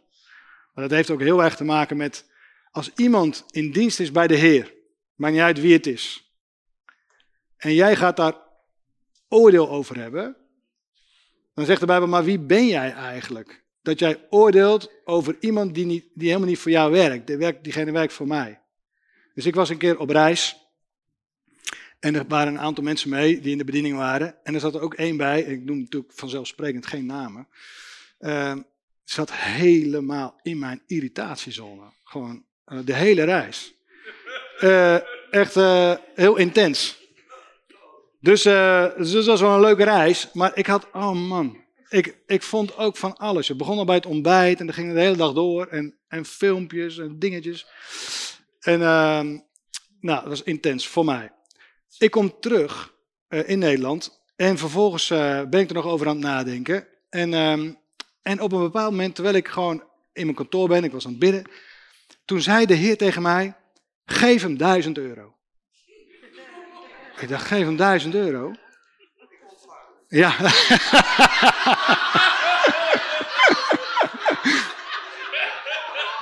dat 0.73 0.91
heeft 0.91 1.09
ook 1.09 1.21
heel 1.21 1.43
erg 1.43 1.55
te 1.55 1.63
maken 1.63 1.97
met 1.97 2.29
als 2.71 2.91
iemand 2.95 3.45
in 3.51 3.71
dienst 3.71 3.99
is 3.99 4.11
bij 4.11 4.27
de 4.27 4.35
Heer, 4.35 4.73
maakt 5.15 5.33
niet 5.33 5.41
uit 5.41 5.61
wie 5.61 5.73
het 5.73 5.87
is, 5.87 6.33
en 7.57 7.73
jij 7.73 7.95
gaat 7.95 8.17
daar 8.17 8.35
oordeel 9.27 9.69
over 9.69 9.97
hebben, 9.97 10.37
dan 11.53 11.65
zegt 11.65 11.79
de 11.79 11.85
Bijbel, 11.85 12.07
maar 12.07 12.23
wie 12.23 12.39
ben 12.39 12.67
jij 12.67 12.93
eigenlijk? 12.93 13.67
dat 13.81 13.99
jij 13.99 14.27
oordeelt 14.29 14.91
over 15.03 15.37
iemand 15.39 15.75
die, 15.75 15.85
niet, 15.85 16.05
die 16.13 16.27
helemaal 16.27 16.47
niet 16.47 16.59
voor 16.59 16.71
jou 16.71 16.91
werkt. 16.91 17.27
Diegene 17.63 17.91
werkt 17.91 18.13
voor 18.13 18.27
mij. 18.27 18.61
Dus 19.33 19.45
ik 19.45 19.55
was 19.55 19.69
een 19.69 19.77
keer 19.77 19.99
op 19.99 20.09
reis. 20.09 20.68
En 21.99 22.15
er 22.15 22.27
waren 22.27 22.53
een 22.53 22.59
aantal 22.59 22.83
mensen 22.83 23.09
mee 23.09 23.39
die 23.39 23.51
in 23.51 23.57
de 23.57 23.63
bediening 23.63 23.95
waren. 23.95 24.35
En 24.43 24.53
er 24.53 24.59
zat 24.59 24.75
er 24.75 24.81
ook 24.81 24.93
één 24.93 25.17
bij, 25.17 25.41
ik 25.41 25.63
noem 25.63 25.79
natuurlijk 25.79 26.13
vanzelfsprekend 26.15 26.87
geen 26.87 27.05
namen. 27.05 27.47
Uh, 28.19 28.55
zat 29.03 29.33
helemaal 29.33 30.39
in 30.41 30.59
mijn 30.59 30.81
irritatiezone. 30.87 31.93
Gewoon 32.03 32.43
uh, 32.67 32.79
de 32.85 32.93
hele 32.93 33.23
reis. 33.23 33.73
Uh, 34.59 34.97
echt 35.31 35.55
uh, 35.55 35.95
heel 36.15 36.37
intens. 36.37 36.97
Dus, 38.19 38.43
dus 38.43 39.11
dat 39.11 39.25
was 39.25 39.41
wel 39.41 39.53
een 39.53 39.61
leuke 39.61 39.83
reis. 39.83 40.29
Maar 40.33 40.51
ik 40.53 40.65
had, 40.65 40.87
oh 40.91 41.27
man, 41.27 41.57
ik, 41.89 42.17
ik 42.25 42.43
vond 42.43 42.77
ook 42.77 42.97
van 42.97 43.17
alles. 43.17 43.47
Je 43.47 43.55
begon 43.55 43.77
al 43.77 43.85
bij 43.85 43.95
het 43.95 44.05
ontbijt 44.05 44.59
en 44.59 44.65
dan 44.65 44.75
ging 44.75 44.93
de 44.93 44.99
hele 44.99 45.15
dag 45.17 45.33
door. 45.33 45.67
En, 45.67 45.97
en 46.07 46.25
filmpjes 46.25 46.97
en 46.97 47.19
dingetjes. 47.19 47.67
En 48.59 48.79
uh, 48.79 49.21
nou, 49.99 50.21
dat 50.21 50.27
was 50.27 50.43
intens 50.43 50.87
voor 50.87 51.05
mij. 51.05 51.31
Ik 51.97 52.11
kom 52.11 52.39
terug 52.39 52.93
uh, 53.29 53.49
in 53.49 53.59
Nederland. 53.59 54.21
En 54.35 54.57
vervolgens 54.57 55.09
uh, 55.09 55.41
ben 55.43 55.59
ik 55.59 55.69
er 55.69 55.75
nog 55.75 55.85
over 55.85 56.07
aan 56.07 56.15
het 56.15 56.25
nadenken. 56.25 56.87
En, 57.09 57.31
uh, 57.31 57.51
en 58.21 58.41
op 58.41 58.51
een 58.51 58.59
bepaald 58.59 58.91
moment, 58.91 59.15
terwijl 59.15 59.35
ik 59.35 59.47
gewoon 59.47 59.83
in 60.13 60.23
mijn 60.23 60.35
kantoor 60.35 60.67
ben, 60.67 60.83
ik 60.83 60.91
was 60.91 61.05
aan 61.05 61.11
het 61.11 61.19
bidden. 61.19 61.51
Toen 62.25 62.41
zei 62.41 62.65
de 62.65 62.73
Heer 62.73 62.97
tegen 62.97 63.21
mij, 63.21 63.55
geef 64.05 64.41
hem 64.41 64.57
duizend 64.57 64.97
euro. 64.97 65.33
Ik 67.19 67.29
dacht, 67.29 67.45
geef 67.45 67.65
hem 67.65 67.75
duizend 67.75 68.15
euro? 68.15 68.53
Ja. 70.07 70.35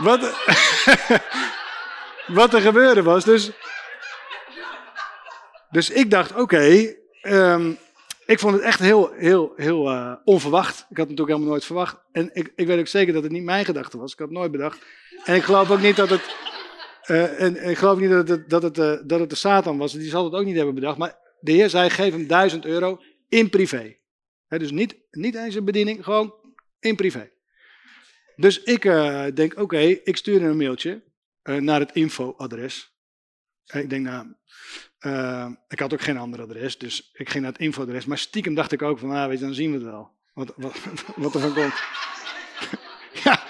wat, 0.08 0.20
wat 2.40 2.54
er 2.54 2.62
gebeurde 2.62 3.04
was, 3.04 3.24
dus... 3.24 3.52
Dus 5.72 5.90
ik 5.90 6.12
dacht, 6.12 6.36
oké, 6.36 6.96
ehm, 7.22 7.72
ik 8.26 8.40
vond 8.40 8.54
het 8.54 8.64
echt 8.64 8.80
heel, 8.80 9.12
heel, 9.14 9.54
heel 9.56 9.92
uh, 9.92 10.14
onverwacht. 10.24 10.74
Ik 10.74 10.76
had 10.80 10.90
het 10.90 10.98
natuurlijk 10.98 11.28
helemaal 11.28 11.50
nooit 11.50 11.66
verwacht. 11.66 11.98
En 12.12 12.30
ik, 12.34 12.54
ik 12.56 12.68
weet 12.68 12.80
ook 12.80 12.88
zeker 12.88 13.14
dat 13.14 13.24
het 13.24 13.32
niet 13.32 13.44
mijn 13.44 13.66
gedachte 13.66 13.98
was. 13.98 14.12
Ik 14.12 14.20
had 14.20 14.28
het 14.28 14.38
nooit 14.38 14.52
bedacht. 14.52 14.86
En 15.24 15.36
ik 15.36 15.44
geloof 15.44 15.72
ook 15.72 15.82
niet 15.82 15.96
dat 15.96 16.10
het... 16.10 16.36
Uh, 17.08 17.42
en, 17.42 17.70
ik 17.70 17.78
geloof 17.78 18.00
niet 18.00 18.10
dat 18.10 18.28
het, 18.28 18.50
dat, 18.50 18.64
het, 18.64 18.78
uh, 18.78 18.98
dat 19.04 19.20
het 19.20 19.30
de 19.30 19.36
Satan 19.36 19.78
was. 19.78 19.94
Die 19.94 20.10
zal 20.10 20.24
het 20.24 20.34
ook 20.34 20.46
niet 20.46 20.56
hebben 20.56 20.76
bedacht. 20.76 20.98
Maar 20.98 21.18
de 21.40 21.52
Heer 21.52 21.70
zei, 21.70 21.90
geef 21.90 22.12
hem 22.12 22.28
duizend 22.28 22.66
euro 22.66 23.02
in 23.30 23.50
privé. 23.50 23.98
Dus 24.48 24.72
niet, 24.72 24.96
niet 25.12 25.36
eens 25.36 25.56
een 25.56 25.66
bediening, 25.66 26.04
gewoon 26.04 26.34
in 26.80 26.96
privé. 26.96 27.32
Dus 28.36 28.64
ik 28.64 28.82
denk, 29.36 29.60
oké, 29.60 29.80
ik 29.80 30.18
stuur 30.18 30.44
een 30.44 30.58
mailtje 30.58 31.04
naar 31.44 31.80
het 31.80 31.92
infoadres. 31.92 32.96
Ik 33.66 33.90
denk, 33.90 34.06
nou, 34.06 34.28
uh, 35.02 35.48
ik 35.68 35.80
had 35.80 35.94
ook 35.94 36.02
geen 36.02 36.18
ander 36.18 36.42
adres, 36.42 36.78
dus 36.78 37.10
ik 37.14 37.30
ging 37.30 37.44
naar 37.44 37.54
het 37.54 37.62
infoadres. 37.62 38.06
Maar 38.06 38.18
stiekem 38.18 38.54
dacht 38.54 38.72
ik 38.72 38.82
ook 38.82 39.00
van, 39.00 39.12
ah, 39.12 39.28
weet 39.28 39.40
je, 39.40 39.46
dan 39.46 39.54
zien 39.54 39.70
we 39.70 39.78
het 39.78 39.86
wel. 39.86 40.10
Wat, 40.34 40.54
wat, 40.56 40.78
wat 41.16 41.34
er 41.34 41.40
van 41.40 41.54
komt. 41.54 41.74
ja, 43.24 43.44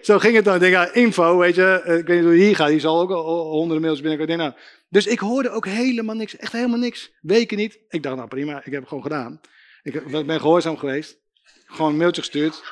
zo 0.00 0.18
ging 0.18 0.34
het 0.34 0.44
dan. 0.44 0.54
Ik 0.54 0.60
denk, 0.60 0.90
info, 0.90 1.38
weet 1.38 1.54
je, 1.54 1.82
ik 1.84 2.06
weet 2.06 2.16
niet 2.16 2.24
hoe 2.24 2.34
hier 2.34 2.56
gaat. 2.56 2.68
Die 2.68 2.80
zal 2.80 3.00
ook 3.00 3.10
al 3.10 3.50
honderden 3.50 3.82
mails 3.82 4.00
binnen. 4.00 4.38
nou. 4.38 4.52
Dus 4.88 5.06
ik 5.06 5.18
hoorde 5.18 5.50
ook 5.50 5.66
helemaal 5.66 6.14
niks, 6.14 6.36
echt 6.36 6.52
helemaal 6.52 6.78
niks. 6.78 7.12
Weken 7.20 7.56
niet. 7.56 7.78
Ik 7.88 8.02
dacht, 8.02 8.16
nou 8.16 8.28
prima, 8.28 8.58
ik 8.58 8.72
heb 8.72 8.80
het 8.80 8.88
gewoon 8.88 9.02
gedaan. 9.02 9.40
Ik 9.82 10.26
ben 10.26 10.40
gehoorzaam 10.40 10.76
geweest. 10.76 11.16
Gewoon 11.66 11.90
een 11.90 11.96
mailtje 11.96 12.20
gestuurd. 12.20 12.62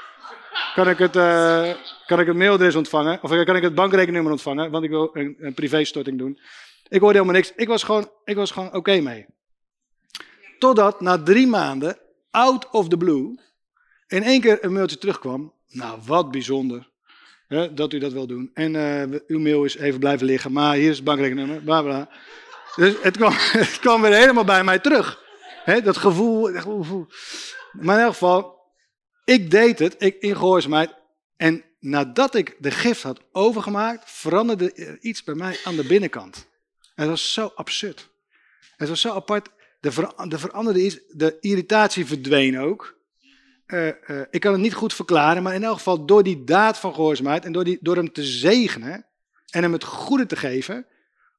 Kan 0.74 0.88
ik 0.88 0.98
het, 0.98 1.16
uh, 1.16 1.74
kan 2.06 2.20
ik 2.20 2.26
het 2.26 2.36
mailadres 2.36 2.74
ontvangen? 2.74 3.18
Of 3.22 3.30
kan 3.44 3.56
ik 3.56 3.62
het 3.62 3.74
bankrekeningnummer 3.74 4.32
ontvangen? 4.32 4.70
Want 4.70 4.84
ik 4.84 4.90
wil 4.90 5.10
een, 5.12 5.36
een 5.38 5.54
privéstorting 5.54 6.18
doen. 6.18 6.38
Ik 6.92 7.00
hoorde 7.00 7.18
helemaal 7.18 7.40
niks. 7.40 7.52
Ik 7.56 7.68
was 7.68 7.82
gewoon, 7.82 8.10
ik 8.24 8.36
was 8.36 8.50
gewoon 8.50 8.74
oké 8.74 9.00
mee. 9.00 9.26
Totdat 10.58 11.00
na 11.00 11.22
drie 11.22 11.46
maanden, 11.46 11.98
out 12.30 12.70
of 12.70 12.88
the 12.88 12.96
blue, 12.96 13.40
in 14.06 14.22
één 14.22 14.40
keer 14.40 14.64
een 14.64 14.72
mailtje 14.72 14.98
terugkwam. 14.98 15.52
Nou, 15.68 16.00
wat 16.06 16.30
bijzonder 16.30 16.90
hè, 17.48 17.74
dat 17.74 17.92
u 17.92 17.98
dat 17.98 18.12
wil 18.12 18.26
doen. 18.26 18.50
En 18.54 18.74
uh, 18.74 19.20
uw 19.26 19.38
mail 19.38 19.64
is 19.64 19.76
even 19.76 20.00
blijven 20.00 20.26
liggen, 20.26 20.52
maar 20.52 20.74
hier 20.74 20.90
is 20.90 20.96
het 20.96 21.04
bankrekeningnummer, 21.04 21.64
bla 21.64 21.82
bla. 21.82 22.08
Dus 22.76 22.94
het 23.02 23.16
kwam, 23.16 23.32
het 23.66 23.78
kwam 23.78 24.02
weer 24.02 24.14
helemaal 24.14 24.44
bij 24.44 24.64
mij 24.64 24.78
terug. 24.78 25.20
Hè, 25.64 25.80
dat 25.80 25.96
gevoel, 25.96 26.50
Maar 27.72 27.96
in 27.96 28.04
elk 28.04 28.12
geval, 28.12 28.60
ik 29.24 29.50
deed 29.50 29.78
het, 29.78 29.94
ik 29.98 30.16
in 30.20 30.36
gehoorzaamheid. 30.36 30.94
En 31.36 31.64
nadat 31.80 32.34
ik 32.34 32.56
de 32.58 32.70
gift 32.70 33.02
had 33.02 33.20
overgemaakt, 33.32 34.10
veranderde 34.10 34.72
er 34.72 34.98
iets 35.00 35.24
bij 35.24 35.34
mij 35.34 35.58
aan 35.64 35.76
de 35.76 35.86
binnenkant. 35.86 36.50
Het 37.02 37.10
was 37.10 37.32
zo 37.32 37.52
absurd. 37.54 38.08
Het 38.76 38.88
was 38.88 39.00
zo 39.00 39.14
apart. 39.14 39.48
De, 39.80 39.92
ver, 39.92 40.28
de 40.28 40.38
veranderde 40.38 40.84
is, 40.84 41.00
de 41.08 41.36
irritatie 41.40 42.06
verdween 42.06 42.58
ook. 42.58 43.00
Uh, 43.66 43.86
uh, 43.86 44.20
ik 44.30 44.40
kan 44.40 44.52
het 44.52 44.60
niet 44.60 44.74
goed 44.74 44.94
verklaren, 44.94 45.42
maar 45.42 45.54
in 45.54 45.64
elk 45.64 45.76
geval 45.76 46.06
door 46.06 46.22
die 46.22 46.44
daad 46.44 46.78
van 46.78 46.94
gehoorzaamheid 46.94 47.44
en 47.44 47.52
door, 47.52 47.64
die, 47.64 47.78
door 47.80 47.96
hem 47.96 48.12
te 48.12 48.24
zegenen 48.24 49.06
en 49.50 49.62
hem 49.62 49.72
het 49.72 49.84
goede 49.84 50.26
te 50.26 50.36
geven, 50.36 50.86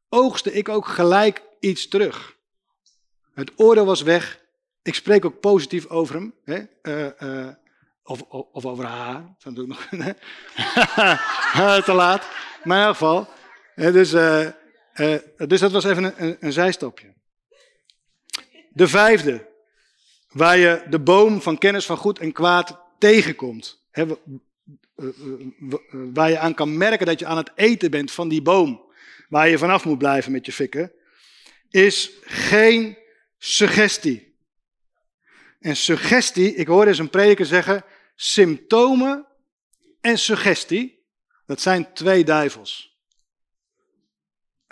oogste 0.09 0.53
ik 0.53 0.69
ook 0.69 0.87
gelijk 0.87 1.41
iets 1.59 1.87
terug. 1.87 2.35
Het 3.33 3.51
oordeel 3.55 3.85
was 3.85 4.01
weg. 4.01 4.39
Ik 4.81 4.95
spreek 4.95 5.25
ook 5.25 5.39
positief 5.39 5.87
over 5.87 6.15
hem. 6.15 6.33
Hè? 6.43 6.63
Uh, 6.83 7.49
of, 8.03 8.21
of, 8.21 8.45
of, 8.51 8.65
over 8.65 8.85
haar. 8.85 9.35
Dat 9.43 9.55
doe 9.55 9.63
ik 9.63 9.69
nog. 9.69 9.87
te 11.85 11.93
laat. 11.93 12.27
Maar 12.63 12.77
in 12.77 12.85
elk 12.85 12.95
geval. 12.95 13.27
Dus 13.75 14.13
uh, 14.95 15.17
dus 15.47 15.59
dat 15.59 15.71
was 15.71 15.83
even 15.83 16.23
een, 16.23 16.37
een, 16.39 16.53
zijstapje. 16.53 17.13
De 18.69 18.87
vijfde, 18.87 19.47
waar 20.29 20.57
je 20.57 20.83
de 20.89 20.99
boom 20.99 21.41
van 21.41 21.57
kennis 21.57 21.85
van 21.85 21.97
goed 21.97 22.19
en 22.19 22.31
kwaad 22.31 22.79
tegenkomt. 22.99 23.85
Hè, 23.91 24.05
uh, 24.05 25.09
waar 26.13 26.29
je 26.29 26.39
aan 26.39 26.53
kan 26.53 26.77
merken 26.77 27.05
dat 27.05 27.19
je 27.19 27.25
aan 27.25 27.37
het 27.37 27.51
eten 27.55 27.91
bent 27.91 28.11
van 28.11 28.27
die 28.27 28.41
boom. 28.41 28.91
Waar 29.29 29.49
je 29.49 29.57
vanaf 29.57 29.85
moet 29.85 29.97
blijven 29.97 30.31
met 30.31 30.45
je 30.45 30.51
fikken. 30.51 30.91
Is 31.69 32.11
geen 32.21 32.97
suggestie. 33.37 34.35
En 35.59 35.75
suggestie, 35.75 36.55
ik 36.55 36.67
hoorde 36.67 36.89
eens 36.89 36.99
een 36.99 37.09
prediker 37.09 37.45
zeggen, 37.45 37.85
symptomen 38.15 39.27
en 40.01 40.17
suggestie, 40.17 41.05
dat 41.45 41.61
zijn 41.61 41.93
twee 41.93 42.23
duivels. 42.23 42.92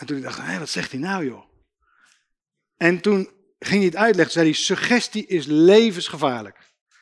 En 0.01 0.07
toen 0.07 0.21
dacht 0.21 0.37
ik, 0.37 0.43
hé, 0.43 0.59
wat 0.59 0.69
zegt 0.69 0.91
hij 0.91 0.99
nou 0.99 1.25
joh? 1.25 1.43
En 2.77 3.01
toen 3.01 3.29
ging 3.59 3.77
hij 3.77 3.85
het 3.85 3.95
uitleggen, 3.95 4.33
zei 4.33 4.45
hij, 4.45 4.55
suggestie 4.55 5.27
is 5.27 5.45
levensgevaarlijk. 5.45 6.57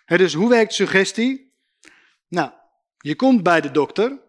Dus 0.06 0.34
hoe 0.34 0.50
werkt 0.50 0.74
suggestie? 0.74 1.54
Nou, 2.28 2.52
je 2.98 3.16
komt 3.16 3.44
bij 3.44 3.62
de 3.62 3.72
dokter. 3.72 4.20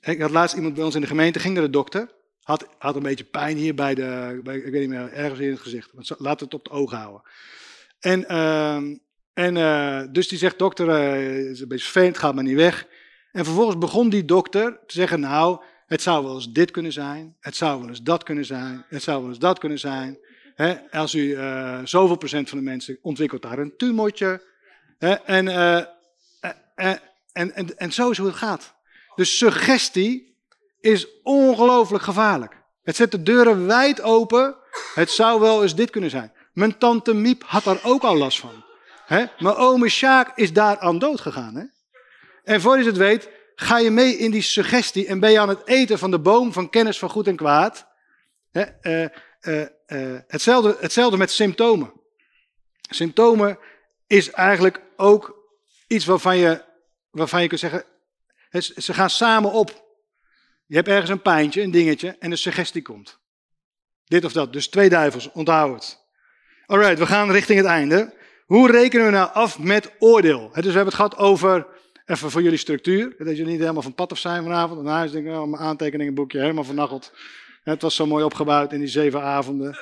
Ik 0.00 0.20
had 0.20 0.30
laatst 0.30 0.56
iemand 0.56 0.74
bij 0.74 0.84
ons 0.84 0.94
in 0.94 1.00
de 1.00 1.06
gemeente, 1.06 1.38
ging 1.38 1.54
naar 1.54 1.62
de 1.62 1.70
dokter. 1.70 2.14
Had, 2.42 2.66
had 2.78 2.96
een 2.96 3.02
beetje 3.02 3.24
pijn 3.24 3.56
hier 3.56 3.74
bij 3.74 3.94
de, 3.94 4.40
bij, 4.42 4.56
ik 4.56 4.72
weet 4.72 4.80
niet 4.80 4.98
meer, 4.98 5.12
ergens 5.12 5.40
in 5.40 5.50
het 5.50 5.60
gezicht. 5.60 5.90
Laat 6.18 6.40
het 6.40 6.54
op 6.54 6.64
de 6.64 6.70
ogen 6.70 6.98
houden. 6.98 7.22
En, 7.98 8.24
uh, 8.30 8.76
en 9.32 9.56
uh, 9.56 10.02
dus 10.12 10.28
die 10.28 10.38
zegt, 10.38 10.58
dokter, 10.58 10.88
uh, 10.88 11.50
is 11.50 11.60
een 11.60 11.68
beetje 11.68 11.90
vervelend, 11.90 12.18
gaat 12.18 12.34
maar 12.34 12.44
niet 12.44 12.56
weg. 12.56 12.86
En 13.32 13.44
vervolgens 13.44 13.78
begon 13.78 14.08
die 14.08 14.24
dokter 14.24 14.80
te 14.86 14.94
zeggen, 14.94 15.20
nou, 15.20 15.62
het 15.86 16.02
zou 16.02 16.24
wel 16.24 16.34
eens 16.34 16.52
dit 16.52 16.70
kunnen 16.70 16.92
zijn. 16.92 17.36
Het 17.40 17.56
zou 17.56 17.80
wel 17.80 17.88
eens 17.88 18.02
dat 18.02 18.22
kunnen 18.22 18.44
zijn. 18.44 18.84
Het 18.88 19.02
zou 19.02 19.20
wel 19.20 19.28
eens 19.28 19.38
dat 19.38 19.58
kunnen 19.58 19.78
zijn. 19.78 20.18
als 20.90 21.14
u 21.14 21.20
uh, 21.20 21.80
zoveel 21.84 22.16
procent 22.16 22.48
van 22.48 22.58
de 22.58 22.64
mensen 22.64 22.98
ontwikkelt 23.02 23.42
daar 23.42 23.58
een 23.58 23.76
tumortje. 23.76 24.42
en, 25.24 25.46
uh, 25.46 25.76
en, 26.74 27.00
en, 27.32 27.78
en 27.78 27.92
zo 27.92 28.10
is 28.10 28.18
hoe 28.18 28.26
het 28.26 28.36
gaat. 28.36 28.74
Dus 29.14 29.38
suggestie 29.38 30.36
is 30.80 31.06
ongelooflijk 31.22 32.04
gevaarlijk. 32.04 32.56
Het 32.82 32.96
zet 32.96 33.10
de 33.10 33.22
deuren 33.22 33.66
wijd 33.66 34.00
open. 34.00 34.56
Het 34.94 35.10
zou 35.10 35.40
wel 35.40 35.62
eens 35.62 35.74
dit 35.74 35.90
kunnen 35.90 36.10
zijn. 36.10 36.32
Mijn 36.52 36.78
tante 36.78 37.14
Miep 37.14 37.42
had 37.46 37.64
daar 37.64 37.80
ook 37.82 38.02
al 38.02 38.16
last 38.16 38.40
van. 38.40 38.64
Hè? 39.06 39.24
Mijn 39.38 39.54
ome 39.54 39.88
Sjaak 39.88 40.32
is 40.34 40.52
daar 40.52 40.78
aan 40.78 40.98
dood 40.98 41.20
gegaan. 41.20 41.72
En 42.44 42.60
voor 42.60 42.78
je 42.78 42.84
het 42.84 42.96
weet, 42.96 43.28
ga 43.58 43.78
je 43.78 43.90
mee 43.90 44.16
in 44.16 44.30
die 44.30 44.42
suggestie 44.42 45.06
en 45.06 45.20
ben 45.20 45.30
je 45.30 45.40
aan 45.40 45.48
het 45.48 45.66
eten 45.66 45.98
van 45.98 46.10
de 46.10 46.18
boom 46.18 46.52
van 46.52 46.70
kennis 46.70 46.98
van 46.98 47.10
goed 47.10 47.26
en 47.26 47.36
kwaad. 47.36 47.86
Uh, 48.52 48.64
uh, 48.82 49.66
uh, 49.86 50.18
hetzelfde, 50.26 50.76
hetzelfde 50.80 51.16
met 51.16 51.30
symptomen. 51.30 51.92
Symptomen 52.90 53.58
is 54.06 54.30
eigenlijk 54.30 54.80
ook 54.96 55.36
iets 55.86 56.04
waarvan 56.04 56.36
je, 56.36 56.64
waarvan 57.10 57.42
je 57.42 57.48
kunt 57.48 57.60
zeggen, 57.60 57.84
ze 58.76 58.94
gaan 58.94 59.10
samen 59.10 59.52
op. 59.52 59.84
Je 60.66 60.74
hebt 60.76 60.88
ergens 60.88 61.10
een 61.10 61.22
pijntje, 61.22 61.62
een 61.62 61.70
dingetje, 61.70 62.16
en 62.18 62.30
een 62.30 62.38
suggestie 62.38 62.82
komt. 62.82 63.18
Dit 64.04 64.24
of 64.24 64.32
dat. 64.32 64.52
Dus 64.52 64.68
twee 64.68 64.88
duivels, 64.88 65.32
onthoud 65.32 65.74
het. 65.74 66.04
Alright, 66.66 66.98
we 66.98 67.06
gaan 67.06 67.30
richting 67.30 67.58
het 67.58 67.68
einde. 67.68 68.14
Hoe 68.46 68.70
rekenen 68.70 69.06
we 69.06 69.12
nou 69.12 69.32
af 69.32 69.58
met 69.58 69.90
oordeel? 69.98 70.40
Dus 70.40 70.54
we 70.54 70.60
hebben 70.60 70.84
het 70.84 70.94
gehad 70.94 71.16
over 71.16 71.66
Even 72.06 72.30
voor 72.30 72.42
jullie 72.42 72.58
structuur. 72.58 73.14
Dat 73.18 73.36
jullie 73.36 73.52
niet 73.52 73.60
helemaal 73.60 73.82
van 73.82 73.94
pad 73.94 74.12
af 74.12 74.18
zijn 74.18 74.42
vanavond. 74.42 74.80
En 74.80 74.86
huis 74.86 75.10
denk 75.10 75.26
ik, 75.26 75.32
oh, 75.32 75.46
mijn 75.46 75.62
aantekeningenboekje 75.62 76.40
helemaal 76.40 76.64
vernacheld. 76.64 77.12
Het 77.62 77.82
was 77.82 77.94
zo 77.94 78.06
mooi 78.06 78.24
opgebouwd 78.24 78.72
in 78.72 78.78
die 78.78 78.88
zeven 78.88 79.22
avonden. 79.22 79.78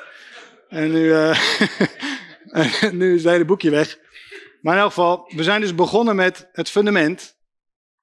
En 0.68 0.92
nu, 0.92 1.04
uh, 1.12 1.38
nu 2.92 3.14
is 3.14 3.22
het 3.22 3.32
hele 3.32 3.44
boekje 3.44 3.70
weg. 3.70 3.98
Maar 4.60 4.74
in 4.74 4.80
elk 4.80 4.88
geval, 4.88 5.32
we 5.36 5.42
zijn 5.42 5.60
dus 5.60 5.74
begonnen 5.74 6.16
met 6.16 6.48
het 6.52 6.70
fundament. 6.70 7.36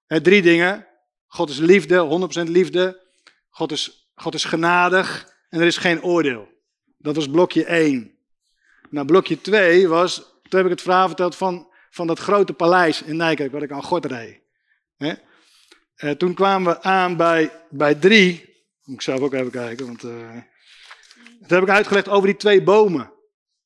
Het 0.07 0.23
drie 0.23 0.41
dingen. 0.41 0.87
God 1.27 1.49
is 1.49 1.57
liefde, 1.57 2.29
100% 2.47 2.49
liefde. 2.49 3.07
God 3.49 3.71
is, 3.71 4.11
God 4.15 4.33
is 4.33 4.43
genadig 4.43 5.33
en 5.49 5.59
er 5.59 5.67
is 5.67 5.77
geen 5.77 6.03
oordeel. 6.03 6.47
Dat 6.97 7.15
was 7.15 7.29
blokje 7.29 7.65
1. 7.65 8.11
Nou, 8.89 9.05
blokje 9.05 9.41
2 9.41 9.87
was, 9.87 10.15
toen 10.15 10.59
heb 10.59 10.63
ik 10.63 10.69
het 10.69 10.81
verhaal 10.81 11.07
verteld 11.07 11.35
van 11.35 11.70
van 11.91 12.07
dat 12.07 12.19
grote 12.19 12.53
paleis 12.53 13.01
in 13.01 13.15
Nijkerk, 13.15 13.51
wat 13.51 13.61
ik 13.61 13.71
aan 13.71 13.83
God 13.83 14.05
reed. 14.05 14.39
Uh, 14.97 16.11
toen 16.11 16.33
kwamen 16.33 16.73
we 16.73 16.81
aan 16.81 17.17
bij, 17.17 17.51
bij 17.69 17.95
drie. 17.95 18.49
Moet 18.83 18.95
ik 18.95 19.01
zelf 19.01 19.19
ook 19.19 19.33
even 19.33 19.51
kijken, 19.51 19.85
want 19.85 20.03
uh, 20.03 20.41
dat 21.39 21.49
heb 21.49 21.61
ik 21.61 21.69
uitgelegd 21.69 22.09
over 22.09 22.27
die 22.27 22.37
twee 22.37 22.63
bomen. 22.63 23.13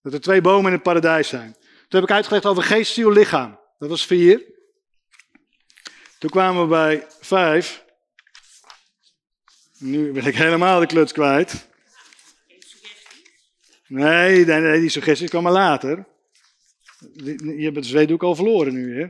Dat 0.02 0.14
er 0.14 0.22
twee 0.22 0.42
bomen 0.42 0.66
in 0.66 0.72
het 0.72 0.84
paradijs 0.84 1.28
zijn. 1.28 1.54
Toen 1.54 2.00
heb 2.00 2.04
ik 2.04 2.16
uitgelegd 2.16 2.46
over 2.46 2.64
geest, 2.64 2.94
ziel, 2.94 3.12
lichaam. 3.12 3.60
Dat 3.78 3.90
was 3.90 4.06
vier. 4.06 4.44
Toen 6.20 6.30
kwamen 6.30 6.62
we 6.62 6.68
bij 6.68 7.08
vijf. 7.20 7.86
Nu 9.78 10.12
ben 10.12 10.26
ik 10.26 10.36
helemaal 10.36 10.80
de 10.80 10.86
kluts 10.86 11.12
kwijt. 11.12 11.68
Nee, 13.88 14.46
nee, 14.46 14.60
nee 14.62 14.80
die 14.80 14.90
suggestie 14.90 15.30
kwam 15.30 15.44
maar 15.44 15.52
later. 15.52 16.06
Je 17.14 17.64
hebt 17.64 17.76
het 17.76 17.86
zweetdoek 17.86 18.24
al 18.24 18.36
verloren 18.36 18.74
nu, 18.74 19.02
hè? 19.02 19.08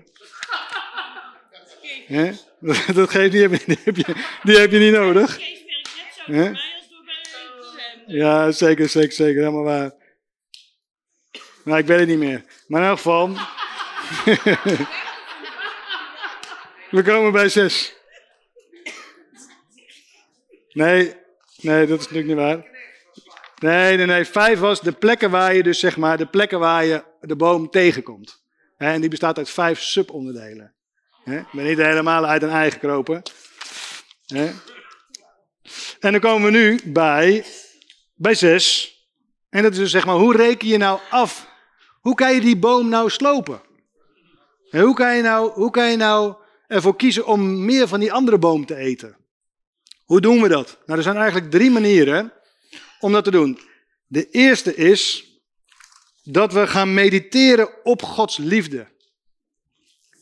hè? 2.15 2.31
dat 2.93 3.09
geeft 3.09 3.33
niet, 3.33 3.65
die 3.65 3.77
heb 3.83 3.95
je, 3.95 4.15
die 4.43 4.57
heb 4.57 4.71
je 4.71 4.79
niet 4.79 4.93
nodig. 4.93 5.39
Hè? 6.25 6.43
voor 6.43 6.43
mij 6.43 6.53
als 6.77 6.89
door 6.89 7.03
bij 7.05 7.13
hem. 8.05 8.15
Ja, 8.17 8.51
zeker, 8.51 8.89
zeker, 8.89 9.11
zeker. 9.11 9.39
Helemaal 9.39 9.63
waar. 9.63 9.91
Nou, 11.63 11.79
ik 11.79 11.85
weet 11.85 11.99
het 11.99 12.07
niet 12.07 12.17
meer. 12.17 12.43
Maar 12.67 12.81
in 12.81 12.87
elk 12.87 12.97
geval. 12.97 13.27
We 16.95 17.01
komen 17.03 17.31
bij 17.31 17.49
zes. 17.49 17.95
Nee, 20.71 21.13
nee, 21.61 21.87
dat 21.87 21.99
is 21.99 22.07
natuurlijk 22.07 22.27
niet 22.27 22.45
waar. 22.45 22.65
Nee, 23.59 23.97
nee, 23.97 24.05
nee. 24.05 24.25
Vijf 24.25 24.59
was 24.59 24.81
de 24.81 24.91
plekken 24.91 25.31
waar 25.31 25.55
je 25.55 25.63
dus, 25.63 25.79
zeg 25.79 25.97
maar, 25.97 26.17
de 26.17 26.25
plekken 26.25 26.59
waar 26.59 26.85
je 26.85 27.03
de 27.27 27.35
boom 27.35 27.69
tegenkomt. 27.69 28.43
En 28.77 29.01
die 29.01 29.09
bestaat 29.09 29.37
uit 29.37 29.49
vijf 29.49 29.81
subonderdelen. 29.81 30.73
Ik 31.25 31.45
ben 31.51 31.65
niet 31.65 31.77
helemaal 31.77 32.25
uit 32.25 32.43
een 32.43 32.49
ei 32.49 32.71
gekropen. 32.71 33.21
Hè. 34.25 34.51
En 35.99 36.11
dan 36.11 36.19
komen 36.19 36.51
we 36.51 36.57
nu 36.57 36.79
bij 36.85 37.45
bij 38.15 38.35
6. 38.35 38.93
En 39.49 39.63
dat 39.63 39.71
is 39.71 39.77
dus 39.77 39.91
zeg 39.91 40.05
maar, 40.05 40.15
hoe 40.15 40.35
reken 40.35 40.67
je 40.67 40.77
nou 40.77 40.99
af? 41.09 41.47
Hoe 42.01 42.15
kan 42.15 42.33
je 42.33 42.41
die 42.41 42.57
boom 42.57 42.89
nou 42.89 43.09
slopen? 43.09 43.61
En 44.69 44.81
hoe 44.81 44.95
kan 44.95 45.15
je 45.15 45.21
nou, 45.21 45.51
hoe 45.51 45.71
kan 45.71 45.91
je 45.91 45.97
nou 45.97 46.35
ervoor 46.67 46.95
kiezen 46.95 47.25
om 47.25 47.65
meer 47.65 47.87
van 47.87 47.99
die 47.99 48.13
andere 48.13 48.37
boom 48.37 48.65
te 48.65 48.75
eten? 48.75 49.17
Hoe 50.05 50.21
doen 50.21 50.41
we 50.41 50.47
dat? 50.47 50.77
Nou, 50.85 50.97
er 50.97 51.03
zijn 51.03 51.17
eigenlijk 51.17 51.51
drie 51.51 51.71
manieren 51.71 52.33
om 52.99 53.11
dat 53.11 53.23
te 53.23 53.31
doen. 53.31 53.59
De 54.07 54.29
eerste 54.29 54.75
is 54.75 55.29
dat 56.25 56.53
we 56.53 56.67
gaan 56.67 56.93
mediteren 56.93 57.69
op 57.83 58.01
Gods 58.03 58.37
liefde. 58.37 58.87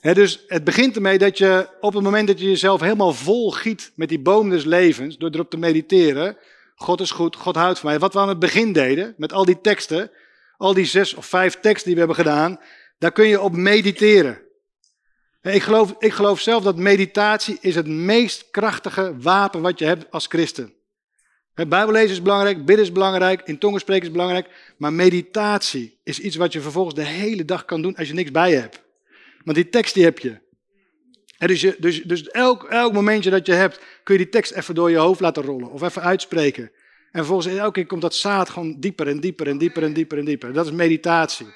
Dus 0.02 0.44
het 0.48 0.64
begint 0.64 0.96
ermee 0.96 1.18
dat 1.18 1.38
je 1.38 1.70
op 1.80 1.94
het 1.94 2.04
moment 2.04 2.28
dat 2.28 2.40
je 2.40 2.48
jezelf 2.48 2.82
helemaal 2.82 3.14
vol 3.14 3.52
giet 3.52 3.92
met 3.96 4.10
die 4.10 4.20
boom 4.20 4.50
des 4.50 4.64
levens, 4.64 5.18
door 5.18 5.30
erop 5.30 5.50
te 5.50 5.58
mediteren, 5.58 6.38
God 6.76 7.02
is 7.02 7.12
goed, 7.12 7.36
God 7.36 7.56
houdt 7.56 7.80
van 7.80 7.90
mij. 7.90 8.00
Wat 8.00 8.14
we 8.14 8.20
aan 8.20 8.30
het 8.30 8.40
begin 8.40 8.74
deden, 8.74 9.14
met 9.18 9.34
al 9.34 9.46
die 9.46 9.62
teksten, 9.62 10.12
al 10.58 10.74
die 10.74 10.86
zes 10.86 11.14
of 11.14 11.26
vijf 11.26 11.60
teksten 11.60 11.86
die 11.86 11.94
we 11.94 12.00
hebben 12.00 12.26
gedaan, 12.26 12.60
daar 12.98 13.12
kun 13.12 13.28
je 13.28 13.42
op 13.42 13.56
mediteren. 13.56 14.42
En 15.42 15.54
Ik 15.54 15.64
geloof, 15.64 15.96
ik 16.00 16.14
geloof 16.14 16.40
zelf 16.40 16.64
dat 16.64 16.78
meditatie 16.78 17.58
is 17.62 17.76
het 17.76 17.88
meest 17.88 18.52
krachtige 18.52 19.18
wapen 19.18 19.62
wat 19.62 19.80
je 19.80 19.86
hebt 19.86 20.12
als 20.12 20.28
christen. 20.28 20.74
Bijbellezen 21.56 22.10
is 22.10 22.22
belangrijk, 22.22 22.66
bidden 22.66 22.86
is 22.86 22.92
belangrijk, 22.92 23.42
in 23.42 23.58
tongen 23.58 23.80
spreken 23.80 24.06
is 24.06 24.12
belangrijk, 24.12 24.74
maar 24.78 24.94
meditatie 24.94 26.00
is 26.04 26.20
iets 26.20 26.36
wat 26.36 26.54
je 26.54 26.62
vervolgens 26.62 26.96
de 26.96 27.06
hele 27.06 27.46
dag 27.46 27.66
kan 27.66 27.82
doen 27.82 27.96
als 27.96 28.08
je 28.08 28.14
niks 28.14 28.32
bij 28.32 28.50
je 28.50 28.56
hebt. 28.56 28.82
Want 29.44 29.58
die 29.58 29.70
tekst 29.70 29.94
die 29.94 30.04
heb 30.04 30.20
je. 30.20 30.42
En 31.38 31.48
dus 31.48 31.62
dus, 31.80 32.04
dus 32.04 32.28
elk, 32.28 32.64
elk 32.64 32.94
momentje 32.94 33.30
dat 33.30 33.46
je 33.46 33.54
hebt, 33.54 33.80
kun 34.04 34.18
je 34.18 34.22
die 34.24 34.30
tekst 34.30 34.52
even 34.52 34.76
door 34.76 34.90
je 34.90 34.98
hoofd 34.98 35.20
laten 35.20 35.44
rollen 35.44 35.72
of 35.72 35.82
even 35.82 36.02
uitspreken. 36.02 36.64
En 37.12 37.20
vervolgens 37.20 37.56
elke 37.56 37.72
keer 37.72 37.86
komt 37.86 38.02
dat 38.02 38.16
zaad 38.16 38.50
gewoon 38.50 38.80
dieper 38.80 39.08
en 39.08 39.20
dieper 39.20 39.48
en 39.48 39.58
dieper 39.58 39.84
en 39.84 39.94
dieper 39.94 40.18
en 40.18 40.26
dieper. 40.26 40.54
Dat 40.54 40.66
is 40.66 40.72
meditatie. 40.72 41.48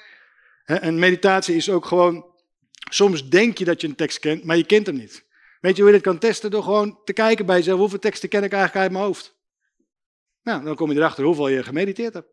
En 0.64 0.98
meditatie 0.98 1.56
is 1.56 1.70
ook 1.70 1.84
gewoon, 1.84 2.26
soms 2.90 3.28
denk 3.28 3.58
je 3.58 3.64
dat 3.64 3.80
je 3.80 3.86
een 3.86 3.94
tekst 3.94 4.18
kent, 4.18 4.44
maar 4.44 4.56
je 4.56 4.66
kent 4.66 4.86
hem 4.86 4.96
niet. 4.96 5.24
Weet 5.60 5.76
je 5.76 5.82
hoe 5.82 5.90
je 5.90 5.96
dit 5.96 6.06
kan 6.06 6.18
testen? 6.18 6.50
Door 6.50 6.62
gewoon 6.62 6.98
te 7.04 7.12
kijken 7.12 7.46
bij 7.46 7.56
jezelf, 7.56 7.78
hoeveel 7.78 7.98
teksten 7.98 8.28
ken 8.28 8.44
ik 8.44 8.52
eigenlijk 8.52 8.82
uit 8.82 8.92
mijn 8.92 9.04
hoofd? 9.04 9.37
Nou, 10.48 10.64
dan 10.64 10.74
kom 10.74 10.90
je 10.90 10.96
erachter 10.96 11.24
hoeveel 11.24 11.48
je 11.48 11.62
gemediteerd 11.62 12.14
hebt. 12.14 12.28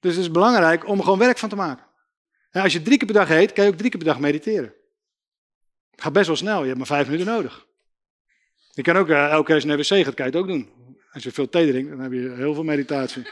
Dus 0.00 0.14
het 0.14 0.24
is 0.24 0.30
belangrijk 0.30 0.86
om 0.86 0.98
er 0.98 1.04
gewoon 1.04 1.18
werk 1.18 1.38
van 1.38 1.48
te 1.48 1.56
maken. 1.56 1.86
En 2.50 2.62
als 2.62 2.72
je 2.72 2.82
drie 2.82 2.96
keer 2.96 3.06
per 3.06 3.16
dag 3.16 3.30
eet, 3.30 3.52
kan 3.52 3.64
je 3.64 3.70
ook 3.70 3.76
drie 3.76 3.90
keer 3.90 3.98
per 3.98 4.08
dag 4.08 4.18
mediteren. 4.18 4.74
Het 5.90 6.02
gaat 6.02 6.12
best 6.12 6.26
wel 6.26 6.36
snel, 6.36 6.60
je 6.60 6.66
hebt 6.66 6.78
maar 6.78 6.86
vijf 6.86 7.06
minuten 7.08 7.26
nodig. 7.26 7.66
Je 8.70 8.82
kan 8.82 8.96
ook, 8.96 9.08
eh, 9.08 9.30
elke 9.30 9.44
keer 9.44 9.54
als 9.54 9.62
je 9.62 9.68
naar 9.68 9.78
wc 9.78 9.86
gaat, 9.86 10.14
kan 10.14 10.26
je 10.26 10.32
het 10.32 10.36
ook 10.36 10.46
doen. 10.46 10.70
Als 11.12 11.22
je 11.22 11.32
veel 11.32 11.48
thee 11.48 11.70
drinkt, 11.70 11.90
dan 11.90 12.00
heb 12.00 12.12
je 12.12 12.32
heel 12.36 12.54
veel 12.54 12.64
meditatie. 12.64 13.28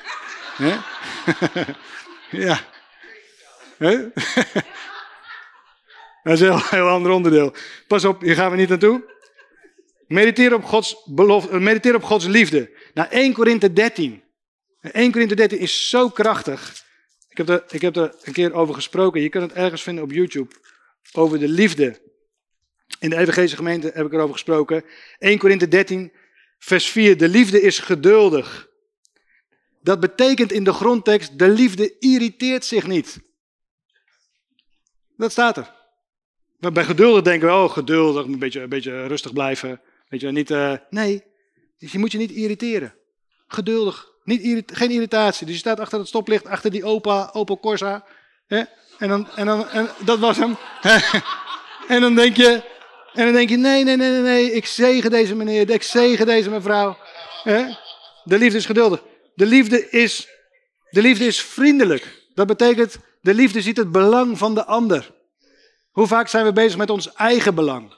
Ja. 2.31 2.59
Dat 6.23 6.33
is 6.33 6.41
een 6.41 6.47
heel, 6.47 6.63
heel 6.71 6.89
ander 6.89 7.13
onderdeel. 7.13 7.55
Pas 7.87 8.05
op, 8.05 8.21
hier 8.21 8.35
gaan 8.35 8.51
we 8.51 8.57
niet 8.57 8.69
naartoe. 8.69 9.16
Mediteer 10.07 10.55
op 10.55 10.65
Gods, 10.65 11.03
belofte, 11.05 11.51
eh, 11.51 11.61
mediteer 11.61 11.95
op 11.95 12.03
Gods 12.03 12.27
liefde. 12.27 12.71
Nou, 12.95 13.09
1 13.11 13.33
Korinthe 13.33 13.73
13. 13.73 14.23
1 14.81 15.13
Korinthe 15.13 15.35
13 15.35 15.59
is 15.59 15.89
zo 15.89 16.09
krachtig. 16.09 16.85
Ik 17.29 17.37
heb, 17.37 17.49
er, 17.49 17.65
ik 17.69 17.81
heb 17.81 17.97
er 17.97 18.15
een 18.23 18.33
keer 18.33 18.53
over 18.53 18.75
gesproken. 18.75 19.21
Je 19.21 19.29
kunt 19.29 19.51
het 19.51 19.59
ergens 19.59 19.83
vinden 19.83 20.05
op 20.05 20.13
YouTube. 20.13 20.55
Over 21.13 21.39
de 21.39 21.49
liefde. 21.49 22.01
In 22.99 23.11
de 23.11 23.17
evangelische 23.17 23.57
gemeente 23.57 23.91
heb 23.95 24.07
ik 24.07 24.13
erover 24.13 24.33
gesproken. 24.33 24.85
1 25.19 25.39
Korinthe 25.39 25.69
13, 25.69 26.13
vers 26.59 26.87
4. 26.89 27.17
De 27.17 27.29
liefde 27.29 27.61
is 27.61 27.79
geduldig. 27.79 28.69
Dat 29.81 30.01
betekent 30.01 30.53
in 30.53 30.65
de 30.65 30.73
grondtekst, 30.73 31.39
de 31.39 31.49
liefde 31.49 31.99
irriteert 31.99 32.65
zich 32.65 32.87
niet. 32.87 33.21
Dat 35.17 35.33
staat 35.33 35.57
er. 35.57 35.75
Bij 36.73 36.85
geduldig 36.85 37.23
denken 37.23 37.49
we, 37.49 37.55
oh 37.55 37.71
geduldig, 37.71 38.25
een 38.25 38.39
beetje, 38.39 38.61
een 38.61 38.69
beetje 38.69 39.07
rustig 39.07 39.33
blijven. 39.33 39.81
Weet 40.09 40.21
je, 40.21 40.31
niet, 40.31 40.51
eh, 40.51 40.73
nee, 40.91 41.25
dus 41.79 41.93
je 41.93 41.99
moet 41.99 42.13
je 42.13 42.19
niet 42.19 42.31
irriteren. 42.31 42.95
Geduldig, 43.47 44.11
niet 44.25 44.71
geen 44.73 44.91
irritatie. 44.91 45.47
Dus 45.47 45.55
je 45.55 45.61
staat 45.61 45.81
achter 45.81 45.99
het 45.99 46.09
stoplicht, 46.09 46.47
achter 46.47 46.71
die 46.71 46.85
opa, 46.85 47.31
Opel 47.33 47.59
Corsa. 47.61 48.05
Hè? 48.47 48.63
En, 48.99 49.09
dan, 49.09 49.29
en, 49.37 49.47
dan, 49.47 49.69
en 49.69 49.89
dat 50.05 50.19
was 50.19 50.37
hem. 50.37 50.57
en 51.95 52.01
dan 52.01 52.15
denk 52.15 52.37
je, 52.37 52.63
en 53.13 53.25
dan 53.25 53.33
denk 53.33 53.49
je, 53.49 53.57
nee, 53.57 53.85
nee, 53.85 53.97
nee, 53.97 54.11
nee, 54.11 54.21
nee, 54.21 54.53
ik 54.53 54.67
zegen 54.67 55.11
deze 55.11 55.35
meneer, 55.35 55.71
ik 55.71 55.83
zegen 55.83 56.27
deze 56.27 56.51
mevrouw. 56.51 56.97
Hè? 57.43 57.65
De 58.25 58.39
liefde 58.39 58.59
is 58.59 58.67
geduldig. 58.67 59.03
De 59.35 59.47
liefde 59.47 59.91
is, 59.91 60.29
de 60.91 61.03
liefde 61.03 61.25
is 61.25 61.41
vriendelijk. 61.43 62.25
Dat 62.35 62.47
betekent, 62.47 62.97
de 63.21 63.35
liefde 63.35 63.63
ziet 63.63 63.77
het 63.77 63.93
belang 63.93 64.39
van 64.39 64.55
de 64.55 64.65
ander. 64.65 65.15
Hoe 65.91 66.07
vaak 66.07 66.29
zijn 66.29 66.45
we 66.45 66.53
bezig 66.53 66.77
met 66.77 66.91
ons 66.91 67.13
eigen 67.13 67.55
belang? 67.55 67.95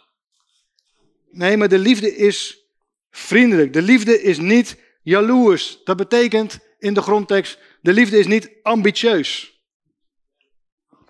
Nee, 1.31 1.57
maar 1.57 1.69
de 1.69 1.79
liefde 1.79 2.17
is 2.17 2.65
vriendelijk. 3.11 3.73
De 3.73 3.83
liefde 3.83 4.23
is 4.23 4.39
niet 4.39 4.77
jaloers. 5.03 5.81
Dat 5.85 5.97
betekent 5.97 6.59
in 6.79 6.95
de 6.95 7.03
grondtekst, 7.03 7.59
de 7.81 7.93
liefde 7.93 8.19
is 8.19 8.27
niet 8.27 8.51
ambitieus. 8.63 9.57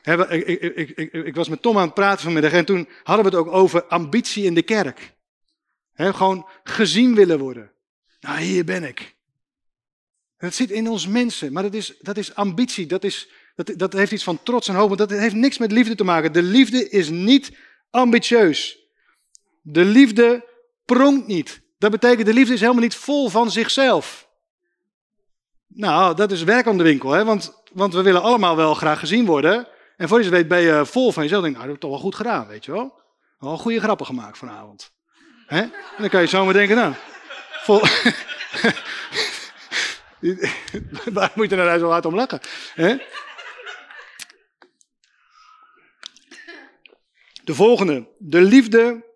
Ik, 0.03 0.45
ik, 0.45 0.91
ik, 0.97 1.13
ik, 1.13 1.35
was 1.35 1.49
met 1.49 1.63
Tom 1.63 1.77
aan 1.77 1.85
het 1.85 1.95
praten 1.95 2.23
vanmiddag 2.23 2.53
en 2.53 2.65
toen 2.65 2.89
hadden 3.03 3.25
we 3.25 3.37
het 3.37 3.47
ook 3.47 3.55
over 3.55 3.85
ambitie 3.85 4.45
in 4.45 4.55
de 4.55 4.63
kerk. 4.63 5.17
Gewoon 5.95 6.49
gezien 6.65 7.15
willen 7.15 7.39
worden. 7.39 7.73
Nou, 8.21 8.41
hier 8.41 8.65
ben 8.65 8.85
ik. 8.85 9.17
Dat 10.39 10.55
zit 10.55 10.71
in 10.71 10.89
ons 10.89 11.07
mensen, 11.07 11.53
maar 11.53 11.63
dat 11.63 11.75
is, 11.75 11.95
dat 12.01 12.17
is 12.17 12.35
ambitie, 12.35 12.87
dat, 12.87 13.05
is, 13.05 13.29
dat, 13.55 13.73
dat 13.77 13.93
heeft 13.93 14.13
iets 14.13 14.25
van 14.25 14.43
trots 14.43 14.69
en 14.69 14.75
hoop, 14.75 14.87
want 14.89 15.11
dat 15.11 15.19
heeft 15.19 15.35
niks 15.35 15.59
met 15.59 15.73
liefde 15.73 15.95
te 15.95 16.05
maken. 16.05 16.33
De 16.33 16.43
liefde 16.43 16.89
is 16.89 17.09
niet 17.11 17.53
ambitieus. 17.91 18.78
De 19.63 19.85
liefde 19.85 20.45
pronkt 20.85 21.27
niet. 21.27 21.61
Dat 21.79 21.91
betekent, 21.91 22.27
de 22.27 22.33
liefde 22.33 22.55
is 22.55 22.61
helemaal 22.61 22.83
niet 22.83 22.95
vol 22.95 23.29
van 23.29 23.51
zichzelf. 23.51 24.29
Nou, 25.67 26.15
dat 26.15 26.33
is 26.33 26.43
werk 26.43 26.67
aan 26.67 26.79
de 26.79 26.83
winkel, 26.83 27.11
hè? 27.11 27.25
Want, 27.25 27.63
want 27.73 27.95
we 27.95 28.03
willen 28.03 28.23
allemaal 28.23 28.57
wel 28.57 28.75
graag 28.75 28.99
gezien 28.99 29.27
worden. 29.27 29.69
En 29.97 30.09
voor 30.09 30.23
je 30.23 30.31
weet 30.31 30.49
ben 30.49 30.61
je 30.61 30.87
vol 30.87 31.13
van 31.13 31.23
jezelf. 31.23 31.43
Denk, 31.43 31.55
nou, 31.57 31.67
dat 31.67 31.75
heb 31.75 31.85
ik 31.85 31.91
toch 31.91 32.01
wel 32.01 32.11
goed 32.11 32.15
gedaan, 32.15 32.47
weet 32.47 32.65
je 32.65 32.73
wel. 32.73 33.01
Wel 33.39 33.59
goede 33.59 33.81
grappen 33.81 34.07
gemaakt 34.07 34.39
vanavond. 34.39 34.93
Hè? 35.47 35.61
En 35.61 35.73
dan 35.99 36.09
kan 36.09 36.21
je 36.21 36.27
zomaar 36.27 36.53
denken, 36.53 36.77
nou, 36.77 36.95
vol... 37.63 37.81
Waar 41.13 41.33
moet 41.35 41.51
je 41.51 41.57
nou 41.57 41.79
zo 41.79 41.91
hard 41.91 42.05
om 42.05 42.15
lachen? 42.15 42.41
Hè? 42.75 42.97
De 47.45 47.55
volgende. 47.55 48.09
De 48.19 48.41
liefde 48.41 49.08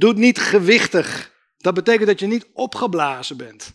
doet 0.00 0.16
niet 0.16 0.38
gewichtig. 0.38 1.32
Dat 1.58 1.74
betekent 1.74 2.06
dat 2.06 2.20
je 2.20 2.26
niet 2.26 2.46
opgeblazen 2.52 3.36
bent. 3.36 3.72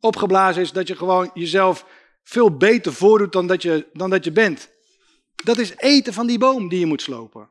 Opgeblazen 0.00 0.62
is 0.62 0.72
dat 0.72 0.88
je 0.88 0.96
gewoon 0.96 1.30
jezelf 1.34 1.86
veel 2.22 2.56
beter 2.56 2.92
voordoet 2.92 3.32
dan 3.32 3.46
dat 3.46 3.62
je, 3.62 3.86
dan 3.92 4.10
dat 4.10 4.24
je 4.24 4.32
bent. 4.32 4.70
Dat 5.44 5.58
is 5.58 5.76
eten 5.76 6.12
van 6.12 6.26
die 6.26 6.38
boom 6.38 6.68
die 6.68 6.78
je 6.78 6.86
moet 6.86 7.02
slopen. 7.02 7.50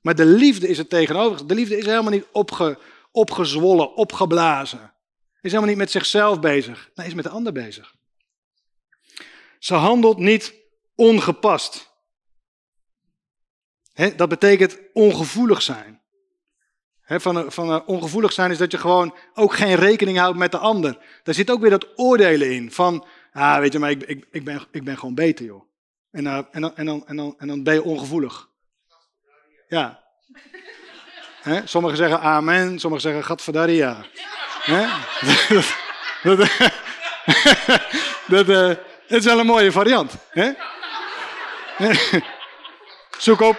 Maar 0.00 0.14
de 0.14 0.26
liefde 0.26 0.68
is 0.68 0.78
het 0.78 0.88
tegenover. 0.88 1.46
De 1.46 1.54
liefde 1.54 1.78
is 1.78 1.86
helemaal 1.86 2.10
niet 2.10 2.26
opge, 2.32 2.78
opgezwollen, 3.10 3.94
opgeblazen. 3.94 4.92
Is 5.40 5.50
helemaal 5.50 5.68
niet 5.68 5.76
met 5.78 5.90
zichzelf 5.90 6.40
bezig. 6.40 6.90
Nee, 6.94 7.06
is 7.06 7.14
met 7.14 7.24
de 7.24 7.30
ander 7.30 7.52
bezig. 7.52 7.94
Ze 9.58 9.74
handelt 9.74 10.18
niet 10.18 10.54
ongepast. 10.94 11.90
Dat 14.16 14.28
betekent 14.28 14.78
ongevoelig 14.92 15.62
zijn. 15.62 16.01
Van, 17.06 17.52
van 17.52 17.70
een 17.70 17.84
ongevoelig 17.84 18.32
zijn 18.32 18.50
is 18.50 18.58
dat 18.58 18.70
je 18.70 18.78
gewoon 18.78 19.14
ook 19.34 19.54
geen 19.54 19.74
rekening 19.74 20.18
houdt 20.18 20.38
met 20.38 20.50
de 20.50 20.58
ander. 20.58 20.98
Daar 21.22 21.34
zit 21.34 21.50
ook 21.50 21.60
weer 21.60 21.70
dat 21.70 21.88
oordelen 21.96 22.50
in. 22.50 22.72
Van, 22.72 23.06
ah, 23.32 23.58
weet 23.58 23.72
je, 23.72 23.78
maar 23.78 23.90
ik, 23.90 24.02
ik, 24.02 24.26
ik, 24.30 24.44
ben, 24.44 24.62
ik 24.70 24.84
ben 24.84 24.98
gewoon 24.98 25.14
beter, 25.14 25.44
joh. 25.44 25.62
En, 26.10 26.26
eh, 26.26 26.38
en, 26.50 26.60
dan, 26.60 26.76
en, 26.76 26.88
en, 27.06 27.34
en 27.38 27.48
dan 27.48 27.62
ben 27.62 27.74
je 27.74 27.82
ongevoelig. 27.82 28.48
Ja. 29.68 30.02
Sommigen 31.64 31.96
zeggen 31.96 32.20
amen, 32.20 32.78
sommigen 32.78 33.08
zeggen 33.08 33.24
gadverdaria. 33.24 34.04
Dat, 36.22 36.36
dat, 36.36 36.38
dat, 38.26 38.48
eh, 38.48 38.68
het 39.06 39.18
is 39.18 39.24
wel 39.24 39.38
een 39.38 39.46
mooie 39.46 39.72
variant. 39.72 40.12
Zoek, 43.18 43.40
op, 43.40 43.56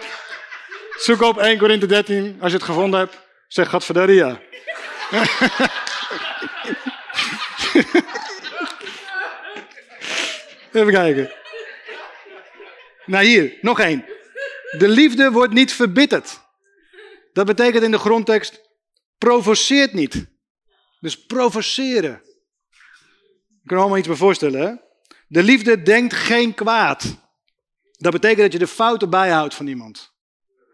zoek 0.96 1.22
op 1.22 1.38
1 1.38 1.58
Korinthe 1.58 1.86
13, 1.86 2.36
als 2.40 2.50
je 2.50 2.56
het 2.56 2.66
gevonden 2.66 3.00
hebt, 3.00 3.23
zeg 3.54 3.68
gadverdaria. 3.68 4.40
Even 10.72 10.92
kijken. 10.92 11.32
Nou 13.06 13.24
hier, 13.24 13.58
nog 13.60 13.80
één. 13.80 14.04
De 14.78 14.88
liefde 14.88 15.30
wordt 15.30 15.52
niet 15.52 15.72
verbitterd. 15.72 16.40
Dat 17.32 17.46
betekent 17.46 17.82
in 17.82 17.90
de 17.90 17.98
grondtekst, 17.98 18.60
provoceert 19.18 19.92
niet. 19.92 20.26
Dus 21.00 21.26
provoceren. 21.26 22.22
Ik 23.48 23.64
kan 23.64 23.76
er 23.76 23.82
allemaal 23.82 23.98
iets 23.98 24.08
bij 24.08 24.16
voorstellen. 24.16 24.60
Hè? 24.60 24.74
De 25.26 25.42
liefde 25.42 25.82
denkt 25.82 26.14
geen 26.14 26.54
kwaad. 26.54 27.16
Dat 27.92 28.12
betekent 28.12 28.40
dat 28.40 28.52
je 28.52 28.58
de 28.58 28.66
fouten 28.66 29.10
bijhoudt 29.10 29.54
van 29.54 29.66
iemand. 29.66 30.12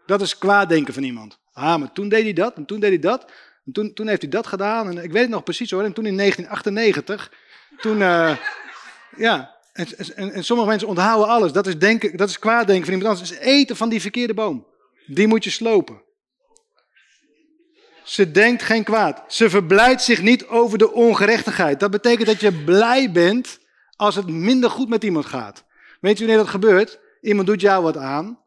Dat 0.05 0.21
is 0.21 0.37
kwaaddenken 0.37 0.93
van 0.93 1.03
iemand. 1.03 1.40
Ah, 1.53 1.79
maar 1.79 1.91
toen 1.91 2.09
deed 2.09 2.23
hij 2.23 2.33
dat, 2.33 2.55
en 2.55 2.65
toen 2.65 2.79
deed 2.79 2.89
hij 2.89 2.99
dat, 2.99 3.31
en 3.65 3.71
toen, 3.71 3.93
toen 3.93 4.07
heeft 4.07 4.21
hij 4.21 4.31
dat 4.31 4.47
gedaan. 4.47 4.87
En 4.87 5.03
ik 5.03 5.11
weet 5.11 5.21
het 5.21 5.31
nog 5.31 5.43
precies 5.43 5.71
hoor, 5.71 5.83
en 5.83 5.93
toen 5.93 6.05
in 6.05 6.17
1998, 6.17 7.31
toen, 7.77 7.97
uh, 7.97 8.37
ja, 9.27 9.55
en, 9.73 9.87
en, 10.33 10.43
sommige 10.43 10.69
mensen 10.69 10.87
onthouden 10.87 11.27
alles. 11.27 11.51
Dat 11.51 11.67
is, 11.67 11.77
denken, 11.77 12.17
dat 12.17 12.29
is 12.29 12.39
kwaaddenken 12.39 12.85
van 12.85 12.93
iemand 12.93 13.11
anders. 13.11 13.29
Dat 13.29 13.39
is 13.39 13.45
eten 13.45 13.75
van 13.75 13.89
die 13.89 14.01
verkeerde 14.01 14.33
boom. 14.33 14.67
Die 15.05 15.27
moet 15.27 15.43
je 15.43 15.49
slopen. 15.49 16.01
Ze 18.03 18.31
denkt 18.31 18.63
geen 18.63 18.83
kwaad. 18.83 19.23
Ze 19.27 19.49
verblijdt 19.49 20.01
zich 20.01 20.21
niet 20.21 20.45
over 20.45 20.77
de 20.77 20.91
ongerechtigheid. 20.91 21.79
Dat 21.79 21.91
betekent 21.91 22.27
dat 22.27 22.39
je 22.39 22.63
blij 22.63 23.11
bent 23.11 23.59
als 23.95 24.15
het 24.15 24.27
minder 24.27 24.69
goed 24.69 24.89
met 24.89 25.03
iemand 25.03 25.25
gaat. 25.25 25.63
Weet 25.99 26.17
je 26.17 26.25
wanneer 26.25 26.43
dat 26.43 26.51
gebeurt? 26.51 26.99
Iemand 27.21 27.47
doet 27.47 27.61
jou 27.61 27.83
wat 27.83 27.97
aan. 27.97 28.39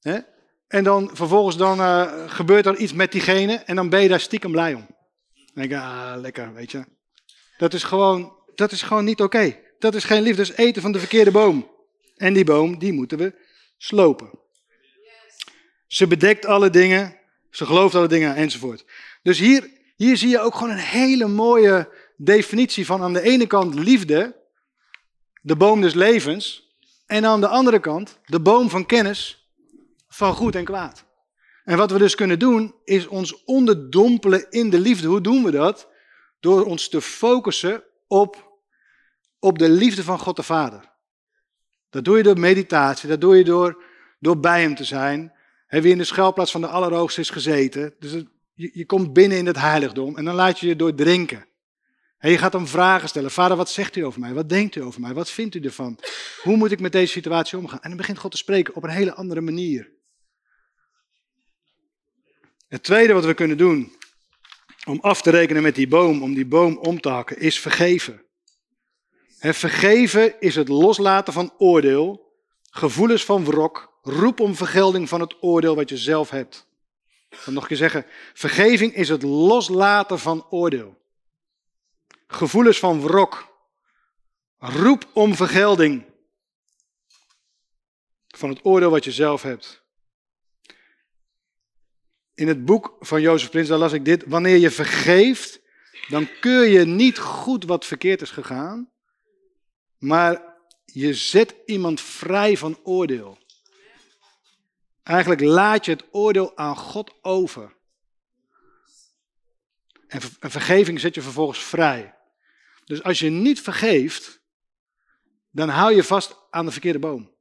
Hè? 0.00 0.18
En 0.74 0.84
dan 0.84 1.10
vervolgens 1.12 1.56
dan, 1.56 1.78
uh, 1.78 2.12
gebeurt 2.26 2.66
er 2.66 2.76
iets 2.76 2.92
met 2.92 3.12
diegene. 3.12 3.54
En 3.54 3.76
dan 3.76 3.88
ben 3.88 4.02
je 4.02 4.08
daar 4.08 4.20
stiekem 4.20 4.50
blij 4.50 4.74
om. 4.74 4.86
Dan 5.34 5.68
denk 5.68 5.72
ah, 5.72 6.14
lekker, 6.16 6.54
weet 6.54 6.70
je. 6.70 6.84
Dat 7.56 7.74
is 7.74 7.82
gewoon, 7.82 8.32
dat 8.54 8.72
is 8.72 8.82
gewoon 8.82 9.04
niet 9.04 9.20
oké. 9.20 9.58
Dat 9.78 9.94
is 9.94 10.04
geen 10.04 10.22
liefde, 10.22 10.42
dat 10.42 10.50
is 10.50 10.64
eten 10.64 10.82
van 10.82 10.92
de 10.92 10.98
verkeerde 10.98 11.30
boom. 11.30 11.70
En 12.16 12.32
die 12.32 12.44
boom, 12.44 12.78
die 12.78 12.92
moeten 12.92 13.18
we 13.18 13.34
slopen. 13.76 14.30
Ze 15.86 16.06
bedekt 16.06 16.46
alle 16.46 16.70
dingen, 16.70 17.16
ze 17.50 17.66
gelooft 17.66 17.94
alle 17.94 18.08
dingen 18.08 18.34
enzovoort. 18.34 18.84
Dus 19.22 19.38
hier, 19.38 19.70
hier 19.96 20.16
zie 20.16 20.28
je 20.28 20.40
ook 20.40 20.54
gewoon 20.54 20.70
een 20.70 20.78
hele 20.78 21.26
mooie 21.26 21.88
definitie 22.16 22.86
van 22.86 23.02
aan 23.02 23.12
de 23.12 23.22
ene 23.22 23.46
kant 23.46 23.74
liefde, 23.74 24.36
de 25.40 25.56
boom 25.56 25.80
des 25.80 25.94
levens, 25.94 26.74
en 27.06 27.24
aan 27.24 27.40
de 27.40 27.48
andere 27.48 27.80
kant 27.80 28.18
de 28.24 28.40
boom 28.40 28.70
van 28.70 28.86
kennis 28.86 29.43
van 30.14 30.34
goed 30.34 30.54
en 30.54 30.64
kwaad. 30.64 31.04
En 31.64 31.76
wat 31.76 31.90
we 31.90 31.98
dus 31.98 32.14
kunnen 32.14 32.38
doen, 32.38 32.74
is 32.84 33.06
ons 33.06 33.44
onderdompelen 33.44 34.50
in 34.50 34.70
de 34.70 34.78
liefde. 34.78 35.08
Hoe 35.08 35.20
doen 35.20 35.44
we 35.44 35.50
dat? 35.50 35.88
Door 36.40 36.64
ons 36.64 36.88
te 36.88 37.00
focussen 37.00 37.82
op 38.06 38.52
op 39.38 39.58
de 39.58 39.68
liefde 39.68 40.02
van 40.02 40.18
God 40.18 40.36
de 40.36 40.42
Vader. 40.42 40.92
Dat 41.90 42.04
doe 42.04 42.16
je 42.16 42.22
door 42.22 42.38
meditatie, 42.38 43.08
dat 43.08 43.20
doe 43.20 43.36
je 43.36 43.44
door, 43.44 43.82
door 44.20 44.40
bij 44.40 44.60
Hem 44.60 44.74
te 44.74 44.84
zijn. 44.84 45.32
Hij 45.66 45.82
wie 45.82 45.92
in 45.92 45.98
de 45.98 46.04
schuilplaats 46.04 46.50
van 46.50 46.60
de 46.60 46.66
Allerhoogste 46.66 47.20
is 47.20 47.30
gezeten. 47.30 47.94
Dus 47.98 48.12
je, 48.52 48.70
je 48.72 48.86
komt 48.86 49.12
binnen 49.12 49.38
in 49.38 49.46
het 49.46 49.58
heiligdom 49.58 50.16
en 50.16 50.24
dan 50.24 50.34
laat 50.34 50.60
je 50.60 50.66
je 50.66 50.76
doordrinken. 50.76 51.46
En 52.18 52.30
je 52.30 52.38
gaat 52.38 52.52
hem 52.52 52.66
vragen 52.66 53.08
stellen. 53.08 53.30
Vader, 53.30 53.56
wat 53.56 53.70
zegt 53.70 53.96
u 53.96 54.04
over 54.04 54.20
mij? 54.20 54.32
Wat 54.32 54.48
denkt 54.48 54.74
u 54.74 54.82
over 54.82 55.00
mij? 55.00 55.14
Wat 55.14 55.30
vindt 55.30 55.54
u 55.54 55.60
ervan? 55.60 55.98
Hoe 56.42 56.56
moet 56.56 56.72
ik 56.72 56.80
met 56.80 56.92
deze 56.92 57.12
situatie 57.12 57.58
omgaan? 57.58 57.80
En 57.80 57.88
dan 57.88 57.98
begint 57.98 58.18
God 58.18 58.30
te 58.30 58.36
spreken 58.36 58.74
op 58.74 58.82
een 58.82 58.90
hele 58.90 59.14
andere 59.14 59.40
manier. 59.40 59.93
Het 62.74 62.82
tweede 62.82 63.12
wat 63.12 63.24
we 63.24 63.34
kunnen 63.34 63.56
doen 63.56 63.92
om 64.84 64.98
af 65.00 65.22
te 65.22 65.30
rekenen 65.30 65.62
met 65.62 65.74
die 65.74 65.88
boom, 65.88 66.22
om 66.22 66.34
die 66.34 66.46
boom 66.46 66.76
om 66.76 67.00
te 67.00 67.08
hakken, 67.08 67.38
is 67.38 67.60
vergeven. 67.60 68.22
Vergeven 69.38 70.40
is 70.40 70.54
het 70.54 70.68
loslaten 70.68 71.32
van 71.32 71.54
oordeel, 71.58 72.32
gevoelens 72.70 73.24
van 73.24 73.44
wrok, 73.44 73.98
roep 74.02 74.40
om 74.40 74.54
vergelding 74.54 75.08
van 75.08 75.20
het 75.20 75.42
oordeel 75.42 75.74
wat 75.74 75.88
je 75.88 75.96
zelf 75.96 76.30
hebt. 76.30 76.66
Ik 77.30 77.46
nog 77.46 77.62
een 77.62 77.68
keer 77.68 77.76
zeggen, 77.76 78.06
vergeving 78.32 78.94
is 78.94 79.08
het 79.08 79.22
loslaten 79.22 80.18
van 80.18 80.46
oordeel. 80.50 81.02
Gevoelens 82.26 82.78
van 82.78 83.00
wrok, 83.00 83.56
roep 84.58 85.06
om 85.12 85.34
vergelding 85.34 86.04
van 88.28 88.48
het 88.48 88.64
oordeel 88.64 88.90
wat 88.90 89.04
je 89.04 89.12
zelf 89.12 89.42
hebt. 89.42 89.83
In 92.34 92.48
het 92.48 92.64
boek 92.64 92.96
van 93.00 93.20
Jozef 93.20 93.50
Prins, 93.50 93.68
daar 93.68 93.78
las 93.78 93.92
ik 93.92 94.04
dit. 94.04 94.24
Wanneer 94.26 94.56
je 94.56 94.70
vergeeft, 94.70 95.60
dan 96.08 96.28
keur 96.40 96.66
je 96.66 96.84
niet 96.84 97.18
goed 97.18 97.64
wat 97.64 97.84
verkeerd 97.84 98.20
is 98.20 98.30
gegaan, 98.30 98.90
maar 99.98 100.42
je 100.84 101.14
zet 101.14 101.54
iemand 101.66 102.00
vrij 102.00 102.56
van 102.56 102.78
oordeel. 102.82 103.38
Eigenlijk 105.02 105.40
laat 105.40 105.84
je 105.84 105.90
het 105.90 106.04
oordeel 106.10 106.56
aan 106.56 106.76
God 106.76 107.14
over. 107.22 107.76
En 110.06 110.50
vergeving 110.50 111.00
zet 111.00 111.14
je 111.14 111.22
vervolgens 111.22 111.64
vrij. 111.64 112.14
Dus 112.84 113.02
als 113.02 113.18
je 113.18 113.30
niet 113.30 113.60
vergeeft, 113.60 114.40
dan 115.50 115.68
hou 115.68 115.94
je 115.94 116.04
vast 116.04 116.36
aan 116.50 116.66
de 116.66 116.72
verkeerde 116.72 116.98
boom. 116.98 117.33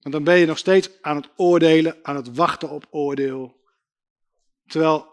Want 0.00 0.14
dan 0.14 0.24
ben 0.24 0.36
je 0.36 0.46
nog 0.46 0.58
steeds 0.58 0.90
aan 1.00 1.16
het 1.16 1.28
oordelen, 1.36 1.96
aan 2.02 2.16
het 2.16 2.34
wachten 2.34 2.70
op 2.70 2.86
oordeel. 2.90 3.60
Terwijl, 4.66 5.12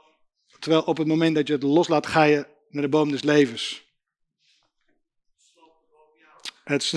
terwijl 0.60 0.82
op 0.82 0.98
het 0.98 1.08
moment 1.08 1.36
dat 1.36 1.48
je 1.48 1.54
het 1.54 1.64
loslaat, 1.64 2.08
ga 2.08 2.24
je 2.24 2.48
naar 2.70 2.82
de 2.82 2.90
boom 2.90 3.12
des 3.12 3.24
levens. 3.24 3.86
Het, 6.64 6.94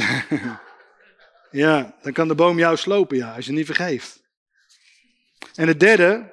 ja, 1.51 1.97
dan 2.03 2.13
kan 2.13 2.29
de 2.29 2.35
boom 2.35 2.59
jou 2.59 2.77
slopen, 2.77 3.17
ja, 3.17 3.35
als 3.35 3.47
je 3.47 3.53
niet 3.53 3.67
vergeeft. 3.67 4.23
En 5.55 5.69
het 5.69 5.81
derde, 5.81 6.33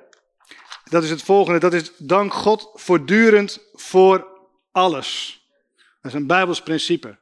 dat 0.83 1.03
is 1.03 1.09
het 1.09 1.23
volgende, 1.23 1.59
dat 1.59 1.73
is 1.73 1.91
dank 1.97 2.33
God 2.33 2.71
voortdurend 2.73 3.59
voor 3.73 4.27
alles. 4.71 5.41
Dat 5.75 6.11
is 6.11 6.13
een 6.13 6.27
Bijbels 6.27 6.61
principe. 6.61 7.17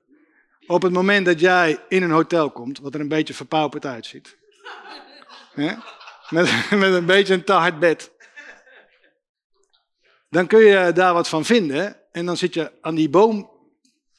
Op 0.67 0.81
het 0.81 0.93
moment 0.93 1.25
dat 1.25 1.39
jij 1.39 1.79
in 1.89 2.03
een 2.03 2.11
hotel 2.11 2.51
komt, 2.51 2.79
wat 2.79 2.93
er 2.93 2.99
een 2.99 3.07
beetje 3.07 3.33
verpauperd 3.33 3.85
uitziet. 3.85 4.37
Met, 6.29 6.69
met 6.69 6.93
een 6.93 7.05
beetje 7.05 7.33
een 7.33 7.43
te 7.43 7.53
hard 7.53 7.79
bed. 7.79 8.11
Dan 10.29 10.47
kun 10.47 10.59
je 10.59 10.91
daar 10.93 11.13
wat 11.13 11.29
van 11.29 11.45
vinden. 11.45 11.97
En 12.11 12.25
dan 12.25 12.37
zit 12.37 12.53
je 12.53 12.71
aan 12.81 12.95
die 12.95 13.09
boom 13.09 13.49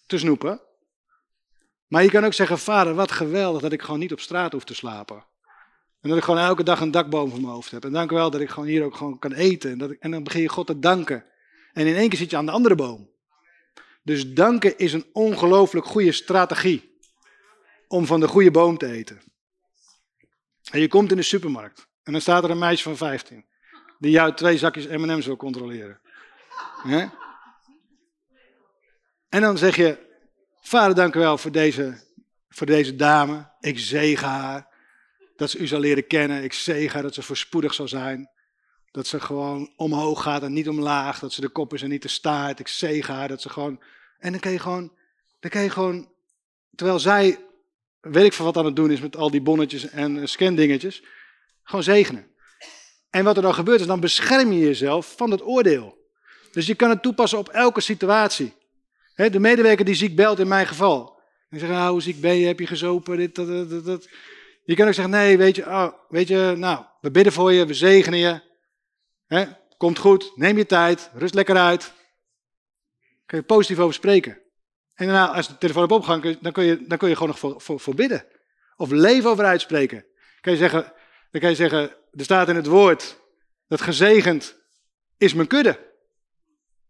te 0.06 0.18
snoepen. 0.18 0.60
Maar 1.86 2.02
je 2.02 2.10
kan 2.10 2.24
ook 2.24 2.32
zeggen, 2.32 2.58
vader, 2.58 2.94
wat 2.94 3.12
geweldig 3.12 3.62
dat 3.62 3.72
ik 3.72 3.82
gewoon 3.82 4.00
niet 4.00 4.12
op 4.12 4.20
straat 4.20 4.52
hoef 4.52 4.64
te 4.64 4.74
slapen. 4.74 5.24
En 6.00 6.08
dat 6.08 6.18
ik 6.18 6.24
gewoon 6.24 6.40
elke 6.40 6.62
dag 6.62 6.80
een 6.80 6.90
dak 6.90 7.10
boven 7.10 7.40
mijn 7.40 7.52
hoofd 7.52 7.70
heb. 7.70 7.84
En 7.84 7.92
dank 7.92 8.10
wel 8.10 8.30
dat 8.30 8.40
ik 8.40 8.50
gewoon 8.50 8.68
hier 8.68 8.84
ook 8.84 8.96
gewoon 8.96 9.18
kan 9.18 9.32
eten. 9.32 9.70
En, 9.70 9.78
dat 9.78 9.90
en 9.90 10.10
dan 10.10 10.22
begin 10.22 10.42
je 10.42 10.48
God 10.48 10.66
te 10.66 10.78
danken. 10.78 11.24
En 11.72 11.86
in 11.86 11.94
één 11.94 12.08
keer 12.08 12.18
zit 12.18 12.30
je 12.30 12.36
aan 12.36 12.46
de 12.46 12.52
andere 12.52 12.74
boom. 12.74 13.10
Dus 14.06 14.32
danken 14.32 14.78
is 14.78 14.92
een 14.92 15.06
ongelooflijk 15.12 15.86
goede 15.86 16.12
strategie. 16.12 16.98
Om 17.88 18.06
van 18.06 18.20
de 18.20 18.28
goede 18.28 18.50
boom 18.50 18.78
te 18.78 18.86
eten. 18.86 19.22
En 20.70 20.80
je 20.80 20.88
komt 20.88 21.10
in 21.10 21.16
de 21.16 21.22
supermarkt. 21.22 21.88
En 22.02 22.12
dan 22.12 22.20
staat 22.20 22.44
er 22.44 22.50
een 22.50 22.58
meisje 22.58 22.82
van 22.82 22.96
15. 22.96 23.44
Die 23.98 24.10
jou 24.10 24.34
twee 24.34 24.58
zakjes 24.58 24.86
M&M's 24.86 25.26
wil 25.26 25.36
controleren. 25.36 26.00
En 29.28 29.40
dan 29.40 29.58
zeg 29.58 29.76
je, 29.76 29.98
Vader, 30.60 30.94
dank 30.94 31.14
u 31.14 31.18
wel 31.18 31.38
voor 31.38 31.52
deze, 31.52 32.02
voor 32.48 32.66
deze 32.66 32.96
dame. 32.96 33.50
Ik 33.60 33.78
zegen 33.78 34.28
haar. 34.28 34.68
Dat 35.36 35.50
ze 35.50 35.58
u 35.58 35.66
zal 35.66 35.80
leren 35.80 36.06
kennen. 36.06 36.42
Ik 36.42 36.52
zegen 36.52 36.92
haar 36.92 37.02
dat 37.02 37.14
ze 37.14 37.22
voorspoedig 37.22 37.74
zal 37.74 37.88
zijn. 37.88 38.30
Dat 38.90 39.06
ze 39.06 39.20
gewoon 39.20 39.72
omhoog 39.76 40.22
gaat 40.22 40.42
en 40.42 40.52
niet 40.52 40.68
omlaag. 40.68 41.18
Dat 41.18 41.32
ze 41.32 41.40
de 41.40 41.48
kop 41.48 41.74
is 41.74 41.82
en 41.82 41.88
niet 41.88 42.02
de 42.02 42.08
staart. 42.08 42.60
Ik 42.60 42.68
zegen 42.68 43.14
haar 43.14 43.28
dat 43.28 43.42
ze 43.42 43.48
gewoon. 43.48 43.80
En 44.18 44.30
dan 44.30 44.40
kan 44.40 44.52
je 44.52 44.58
gewoon. 44.58 44.92
Dan 45.40 45.50
kan 45.50 45.62
je 45.62 45.70
gewoon. 45.70 46.08
Terwijl 46.74 46.98
zij. 46.98 47.38
Weet 48.00 48.24
ik 48.24 48.32
van 48.32 48.44
wat 48.44 48.56
aan 48.56 48.64
het 48.64 48.76
doen 48.76 48.90
is 48.90 49.00
met 49.00 49.16
al 49.16 49.30
die 49.30 49.40
bonnetjes 49.40 49.88
en 49.88 50.28
scandingetjes. 50.28 51.02
Gewoon 51.62 51.82
zegenen. 51.84 52.26
En 53.10 53.24
wat 53.24 53.36
er 53.36 53.42
dan 53.42 53.54
gebeurt 53.54 53.80
is, 53.80 53.86
dan 53.86 54.00
bescherm 54.00 54.52
je 54.52 54.58
jezelf 54.58 55.14
van 55.16 55.30
het 55.30 55.42
oordeel. 55.42 55.98
Dus 56.52 56.66
je 56.66 56.74
kan 56.74 56.90
het 56.90 57.02
toepassen 57.02 57.38
op 57.38 57.48
elke 57.48 57.80
situatie 57.80 58.54
de 59.16 59.38
medewerker 59.38 59.84
die 59.84 59.94
ziek 59.94 60.16
belt 60.16 60.38
in 60.38 60.48
mijn 60.48 60.66
geval. 60.66 61.20
En 61.48 61.58
zegt, 61.58 61.72
nou, 61.72 61.90
hoe 61.90 62.02
ziek 62.02 62.20
ben 62.20 62.34
je? 62.36 62.46
Heb 62.46 62.58
je 62.58 62.66
gezopen? 62.66 63.16
Dit, 63.16 63.34
dat, 63.34 63.70
dat, 63.70 63.84
dat. 63.84 64.08
Je 64.64 64.74
kan 64.74 64.86
ook 64.86 64.94
zeggen, 64.94 65.14
nee, 65.14 65.38
weet 65.38 65.56
je, 65.56 65.66
oh, 65.66 65.92
weet 66.08 66.28
je, 66.28 66.54
nou, 66.56 66.84
we 67.00 67.10
bidden 67.10 67.32
voor 67.32 67.52
je, 67.52 67.66
we 67.66 67.74
zegenen 67.74 68.18
je. 68.18 68.40
Komt 69.76 69.98
goed, 69.98 70.32
neem 70.34 70.56
je 70.56 70.66
tijd, 70.66 71.10
rust 71.14 71.34
lekker 71.34 71.56
uit. 71.56 71.92
Kun 73.26 73.38
je 73.38 73.44
positief 73.44 73.78
over 73.78 73.94
spreken. 73.94 74.38
En 74.94 75.06
daarna, 75.06 75.34
als 75.34 75.48
de 75.48 75.58
telefoon 75.58 75.84
op 75.84 75.90
opgang, 75.90 76.20
kun 76.20 76.30
je- 76.30 76.38
dan 76.40 76.52
kun 76.52 76.64
je, 76.64 76.86
dan 76.86 76.98
kun 76.98 77.08
je 77.08 77.14
gewoon 77.14 77.28
nog 77.28 77.38
voor, 77.38 77.60
voor, 77.60 77.80
voor 77.80 77.94
bidden. 77.94 78.24
Of 78.76 78.90
leven 78.90 79.30
over 79.30 79.44
uitspreken. 79.44 80.04
Kan 80.40 80.52
je 80.52 80.58
zeggen, 80.58 80.92
dan 81.30 81.40
kan 81.40 81.50
je 81.50 81.56
zeggen, 81.56 81.80
er 82.12 82.24
staat 82.24 82.48
in 82.48 82.56
het 82.56 82.66
woord 82.66 83.18
dat 83.68 83.80
gezegend 83.80 84.56
is 85.16 85.34
mijn 85.34 85.48
kudde. 85.48 85.72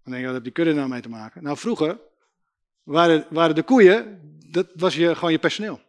Dan 0.02 0.12
denk 0.12 0.16
je, 0.16 0.22
wat 0.24 0.32
heeft 0.32 0.44
die 0.44 0.52
kudde 0.52 0.72
nou 0.72 0.88
mee 0.88 1.00
te 1.00 1.08
maken? 1.08 1.42
Nou, 1.42 1.56
vroeger 1.58 1.98
waren, 2.82 3.26
waren 3.30 3.54
de 3.54 3.62
koeien, 3.62 4.20
dat 4.50 4.66
was 4.74 4.94
je, 4.94 5.14
gewoon 5.14 5.32
je 5.32 5.38
personeel. 5.38 5.80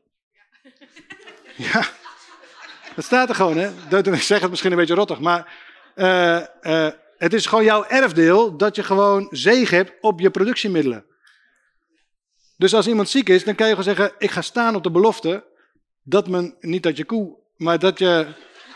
Ja, 1.55 1.89
dat 2.95 3.05
staat 3.05 3.29
er 3.29 3.35
gewoon, 3.35 3.57
hè. 3.57 3.97
Ik 3.99 4.21
zeg 4.21 4.39
het 4.41 4.49
misschien 4.49 4.71
een 4.71 4.77
beetje 4.77 4.95
rottig, 4.95 5.19
maar 5.19 5.53
eh, 5.95 6.85
eh, 6.87 6.93
het 7.17 7.33
is 7.33 7.45
gewoon 7.45 7.63
jouw 7.63 7.85
erfdeel 7.85 8.57
dat 8.57 8.75
je 8.75 8.83
gewoon 8.83 9.27
zegen 9.31 9.77
hebt 9.77 9.93
op 10.01 10.19
je 10.19 10.29
productiemiddelen. 10.29 11.05
Dus 12.57 12.73
als 12.73 12.87
iemand 12.87 13.09
ziek 13.09 13.29
is, 13.29 13.43
dan 13.43 13.55
kan 13.55 13.67
je 13.67 13.75
gewoon 13.75 13.95
zeggen, 13.95 14.15
ik 14.17 14.31
ga 14.31 14.41
staan 14.41 14.75
op 14.75 14.83
de 14.83 14.91
belofte 14.91 15.45
dat 16.03 16.27
men, 16.27 16.55
niet 16.59 16.83
dat 16.83 16.97
je 16.97 17.05
koe, 17.05 17.37
maar 17.55 17.79
dat 17.79 17.99
je, 17.99 18.27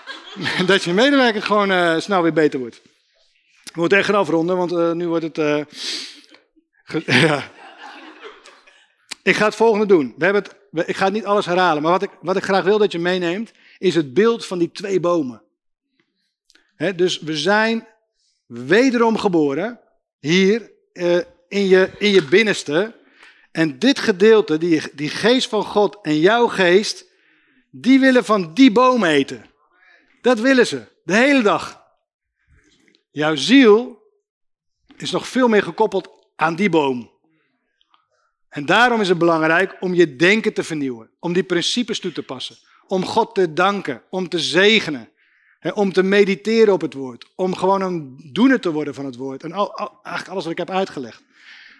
dat 0.65 0.83
je 0.83 0.93
medewerker 0.93 1.41
gewoon 1.41 1.71
eh, 1.71 1.99
snel 1.99 2.21
weer 2.21 2.33
beter 2.33 2.59
wordt. 2.59 2.81
We 3.63 3.79
moeten 3.79 3.97
echt 3.97 4.07
gaan 4.07 4.15
afronden, 4.19 4.57
want 4.57 4.71
eh, 4.71 4.91
nu 4.91 5.07
wordt 5.07 5.23
het... 5.23 5.37
eh, 5.37 5.63
ja. 7.27 7.51
Ik 9.23 9.35
ga 9.35 9.45
het 9.45 9.55
volgende 9.55 9.85
doen. 9.85 10.13
We 10.17 10.23
hebben 10.23 10.43
het, 10.43 10.87
ik 10.87 10.95
ga 10.95 11.09
niet 11.09 11.25
alles 11.25 11.45
herhalen, 11.45 11.81
maar 11.83 11.91
wat 11.91 12.03
ik, 12.03 12.09
wat 12.21 12.35
ik 12.35 12.43
graag 12.43 12.63
wil 12.63 12.77
dat 12.77 12.91
je 12.91 12.99
meeneemt, 12.99 13.51
is 13.77 13.95
het 13.95 14.13
beeld 14.13 14.45
van 14.45 14.57
die 14.57 14.71
twee 14.71 14.99
bomen. 14.99 15.43
Dus 16.95 17.19
we 17.19 17.37
zijn 17.37 17.87
wederom 18.51 19.17
geboren, 19.17 19.79
hier 20.19 20.71
eh, 20.93 21.17
in, 21.47 21.67
je, 21.67 21.89
in 21.97 22.09
je 22.09 22.23
binnenste. 22.23 22.99
En 23.51 23.79
dit 23.79 23.99
gedeelte, 23.99 24.57
die, 24.57 24.81
die 24.93 25.09
geest 25.09 25.49
van 25.49 25.63
God 25.63 25.97
en 26.01 26.19
jouw 26.19 26.47
geest, 26.47 27.05
die 27.69 27.99
willen 27.99 28.25
van 28.25 28.53
die 28.53 28.71
boom 28.71 29.03
eten. 29.03 29.45
Dat 30.21 30.39
willen 30.39 30.67
ze, 30.67 30.83
de 31.03 31.15
hele 31.15 31.41
dag. 31.41 31.83
Jouw 33.11 33.35
ziel 33.35 34.03
is 34.97 35.11
nog 35.11 35.27
veel 35.27 35.47
meer 35.47 35.63
gekoppeld 35.63 36.09
aan 36.35 36.55
die 36.55 36.69
boom. 36.69 37.11
En 38.49 38.65
daarom 38.65 39.01
is 39.01 39.09
het 39.09 39.17
belangrijk 39.17 39.77
om 39.79 39.93
je 39.93 40.15
denken 40.15 40.53
te 40.53 40.63
vernieuwen, 40.63 41.09
om 41.19 41.33
die 41.33 41.43
principes 41.43 41.99
toe 41.99 42.11
te 42.11 42.23
passen, 42.23 42.57
om 42.87 43.05
God 43.05 43.35
te 43.35 43.53
danken, 43.53 44.03
om 44.09 44.29
te 44.29 44.39
zegenen, 44.39 45.10
om 45.73 45.93
te 45.93 46.03
mediteren 46.03 46.73
op 46.73 46.81
het 46.81 46.93
woord, 46.93 47.25
om 47.35 47.55
gewoon 47.55 47.81
een 47.81 48.29
doener 48.31 48.59
te 48.59 48.71
worden 48.71 48.93
van 48.93 49.05
het 49.05 49.15
woord 49.15 49.43
en 49.43 49.51
al, 49.51 49.77
eigenlijk 49.77 50.27
alles 50.27 50.43
wat 50.43 50.51
ik 50.51 50.57
heb 50.57 50.69
uitgelegd. 50.69 51.23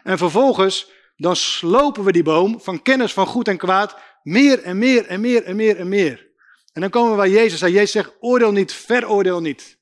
En 0.04 0.18
vervolgens, 0.18 0.92
dan 1.16 1.36
slopen 1.36 2.04
we 2.04 2.12
die 2.12 2.24
boom 2.24 2.62
van 2.62 2.82
kennis 2.82 3.14
van 3.14 3.26
goed 3.26 3.48
en 3.48 3.58
kwaad 3.58 3.98
meer 4.24 4.62
en 4.62 4.78
meer 4.78 5.06
en 5.06 5.22
meer 5.22 5.44
en 5.44 5.56
meer 5.56 5.78
en 5.78 5.90
meer. 5.90 6.30
En 6.74 6.82
dan 6.82 6.90
komen 6.90 7.12
we 7.12 7.18
waar 7.18 7.30
Jezus 7.30 7.60
zei, 7.60 7.74
Jezus 7.74 7.92
zegt, 7.92 8.12
oordeel 8.20 8.52
niet, 8.52 8.74
veroordeel 8.74 9.42
niet. 9.42 9.78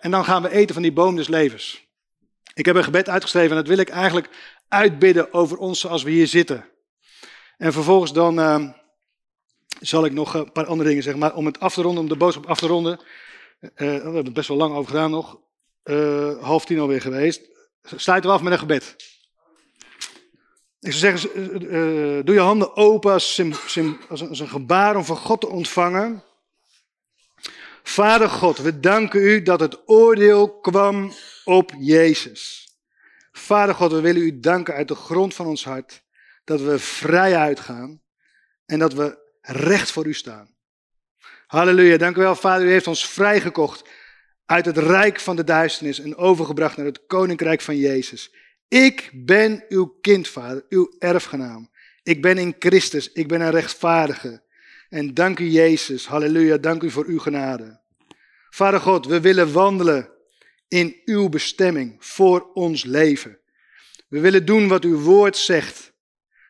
En 0.00 0.10
dan 0.10 0.24
gaan 0.24 0.42
we 0.42 0.50
eten 0.50 0.74
van 0.74 0.82
die 0.82 0.92
boom 0.92 1.16
des 1.16 1.28
levens. 1.28 1.88
Ik 2.54 2.66
heb 2.66 2.76
een 2.76 2.84
gebed 2.84 3.08
uitgeschreven 3.08 3.50
en 3.50 3.56
dat 3.56 3.66
wil 3.66 3.78
ik 3.78 3.88
eigenlijk 3.88 4.28
uitbidden 4.68 5.32
over 5.32 5.56
ons 5.56 5.86
als 5.86 6.02
we 6.02 6.10
hier 6.10 6.26
zitten. 6.26 6.68
En 7.56 7.72
vervolgens 7.72 8.12
dan 8.12 8.40
eh, 8.40 8.68
zal 9.80 10.04
ik 10.04 10.12
nog 10.12 10.34
een 10.34 10.52
paar 10.52 10.66
andere 10.66 10.88
dingen 10.88 11.02
zeggen. 11.04 11.22
Maar 11.22 11.34
om 11.34 11.46
het 11.46 11.60
af 11.60 11.74
te 11.74 11.82
ronden, 11.82 12.02
om 12.02 12.08
de 12.08 12.16
boodschap 12.16 12.46
af 12.46 12.58
te 12.58 12.66
ronden. 12.66 13.00
eh, 13.60 13.68
we 13.74 13.84
hebben 13.84 14.24
het 14.24 14.32
best 14.32 14.48
wel 14.48 14.56
lang 14.56 14.74
over 14.74 14.90
gedaan 14.90 15.10
nog. 15.10 15.40
eh, 15.82 16.42
half 16.42 16.64
tien 16.64 16.78
alweer 16.78 17.00
geweest. 17.00 17.40
Sluiten 17.82 18.30
we 18.30 18.36
af 18.36 18.42
met 18.42 18.52
een 18.52 18.58
gebed. 18.58 18.96
Ik 20.80 20.92
zou 20.92 21.18
zeggen, 21.18 21.32
eh, 21.34 22.18
eh, 22.18 22.24
doe 22.24 22.34
je 22.34 22.40
handen 22.40 22.76
open 22.76 23.12
als, 23.12 23.34
sym- 23.34 23.52
sym- 23.66 24.00
als, 24.08 24.20
een, 24.20 24.28
als 24.28 24.40
een 24.40 24.48
gebaar 24.48 24.96
om 24.96 25.04
van 25.04 25.16
God 25.16 25.40
te 25.40 25.48
ontvangen. 25.48 26.24
Vader 27.82 28.28
God, 28.28 28.58
we 28.58 28.80
danken 28.80 29.20
u 29.20 29.42
dat 29.42 29.60
het 29.60 29.88
oordeel 29.88 30.60
kwam 30.60 31.12
op 31.44 31.72
Jezus. 31.78 32.68
Vader 33.32 33.74
God, 33.74 33.92
we 33.92 34.00
willen 34.00 34.22
u 34.22 34.40
danken 34.40 34.74
uit 34.74 34.88
de 34.88 34.94
grond 34.94 35.34
van 35.34 35.46
ons 35.46 35.64
hart 35.64 36.02
dat 36.44 36.60
we 36.60 36.78
vrij 36.78 37.36
uitgaan 37.36 38.02
en 38.66 38.78
dat 38.78 38.92
we 38.92 39.19
recht 39.40 39.90
voor 39.90 40.06
u 40.06 40.14
staan. 40.14 40.54
Halleluja, 41.46 41.96
dank 41.96 42.16
u 42.16 42.20
wel 42.20 42.36
Vader, 42.36 42.66
u 42.66 42.70
heeft 42.70 42.86
ons 42.86 43.08
vrijgekocht 43.08 43.88
uit 44.46 44.64
het 44.64 44.78
rijk 44.78 45.20
van 45.20 45.36
de 45.36 45.44
duisternis 45.44 46.00
en 46.00 46.16
overgebracht 46.16 46.76
naar 46.76 46.86
het 46.86 47.06
koninkrijk 47.06 47.60
van 47.60 47.76
Jezus. 47.76 48.34
Ik 48.68 49.10
ben 49.12 49.64
uw 49.68 49.98
kind, 50.00 50.28
Vader, 50.28 50.64
uw 50.68 50.94
erfgenaam. 50.98 51.70
Ik 52.02 52.22
ben 52.22 52.38
in 52.38 52.54
Christus, 52.58 53.12
ik 53.12 53.28
ben 53.28 53.40
een 53.40 53.50
rechtvaardige. 53.50 54.42
En 54.88 55.14
dank 55.14 55.38
u 55.38 55.48
Jezus, 55.48 56.06
halleluja, 56.06 56.56
dank 56.56 56.82
u 56.82 56.90
voor 56.90 57.04
uw 57.04 57.18
genade. 57.18 57.80
Vader 58.50 58.80
God, 58.80 59.06
we 59.06 59.20
willen 59.20 59.52
wandelen 59.52 60.10
in 60.68 61.00
uw 61.04 61.28
bestemming 61.28 61.96
voor 61.98 62.52
ons 62.52 62.84
leven. 62.84 63.38
We 64.08 64.20
willen 64.20 64.46
doen 64.46 64.68
wat 64.68 64.84
uw 64.84 64.98
woord 64.98 65.36
zegt. 65.36 65.92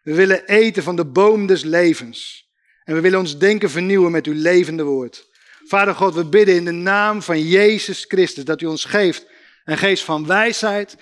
We 0.03 0.15
willen 0.15 0.47
eten 0.47 0.83
van 0.83 0.97
de 0.97 1.07
boom 1.07 1.47
des 1.47 1.63
levens. 1.63 2.50
En 2.91 2.97
we 2.97 3.03
willen 3.03 3.19
ons 3.19 3.39
denken 3.39 3.71
vernieuwen 3.71 4.11
met 4.11 4.27
uw 4.27 4.35
levende 4.37 4.83
woord. 4.83 5.29
Vader 5.65 5.95
God, 5.95 6.15
we 6.15 6.25
bidden 6.25 6.55
in 6.55 6.65
de 6.65 6.71
naam 6.71 7.23
van 7.23 7.43
Jezus 7.43 8.05
Christus 8.09 8.45
dat 8.45 8.61
u 8.61 8.67
ons 8.67 8.85
geeft 8.85 9.27
een 9.65 9.79
geest 9.79 10.05
van 10.05 10.27
wijsheid 10.27 10.97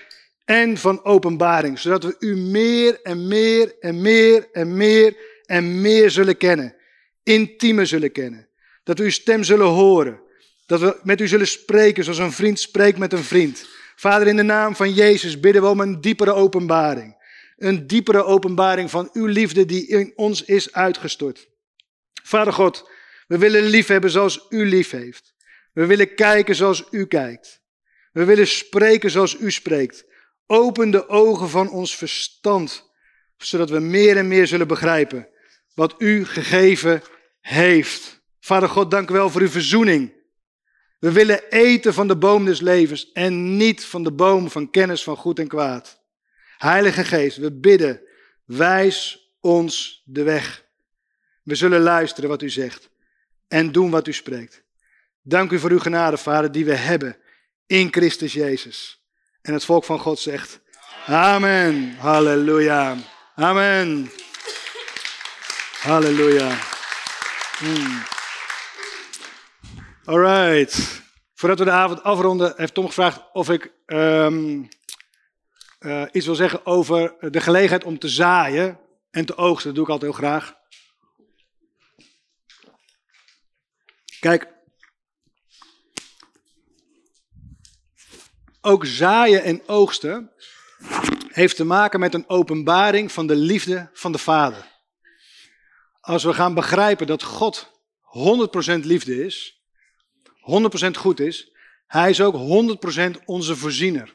en 0.45 0.77
van 0.77 1.05
openbaring, 1.05 1.79
zodat 1.79 2.05
we 2.05 2.17
u 2.19 2.37
meer 2.37 3.01
en 3.03 3.29
meer 3.29 3.75
en 3.81 4.01
meer 4.01 4.49
en 4.53 4.77
meer 4.77 5.17
en 5.47 5.81
meer 5.81 6.11
zullen 6.11 6.37
kennen. 6.37 6.75
Intiemer 7.23 7.87
zullen 7.87 8.13
kennen. 8.13 8.49
Dat 8.85 8.99
we 8.99 9.05
uw 9.05 9.11
stem 9.11 9.45
zullen 9.45 9.67
horen. 9.67 10.21
Dat 10.67 10.81
we 10.81 10.99
met 11.03 11.21
u 11.21 11.29
zullen 11.29 11.49
spreken 11.49 12.05
zoals 12.05 12.19
een 12.19 12.33
vriend 12.33 12.61
spreekt 12.61 12.99
met 12.99 13.13
een 13.13 13.25
vriend. 13.25 13.69
Vader, 13.97 14.27
in 14.27 14.37
de 14.37 14.43
naam 14.43 14.77
van 14.77 14.93
Jezus 14.93 15.41
bidden 15.41 15.63
we 15.63 15.69
om 15.69 15.81
een 15.81 16.01
diepere 16.01 16.33
openbaring. 16.33 17.17
Een 17.57 17.87
diepere 17.87 18.25
openbaring 18.25 18.91
van 18.91 19.11
uw 19.13 19.27
liefde 19.27 19.65
die 19.65 19.87
in 19.87 20.13
ons 20.17 20.45
is 20.45 20.73
uitgestort. 20.73 21.48
Vader 22.29 22.53
God, 22.53 22.91
we 23.27 23.39
willen 23.39 23.63
liefhebben 23.63 24.11
zoals 24.11 24.47
u 24.49 24.67
lief 24.67 24.91
heeft. 24.91 25.35
We 25.73 25.87
willen 25.87 26.15
kijken 26.15 26.55
zoals 26.55 26.85
u 26.91 27.07
kijkt. 27.07 27.61
We 28.13 28.25
willen 28.25 28.47
spreken 28.47 29.11
zoals 29.11 29.37
u 29.41 29.51
spreekt. 29.51 30.05
Open 30.47 30.91
de 30.91 31.09
ogen 31.09 31.49
van 31.49 31.71
ons 31.71 31.97
verstand, 31.97 32.91
zodat 33.37 33.71
we 33.71 33.79
meer 33.79 34.17
en 34.17 34.29
meer 34.29 34.47
zullen 34.47 34.69
begrijpen 34.69 35.29
wat 35.75 35.95
u 35.99 36.25
gegeven 36.25 37.03
heeft. 37.41 38.21
Vader 38.41 38.69
God, 38.69 38.91
dank 38.91 39.11
u 39.11 39.13
wel 39.13 39.31
voor 39.31 39.41
uw 39.41 39.49
verzoening. 39.49 40.13
We 40.99 41.13
willen 41.13 41.49
eten 41.49 41.95
van 41.95 42.09
de 42.09 42.17
boom 42.17 42.45
des 42.45 42.61
levens 42.61 43.13
en 43.13 43.57
niet 43.57 43.85
van 43.85 44.03
de 44.03 44.13
boom 44.13 44.51
van 44.51 44.71
kennis 44.71 45.03
van 45.03 45.17
goed 45.17 45.39
en 45.39 45.49
kwaad. 45.49 46.03
Heilige 46.57 47.05
Geest, 47.05 47.37
we 47.37 47.53
bidden, 47.53 48.01
wijs 48.45 49.29
ons 49.41 50.03
de 50.05 50.23
weg. 50.23 50.67
We 51.49 51.55
zullen 51.55 51.81
luisteren 51.81 52.29
wat 52.29 52.43
u 52.43 52.51
zegt 52.51 52.91
en 53.47 53.73
doen 53.73 53.91
wat 53.91 54.07
u 54.07 54.13
spreekt. 54.13 54.63
Dank 55.23 55.51
u 55.51 55.59
voor 55.59 55.71
uw 55.71 55.79
genade, 55.79 56.17
Vader, 56.17 56.53
die 56.53 56.65
we 56.65 56.75
hebben 56.75 57.17
in 57.67 57.93
Christus 57.93 58.33
Jezus. 58.33 59.03
En 59.43 59.53
het 59.53 59.65
volk 59.65 59.85
van 59.85 59.99
God 59.99 60.19
zegt, 60.19 60.61
Amen. 61.07 61.97
Halleluja. 61.99 62.97
Amen. 63.35 64.11
Halleluja. 65.81 66.59
Hmm. 67.59 68.03
Alright. 70.05 71.03
Voordat 71.35 71.59
we 71.59 71.65
de 71.65 71.71
avond 71.71 72.03
afronden, 72.03 72.53
heeft 72.57 72.75
Tom 72.75 72.87
gevraagd 72.87 73.23
of 73.33 73.51
ik 73.51 73.73
ehm, 73.87 74.63
eh, 75.79 76.03
iets 76.13 76.27
wil 76.27 76.35
zeggen 76.35 76.67
over 76.67 77.15
de 77.21 77.41
gelegenheid 77.41 77.85
om 77.85 77.99
te 77.99 78.09
zaaien 78.09 78.79
en 79.11 79.25
te 79.25 79.37
oogsten. 79.37 79.67
Dat 79.67 79.75
doe 79.75 79.85
ik 79.85 79.91
altijd 79.91 80.11
heel 80.11 80.21
graag. 80.21 80.58
Kijk, 84.21 84.49
ook 88.61 88.87
zaaien 88.87 89.43
en 89.43 89.69
oogsten 89.69 90.33
heeft 91.29 91.57
te 91.57 91.65
maken 91.65 92.01
met 92.01 92.15
een 92.15 92.29
openbaring 92.29 93.13
van 93.13 93.27
de 93.27 93.37
liefde 93.37 93.91
van 93.93 94.13
de 94.13 94.19
Vader. 94.19 94.67
Als 96.01 96.25
we 96.25 96.35
gaan 96.35 96.55
begrijpen 96.55 97.07
dat 97.07 97.23
God 97.23 97.71
100% 98.77 98.81
liefde 98.81 99.25
is, 99.25 99.63
100% 100.87 100.91
goed 100.91 101.21
is, 101.21 101.53
hij 101.87 102.11
is 102.11 102.21
ook 102.21 102.35
100% 103.21 103.25
onze 103.25 103.57
voorziener. 103.57 104.15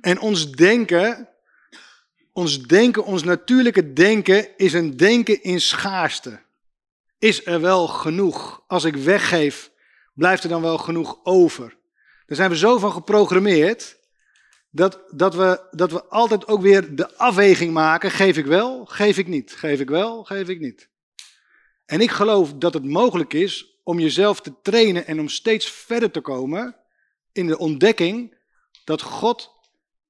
En 0.00 0.20
ons 0.20 0.52
denken, 0.52 1.28
ons 2.32 2.62
denken, 2.62 3.04
ons 3.04 3.22
natuurlijke 3.22 3.92
denken 3.92 4.56
is 4.56 4.72
een 4.72 4.96
denken 4.96 5.42
in 5.42 5.60
schaarste. 5.60 6.45
Is 7.18 7.46
er 7.46 7.60
wel 7.60 7.86
genoeg? 7.86 8.62
Als 8.66 8.84
ik 8.84 8.96
weggeef, 8.96 9.70
blijft 10.14 10.42
er 10.42 10.48
dan 10.48 10.62
wel 10.62 10.78
genoeg 10.78 11.18
over? 11.22 11.76
Daar 12.26 12.36
zijn 12.36 12.50
we 12.50 12.56
zo 12.56 12.78
van 12.78 12.92
geprogrammeerd 12.92 13.98
dat, 14.70 15.00
dat, 15.10 15.34
we, 15.34 15.66
dat 15.70 15.92
we 15.92 16.04
altijd 16.04 16.48
ook 16.48 16.60
weer 16.60 16.94
de 16.94 17.16
afweging 17.16 17.72
maken: 17.72 18.10
geef 18.10 18.36
ik 18.36 18.46
wel, 18.46 18.84
geef 18.84 19.18
ik 19.18 19.26
niet, 19.26 19.52
geef 19.52 19.80
ik 19.80 19.88
wel, 19.88 20.24
geef 20.24 20.48
ik 20.48 20.60
niet. 20.60 20.88
En 21.86 22.00
ik 22.00 22.10
geloof 22.10 22.52
dat 22.52 22.74
het 22.74 22.84
mogelijk 22.84 23.32
is 23.32 23.80
om 23.82 23.98
jezelf 23.98 24.40
te 24.40 24.52
trainen 24.62 25.06
en 25.06 25.20
om 25.20 25.28
steeds 25.28 25.70
verder 25.70 26.10
te 26.10 26.20
komen 26.20 26.76
in 27.32 27.46
de 27.46 27.58
ontdekking 27.58 28.36
dat 28.84 29.02
God, 29.02 29.50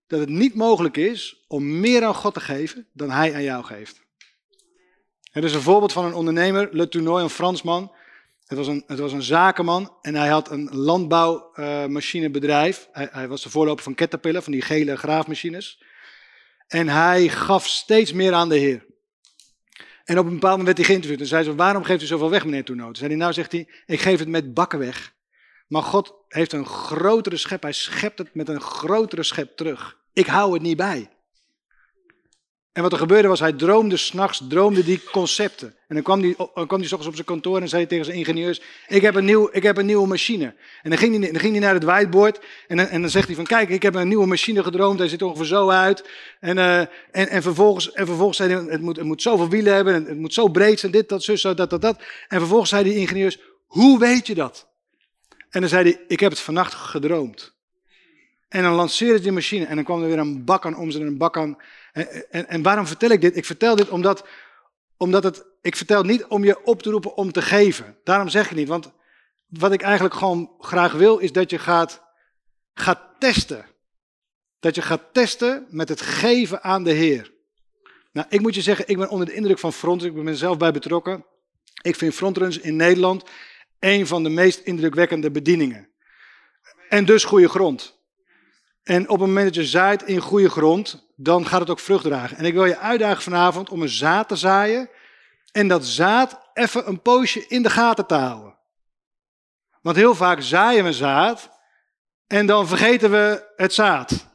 dat 0.07 0.21
het 0.21 0.29
niet 0.29 0.55
mogelijk 0.55 0.97
is 0.97 1.45
om 1.49 1.81
meer 1.81 2.05
aan 2.05 2.15
God 2.15 2.35
te 2.35 2.41
geven 2.41 2.89
dan 2.93 3.11
Hij 3.11 3.35
aan 3.35 3.43
jou 3.43 3.65
geeft. 3.65 4.06
Het 5.37 5.45
is 5.45 5.55
een 5.55 5.61
voorbeeld 5.61 5.93
van 5.93 6.05
een 6.05 6.15
ondernemer, 6.15 6.69
Le 6.73 6.89
Tournoy, 6.89 7.21
een 7.21 7.31
Fransman. 7.31 7.93
Het 8.47 8.59
was 8.59 8.67
een, 8.67 8.85
het 8.87 8.99
was 8.99 9.13
een 9.13 9.23
zakenman 9.23 9.97
en 10.01 10.15
hij 10.15 10.29
had 10.29 10.51
een 10.51 10.69
landbouwmachinebedrijf. 10.73 12.89
hij, 12.93 13.09
hij 13.13 13.29
was 13.29 13.43
de 13.43 13.51
voorloper 13.51 13.83
van 13.83 13.95
Caterpillar, 13.95 14.43
van 14.43 14.53
die 14.53 14.63
gele 14.63 14.97
graafmachines. 14.97 15.83
En 16.67 16.89
hij 16.89 17.29
gaf 17.29 17.67
steeds 17.67 18.13
meer 18.13 18.33
aan 18.33 18.49
de 18.49 18.57
Heer. 18.57 18.87
En 20.05 20.19
op 20.19 20.25
een 20.25 20.33
bepaald 20.33 20.59
moment 20.59 20.67
werd 20.67 20.79
hij 20.79 20.87
geïnterviewd. 20.87 21.21
En 21.21 21.27
zei 21.27 21.45
ze, 21.45 21.55
waarom 21.55 21.85
geeft 21.85 22.03
u 22.03 22.07
zoveel 22.07 22.31
weg, 22.31 22.45
meneer 22.45 22.65
Tournoy? 22.65 22.87
Toen 22.87 22.97
zei 22.97 23.09
hij, 23.09 23.19
nou 23.19 23.33
zegt 23.33 23.53
hij, 23.53 23.69
ik 23.87 24.01
geef 24.01 24.19
het 24.19 24.29
met 24.29 24.55
bakken 24.55 24.79
weg. 24.79 25.15
Maar 25.67 25.83
God 25.83 26.15
heeft 26.29 26.53
een 26.53 26.67
grotere 26.67 27.37
schep. 27.37 27.63
Hij 27.63 27.73
schept 27.73 28.19
het 28.19 28.35
met 28.35 28.49
een 28.49 28.61
grotere 28.61 29.23
schep 29.23 29.57
terug. 29.57 29.99
Ik 30.13 30.27
hou 30.27 30.53
het 30.53 30.63
niet 30.63 30.77
bij. 30.77 31.11
En 32.77 32.83
wat 32.83 32.93
er 32.93 32.99
gebeurde 32.99 33.29
was, 33.29 33.41
hij 33.41 33.53
droomde 33.53 33.97
s'nachts, 33.97 34.43
droomde 34.49 34.85
die 34.85 35.01
concepten. 35.13 35.75
En 35.89 35.95
dan 35.95 36.03
kwam 36.03 36.21
hij, 36.21 36.35
dan 36.37 36.81
hij 36.81 36.93
op 36.93 37.15
zijn 37.15 37.25
kantoor 37.25 37.61
en 37.61 37.69
zei 37.69 37.87
tegen 37.87 38.05
zijn 38.05 38.17
ingenieurs, 38.17 38.61
ik 38.89 39.03
heb 39.03 39.15
een, 39.15 39.25
nieuw, 39.25 39.49
ik 39.53 39.63
heb 39.63 39.77
een 39.77 39.87
nieuwe 39.87 40.07
machine. 40.07 40.55
En 40.83 40.91
dan 40.91 40.99
ging 40.99 41.21
hij, 41.21 41.51
hij 41.51 41.59
naar 41.59 41.75
het 41.75 41.85
whiteboard 41.85 42.41
en 42.67 42.91
en 42.91 43.01
dan 43.01 43.11
zegt 43.11 43.27
hij 43.27 43.37
van, 43.37 43.45
kijk, 43.45 43.69
ik 43.69 43.83
heb 43.83 43.95
een 43.95 44.09
nieuwe 44.09 44.27
machine 44.27 44.63
gedroomd, 44.63 44.99
hij 44.99 45.09
ziet 45.09 45.21
er 45.21 45.27
ongeveer 45.27 45.47
zo 45.47 45.69
uit. 45.69 46.09
En, 46.41 46.57
uh, 46.57 46.79
en, 46.79 46.89
en, 47.11 47.43
vervolgens, 47.43 47.93
en 47.93 48.07
vervolgens 48.07 48.37
zei 48.37 48.55
hij, 48.55 48.65
het 48.65 48.81
moet, 48.81 48.97
het 48.97 49.07
moet 49.07 49.23
zoveel 49.23 49.49
wielen 49.49 49.75
hebben, 49.75 49.95
het 49.95 50.19
moet 50.19 50.35
zo 50.35 50.49
breed 50.49 50.81
zijn, 50.81 50.93
dit, 50.93 51.09
dat, 51.09 51.23
zo, 51.23 51.55
dat, 51.55 51.71
dat, 51.71 51.81
dat. 51.81 52.03
En 52.29 52.39
vervolgens 52.39 52.71
zei 52.71 52.85
die 52.85 52.97
ingenieurs, 52.97 53.39
hoe 53.67 53.99
weet 53.99 54.27
je 54.27 54.35
dat? 54.35 54.69
En 55.51 55.61
dan 55.61 55.69
zei 55.69 55.83
hij, 55.83 56.01
ik 56.09 56.21
heb 56.21 56.31
het 56.31 56.41
vannacht 56.41 56.75
gedroomd. 56.75 57.55
En 58.49 58.63
dan 58.63 58.73
lanceerde 58.73 59.21
die 59.21 59.33
machine 59.33 59.65
en 59.65 59.75
dan 59.75 59.85
kwam 59.85 60.03
er 60.03 60.09
weer 60.09 60.19
een 60.19 60.45
bak 60.45 60.67
aan 60.67 60.77
omzet 60.77 61.01
en 61.01 61.07
een 61.07 61.19
bak 61.19 61.37
aan. 61.37 61.57
En, 61.97 62.31
en, 62.31 62.49
en, 62.49 62.63
waarom 62.63 62.87
vertel 62.87 63.11
ik 63.11 63.21
dit? 63.21 63.37
Ik 63.37 63.45
vertel 63.45 63.77
dit 63.77 63.89
omdat, 63.89 64.27
omdat 64.97 65.25
het, 65.25 65.45
ik 65.61 65.77
vertel 65.77 66.03
niet 66.03 66.25
om 66.25 66.45
je 66.45 66.65
op 66.65 66.83
te 66.83 66.91
roepen 66.91 67.17
om 67.17 67.33
te 67.33 67.43
geven. 67.43 67.99
Daarom 68.05 68.29
zeg 68.29 68.51
ik 68.51 68.57
niet, 68.57 68.69
want 68.69 68.93
wat 69.47 69.73
ik 69.73 69.83
eigenlijk 69.83 70.15
gewoon 70.15 70.55
graag 70.59 70.93
wil 70.93 71.19
is 71.19 71.33
dat 71.33 71.51
je 71.51 71.59
gaat, 71.59 72.03
gaat 72.75 73.01
testen. 73.19 73.67
Dat 74.61 74.75
je 74.75 74.83
gaat 74.83 75.03
testen 75.13 75.67
met 75.71 75.89
het 75.89 76.01
geven 76.01 76.63
aan 76.63 76.85
de 76.85 76.93
Heer. 76.93 77.33
Nou, 78.13 78.27
ik 78.31 78.41
moet 78.41 78.55
je 78.55 78.63
zeggen, 78.63 78.89
ik 78.89 78.97
ben 78.97 79.09
onder 79.09 79.27
de 79.27 79.35
indruk 79.35 79.59
van 79.59 79.73
frontruns. 79.73 80.15
Ik 80.15 80.25
ben 80.25 80.33
er 80.33 80.39
zelf 80.39 80.57
bij 80.57 80.73
betrokken. 80.73 81.25
Ik 81.83 81.97
vind 81.97 82.15
frontruns 82.15 82.59
in 82.59 82.77
Nederland 82.77 83.25
een 83.79 84.07
van 84.07 84.23
de 84.23 84.29
meest 84.29 84.59
indrukwekkende 84.59 85.31
bedieningen. 85.31 85.89
En 86.89 87.05
dus 87.05 87.25
goede 87.25 87.49
grond. 87.49 87.99
En 88.83 89.03
op 89.03 89.19
het 89.19 89.27
moment 89.29 89.47
dat 89.47 89.55
je 89.55 89.65
zaait 89.65 90.03
in 90.03 90.21
goede 90.21 90.51
grond, 90.51 91.06
dan 91.17 91.47
gaat 91.47 91.61
het 91.61 91.71
ook 91.71 91.81
vrucht 91.81 92.05
dragen. 92.05 92.37
En 92.37 92.45
ik 92.45 92.55
wil 92.55 92.65
je 92.65 92.79
uitdagen 92.79 93.23
vanavond 93.23 93.71
om 93.71 93.83
een 93.83 93.89
zaad 93.89 94.29
te 94.29 94.37
zaaien. 94.37 94.91
En 95.53 95.69
dat 95.69 95.85
zaad 95.85 96.51
even 96.55 96.89
een 96.89 97.03
poosje 97.03 97.47
in 97.47 97.63
de 97.63 97.71
gaten 97.71 98.07
te 98.07 98.15
houden. 98.15 98.55
Want 99.83 99.97
heel 99.97 100.15
vaak 100.15 100.41
zaaien 100.41 100.85
we 100.85 100.93
zaad 100.93 101.51
en 102.27 102.47
dan 102.47 102.69
vergeten 102.69 103.11
we 103.11 103.53
het 103.57 103.75
zaad. 103.75 104.27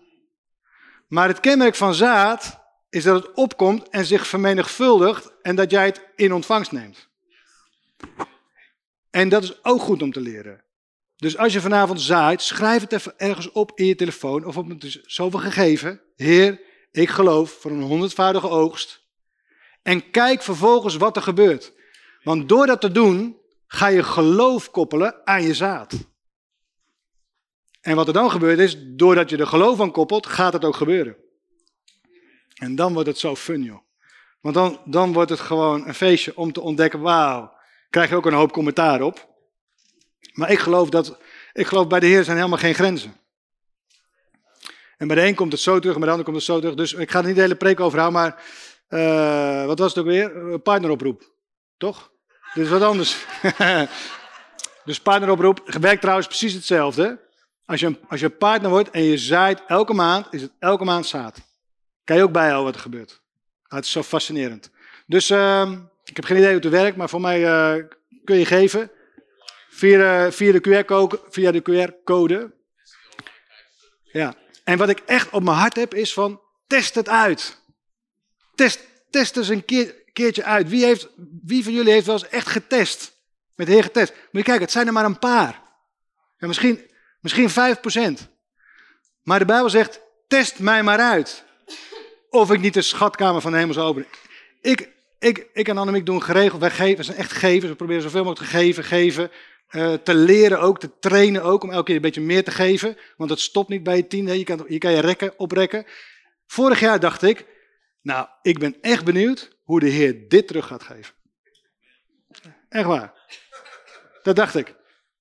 Maar 1.07 1.27
het 1.27 1.39
kenmerk 1.39 1.75
van 1.75 1.93
zaad 1.93 2.59
is 2.89 3.03
dat 3.03 3.23
het 3.23 3.33
opkomt 3.33 3.89
en 3.89 4.05
zich 4.05 4.27
vermenigvuldigt 4.27 5.31
en 5.41 5.55
dat 5.55 5.71
jij 5.71 5.85
het 5.85 6.01
in 6.15 6.33
ontvangst 6.33 6.71
neemt. 6.71 7.07
En 9.09 9.29
dat 9.29 9.43
is 9.43 9.63
ook 9.63 9.81
goed 9.81 10.01
om 10.01 10.11
te 10.11 10.21
leren. 10.21 10.63
Dus 11.17 11.37
als 11.37 11.53
je 11.53 11.61
vanavond 11.61 12.01
zaait, 12.01 12.41
schrijf 12.41 12.81
het 12.81 12.91
even 12.91 13.13
ergens 13.17 13.51
op 13.51 13.71
in 13.75 13.85
je 13.85 13.95
telefoon 13.95 14.45
of 14.45 14.57
op 14.57 14.69
een 14.69 14.81
zoveel 15.05 15.39
gegeven. 15.39 16.01
Heer, 16.15 16.61
ik 16.91 17.09
geloof 17.09 17.51
voor 17.51 17.71
een 17.71 17.81
honderdvoudige 17.81 18.49
oogst. 18.49 19.01
En 19.81 20.11
kijk 20.11 20.41
vervolgens 20.41 20.95
wat 20.95 21.15
er 21.15 21.21
gebeurt. 21.21 21.73
Want 22.23 22.49
door 22.49 22.65
dat 22.65 22.81
te 22.81 22.91
doen, 22.91 23.37
ga 23.67 23.87
je 23.87 24.03
geloof 24.03 24.71
koppelen 24.71 25.27
aan 25.27 25.43
je 25.43 25.53
zaad. 25.53 25.93
En 27.81 27.95
wat 27.95 28.07
er 28.07 28.13
dan 28.13 28.31
gebeurt 28.31 28.59
is, 28.59 28.75
doordat 28.79 29.29
je 29.29 29.37
er 29.37 29.47
geloof 29.47 29.79
aan 29.79 29.91
koppelt, 29.91 30.27
gaat 30.27 30.53
het 30.53 30.65
ook 30.65 30.75
gebeuren. 30.75 31.15
En 32.53 32.75
dan 32.75 32.93
wordt 32.93 33.07
het 33.07 33.17
zo 33.17 33.35
fun, 33.35 33.63
joh. 33.63 33.79
Want 34.41 34.55
dan, 34.55 34.81
dan 34.85 35.13
wordt 35.13 35.29
het 35.29 35.39
gewoon 35.39 35.87
een 35.87 35.93
feestje 35.93 36.37
om 36.37 36.51
te 36.51 36.61
ontdekken, 36.61 36.99
wauw, 36.99 37.53
krijg 37.89 38.09
je 38.09 38.15
ook 38.15 38.25
een 38.25 38.33
hoop 38.33 38.51
commentaar 38.51 39.01
op. 39.01 39.29
Maar 40.33 40.51
ik 40.51 40.59
geloof 40.59 40.89
dat, 40.89 41.17
ik 41.53 41.67
geloof 41.67 41.87
bij 41.87 41.99
de 41.99 42.05
Heer 42.05 42.23
zijn 42.23 42.37
helemaal 42.37 42.57
geen 42.57 42.75
grenzen. 42.75 43.20
En 45.01 45.07
bij 45.07 45.15
de 45.15 45.27
een 45.27 45.35
komt 45.35 45.51
het 45.51 45.61
zo 45.61 45.79
terug, 45.79 45.93
en 45.93 45.99
bij 45.99 46.05
de 46.05 46.09
ander 46.09 46.25
komt 46.25 46.37
het 46.37 46.45
zo 46.45 46.59
terug. 46.59 46.75
Dus 46.75 46.93
ik 46.93 47.11
ga 47.11 47.19
er 47.19 47.25
niet 47.25 47.35
de 47.35 47.41
hele 47.41 47.55
preek 47.55 47.79
over 47.79 47.99
houden, 47.99 48.21
maar 48.21 48.43
uh, 48.89 49.65
wat 49.65 49.79
was 49.79 49.89
het 49.89 49.99
ook 49.99 50.09
weer? 50.09 50.59
Partneroproep, 50.59 51.31
toch? 51.77 52.11
Dit 52.53 52.63
is 52.65 52.69
wat 52.69 52.81
anders. 52.81 53.25
dus 54.85 54.99
partneroproep 54.99 55.61
werkt 55.79 56.01
trouwens 56.01 56.27
precies 56.27 56.53
hetzelfde. 56.53 57.19
Als 57.65 57.79
je, 57.79 57.99
als 58.07 58.19
je 58.19 58.29
partner 58.29 58.69
wordt 58.69 58.89
en 58.89 59.03
je 59.03 59.17
zaait 59.17 59.61
elke 59.67 59.93
maand, 59.93 60.27
is 60.31 60.41
het 60.41 60.51
elke 60.59 60.83
maand 60.83 61.05
zaad. 61.05 61.41
Kan 62.03 62.15
je 62.15 62.23
ook 62.23 62.31
bijhouden 62.31 62.65
wat 62.65 62.75
er 62.75 62.81
gebeurt. 62.81 63.09
Nou, 63.09 63.75
het 63.75 63.85
is 63.85 63.91
zo 63.91 64.03
fascinerend. 64.03 64.71
Dus 65.05 65.29
uh, 65.29 65.71
ik 66.03 66.15
heb 66.15 66.25
geen 66.25 66.37
idee 66.37 66.53
hoe 66.53 66.61
het 66.61 66.69
werkt, 66.69 66.97
maar 66.97 67.09
voor 67.09 67.21
mij 67.21 67.41
uh, 67.41 67.85
kun 68.23 68.37
je 68.37 68.45
geven. 68.45 68.91
Via 69.69 70.31
via 70.31 70.51
de 70.51 70.83
QR-code. 70.83 71.19
QR-code. 71.69 72.53
Ja. 74.11 74.35
En 74.71 74.77
wat 74.77 74.89
ik 74.89 74.99
echt 74.99 75.29
op 75.29 75.43
mijn 75.43 75.57
hart 75.57 75.75
heb 75.75 75.93
is 75.93 76.13
van, 76.13 76.41
test 76.67 76.95
het 76.95 77.09
uit. 77.09 77.61
Test, 78.55 78.79
test 79.09 79.37
eens 79.37 79.47
een 79.47 79.65
keer, 79.65 79.95
keertje 80.13 80.43
uit. 80.43 80.69
Wie, 80.69 80.85
heeft, 80.85 81.07
wie 81.43 81.63
van 81.63 81.73
jullie 81.73 81.91
heeft 81.91 82.05
wel 82.05 82.15
eens 82.15 82.27
echt 82.27 82.47
getest? 82.47 83.19
Met 83.55 83.67
Heer 83.67 83.83
getest. 83.83 84.11
Moet 84.11 84.27
je 84.31 84.43
kijken, 84.43 84.61
het 84.61 84.71
zijn 84.71 84.87
er 84.87 84.93
maar 84.93 85.05
een 85.05 85.19
paar. 85.19 85.61
Misschien, 86.37 86.91
misschien 87.19 87.49
5%. 87.49 87.53
Maar 89.23 89.39
de 89.39 89.45
Bijbel 89.45 89.69
zegt, 89.69 90.01
test 90.27 90.59
mij 90.59 90.83
maar 90.83 90.99
uit. 90.99 91.43
Of 92.29 92.51
ik 92.51 92.59
niet 92.59 92.73
de 92.73 92.81
schatkamer 92.81 93.41
van 93.41 93.51
de 93.51 93.57
hemel 93.57 93.73
zou 93.73 93.87
openen. 93.87 94.07
Ik, 94.61 94.89
ik, 95.19 95.47
ik 95.53 95.67
en 95.67 95.77
Annemiek 95.77 96.05
doen 96.05 96.23
geregeld, 96.23 96.61
wij 96.61 96.71
geven, 96.71 96.97
we 96.97 97.03
zijn 97.03 97.17
echt 97.17 97.31
gevers. 97.31 97.69
We 97.69 97.75
proberen 97.75 98.01
zoveel 98.01 98.23
mogelijk 98.23 98.51
te 98.51 98.57
geven, 98.57 98.83
geven. 98.83 99.31
Uh, 99.71 99.93
te 99.93 100.15
leren 100.15 100.59
ook, 100.59 100.79
te 100.79 100.99
trainen 100.99 101.43
ook, 101.43 101.63
om 101.63 101.71
elke 101.71 101.83
keer 101.83 101.95
een 101.95 102.01
beetje 102.01 102.21
meer 102.21 102.43
te 102.43 102.51
geven. 102.51 102.97
Want 103.17 103.29
het 103.29 103.39
stopt 103.39 103.69
niet 103.69 103.83
bij 103.83 103.95
je 103.95 104.07
tiende, 104.07 104.37
je 104.37 104.43
kan 104.43 104.65
je, 104.67 104.77
kan 104.77 104.91
je 104.91 104.99
rekken, 104.99 105.39
oprekken. 105.39 105.85
Vorig 106.47 106.79
jaar 106.79 106.99
dacht 106.99 107.21
ik, 107.21 107.45
nou, 108.01 108.27
ik 108.41 108.59
ben 108.59 108.75
echt 108.81 109.05
benieuwd 109.05 109.57
hoe 109.63 109.79
de 109.79 109.89
Heer 109.89 110.27
dit 110.27 110.47
terug 110.47 110.67
gaat 110.67 110.83
geven. 110.83 111.13
Echt 112.69 112.85
waar. 112.85 113.13
Dat 114.23 114.35
dacht 114.35 114.55
ik. 114.55 114.75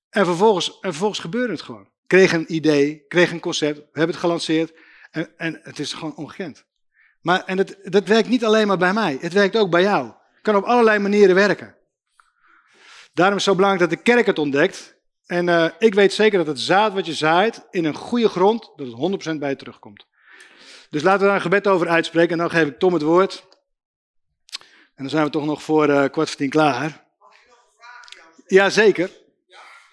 En 0.09 0.25
vervolgens, 0.25 0.67
en 0.67 0.89
vervolgens 0.89 1.19
gebeurde 1.19 1.53
het 1.53 1.61
gewoon. 1.61 1.89
Kreeg 2.07 2.33
een 2.33 2.53
idee, 2.53 3.05
kreeg 3.07 3.31
een 3.31 3.39
concept, 3.39 3.77
we 3.77 3.83
hebben 3.91 4.15
het 4.15 4.23
gelanceerd. 4.23 4.73
En, 5.11 5.37
en 5.37 5.59
het 5.63 5.79
is 5.79 5.93
gewoon 5.93 6.15
ongekend. 6.15 6.65
Maar, 7.21 7.43
en 7.45 7.57
het, 7.57 7.77
dat 7.83 8.07
werkt 8.07 8.29
niet 8.29 8.45
alleen 8.45 8.67
maar 8.67 8.77
bij 8.77 8.93
mij, 8.93 9.17
het 9.21 9.33
werkt 9.33 9.55
ook 9.57 9.69
bij 9.69 9.81
jou. 9.81 10.05
Het 10.05 10.41
kan 10.41 10.55
op 10.55 10.63
allerlei 10.63 10.99
manieren 10.99 11.35
werken. 11.35 11.75
Daarom 13.13 13.37
is 13.37 13.45
het 13.45 13.53
zo 13.53 13.59
belangrijk 13.61 13.89
dat 13.89 13.99
de 13.99 14.11
kerk 14.11 14.25
het 14.25 14.39
ontdekt. 14.39 14.95
En 15.25 15.47
uh, 15.47 15.69
ik 15.79 15.93
weet 15.93 16.13
zeker 16.13 16.37
dat 16.37 16.47
het 16.47 16.59
zaad 16.59 16.93
wat 16.93 17.05
je 17.05 17.13
zaait 17.13 17.67
in 17.69 17.85
een 17.85 17.95
goede 17.95 18.29
grond, 18.29 18.71
dat 18.75 18.87
het 18.87 19.33
100% 19.35 19.37
bij 19.37 19.49
je 19.49 19.55
terugkomt. 19.55 20.05
Dus 20.89 21.01
laten 21.01 21.19
we 21.19 21.25
daar 21.25 21.35
een 21.35 21.41
gebed 21.41 21.67
over 21.67 21.87
uitspreken 21.87 22.31
en 22.31 22.37
dan 22.37 22.49
geef 22.49 22.67
ik 22.67 22.79
Tom 22.79 22.93
het 22.93 23.01
woord. 23.01 23.47
En 24.95 25.07
dan 25.07 25.09
zijn 25.09 25.25
we 25.25 25.29
toch 25.29 25.45
nog 25.45 25.63
voor 25.63 25.89
uh, 25.89 25.95
kwart 25.95 26.27
voor 26.27 26.37
tien 26.37 26.49
klaar. 26.49 26.81
Mag 27.19 27.33
ik 27.33 27.49
nog 27.49 27.57
een 27.57 27.73
vraag 27.77 28.47
Ja, 28.47 28.69
zeker. 28.69 29.11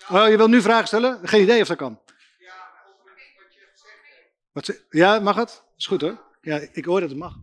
Oh, 0.09 0.29
je 0.29 0.37
wilt 0.37 0.51
nu 0.51 0.63
vragen 0.63 0.87
stellen? 0.87 1.29
Geen 1.29 1.43
idee 1.43 1.61
of 1.61 1.69
dat 1.69 1.77
kan. 1.77 2.01
Ja, 2.39 2.55
wat 4.53 4.67
je 4.67 4.73
gezegd. 4.73 4.87
Ja, 4.91 5.19
mag 5.19 5.37
het? 5.37 5.63
Is 5.77 5.87
goed 5.87 6.01
hoor. 6.01 6.23
Ja, 6.41 6.61
ik 6.73 6.85
hoor 6.85 7.01
dat 7.01 7.09
het 7.09 7.19
mag. 7.19 7.35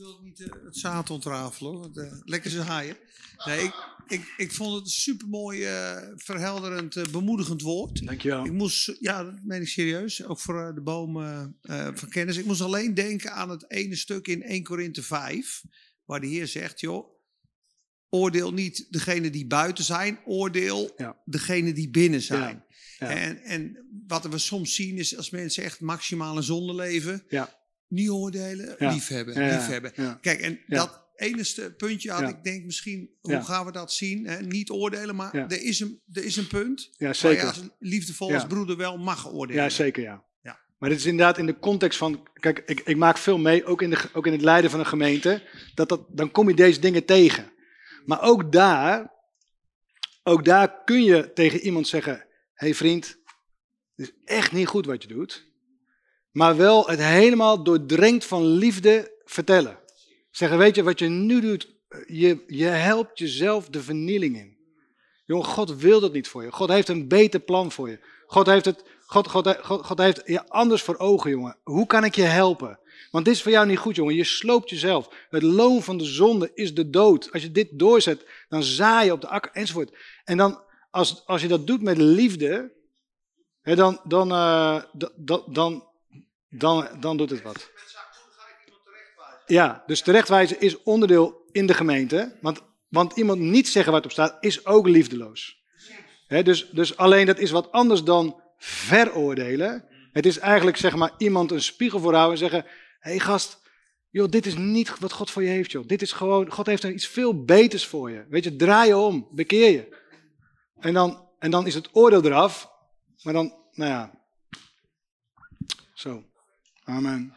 wil 0.00 0.18
niet 0.20 0.29
uh, 0.29 0.29
het 0.64 0.76
zaad 0.76 1.10
ontrafelen, 1.10 1.78
want, 1.78 1.96
uh, 1.96 2.12
lekker 2.24 2.50
zaaien. 2.50 2.96
Nee, 3.44 3.60
ik, 3.64 3.74
ik, 4.08 4.34
ik 4.36 4.52
vond 4.52 4.74
het 4.74 4.84
een 4.84 4.90
supermooi, 4.90 5.60
uh, 5.70 5.96
verhelderend, 6.16 7.10
bemoedigend 7.12 7.62
woord. 7.62 8.06
Dankjewel. 8.06 8.44
Ik 8.44 8.52
moest, 8.52 8.96
ja, 9.00 9.24
dat 9.24 9.34
meen 9.42 9.60
ik 9.62 9.68
serieus, 9.68 10.24
ook 10.24 10.38
voor 10.40 10.72
de 10.74 10.80
bomen 10.80 11.56
van 11.94 12.08
kennis. 12.08 12.36
Ik 12.36 12.44
moest 12.44 12.60
alleen 12.60 12.94
denken 12.94 13.32
aan 13.32 13.50
het 13.50 13.70
ene 13.70 13.96
stuk 13.96 14.28
in 14.28 14.42
1 14.42 14.62
Korinthe 14.62 15.02
5, 15.02 15.62
waar 16.04 16.20
de 16.20 16.26
Heer 16.26 16.46
zegt, 16.46 16.80
joh, 16.80 17.18
oordeel 18.08 18.52
niet 18.52 18.86
degene 18.90 19.30
die 19.30 19.46
buiten 19.46 19.84
zijn, 19.84 20.18
oordeel 20.24 20.92
Ja. 20.96 21.16
degene 21.24 21.72
die 21.72 21.90
binnen 21.90 22.22
zijn. 22.22 22.64
ja. 22.98 23.08
En, 23.10 23.42
en 23.42 23.86
wat 24.06 24.24
we 24.28 24.38
soms 24.38 24.74
zien 24.74 24.96
is 24.98 25.16
als 25.16 25.30
mensen 25.30 25.64
echt 25.64 25.80
maximaal 25.80 26.36
een 26.36 26.42
zonde 26.42 26.74
leven, 26.74 27.24
Ja. 27.28 27.58
Niet 27.90 28.08
oordelen, 28.10 28.76
Ja. 28.78 28.92
liefhebben. 28.92 29.92
ja. 29.94 30.18
Kijk, 30.20 30.40
en 30.40 30.60
dat 30.66 31.08
enigste 31.16 31.74
puntje 31.76 32.10
had 32.10 32.28
ik 32.28 32.44
denk 32.44 32.64
misschien, 32.64 33.10
hoe 33.20 33.42
gaan 33.42 33.66
we 33.66 33.72
dat 33.72 33.92
zien? 33.92 34.26
Hè? 34.26 34.40
Niet 34.40 34.70
oordelen, 34.70 35.16
maar 35.16 35.34
er, 35.34 35.62
is 35.62 35.80
een, 35.80 36.00
er 36.12 36.24
is 36.24 36.36
een 36.36 36.46
punt 36.46 36.88
Ja, 36.96 37.04
waar 37.06 37.14
zeker. 37.14 37.40
je 37.40 37.46
als 37.46 37.62
liefdevol 37.78 38.34
als 38.34 38.46
broeder 38.46 38.76
wel 38.76 38.98
mag 38.98 39.32
oordelen. 39.32 39.62
Ja, 39.62 39.68
zeker 39.68 40.02
ja. 40.02 40.24
Ja. 40.42 40.60
Maar 40.78 40.88
dit 40.88 40.98
is 40.98 41.04
inderdaad 41.04 41.38
in 41.38 41.46
de 41.46 41.58
context 41.58 41.98
van, 41.98 42.28
kijk, 42.34 42.62
ik, 42.66 42.80
ik 42.80 42.96
maak 42.96 43.18
veel 43.18 43.38
mee, 43.38 43.64
ook 43.64 43.82
in, 43.82 43.90
de, 43.90 43.98
ook 44.12 44.26
in 44.26 44.32
het 44.32 44.42
leiden 44.42 44.70
van 44.70 44.80
een 44.80 44.86
gemeente, 44.86 45.42
dat 45.74 45.88
dat, 45.88 46.06
dan 46.08 46.30
kom 46.30 46.48
je 46.48 46.54
deze 46.54 46.80
dingen 46.80 47.04
tegen. 47.04 47.52
Maar 48.04 48.22
ook 48.22 48.52
daar, 48.52 49.12
ook 50.22 50.44
daar 50.44 50.84
kun 50.84 51.04
je 51.04 51.32
tegen 51.32 51.60
iemand 51.60 51.88
zeggen, 51.88 52.12
hé 52.54 52.66
hey 52.66 52.74
vriend, 52.74 53.06
het 53.96 54.08
is 54.08 54.12
echt 54.24 54.52
niet 54.52 54.66
goed 54.66 54.86
wat 54.86 55.02
je 55.02 55.08
doet. 55.08 55.48
Maar 56.30 56.56
wel 56.56 56.86
het 56.86 57.00
helemaal 57.00 57.62
doordrenkt 57.62 58.24
van 58.24 58.46
liefde 58.46 59.18
vertellen. 59.24 59.78
Zeggen, 60.30 60.58
weet 60.58 60.74
je, 60.74 60.82
wat 60.82 60.98
je 60.98 61.08
nu 61.08 61.40
doet, 61.40 61.74
je, 62.06 62.44
je 62.46 62.64
helpt 62.66 63.18
jezelf 63.18 63.68
de 63.68 63.82
vernieling 63.82 64.36
in. 64.36 64.58
Jongen, 65.24 65.44
God 65.44 65.76
wil 65.76 66.00
dat 66.00 66.12
niet 66.12 66.28
voor 66.28 66.42
je. 66.42 66.52
God 66.52 66.68
heeft 66.68 66.88
een 66.88 67.08
beter 67.08 67.40
plan 67.40 67.72
voor 67.72 67.88
je. 67.88 67.98
God 68.26 68.46
heeft 68.46 68.64
het, 68.64 68.84
God, 69.06 69.28
God, 69.28 69.56
God, 69.62 69.98
heeft 69.98 70.22
je 70.24 70.48
anders 70.48 70.82
voor 70.82 70.98
ogen, 70.98 71.30
jongen. 71.30 71.56
Hoe 71.62 71.86
kan 71.86 72.04
ik 72.04 72.14
je 72.14 72.22
helpen? 72.22 72.78
Want 73.10 73.24
dit 73.24 73.34
is 73.34 73.42
voor 73.42 73.52
jou 73.52 73.66
niet 73.66 73.78
goed, 73.78 73.96
jongen. 73.96 74.14
Je 74.14 74.24
sloopt 74.24 74.70
jezelf. 74.70 75.08
Het 75.30 75.42
loon 75.42 75.82
van 75.82 75.98
de 75.98 76.04
zonde 76.04 76.50
is 76.54 76.74
de 76.74 76.90
dood. 76.90 77.32
Als 77.32 77.42
je 77.42 77.50
dit 77.50 77.68
doorzet, 77.72 78.26
dan 78.48 78.62
zaai 78.62 79.04
je 79.04 79.12
op 79.12 79.20
de 79.20 79.28
akker 79.28 79.50
enzovoort. 79.52 79.96
En 80.24 80.36
dan, 80.36 80.62
als, 80.90 81.26
als 81.26 81.42
je 81.42 81.48
dat 81.48 81.66
doet 81.66 81.82
met 81.82 81.98
liefde, 81.98 82.72
hè, 83.60 83.74
dan, 83.76 84.00
dan, 84.04 84.30
eh, 84.30 84.82
da- 84.92 85.12
da- 85.16 85.44
dan, 85.46 85.89
dan, 86.50 86.88
dan 87.00 87.16
doet 87.16 87.30
het 87.30 87.42
wat. 87.42 87.70
Ja, 89.46 89.82
dus 89.86 90.02
terechtwijzen 90.02 90.60
is 90.60 90.82
onderdeel 90.82 91.48
in 91.52 91.66
de 91.66 91.74
gemeente. 91.74 92.38
Want, 92.40 92.60
want 92.88 93.16
iemand 93.16 93.40
niet 93.40 93.68
zeggen 93.68 93.92
wat 93.92 94.04
op 94.04 94.10
staat, 94.10 94.36
is 94.40 94.66
ook 94.66 94.88
liefdeloos. 94.88 95.58
Dus, 96.28 96.70
dus 96.70 96.96
alleen 96.96 97.26
dat 97.26 97.38
is 97.38 97.50
wat 97.50 97.72
anders 97.72 98.04
dan 98.04 98.42
veroordelen. 98.58 99.84
Het 100.12 100.26
is 100.26 100.38
eigenlijk 100.38 100.76
zeg 100.76 100.96
maar 100.96 101.12
iemand 101.18 101.50
een 101.50 101.62
spiegel 101.62 101.98
voorhouden 101.98 102.32
en 102.32 102.38
zeggen: 102.38 102.64
Hé 102.98 103.10
hey 103.10 103.18
gast, 103.18 103.60
joh, 104.10 104.28
dit 104.28 104.46
is 104.46 104.56
niet 104.56 104.98
wat 104.98 105.12
God 105.12 105.30
voor 105.30 105.42
je 105.42 105.48
heeft, 105.48 105.70
joh. 105.70 105.86
Dit 105.86 106.02
is 106.02 106.12
gewoon, 106.12 106.50
God 106.50 106.66
heeft 106.66 106.82
er 106.82 106.92
iets 106.92 107.06
veel 107.06 107.44
beters 107.44 107.86
voor 107.86 108.10
je. 108.10 108.26
Weet 108.28 108.44
je, 108.44 108.56
draai 108.56 108.88
je 108.88 108.96
om, 108.96 109.28
bekeer 109.32 109.70
je. 109.70 109.96
En 110.80 110.94
dan, 110.94 111.28
en 111.38 111.50
dan 111.50 111.66
is 111.66 111.74
het 111.74 111.88
oordeel 111.92 112.24
eraf. 112.24 112.70
Maar 113.22 113.32
dan, 113.32 113.54
nou 113.72 113.90
ja. 113.90 114.24
Zo. 115.94 116.29
Amen. 116.90 117.32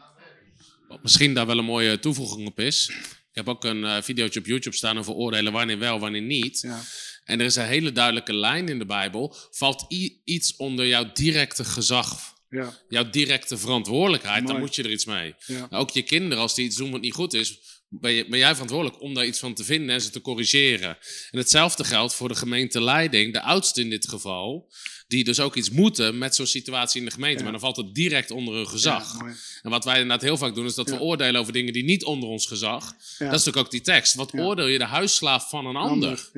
Wat 0.88 1.02
misschien 1.02 1.34
daar 1.34 1.46
wel 1.46 1.58
een 1.58 1.64
mooie 1.64 1.98
toevoeging 1.98 2.46
op 2.46 2.60
is. 2.60 2.88
Ik 3.30 3.40
heb 3.40 3.48
ook 3.48 3.64
een 3.64 3.84
eh 3.84 4.02
videootje 4.02 4.40
op 4.40 4.46
YouTube 4.46 4.76
staan 4.76 4.98
over 4.98 5.12
oordelen 5.12 5.52
wanneer 5.52 5.78
wel, 5.78 5.98
wanneer 5.98 6.22
niet. 6.22 6.60
Ja. 6.60 6.80
En 7.24 7.40
er 7.40 7.46
is 7.46 7.56
een 7.56 7.66
hele 7.66 7.92
duidelijke 7.92 8.34
lijn 8.34 8.68
in 8.68 8.78
de 8.78 8.86
Bijbel. 8.86 9.36
Valt 9.50 9.84
iets 10.24 10.56
onder 10.56 10.86
jouw 10.86 11.12
directe 11.12 11.64
gezag, 11.64 12.34
Ja. 12.48 12.78
jouw 12.88 13.10
directe 13.10 13.58
verantwoordelijkheid, 13.58 14.46
dan 14.46 14.58
moet 14.58 14.74
je 14.74 14.82
er 14.82 14.90
iets 14.90 15.04
mee. 15.04 15.34
Ja. 15.46 15.66
Ook 15.70 15.90
je 15.90 16.02
kinderen, 16.02 16.38
als 16.38 16.54
die 16.54 16.64
iets 16.64 16.76
doen 16.76 16.90
wat 16.90 17.00
niet 17.00 17.14
goed 17.14 17.34
is, 17.34 17.58
ben, 18.00 18.38
jij 18.38 18.52
verantwoordelijk 18.52 19.02
om 19.02 19.14
daar 19.14 19.26
iets 19.26 19.38
van 19.38 19.54
te 19.54 19.64
vinden 19.64 19.94
en 19.94 20.00
ze 20.00 20.10
te 20.10 20.20
corrigeren. 20.20 20.98
En 21.30 21.38
hetzelfde 21.38 21.84
geldt 21.84 22.14
voor 22.14 22.28
de 22.28 22.34
gemeenteleiding, 22.34 23.32
de 23.32 23.40
oudste 23.40 23.80
in 23.80 23.90
dit 23.90 24.08
geval, 24.08 24.72
die 25.08 25.24
dus 25.24 25.40
ook 25.40 25.54
iets 25.54 25.70
moeten 25.70 26.18
met 26.18 26.34
zo'n 26.34 26.46
situatie 26.46 27.00
in 27.00 27.06
de 27.06 27.12
gemeente. 27.12 27.36
Ja. 27.36 27.42
Maar 27.42 27.52
dan 27.52 27.60
valt 27.60 27.76
het 27.76 27.94
direct 27.94 28.30
onder 28.30 28.54
hun 28.54 28.68
gezag. 28.68 29.18
Ja. 29.18 29.34
En 29.62 29.70
wat 29.70 29.84
wij 29.84 29.94
inderdaad 29.94 30.22
heel 30.22 30.36
vaak 30.36 30.54
doen, 30.54 30.66
is 30.66 30.74
dat 30.74 30.90
we 30.90 31.00
oordelen 31.00 31.40
over 31.40 31.52
dingen 31.52 31.72
die 31.72 31.84
niet 31.84 32.04
onder 32.04 32.28
ons 32.28 32.46
gezag. 32.46 32.84
Dat 32.84 32.96
is 33.18 33.18
natuurlijk 33.18 33.56
ook 33.56 33.70
die 33.70 33.80
tekst. 33.80 34.14
Wat 34.14 34.34
oordeel 34.34 34.66
je 34.66 34.78
de 34.78 34.84
huisslaaf 34.84 35.48
van 35.48 35.66
een 35.66 35.76
ander? 35.76 36.30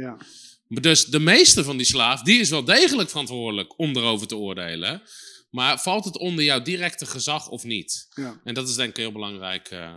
Dus 0.69 1.05
de 1.05 1.21
meeste 1.21 1.65
van 1.65 1.77
die 1.77 1.87
slaaf, 1.87 2.23
die 2.23 2.41
is 2.41 2.51
wel 2.51 2.65
degelijk 2.65 3.09
verantwoordelijk 3.09 3.79
om 3.79 3.97
erover 3.97 4.27
te 4.27 4.37
oordelen. 4.37 5.03
Maar 5.51 5.81
valt 5.81 6.05
het 6.05 6.19
onder 6.19 6.45
jouw 6.45 6.63
directe 6.63 7.07
gezag 7.07 7.49
of 7.49 7.65
niet? 7.65 8.09
En 8.45 8.55
dat 8.55 8.69
is 8.69 8.75
denk 8.75 8.91
ik 8.91 8.97
heel 8.97 9.13
belangrijk, 9.13 9.69
eh, 9.69 9.95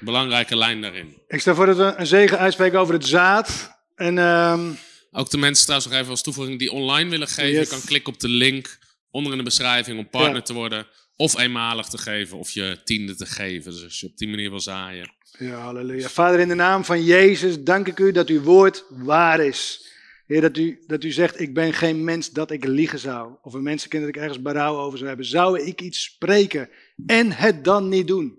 belangrijke 0.00 0.56
lijn 0.56 0.80
daarin. 0.80 1.16
Ik 1.28 1.40
stel 1.40 1.54
voor 1.54 1.66
dat 1.66 1.76
we 1.76 1.94
een 1.96 2.06
zegen 2.06 2.38
uitspreken 2.38 2.78
over 2.78 2.94
het 2.94 3.06
zaad. 3.06 3.72
En 3.94 4.18
ehm, 4.18 4.70
Ook 5.12 5.30
de 5.30 5.38
mensen 5.38 5.64
trouwens 5.64 5.90
nog 5.90 5.98
even 6.00 6.10
als 6.10 6.22
toevoeging 6.22 6.58
die 6.58 6.72
online 6.72 7.10
willen 7.10 7.28
geven. 7.28 7.50
Yes. 7.52 7.68
Je 7.68 7.76
kan 7.76 7.84
klikken 7.84 8.12
op 8.12 8.20
de 8.20 8.28
link 8.28 8.78
onder 9.10 9.32
in 9.32 9.38
de 9.38 9.44
beschrijving 9.44 9.98
om 9.98 10.08
partner 10.10 10.34
Ja. 10.34 10.40
te 10.42 10.52
worden. 10.52 10.86
Of 11.16 11.38
eenmalig 11.38 11.86
te 11.86 11.98
geven 11.98 12.38
of 12.38 12.50
je 12.50 12.80
tiende 12.84 13.14
te 13.14 13.26
geven. 13.26 13.72
Dus 13.72 13.84
als 13.84 14.00
je 14.00 14.06
op 14.06 14.16
die 14.18 14.28
manier 14.28 14.50
wil 14.50 14.60
zaaien. 14.60 15.12
Ja, 15.38 15.56
halleluja. 15.58 16.08
Vader, 16.08 16.40
in 16.40 16.48
de 16.48 16.54
naam 16.54 16.84
van 16.84 17.04
Jezus 17.04 17.62
dank 17.62 17.86
ik 17.88 17.98
u 17.98 18.12
dat 18.12 18.28
uw 18.28 18.42
woord 18.42 18.84
waar 18.90 19.40
is. 19.44 19.86
Heer, 20.26 20.40
dat 20.40 20.56
u, 20.56 20.82
dat 20.86 21.04
u 21.04 21.10
zegt, 21.10 21.40
ik 21.40 21.54
ben 21.54 21.72
geen 21.72 22.04
mens 22.04 22.30
dat 22.30 22.50
ik 22.50 22.64
liegen 22.64 22.98
zou. 22.98 23.34
Of 23.42 23.52
een 23.54 23.62
mensenkind 23.62 24.02
dat 24.04 24.14
ik 24.14 24.20
ergens 24.20 24.42
berouw 24.42 24.76
over 24.76 24.96
zou 24.96 25.08
hebben. 25.08 25.26
Zou 25.26 25.60
ik 25.60 25.80
iets 25.80 26.02
spreken 26.02 26.68
en 27.06 27.32
het 27.32 27.64
dan 27.64 27.88
niet 27.88 28.06
doen? 28.06 28.38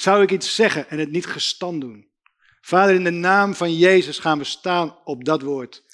Zou 0.00 0.22
ik 0.22 0.30
iets 0.30 0.54
zeggen 0.54 0.88
en 0.88 0.98
het 0.98 1.10
niet 1.10 1.26
gestand 1.26 1.80
doen? 1.80 2.08
Vader, 2.60 2.94
in 2.94 3.04
de 3.04 3.10
naam 3.10 3.54
van 3.54 3.74
Jezus 3.74 4.18
gaan 4.18 4.38
we 4.38 4.44
staan 4.44 4.98
op 5.04 5.24
dat 5.24 5.42
woord. 5.42 5.84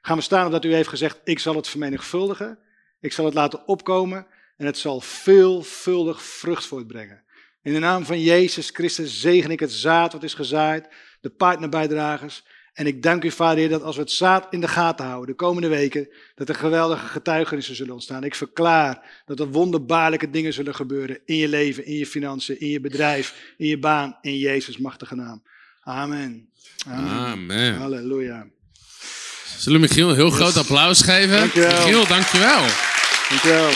Gaan 0.00 0.16
we 0.16 0.22
staan 0.22 0.46
op 0.46 0.52
dat 0.52 0.64
u 0.64 0.74
heeft 0.74 0.88
gezegd, 0.88 1.20
ik 1.24 1.38
zal 1.38 1.56
het 1.56 1.68
vermenigvuldigen. 1.68 2.58
Ik 3.00 3.12
zal 3.12 3.24
het 3.24 3.34
laten 3.34 3.66
opkomen 3.66 4.26
en 4.56 4.66
het 4.66 4.78
zal 4.78 5.00
veelvuldig 5.00 6.22
vrucht 6.22 6.66
voortbrengen. 6.66 7.24
In 7.62 7.72
de 7.72 7.78
naam 7.78 8.04
van 8.04 8.20
Jezus 8.20 8.70
Christus 8.70 9.20
zegen 9.20 9.50
ik 9.50 9.60
het 9.60 9.72
zaad 9.72 10.12
wat 10.12 10.22
is 10.22 10.34
gezaaid, 10.34 10.88
de 11.20 11.30
partnerbijdragers. 11.30 12.44
En 12.76 12.86
ik 12.86 13.02
dank 13.02 13.24
u, 13.24 13.30
Vader, 13.30 13.58
Heer, 13.58 13.68
dat 13.68 13.82
als 13.82 13.96
we 13.96 14.02
het 14.02 14.10
zaad 14.10 14.46
in 14.50 14.60
de 14.60 14.68
gaten 14.68 15.06
houden 15.06 15.26
de 15.26 15.34
komende 15.34 15.68
weken, 15.68 16.08
dat 16.34 16.48
er 16.48 16.54
geweldige 16.54 17.06
getuigenissen 17.06 17.76
zullen 17.76 17.92
ontstaan. 17.92 18.24
Ik 18.24 18.34
verklaar 18.34 19.22
dat 19.26 19.40
er 19.40 19.46
wonderbaarlijke 19.46 20.30
dingen 20.30 20.52
zullen 20.52 20.74
gebeuren 20.74 21.18
in 21.24 21.36
je 21.36 21.48
leven, 21.48 21.86
in 21.86 21.94
je 21.94 22.06
financiën, 22.06 22.60
in 22.60 22.68
je 22.68 22.80
bedrijf, 22.80 23.34
in 23.56 23.66
je 23.66 23.78
baan, 23.78 24.18
in 24.20 24.38
Jezus' 24.38 24.78
machtige 24.78 25.14
naam. 25.14 25.42
Amen. 25.82 26.48
Amen. 26.86 27.10
Amen. 27.10 27.76
Halleluja. 27.76 28.46
Zullen 29.58 29.80
we 29.80 29.86
Michiel 29.86 30.08
een 30.08 30.14
heel 30.14 30.30
groot 30.30 30.56
applaus 30.56 31.02
geven? 31.02 31.38
Dankjewel. 31.38 31.78
Michiel, 31.78 32.06
dankjewel. 32.06 32.64
Dankjewel. 33.28 33.70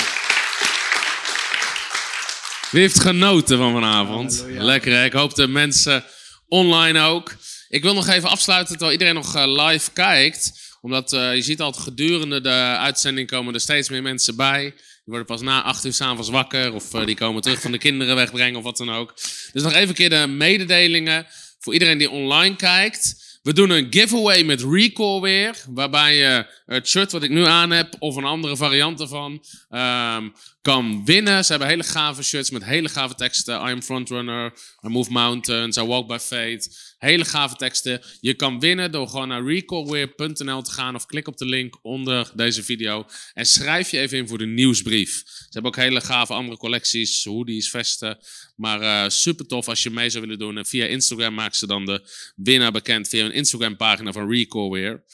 Wie 2.71 2.81
heeft 2.81 3.01
genoten 3.01 3.59
van 3.59 3.73
vanavond? 3.73 4.39
Halleluja. 4.39 4.63
Lekker 4.63 4.93
hè? 4.93 5.05
Ik 5.05 5.13
hoop 5.13 5.35
de 5.35 5.47
mensen 5.47 6.05
online 6.49 7.01
ook. 7.01 7.33
Ik 7.71 7.83
wil 7.83 7.95
nog 7.95 8.09
even 8.09 8.29
afsluiten 8.29 8.69
terwijl 8.69 8.93
iedereen 8.93 9.15
nog 9.15 9.35
eh, 9.35 9.67
live 9.67 9.91
kijkt. 9.93 10.53
Omdat 10.81 11.13
eh, 11.13 11.35
je 11.35 11.43
ziet 11.43 11.61
altijd 11.61 11.85
gedurende 11.85 12.41
de 12.41 12.77
uitzending 12.79 13.29
komen 13.29 13.55
er 13.55 13.61
steeds 13.61 13.89
meer 13.89 14.03
mensen 14.03 14.37
bij. 14.37 14.63
Die 14.63 15.03
worden 15.05 15.27
pas 15.27 15.41
na 15.41 15.63
acht 15.63 15.85
uur 15.85 15.93
s'avonds 15.93 16.29
wakker. 16.29 16.75
Of 16.75 16.95
eh, 16.95 17.07
die 17.07 17.15
komen 17.15 17.43
terug 17.43 17.61
van 17.61 17.73
de 17.73 17.79
kinderen 17.79 18.15
wegbrengen 18.15 18.57
of 18.57 18.65
wat 18.65 18.77
dan 18.77 18.91
ook. 18.91 19.15
Dus 19.53 19.63
nog 19.63 19.73
even 19.73 20.11
de 20.11 20.27
mededelingen 20.27 21.27
voor 21.59 21.73
iedereen 21.73 21.99
die 21.99 22.11
online 22.11 22.57
kijkt. 22.57 23.29
We 23.43 23.53
doen 23.53 23.71
een 23.71 23.87
giveaway 23.91 24.43
met 24.45 24.63
Recall 24.63 25.21
weer. 25.21 25.57
Waarbij 25.69 26.17
je 26.17 26.47
het 26.67 26.89
shirt 26.89 27.13
wat 27.13 27.23
ik 27.23 27.31
nu 27.31 27.47
aan 27.47 27.71
heb 27.71 27.97
of 27.99 28.17
een 28.17 28.25
andere 28.25 28.57
variant 28.57 29.01
ervan 29.01 29.45
ehm, 29.69 30.29
kan 30.63 31.05
winnen. 31.05 31.45
Ze 31.45 31.51
hebben 31.51 31.69
hele 31.69 31.83
gave 31.83 32.23
shirts 32.23 32.51
met 32.51 32.65
hele 32.65 32.89
gave 32.89 33.15
teksten. 33.15 33.55
I 33.55 33.71
am 33.71 33.83
frontrunner, 33.83 34.53
I 34.87 34.89
move 34.89 35.13
mountains, 35.13 35.77
I 35.77 35.83
walk 35.83 36.07
by 36.07 36.19
faith. 36.19 36.90
Hele 37.01 37.25
gave 37.25 37.57
teksten. 37.57 38.01
Je 38.21 38.35
kan 38.35 38.61
winnen 38.61 38.93
door 38.93 39.09
gewoon 39.09 39.29
naar 39.29 39.45
recallweer.nl 39.45 40.63
te 40.63 40.71
gaan 40.71 40.95
of 40.95 41.07
klik 41.07 41.29
op 41.29 41.37
de 41.37 41.45
link 41.45 41.79
onder 41.83 42.31
deze 42.35 42.63
video. 42.63 43.07
En 43.35 43.47
schrijf 43.47 43.91
je 43.91 43.99
even 43.99 44.19
in 44.19 44.29
voor 44.29 44.39
de 44.39 44.47
nieuwsbrief. 44.47 45.23
Ze 45.27 45.47
hebben 45.49 45.71
ook 45.71 45.77
hele 45.77 46.01
gave 46.01 46.33
andere 46.33 46.57
collecties, 46.57 47.25
hoodies, 47.25 47.71
vesten. 47.71 48.19
Maar 48.57 48.81
eh, 48.81 49.11
super 49.11 49.47
tof 49.47 49.69
als 49.69 49.83
je 49.83 49.91
mee 49.91 50.11
zou 50.11 50.23
willen 50.23 50.39
doen. 50.39 50.59
En 50.59 50.67
via 50.67 50.87
Instagram 50.87 51.35
maken 51.35 51.57
ze 51.57 51.67
dan 51.67 51.85
de 51.85 52.09
winnaar 52.37 52.73
bekend 52.73 53.09
via 53.09 53.25
een 53.25 53.33
Instagram 53.33 53.77
pagina 53.77 54.13
van 54.13 54.31
Recallweer. 54.31 55.05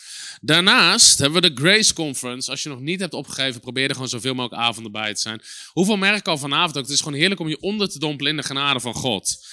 Daarnaast 0.40 1.18
hebben 1.18 1.42
we 1.42 1.54
de 1.54 1.60
Grace 1.60 1.94
Conference. 1.94 2.50
Als 2.50 2.62
je 2.62 2.68
nog 2.68 2.80
niet 2.80 3.00
hebt 3.00 3.14
opgegeven, 3.14 3.60
probeer 3.60 3.88
er 3.88 3.94
gewoon 3.94 4.08
zoveel 4.08 4.34
mogelijk 4.34 4.62
avonden 4.62 4.92
bij 4.92 5.14
te 5.14 5.20
zijn. 5.20 5.42
Hoeveel 5.72 5.96
merk 5.96 6.28
al 6.28 6.38
vanavond 6.38 6.76
ook. 6.76 6.82
Het 6.82 6.92
is 6.92 7.00
gewoon 7.00 7.18
heerlijk 7.18 7.40
om 7.40 7.48
je 7.48 7.60
onder 7.60 7.88
te 7.88 7.98
dompelen 7.98 8.30
in 8.30 8.36
de 8.36 8.46
genade 8.46 8.80
van 8.80 8.94
God. 8.94 9.44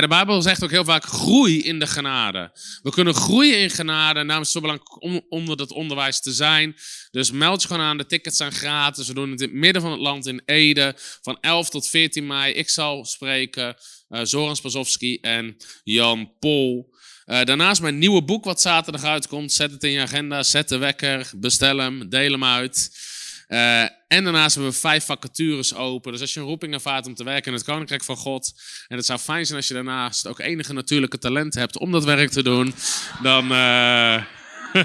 De 0.00 0.08
Bijbel 0.08 0.42
zegt 0.42 0.64
ook 0.64 0.70
heel 0.70 0.84
vaak 0.84 1.04
groei 1.04 1.62
in 1.62 1.78
de 1.78 1.81
genade. 1.86 2.50
We 2.82 2.90
kunnen 2.90 3.14
groeien 3.14 3.58
in 3.58 3.70
genade. 3.70 4.20
En 4.20 4.28
is 4.28 4.36
het 4.36 4.48
zo 4.48 4.60
belangrijk 4.60 5.02
om 5.02 5.26
onder 5.28 5.56
dat 5.56 5.70
onderwijs 5.70 6.20
te 6.20 6.32
zijn. 6.32 6.76
Dus 7.10 7.30
meld 7.30 7.62
je 7.62 7.68
gewoon 7.68 7.82
aan. 7.82 7.98
De 7.98 8.06
tickets 8.06 8.36
zijn 8.36 8.52
gratis. 8.52 9.08
We 9.08 9.14
doen 9.14 9.30
het 9.30 9.40
in 9.40 9.48
het 9.48 9.56
midden 9.56 9.82
van 9.82 9.90
het 9.90 10.00
land 10.00 10.26
in 10.26 10.42
Ede. 10.44 10.94
Van 11.22 11.38
11 11.40 11.70
tot 11.70 11.88
14 11.88 12.26
mei. 12.26 12.52
Ik 12.52 12.68
zal 12.68 13.04
spreken. 13.04 13.76
eh 14.08 14.20
Zoran 14.22 14.56
Spasowski 14.56 15.18
en 15.20 15.56
Jan 15.84 16.32
Pol. 16.38 16.90
Eh, 17.24 17.44
daarnaast 17.44 17.80
mijn 17.80 17.98
nieuwe 17.98 18.22
boek 18.24 18.44
wat 18.44 18.60
zaterdag 18.60 19.04
uitkomt. 19.04 19.52
Zet 19.52 19.70
het 19.70 19.84
in 19.84 19.90
je 19.90 20.00
agenda, 20.00 20.42
zet 20.42 20.68
de 20.68 20.76
wekker, 20.76 21.30
bestel 21.36 21.78
hem, 21.78 22.08
deel 22.08 22.30
hem 22.30 22.44
uit. 22.44 22.90
Eh, 23.52 23.82
en 24.08 24.24
daarnaast 24.24 24.54
hebben 24.54 24.72
we 24.72 24.78
vijf 24.78 25.04
vacatures 25.04 25.74
open. 25.74 26.12
Dus 26.12 26.20
als 26.20 26.34
je 26.34 26.40
een 26.40 26.46
roeping 26.46 26.74
ervaart 26.74 27.06
om 27.06 27.14
te 27.14 27.24
werken 27.24 27.46
in 27.46 27.52
het 27.52 27.66
Koninkrijk 27.66 28.04
van 28.04 28.16
God. 28.16 28.52
En 28.88 28.96
het 28.96 29.06
zou 29.06 29.18
fijn 29.18 29.46
zijn 29.46 29.58
als 29.58 29.68
je 29.68 29.74
daarnaast 29.74 30.26
ook 30.26 30.38
enige 30.38 30.72
natuurlijke 30.72 31.18
talent 31.18 31.54
hebt 31.54 31.78
om 31.78 31.92
dat 31.92 32.04
werk 32.04 32.30
te 32.30 32.42
doen. 32.42 32.74
Dan. 33.22 33.52
eh, 33.52 34.22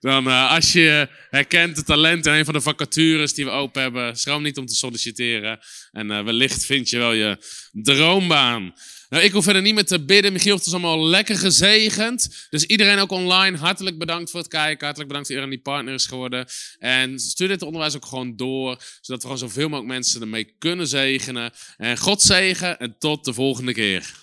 dan 0.00 0.28
eh, 0.28 0.50
als 0.50 0.72
je 0.72 1.08
herkent 1.30 1.76
de 1.76 1.82
talent 1.82 2.26
in 2.26 2.32
een 2.32 2.44
van 2.44 2.54
de 2.54 2.60
vacatures 2.60 3.34
die 3.34 3.44
we 3.44 3.50
open 3.50 3.82
hebben, 3.82 4.16
schroom 4.16 4.42
niet 4.42 4.58
om 4.58 4.66
te 4.66 4.74
solliciteren. 4.74 5.58
En 5.92 6.24
wellicht 6.24 6.64
vind 6.64 6.90
je 6.90 6.98
wel 6.98 7.12
je 7.12 7.38
droombaan. 7.72 8.74
Nou, 9.08 9.24
ik 9.24 9.32
hoef 9.32 9.44
verder 9.44 9.62
niet 9.62 9.74
meer 9.74 9.84
te 9.84 10.04
bidden. 10.04 10.32
Michiel 10.32 10.52
heeft 10.52 10.64
ons 10.64 10.74
allemaal 10.74 11.06
lekker 11.06 11.38
gezegend. 11.38 12.46
Dus 12.50 12.64
iedereen 12.64 12.98
ook 12.98 13.10
online, 13.10 13.56
hartelijk 13.56 13.98
bedankt 13.98 14.30
voor 14.30 14.40
het 14.40 14.48
kijken. 14.48 14.84
Hartelijk 14.84 15.08
bedankt 15.08 15.28
voor 15.28 15.36
iedereen 15.36 15.62
die 15.62 15.72
partner 15.72 15.94
is 15.94 16.06
geworden. 16.06 16.46
En 16.78 17.18
stuur 17.18 17.48
dit 17.48 17.62
onderwijs 17.62 17.96
ook 17.96 18.04
gewoon 18.04 18.36
door, 18.36 18.82
zodat 19.00 19.22
we 19.22 19.28
gewoon 19.28 19.38
zoveel 19.48 19.68
mogelijk 19.68 19.92
mensen 19.92 20.20
ermee 20.20 20.54
kunnen 20.58 20.86
zegenen. 20.86 21.52
En 21.76 21.98
God 21.98 22.22
zegen 22.22 22.78
en 22.78 22.96
tot 22.98 23.24
de 23.24 23.32
volgende 23.32 23.72
keer. 23.72 24.14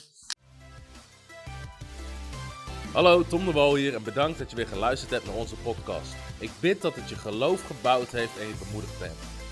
Hallo, 2.92 3.26
Tom 3.28 3.46
de 3.46 3.52
Wol 3.52 3.76
hier 3.76 3.96
en 3.96 4.04
bedankt 4.04 4.38
dat 4.38 4.50
je 4.50 4.56
weer 4.56 4.68
geluisterd 4.68 5.12
hebt 5.12 5.26
naar 5.26 5.36
onze 5.36 5.56
podcast. 5.56 6.12
Ik 6.40 6.50
bid 6.60 6.82
dat 6.82 6.96
het 6.96 7.10
je 7.10 7.16
geloof 7.16 7.62
gebouwd 7.66 8.12
heeft 8.12 8.38
en 8.40 8.48
je 8.48 8.54
bemoedigd 8.66 9.00
bent. 9.00 9.33